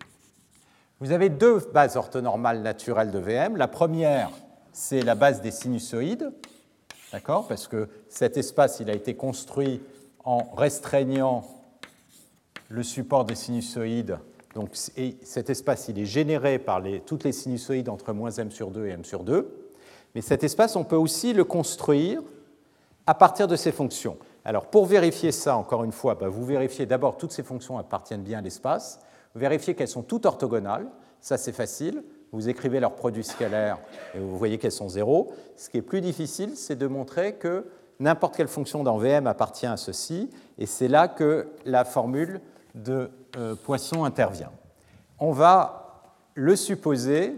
Vous 1.01 1.13
avez 1.13 1.29
deux 1.29 1.59
bases 1.73 1.97
orthonormales 1.97 2.63
naturelles 2.63 3.11
de 3.11 3.19
VM. 3.19 3.57
La 3.57 3.69
première, 3.69 4.31
c'est 4.73 5.03
la 5.03 5.15
base 5.15 5.43
des 5.43 5.51
sinusoïdes, 5.51 6.33
d'accord 7.13 7.47
Parce 7.47 7.69
que 7.69 7.89
cet 8.09 8.37
espace, 8.37 8.81
il 8.81 8.91
a 8.91 8.95
été 8.95 9.15
construit 9.15 9.83
en 10.25 10.51
restreignant 10.57 11.45
le 12.69 12.83
support 12.83 13.25
des 13.25 13.35
sinusoïdes. 13.35 14.19
Donc, 14.55 14.71
et 14.97 15.17
cet 15.23 15.51
espace, 15.51 15.89
il 15.89 15.99
est 15.99 16.07
généré 16.07 16.59
par 16.59 16.81
les, 16.81 17.01
toutes 17.01 17.25
les 17.25 17.33
sinusoïdes 17.33 17.89
entre 17.89 18.13
moins 18.13 18.31
m 18.31 18.51
sur 18.51 18.71
2 18.71 18.87
et 18.87 18.91
m 18.91 19.05
sur 19.05 19.25
2. 19.25 19.73
Mais 20.15 20.23
cet 20.23 20.43
espace, 20.43 20.75
on 20.75 20.85
peut 20.85 20.97
aussi 20.97 21.33
le 21.33 21.45
construire 21.45 22.23
à 23.07 23.15
partir 23.15 23.47
de 23.47 23.57
ces 23.57 23.73
fonctions. 23.73 24.17
Alors, 24.45 24.67
pour 24.67 24.87
vérifier 24.87 25.33
ça, 25.33 25.57
encore 25.57 25.85
une 25.85 25.93
fois, 25.93 26.15
bah, 26.15 26.29
vous 26.29 26.45
vérifiez 26.45 26.87
d'abord 26.87 27.17
toutes 27.17 27.33
ces 27.33 27.43
fonctions 27.43 27.79
appartiennent 27.79 28.23
bien 28.23 28.39
à 28.39 28.43
l'espace. 28.43 29.01
Vérifiez 29.35 29.75
qu'elles 29.75 29.89
sont 29.89 30.03
toutes 30.03 30.27
orthogonales, 30.27 30.87
ça 31.21 31.39
c'est 31.39 31.53
facile. 31.53 32.03
Vous 32.33 32.49
écrivez 32.49 32.81
leur 32.81 32.95
produit 32.95 33.25
scalaire 33.25 33.79
et 34.15 34.19
vous 34.19 34.39
voyez 34.39 34.59
qu'elles 34.59 34.73
sont 34.73 34.89
zéro. 34.89 35.33
Ce 35.57 35.69
qui 35.69 35.79
est 35.79 35.83
plus 35.83 36.01
difficile, 36.01 36.57
c'est 36.57 36.77
de 36.77 36.87
montrer 36.87 37.35
que 37.35 37.67
n'importe 37.99 38.37
quelle 38.37 38.49
fonction 38.49 38.83
dans 38.83 38.99
VM 38.99 39.27
appartient 39.27 39.67
à 39.67 39.77
ceci, 39.77 40.31
et 40.59 40.67
c'est 40.67 40.89
là 40.89 41.09
que 41.09 41.49
la 41.65 41.85
formule 41.85 42.41
de 42.75 43.11
euh, 43.37 43.55
Poisson 43.55 44.05
intervient. 44.05 44.51
On 45.19 45.33
va 45.33 46.03
le 46.35 46.57
supposer 46.57 47.35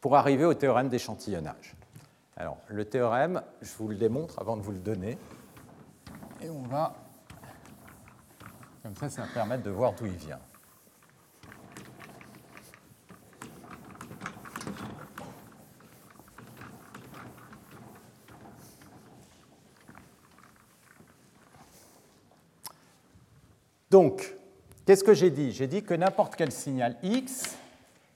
pour 0.00 0.16
arriver 0.16 0.44
au 0.44 0.54
théorème 0.54 0.88
d'échantillonnage. 0.88 1.76
Alors, 2.36 2.56
le 2.68 2.84
théorème, 2.84 3.42
je 3.60 3.70
vous 3.78 3.88
le 3.88 3.96
démontre 3.96 4.38
avant 4.38 4.56
de 4.56 4.62
vous 4.62 4.72
le 4.72 4.78
donner. 4.78 5.18
Et 6.42 6.48
on 6.48 6.62
va 6.62 6.94
comme 8.82 8.94
ça, 8.96 9.10
ça 9.10 9.22
va 9.22 9.28
permettre 9.28 9.62
de 9.62 9.70
voir 9.70 9.92
d'où 9.92 10.06
il 10.06 10.12
vient. 10.12 10.38
Donc, 23.90 24.36
qu'est-ce 24.86 25.02
que 25.02 25.14
j'ai 25.14 25.30
dit? 25.30 25.50
J'ai 25.50 25.66
dit 25.66 25.82
que 25.82 25.94
n'importe 25.94 26.36
quel 26.36 26.52
signal 26.52 26.96
x, 27.02 27.56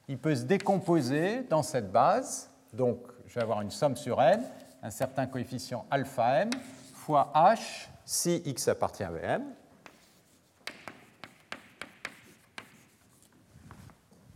il 0.06 0.18
peut 0.18 0.36
se 0.36 0.44
décomposer 0.44 1.42
dans 1.42 1.64
cette 1.64 1.90
base. 1.90 2.48
Donc, 2.72 3.00
je 3.26 3.34
vais 3.34 3.42
avoir 3.42 3.60
une 3.60 3.72
somme 3.72 3.96
sur 3.96 4.22
n, 4.22 4.40
un 4.82 4.90
certain 4.90 5.26
coefficient 5.26 5.84
alpha 5.90 6.42
m, 6.42 6.50
fois 6.94 7.32
h, 7.34 7.88
si 8.04 8.40
x 8.44 8.68
appartient 8.68 9.02
à 9.02 9.10
Vm, 9.10 9.42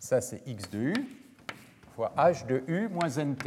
Ça, 0.09 0.22
c'est 0.22 0.40
x 0.47 0.70
de 0.70 0.78
u 0.78 0.94
fois 1.94 2.14
h 2.16 2.47
de 2.47 2.62
u 2.66 2.89
moins 2.89 3.10
nt. 3.22 3.44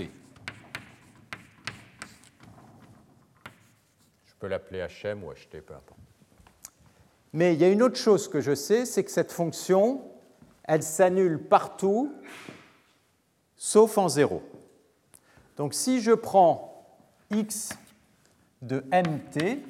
Je 4.25 4.33
peux 4.37 4.45
l'appeler 4.45 4.85
hm 4.85 5.23
ou 5.23 5.33
ht, 5.33 5.49
peu 5.49 5.73
importe. 5.73 5.99
Mais 7.33 7.55
il 7.55 7.59
y 7.59 7.63
a 7.63 7.69
une 7.69 7.81
autre 7.81 7.95
chose 7.95 8.27
que 8.27 8.41
je 8.41 8.53
sais, 8.53 8.85
c'est 8.85 9.03
que 9.03 9.09
cette 9.09 9.31
fonction, 9.31 10.03
elle 10.63 10.83
s'annule 10.83 11.39
partout, 11.39 12.13
sauf 13.55 13.97
en 13.97 14.07
0. 14.07 14.43
Donc 15.57 15.73
si 15.73 15.99
je 15.99 16.11
prends 16.11 16.95
x 17.31 17.71
de 18.61 18.85
mt, 18.91 19.65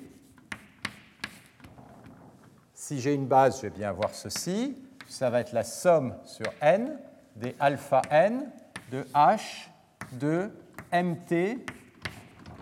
si 2.73 2.99
j'ai 2.99 3.13
une 3.13 3.27
base, 3.27 3.55
je 3.55 3.61
vais 3.61 3.69
bien 3.69 3.87
avoir 3.87 4.13
ceci 4.13 4.75
ça 5.11 5.29
va 5.29 5.41
être 5.41 5.51
la 5.51 5.65
somme 5.65 6.15
sur 6.23 6.45
n 6.61 6.97
des 7.35 7.53
alpha 7.59 8.01
n 8.09 8.49
de 8.91 9.03
h 9.13 9.67
de 10.13 10.49
mt 10.91 11.59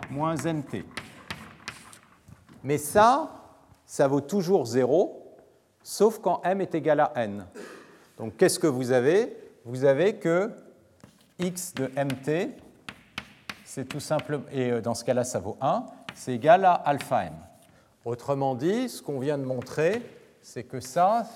moins 0.09 0.35
nt. 0.35 0.84
Mais 2.63 2.80
ça, 2.80 3.30
ça 3.85 4.07
vaut 4.07 4.21
toujours 4.21 4.65
0, 4.65 5.38
sauf 5.84 6.19
quand 6.19 6.41
m 6.43 6.61
est 6.61 6.73
égal 6.73 6.99
à 6.99 7.11
n. 7.17 7.45
Donc 8.17 8.35
qu'est-ce 8.35 8.57
que 8.57 8.67
vous 8.67 8.91
avez? 8.91 9.38
Vous 9.63 9.85
avez 9.85 10.15
que 10.15 10.51
x 11.38 11.76
de 11.76 11.85
mt, 11.95 12.51
c'est 13.63 13.88
tout 13.88 13.99
simplement, 13.99 14.45
et 14.51 14.71
euh, 14.71 14.81
dans 14.81 14.95
ce 14.95 15.03
cas-là 15.03 15.23
ça 15.23 15.39
vaut 15.39 15.57
1, 15.61 15.85
c'est 16.15 16.34
égal 16.34 16.65
à 16.65 16.73
alpha 16.73 17.26
m. 17.26 17.34
Autrement 18.05 18.55
dit, 18.55 18.89
ce 18.89 19.03
qu'on 19.03 19.19
vient 19.19 19.38
de 19.38 19.45
montrer, 19.45 20.01
c'est 20.41 20.63
que 20.63 20.80
ça, 20.80 21.27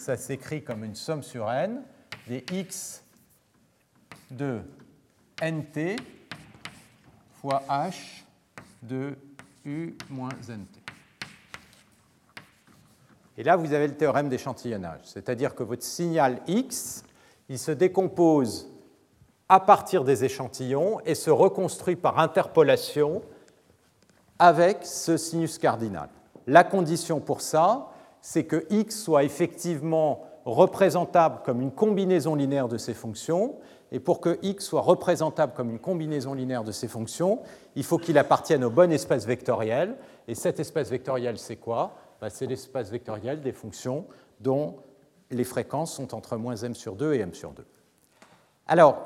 ça 0.00 0.16
s'écrit 0.16 0.64
comme 0.64 0.82
une 0.82 0.94
somme 0.94 1.22
sur 1.22 1.52
n 1.52 1.82
des 2.26 2.42
x 2.50 3.04
de 4.30 4.62
nt 5.42 5.96
fois 7.34 7.62
h 7.68 8.24
de 8.82 9.14
u 9.66 9.94
moins 10.08 10.30
nt. 10.48 10.80
Et 13.36 13.42
là, 13.42 13.56
vous 13.56 13.74
avez 13.74 13.88
le 13.88 13.96
théorème 13.96 14.30
d'échantillonnage, 14.30 15.02
c'est-à-dire 15.04 15.54
que 15.54 15.62
votre 15.62 15.82
signal 15.82 16.40
x, 16.46 17.04
il 17.50 17.58
se 17.58 17.70
décompose 17.70 18.70
à 19.50 19.60
partir 19.60 20.04
des 20.04 20.24
échantillons 20.24 21.00
et 21.04 21.14
se 21.14 21.30
reconstruit 21.30 21.96
par 21.96 22.18
interpolation 22.18 23.20
avec 24.38 24.78
ce 24.86 25.18
sinus 25.18 25.58
cardinal. 25.58 26.08
La 26.46 26.64
condition 26.64 27.20
pour 27.20 27.42
ça, 27.42 27.90
c'est 28.22 28.44
que 28.44 28.66
x 28.70 29.02
soit 29.02 29.24
effectivement 29.24 30.24
représentable 30.44 31.40
comme 31.44 31.60
une 31.60 31.70
combinaison 31.70 32.34
linéaire 32.34 32.68
de 32.68 32.78
ces 32.78 32.94
fonctions, 32.94 33.56
et 33.92 34.00
pour 34.00 34.20
que 34.20 34.38
x 34.42 34.64
soit 34.64 34.80
représentable 34.80 35.52
comme 35.54 35.70
une 35.70 35.78
combinaison 35.78 36.34
linéaire 36.34 36.64
de 36.64 36.72
ces 36.72 36.88
fonctions, 36.88 37.40
il 37.74 37.84
faut 37.84 37.98
qu'il 37.98 38.18
appartienne 38.18 38.64
au 38.64 38.70
bon 38.70 38.92
espace 38.92 39.26
vectoriel, 39.26 39.96
et 40.28 40.34
cet 40.34 40.60
espace 40.60 40.90
vectoriel, 40.90 41.38
c'est 41.38 41.56
quoi? 41.56 41.96
Bah, 42.20 42.30
C'est 42.30 42.46
l'espace 42.46 42.90
vectoriel 42.90 43.40
des 43.40 43.52
fonctions 43.52 44.06
dont 44.40 44.76
les 45.30 45.44
fréquences 45.44 45.94
sont 45.94 46.14
entre 46.14 46.36
moins 46.36 46.56
m 46.56 46.74
sur 46.74 46.96
2 46.96 47.14
et 47.14 47.20
m 47.20 47.34
sur 47.34 47.52
2. 47.52 47.64
Alors, 48.66 48.98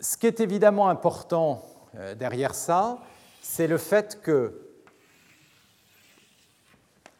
ce 0.00 0.16
qui 0.16 0.26
est 0.26 0.40
évidemment 0.40 0.88
important 0.88 1.62
euh, 1.96 2.14
derrière 2.14 2.54
ça, 2.54 2.98
c'est 3.40 3.66
le 3.66 3.78
fait 3.78 4.20
que 4.22 4.61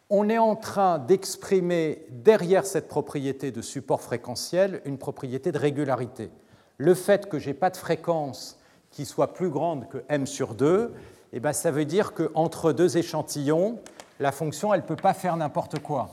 on 0.09 0.29
est 0.29 0.37
en 0.37 0.55
train 0.55 0.99
d'exprimer 0.99 2.05
derrière 2.09 2.65
cette 2.65 2.87
propriété 2.87 3.51
de 3.51 3.61
support 3.61 4.01
fréquentiel 4.01 4.81
une 4.85 4.97
propriété 4.97 5.51
de 5.51 5.57
régularité. 5.57 6.29
Le 6.77 6.93
fait 6.93 7.29
que 7.29 7.39
je 7.39 7.47
n'ai 7.47 7.53
pas 7.53 7.69
de 7.69 7.77
fréquence 7.77 8.59
qui 8.91 9.05
soit 9.05 9.33
plus 9.33 9.49
grande 9.49 9.87
que 9.89 10.03
m 10.09 10.27
sur 10.27 10.53
2, 10.53 10.93
eh 11.33 11.39
ben, 11.39 11.53
ça 11.53 11.71
veut 11.71 11.85
dire 11.85 12.13
qu'entre 12.13 12.73
deux 12.73 12.97
échantillons, 12.97 13.79
la 14.19 14.31
fonction, 14.31 14.73
elle 14.73 14.81
ne 14.81 14.85
peut 14.85 14.95
pas 14.95 15.13
faire 15.13 15.35
n'importe 15.35 15.79
quoi. 15.79 16.11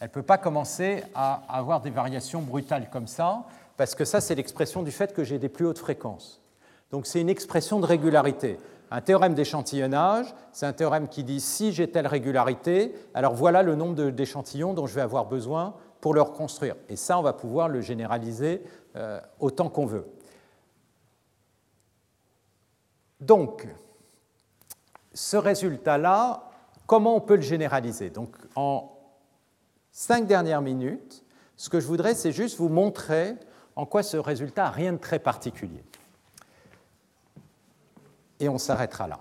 Elle 0.00 0.08
ne 0.08 0.12
peut 0.12 0.22
pas 0.22 0.38
commencer 0.38 1.04
à 1.14 1.42
avoir 1.48 1.82
des 1.82 1.90
variations 1.90 2.40
brutales 2.40 2.88
comme 2.90 3.06
ça, 3.06 3.44
parce 3.76 3.94
que 3.94 4.06
ça, 4.06 4.22
c'est 4.22 4.34
l'expression 4.34 4.82
du 4.82 4.90
fait 4.90 5.12
que 5.12 5.24
j'ai 5.24 5.38
des 5.38 5.50
plus 5.50 5.66
hautes 5.66 5.78
fréquences. 5.78 6.39
Donc 6.90 7.06
c'est 7.06 7.20
une 7.20 7.28
expression 7.28 7.80
de 7.80 7.86
régularité. 7.86 8.58
Un 8.90 9.00
théorème 9.00 9.34
d'échantillonnage, 9.34 10.34
c'est 10.52 10.66
un 10.66 10.72
théorème 10.72 11.08
qui 11.08 11.22
dit 11.22 11.40
si 11.40 11.72
j'ai 11.72 11.90
telle 11.90 12.08
régularité, 12.08 12.92
alors 13.14 13.34
voilà 13.34 13.62
le 13.62 13.76
nombre 13.76 14.10
d'échantillons 14.10 14.74
dont 14.74 14.86
je 14.86 14.94
vais 14.94 15.00
avoir 15.00 15.26
besoin 15.26 15.74
pour 16.00 16.14
le 16.14 16.22
reconstruire. 16.22 16.74
Et 16.88 16.96
ça, 16.96 17.18
on 17.18 17.22
va 17.22 17.32
pouvoir 17.32 17.68
le 17.68 17.80
généraliser 17.80 18.62
euh, 18.96 19.20
autant 19.38 19.68
qu'on 19.68 19.86
veut. 19.86 20.06
Donc, 23.20 23.68
ce 25.12 25.36
résultat-là, 25.36 26.50
comment 26.86 27.14
on 27.14 27.20
peut 27.20 27.36
le 27.36 27.42
généraliser? 27.42 28.10
Donc, 28.10 28.34
en 28.56 28.90
cinq 29.92 30.26
dernières 30.26 30.62
minutes, 30.62 31.22
ce 31.56 31.68
que 31.68 31.78
je 31.78 31.86
voudrais, 31.86 32.14
c'est 32.14 32.32
juste 32.32 32.58
vous 32.58 32.70
montrer 32.70 33.36
en 33.76 33.86
quoi 33.86 34.02
ce 34.02 34.16
résultat 34.16 34.64
n'a 34.64 34.70
rien 34.70 34.92
de 34.94 34.98
très 34.98 35.18
particulier 35.18 35.84
et 38.40 38.48
on 38.48 38.58
s'arrêtera 38.58 39.06
là. 39.06 39.20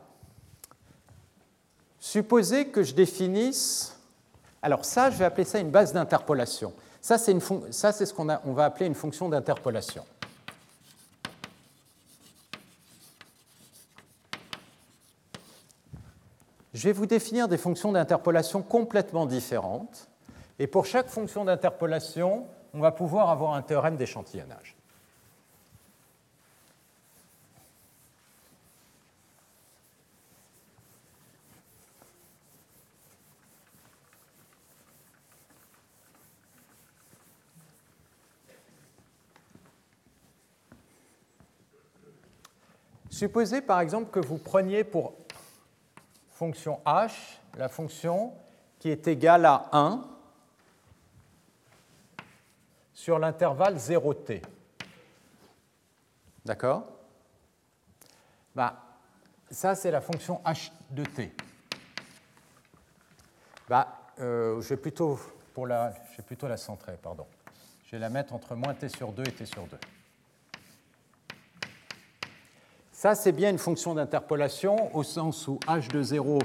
Supposez 1.99 2.69
que 2.69 2.81
je 2.81 2.95
définisse. 2.95 3.99
Alors, 4.61 4.85
ça, 4.85 5.11
je 5.11 5.17
vais 5.17 5.25
appeler 5.25 5.43
ça 5.43 5.59
une 5.59 5.69
base 5.69 5.93
d'interpolation. 5.93 6.73
Ça, 7.01 7.17
c'est 7.17 7.37
ce 7.39 8.13
qu'on 8.13 8.27
on 8.45 8.53
va 8.53 8.65
appeler 8.65 8.85
une 8.85 8.95
fonction 8.95 9.29
d'interpolation. 9.29 10.03
Je 16.73 16.83
vais 16.83 16.93
vous 16.93 17.05
définir 17.05 17.47
des 17.47 17.57
fonctions 17.57 17.91
d'interpolation 17.91 18.61
complètement 18.61 19.25
différentes. 19.25 20.07
Et 20.59 20.67
pour 20.67 20.85
chaque 20.85 21.09
fonction 21.09 21.43
d'interpolation, 21.43 22.47
on 22.73 22.79
va 22.79 22.91
pouvoir 22.91 23.29
avoir 23.29 23.53
un 23.53 23.61
théorème 23.61 23.97
d'échantillonnage. 23.97 24.78
Supposez 43.09 43.61
par 43.61 43.79
exemple 43.79 44.11
que 44.11 44.19
vous 44.19 44.37
preniez 44.37 44.83
pour 44.83 45.13
fonction 46.31 46.79
h 46.85 47.11
la 47.57 47.67
fonction 47.67 48.33
qui 48.79 48.89
est 48.89 49.07
égale 49.07 49.45
à 49.45 49.69
1 49.73 50.01
sur 52.93 53.19
l'intervalle 53.19 53.75
0t. 53.75 54.41
D'accord? 56.45 56.87
Bah, 58.55 58.81
Ça, 59.51 59.75
c'est 59.75 59.91
la 59.91 60.01
fonction 60.01 60.41
h 60.45 60.71
de 60.91 61.03
t. 61.03 61.33
Bah, 63.67 63.99
euh, 64.19 64.61
je, 64.61 64.69
vais 64.69 64.77
plutôt 64.77 65.19
pour 65.53 65.67
la, 65.67 65.93
je 66.11 66.17
vais 66.17 66.23
plutôt 66.23 66.47
la 66.47 66.57
centrer, 66.57 66.97
pardon. 66.97 67.25
Je 67.85 67.91
vais 67.91 67.99
la 67.99 68.09
mettre 68.09 68.33
entre 68.33 68.55
moins 68.55 68.73
t 68.73 68.89
sur 68.89 69.11
2 69.11 69.23
et 69.23 69.31
t 69.31 69.45
sur 69.45 69.63
2. 69.67 69.77
Ça, 72.99 73.15
c'est 73.15 73.31
bien 73.31 73.49
une 73.49 73.57
fonction 73.57 73.95
d'interpolation 73.95 74.93
au 74.93 75.03
sens 75.03 75.47
où 75.47 75.57
h 75.69 75.89
de 75.89 76.03
0 76.03 76.39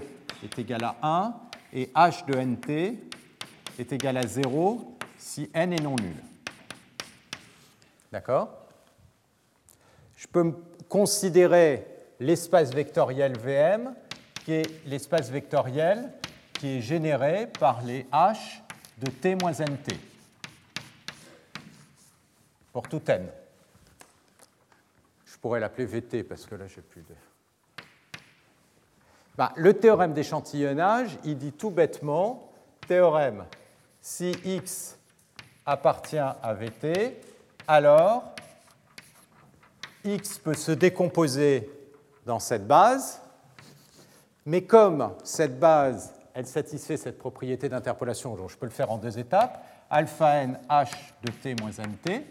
est 0.45 0.57
égal 0.57 0.85
à 0.85 0.97
1 1.03 1.35
et 1.73 1.87
h 1.87 2.25
de 2.27 2.39
nt 2.39 2.97
est 3.77 3.93
égal 3.93 4.17
à 4.17 4.25
0 4.25 4.97
si 5.19 5.51
n 5.53 5.73
est 5.73 5.83
non 5.83 5.97
nul. 5.97 6.15
D'accord? 8.13 8.51
Je 10.17 10.29
peux 10.29 10.55
considérer 10.89 11.89
l'espace 12.21 12.73
vectoriel 12.73 13.37
Vm 13.37 13.93
qui 14.45 14.53
est 14.53 14.87
l'espace 14.87 15.31
vectoriel 15.31 16.09
qui 16.53 16.79
est 16.79 16.81
généré 16.81 17.49
par 17.49 17.83
les 17.83 18.05
h 18.13 18.37
de 18.99 19.11
t 19.11 19.35
moins 19.35 19.51
nt 19.51 19.93
pour 22.73 22.87
tout 22.89 23.03
n 23.09 23.29
pourrais 25.45 25.61
l'appeler 25.61 25.85
VT 25.85 26.23
parce 26.23 26.47
que 26.47 26.55
là, 26.55 26.67
j'ai 26.67 26.81
plus 26.81 27.03
de. 27.03 27.15
Bah, 29.37 29.53
le 29.57 29.75
théorème 29.75 30.15
d'échantillonnage, 30.15 31.19
il 31.23 31.37
dit 31.37 31.53
tout 31.53 31.69
bêtement 31.69 32.51
théorème 32.89 33.45
si 34.01 34.31
x 34.43 34.99
appartient 35.67 36.17
à 36.17 36.55
VT, 36.55 37.21
alors 37.69 38.35
x 40.03 40.39
peut 40.39 40.55
se 40.55 40.73
décomposer 40.73 41.71
dans 42.25 42.39
cette 42.39 42.67
base, 42.67 43.21
mais 44.47 44.65
comme 44.65 45.13
cette 45.25 45.59
base, 45.59 46.15
elle 46.33 46.47
satisfait 46.47 46.97
cette 46.97 47.19
propriété 47.19 47.69
d'interpolation, 47.69 48.49
je 48.49 48.57
peux 48.57 48.65
le 48.65 48.73
faire 48.73 48.91
en 48.91 48.97
deux 48.97 49.19
étapes, 49.19 49.63
alpha 49.91 50.37
n 50.43 50.59
h 50.71 50.89
de 51.23 51.31
t 51.31 51.55
moins 51.61 51.71
nt, 51.71 52.25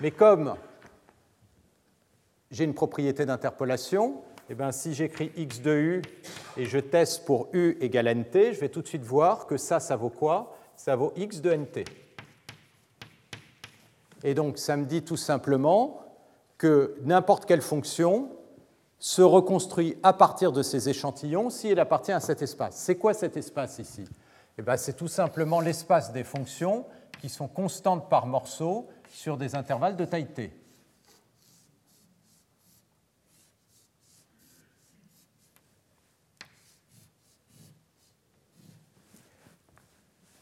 mais 0.00 0.10
comme 0.10 0.56
j'ai 2.50 2.64
une 2.64 2.74
propriété 2.74 3.26
d'interpolation, 3.26 4.22
eh 4.48 4.54
bien, 4.54 4.70
si 4.70 4.94
j'écris 4.94 5.32
x 5.36 5.60
de 5.60 5.72
u 5.72 6.02
et 6.56 6.66
je 6.66 6.78
teste 6.78 7.24
pour 7.24 7.48
u 7.52 7.76
égale 7.80 8.14
nt, 8.14 8.52
je 8.52 8.60
vais 8.60 8.68
tout 8.68 8.82
de 8.82 8.86
suite 8.86 9.02
voir 9.02 9.46
que 9.46 9.56
ça, 9.56 9.80
ça 9.80 9.96
vaut 9.96 10.10
quoi? 10.10 10.56
Ça 10.76 10.94
vaut 10.94 11.12
x 11.16 11.40
de 11.40 11.52
nt. 11.52 11.84
Et 14.22 14.34
donc, 14.34 14.58
ça 14.58 14.76
me 14.76 14.84
dit 14.84 15.02
tout 15.02 15.16
simplement 15.16 16.00
que 16.58 16.96
n'importe 17.02 17.44
quelle 17.44 17.60
fonction 17.60 18.30
se 18.98 19.22
reconstruit 19.22 19.98
à 20.02 20.12
partir 20.12 20.52
de 20.52 20.62
ces 20.62 20.88
échantillons 20.88 21.50
si 21.50 21.68
elle 21.68 21.80
appartient 21.80 22.12
à 22.12 22.20
cet 22.20 22.40
espace. 22.42 22.76
C'est 22.76 22.96
quoi 22.96 23.14
cet 23.14 23.36
espace 23.36 23.78
ici? 23.78 24.04
Eh 24.58 24.62
C'est 24.76 24.96
tout 24.96 25.08
simplement 25.08 25.60
l'espace 25.60 26.12
des 26.12 26.24
fonctions 26.24 26.86
qui 27.20 27.28
sont 27.28 27.48
constantes 27.48 28.08
par 28.08 28.26
morceau 28.26 28.88
sur 29.16 29.38
des 29.38 29.54
intervalles 29.54 29.96
de 29.96 30.04
taille 30.04 30.26
t. 30.26 30.52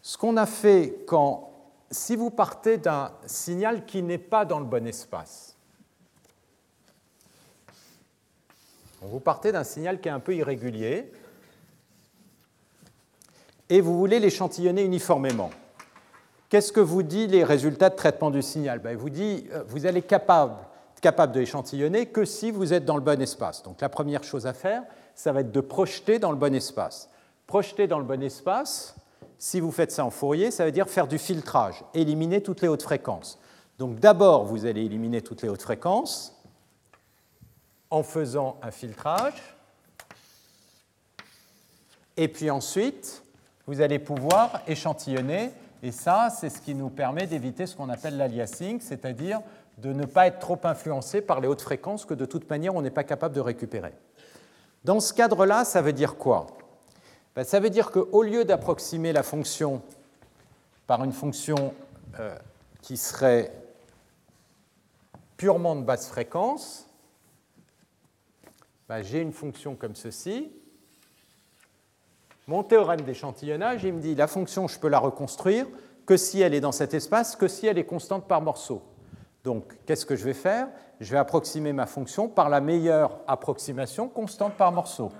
Ce 0.02 0.18
qu'on 0.18 0.36
a 0.36 0.44
fait 0.44 1.04
quand, 1.06 1.52
si 1.88 2.16
vous 2.16 2.30
partez 2.30 2.76
d'un 2.76 3.12
signal 3.26 3.86
qui 3.86 4.02
n'est 4.02 4.18
pas 4.18 4.44
dans 4.44 4.58
le 4.58 4.66
bon 4.66 4.84
espace, 4.88 5.56
vous 9.02 9.20
partez 9.20 9.52
d'un 9.52 9.62
signal 9.62 10.00
qui 10.00 10.08
est 10.08 10.12
un 10.12 10.18
peu 10.18 10.34
irrégulier 10.34 11.12
et 13.68 13.80
vous 13.80 13.96
voulez 13.96 14.18
l'échantillonner 14.18 14.82
uniformément. 14.82 15.50
Qu'est-ce 16.54 16.70
que 16.70 16.78
vous 16.78 17.02
dit 17.02 17.26
les 17.26 17.42
résultats 17.42 17.90
de 17.90 17.96
traitement 17.96 18.30
du 18.30 18.40
signal? 18.40 18.78
Ben, 18.78 18.96
vous 18.96 19.10
dit 19.10 19.48
euh, 19.50 19.64
vous 19.66 19.86
allez 19.86 20.02
capable, 20.02 20.54
capable 21.00 21.32
de 21.32 21.40
l'échantillonner 21.40 22.06
que 22.06 22.24
si 22.24 22.52
vous 22.52 22.72
êtes 22.72 22.84
dans 22.84 22.94
le 22.94 23.02
bon 23.02 23.20
espace. 23.20 23.64
Donc 23.64 23.80
la 23.80 23.88
première 23.88 24.22
chose 24.22 24.46
à 24.46 24.52
faire, 24.52 24.84
ça 25.16 25.32
va 25.32 25.40
être 25.40 25.50
de 25.50 25.60
projeter 25.60 26.20
dans 26.20 26.30
le 26.30 26.36
bon 26.36 26.54
espace. 26.54 27.10
Projeter 27.48 27.88
dans 27.88 27.98
le 27.98 28.04
bon 28.04 28.22
espace, 28.22 28.94
si 29.36 29.58
vous 29.58 29.72
faites 29.72 29.90
ça 29.90 30.04
en 30.04 30.10
Fourier, 30.10 30.52
ça 30.52 30.64
veut 30.64 30.70
dire 30.70 30.88
faire 30.88 31.08
du 31.08 31.18
filtrage, 31.18 31.82
éliminer 31.92 32.40
toutes 32.40 32.62
les 32.62 32.68
hautes 32.68 32.84
fréquences. 32.84 33.40
Donc 33.80 33.98
d'abord, 33.98 34.44
vous 34.44 34.64
allez 34.64 34.82
éliminer 34.82 35.22
toutes 35.22 35.42
les 35.42 35.48
hautes 35.48 35.62
fréquences 35.62 36.40
en 37.90 38.04
faisant 38.04 38.58
un 38.62 38.70
filtrage. 38.70 39.56
Et 42.16 42.28
puis 42.28 42.48
ensuite, 42.48 43.24
vous 43.66 43.80
allez 43.80 43.98
pouvoir 43.98 44.60
échantillonner. 44.68 45.50
Et 45.84 45.92
ça, 45.92 46.30
c'est 46.30 46.48
ce 46.48 46.62
qui 46.62 46.74
nous 46.74 46.88
permet 46.88 47.26
d'éviter 47.26 47.66
ce 47.66 47.76
qu'on 47.76 47.90
appelle 47.90 48.16
l'aliasing, 48.16 48.80
c'est-à-dire 48.80 49.42
de 49.76 49.92
ne 49.92 50.06
pas 50.06 50.28
être 50.28 50.38
trop 50.38 50.58
influencé 50.64 51.20
par 51.20 51.42
les 51.42 51.46
hautes 51.46 51.60
fréquences 51.60 52.06
que 52.06 52.14
de 52.14 52.24
toute 52.24 52.48
manière 52.48 52.74
on 52.74 52.80
n'est 52.80 52.88
pas 52.88 53.04
capable 53.04 53.34
de 53.34 53.40
récupérer. 53.42 53.92
Dans 54.82 54.98
ce 54.98 55.12
cadre-là, 55.12 55.66
ça 55.66 55.82
veut 55.82 55.92
dire 55.92 56.16
quoi? 56.16 56.46
Ben, 57.36 57.44
Ça 57.44 57.60
veut 57.60 57.68
dire 57.68 57.90
qu'au 57.90 58.22
lieu 58.22 58.46
d'approximer 58.46 59.12
la 59.12 59.22
fonction 59.22 59.82
par 60.86 61.04
une 61.04 61.12
fonction 61.12 61.74
euh, 62.18 62.34
qui 62.80 62.96
serait 62.96 63.52
purement 65.36 65.76
de 65.76 65.82
basse 65.82 66.08
fréquence, 66.08 66.88
ben, 68.88 69.02
j'ai 69.02 69.20
une 69.20 69.34
fonction 69.34 69.74
comme 69.74 69.96
ceci. 69.96 70.50
Mon 72.46 72.62
théorème 72.62 73.00
d'échantillonnage, 73.00 73.84
il 73.84 73.94
me 73.94 74.00
dit 74.00 74.14
la 74.14 74.26
fonction, 74.26 74.68
je 74.68 74.78
peux 74.78 74.88
la 74.88 74.98
reconstruire 74.98 75.66
que 76.04 76.18
si 76.18 76.42
elle 76.42 76.52
est 76.52 76.60
dans 76.60 76.72
cet 76.72 76.92
espace, 76.92 77.36
que 77.36 77.48
si 77.48 77.66
elle 77.66 77.78
est 77.78 77.86
constante 77.86 78.28
par 78.28 78.42
morceau. 78.42 78.82
Donc, 79.44 79.74
qu'est-ce 79.86 80.04
que 80.04 80.14
je 80.14 80.24
vais 80.24 80.34
faire? 80.34 80.68
Je 81.00 81.10
vais 81.10 81.18
approximer 81.18 81.72
ma 81.72 81.86
fonction 81.86 82.28
par 82.28 82.50
la 82.50 82.60
meilleure 82.60 83.18
approximation 83.26 84.08
constante 84.08 84.54
par 84.54 84.72
morceau. 84.72 85.10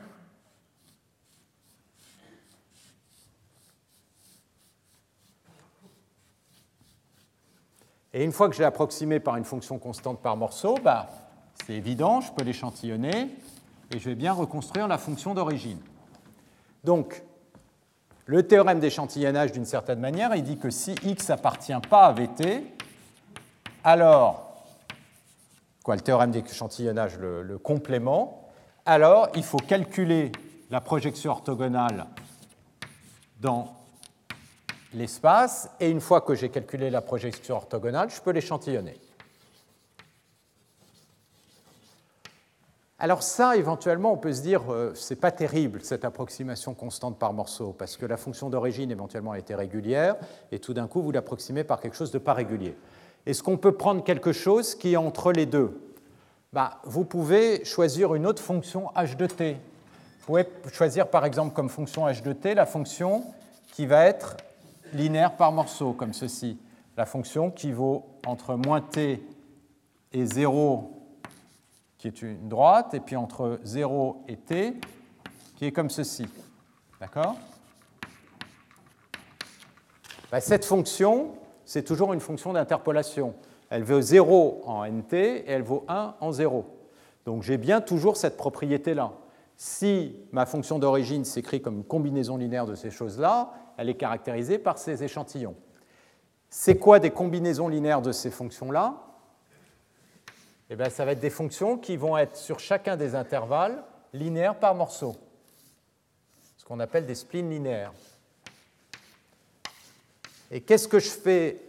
Et 8.12 8.22
une 8.22 8.32
fois 8.32 8.48
que 8.48 8.55
j'ai 8.55 8.64
approximé 8.64 9.18
par 9.18 9.36
une 9.36 9.44
fonction 9.44 9.78
constante 9.78 10.20
par 10.20 10.36
morceau, 10.36 10.78
bah, 10.84 11.09
c'est 11.66 11.72
évident, 11.72 12.20
je 12.20 12.30
peux 12.32 12.44
l'échantillonner 12.44 13.28
et 13.90 13.98
je 13.98 14.09
vais 14.10 14.14
bien 14.14 14.32
reconstruire 14.32 14.86
la 14.86 14.98
fonction 14.98 15.34
d'origine. 15.34 15.80
Donc, 16.85 17.23
le 18.27 18.47
théorème 18.47 18.81
d'échantillonnage, 18.81 19.52
d'une 19.52 19.65
certaine 19.65 20.01
manière, 20.01 20.35
il 20.35 20.44
dit 20.44 20.59
que 20.59 20.70
si 20.70 20.94
x 21.02 21.31
appartient 21.31 21.73
pas 21.90 22.06
à 22.06 22.12
vt, 22.12 22.62
alors, 23.82 24.65
quoi, 25.82 25.94
le 25.94 26.01
théorème 26.01 26.31
d'échantillonnage, 26.31 27.19
le, 27.19 27.59
complément, 27.59 28.48
alors 28.86 29.28
il 29.35 29.43
faut 29.43 29.59
calculer 29.59 30.32
la 30.70 30.81
projection 30.81 31.32
orthogonale 31.32 32.06
dans 33.40 33.77
l'espace, 34.94 35.69
et 35.81 35.90
une 35.90 36.01
fois 36.01 36.20
que 36.20 36.35
j'ai 36.35 36.48
calculé 36.48 36.89
la 36.89 37.01
projection 37.01 37.56
orthogonale, 37.56 38.11
je 38.11 38.20
peux 38.20 38.31
l'échantillonner. 38.31 38.98
Alors 42.98 43.24
ça, 43.24 43.56
éventuellement, 43.56 44.12
on 44.12 44.16
peut 44.16 44.32
se 44.32 44.42
dire, 44.42 44.72
euh, 44.72 44.92
c'est 44.94 45.20
pas 45.20 45.32
terrible 45.32 45.80
cette 45.82 46.04
approximation 46.04 46.74
constante 46.74 47.18
par 47.18 47.32
morceau, 47.32 47.74
parce 47.76 47.96
que 47.96 48.06
la 48.06 48.16
fonction 48.16 48.50
d'origine 48.50 48.90
éventuellement 48.90 49.34
était 49.34 49.56
régulière, 49.56 50.14
et 50.52 50.60
tout 50.60 50.74
d'un 50.74 50.86
coup 50.86 51.02
vous 51.02 51.10
l'approximez 51.10 51.64
par 51.64 51.80
quelque 51.80 51.96
chose 51.96 52.12
de 52.12 52.18
pas 52.18 52.34
régulier. 52.34 52.76
Est-ce 53.26 53.42
qu'on 53.42 53.56
peut 53.56 53.72
prendre 53.72 54.04
quelque 54.04 54.32
chose 54.32 54.76
qui 54.76 54.92
est 54.92 54.96
entre 54.96 55.32
les 55.32 55.46
deux? 55.46 55.80
Bah, 56.52 56.78
Vous 56.84 57.04
pouvez 57.04 57.64
choisir 57.64 58.14
une 58.14 58.26
autre 58.26 58.42
fonction 58.42 58.90
h 58.94 59.16
de 59.16 59.26
t. 59.26 59.56
Vous 60.20 60.26
pouvez 60.26 60.46
choisir 60.72 61.08
par 61.08 61.24
exemple 61.24 61.52
comme 61.52 61.68
fonction 61.68 62.06
h 62.06 62.22
de 62.22 62.32
t 62.32 62.54
la 62.54 62.64
fonction 62.64 63.24
qui 63.72 63.86
va 63.86 64.04
être 64.04 64.36
linéaire 64.92 65.34
par 65.36 65.50
morceau, 65.50 65.94
comme 65.94 66.12
ceci. 66.12 66.58
La 66.96 67.06
fonction 67.06 67.50
qui 67.50 67.72
vaut 67.72 68.06
entre 68.24 68.54
moins 68.54 68.80
t 68.80 69.20
et 70.12 70.26
0, 70.26 70.92
qui 72.05 72.09
est 72.09 72.20
une 72.20 72.51
droite, 72.51 72.93
et 72.93 73.01
puis 73.01 73.16
entre 73.16 73.60
0 73.64 74.24
et 74.28 74.36
t, 74.36 74.74
qui 75.56 75.64
est 75.64 75.72
comme 75.72 75.89
ceci. 75.89 76.26
D'accord? 77.01 77.35
Bah, 80.31 80.39
Cette 80.43 80.66
fonction, 80.66 81.31
c'est 81.64 81.82
toujours 81.82 82.12
une 82.12 82.20
fonction 82.20 82.52
d'interpolation. 82.52 83.32
Elle 83.70 83.85
vaut 83.85 84.02
0 84.02 84.64
en 84.66 84.86
nt 84.86 85.14
et 85.14 85.44
elle 85.47 85.62
vaut 85.62 85.86
1 85.89 86.16
en 86.20 86.31
0. 86.31 86.66
Donc 87.24 87.43
j'ai 87.43 87.56
bien 87.56 87.81
toujours 87.81 88.18
cette 88.18 88.36
propriété-là. 88.36 89.12
Si 89.56 90.14
ma 90.31 90.44
fonction 90.44 90.78
d'origine 90.78 91.24
s'écrit 91.24 91.62
comme 91.62 91.76
une 91.76 91.85
combinaison 91.85 92.36
linéaire 92.36 92.66
de 92.66 92.74
ces 92.74 92.90
choses-là, 92.90 93.51
elle 93.78 93.89
est 93.89 93.94
caractérisée 93.94 94.59
par 94.59 94.76
ces 94.76 95.02
échantillons. 95.02 95.55
C'est 96.51 96.76
quoi 96.76 96.98
des 96.98 97.12
combinaisons 97.12 97.68
linéaires 97.68 98.02
de 98.02 98.12
ces 98.12 98.31
fonctions-là? 98.31 98.94
Eh 100.70 100.90
Ça 100.90 101.04
va 101.04 101.12
être 101.12 101.20
des 101.20 101.30
fonctions 101.30 101.76
qui 101.78 101.96
vont 101.96 102.16
être 102.16 102.36
sur 102.36 102.58
chacun 102.58 102.96
des 102.96 103.14
intervalles 103.14 103.82
linéaires 104.12 104.58
par 104.58 104.74
morceau, 104.74 105.16
ce 106.56 106.64
qu'on 106.64 106.80
appelle 106.80 107.06
des 107.06 107.14
splines 107.14 107.50
linéaires. 107.50 107.92
Et 110.50 110.60
qu'est-ce 110.60 110.88
que 110.88 110.98
je 110.98 111.10
fais 111.10 111.60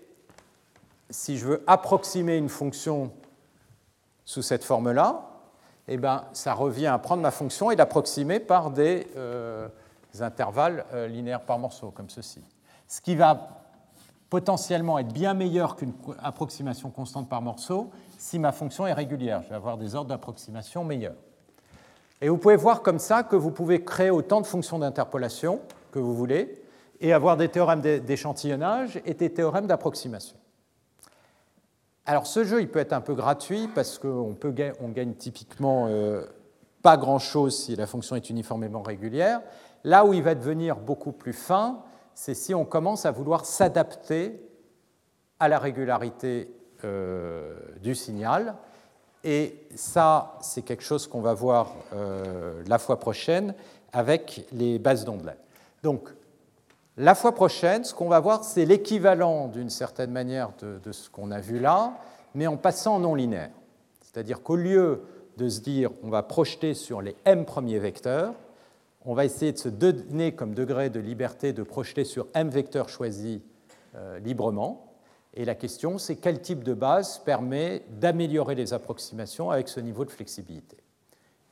si 1.09 1.37
je 1.37 1.45
veux 1.45 1.63
approximer 1.65 2.37
une 2.37 2.49
fonction 2.49 3.11
sous 4.25 4.41
cette 4.41 4.63
forme-là? 4.63 5.31
Eh 5.87 5.97
bien, 5.97 6.25
ça 6.33 6.53
revient 6.53 6.87
à 6.87 6.97
prendre 6.97 7.21
ma 7.21 7.31
fonction 7.31 7.71
et 7.71 7.75
l'approximer 7.75 8.39
par 8.39 8.71
des, 8.71 9.07
euh, 9.17 9.67
intervalles 10.19 10.85
euh, 10.93 11.07
linéaires 11.07 11.41
par 11.41 11.59
morceau, 11.59 11.91
comme 11.91 12.09
ceci. 12.09 12.41
Ce 12.87 13.01
qui 13.01 13.15
va 13.15 13.65
potentiellement 14.29 14.99
être 14.99 15.13
bien 15.13 15.33
meilleur 15.33 15.75
qu'une 15.75 15.93
approximation 16.21 16.89
constante 16.89 17.29
par 17.29 17.41
morceau 17.41 17.91
si 18.25 18.39
ma 18.39 18.51
fonction 18.51 18.87
est 18.87 18.93
régulière. 18.93 19.43
Je 19.43 19.49
vais 19.49 19.55
avoir 19.55 19.77
des 19.77 19.93
ordres 19.93 20.09
d'approximation 20.09 20.83
meilleurs. 20.83 21.13
Et 22.21 22.29
vous 22.29 22.39
pouvez 22.39 22.55
voir 22.55 22.81
comme 22.81 22.97
ça 22.97 23.21
que 23.21 23.35
vous 23.35 23.51
pouvez 23.51 23.83
créer 23.83 24.09
autant 24.09 24.41
de 24.41 24.47
fonctions 24.47 24.79
d'interpolation 24.79 25.59
que 25.91 25.99
vous 25.99 26.15
voulez 26.15 26.59
et 27.01 27.13
avoir 27.13 27.37
des 27.37 27.49
théorèmes 27.49 27.81
d'échantillonnage 27.81 28.99
et 29.05 29.13
des 29.13 29.31
théorèmes 29.31 29.67
d'approximation. 29.67 30.37
Alors 32.07 32.25
ce 32.25 32.43
jeu, 32.43 32.61
il 32.61 32.71
peut 32.71 32.79
être 32.79 32.93
un 32.93 33.01
peu 33.01 33.13
gratuit 33.13 33.69
parce 33.75 33.99
qu'on 33.99 34.35
on 34.81 34.89
gagne 34.89 35.13
typiquement 35.13 35.85
euh, 35.87 36.25
pas 36.81 36.97
grand-chose 36.97 37.55
si 37.55 37.75
la 37.75 37.85
fonction 37.85 38.15
est 38.15 38.27
uniformément 38.31 38.81
régulière. 38.81 39.41
Là 39.83 40.03
où 40.03 40.13
il 40.13 40.23
va 40.23 40.33
devenir 40.33 40.77
beaucoup 40.77 41.11
plus 41.11 41.33
fin, 41.33 41.83
c'est 42.15 42.33
si 42.33 42.55
on 42.55 42.65
commence 42.65 43.05
à 43.05 43.11
vouloir 43.11 43.45
s'adapter 43.45 44.41
à 45.39 45.47
la 45.47 45.59
régularité 45.59 46.54
du 47.81 47.95
signal. 47.95 48.55
Et 49.25 49.57
ça, 49.73 50.37
c'est 50.39 50.61
quelque 50.61 50.83
chose 50.83 51.07
qu'on 51.07 51.19
va 51.19 51.33
voir 51.33 51.73
euh, 51.93 52.61
la 52.67 52.77
fois 52.77 52.99
prochaine 52.99 53.55
avec 53.91 54.45
les 54.51 54.77
bases 54.77 55.03
d'ondelets. 55.03 55.39
Donc, 55.81 56.09
la 56.95 57.15
fois 57.15 57.33
prochaine, 57.33 57.83
ce 57.83 57.95
qu'on 57.95 58.07
va 58.07 58.19
voir, 58.19 58.43
c'est 58.43 58.65
l'équivalent 58.65 59.47
d'une 59.47 59.71
certaine 59.71 60.11
manière 60.11 60.51
de, 60.61 60.91
ce 60.91 61.09
qu'on 61.09 61.31
a 61.31 61.39
vu 61.39 61.59
là, 61.59 61.97
mais 62.35 62.45
en 62.45 62.55
passant 62.55 62.97
en 62.97 62.99
non 62.99 63.15
linéaire. 63.15 63.49
C'est-à-dire 64.01 64.43
qu'au 64.43 64.55
lieu 64.55 65.01
de 65.37 65.49
se 65.49 65.59
dire 65.59 65.89
on 66.03 66.09
va 66.09 66.21
projeter 66.21 66.75
sur 66.75 67.01
les 67.01 67.15
m 67.25 67.45
premiers 67.45 67.79
vecteurs, 67.79 68.33
on 69.05 69.15
va 69.15 69.25
essayer 69.25 69.51
de 69.51 69.57
se 69.57 69.69
donner 69.69 70.33
comme 70.33 70.53
degré 70.53 70.91
de 70.91 70.99
liberté 70.99 71.51
de 71.51 71.63
projeter 71.63 72.05
sur 72.05 72.27
m 72.35 72.49
vecteurs 72.49 72.89
choisis 72.89 73.39
euh, 73.95 74.19
librement. 74.19 74.94
Et 75.35 75.43
la 75.43 75.55
question, 75.55 75.97
c'est 75.97 76.15
quel 76.15 76.41
type 76.41 76.63
de 76.63 76.73
base 76.73 77.19
permet 77.19 77.83
d'améliorer 77.89 78.55
les 78.55 78.73
approximations 78.73 79.51
avec 79.51 79.67
ce 79.67 79.81
niveau 79.81 80.05
de 80.05 80.11
flexibilité? 80.11 80.77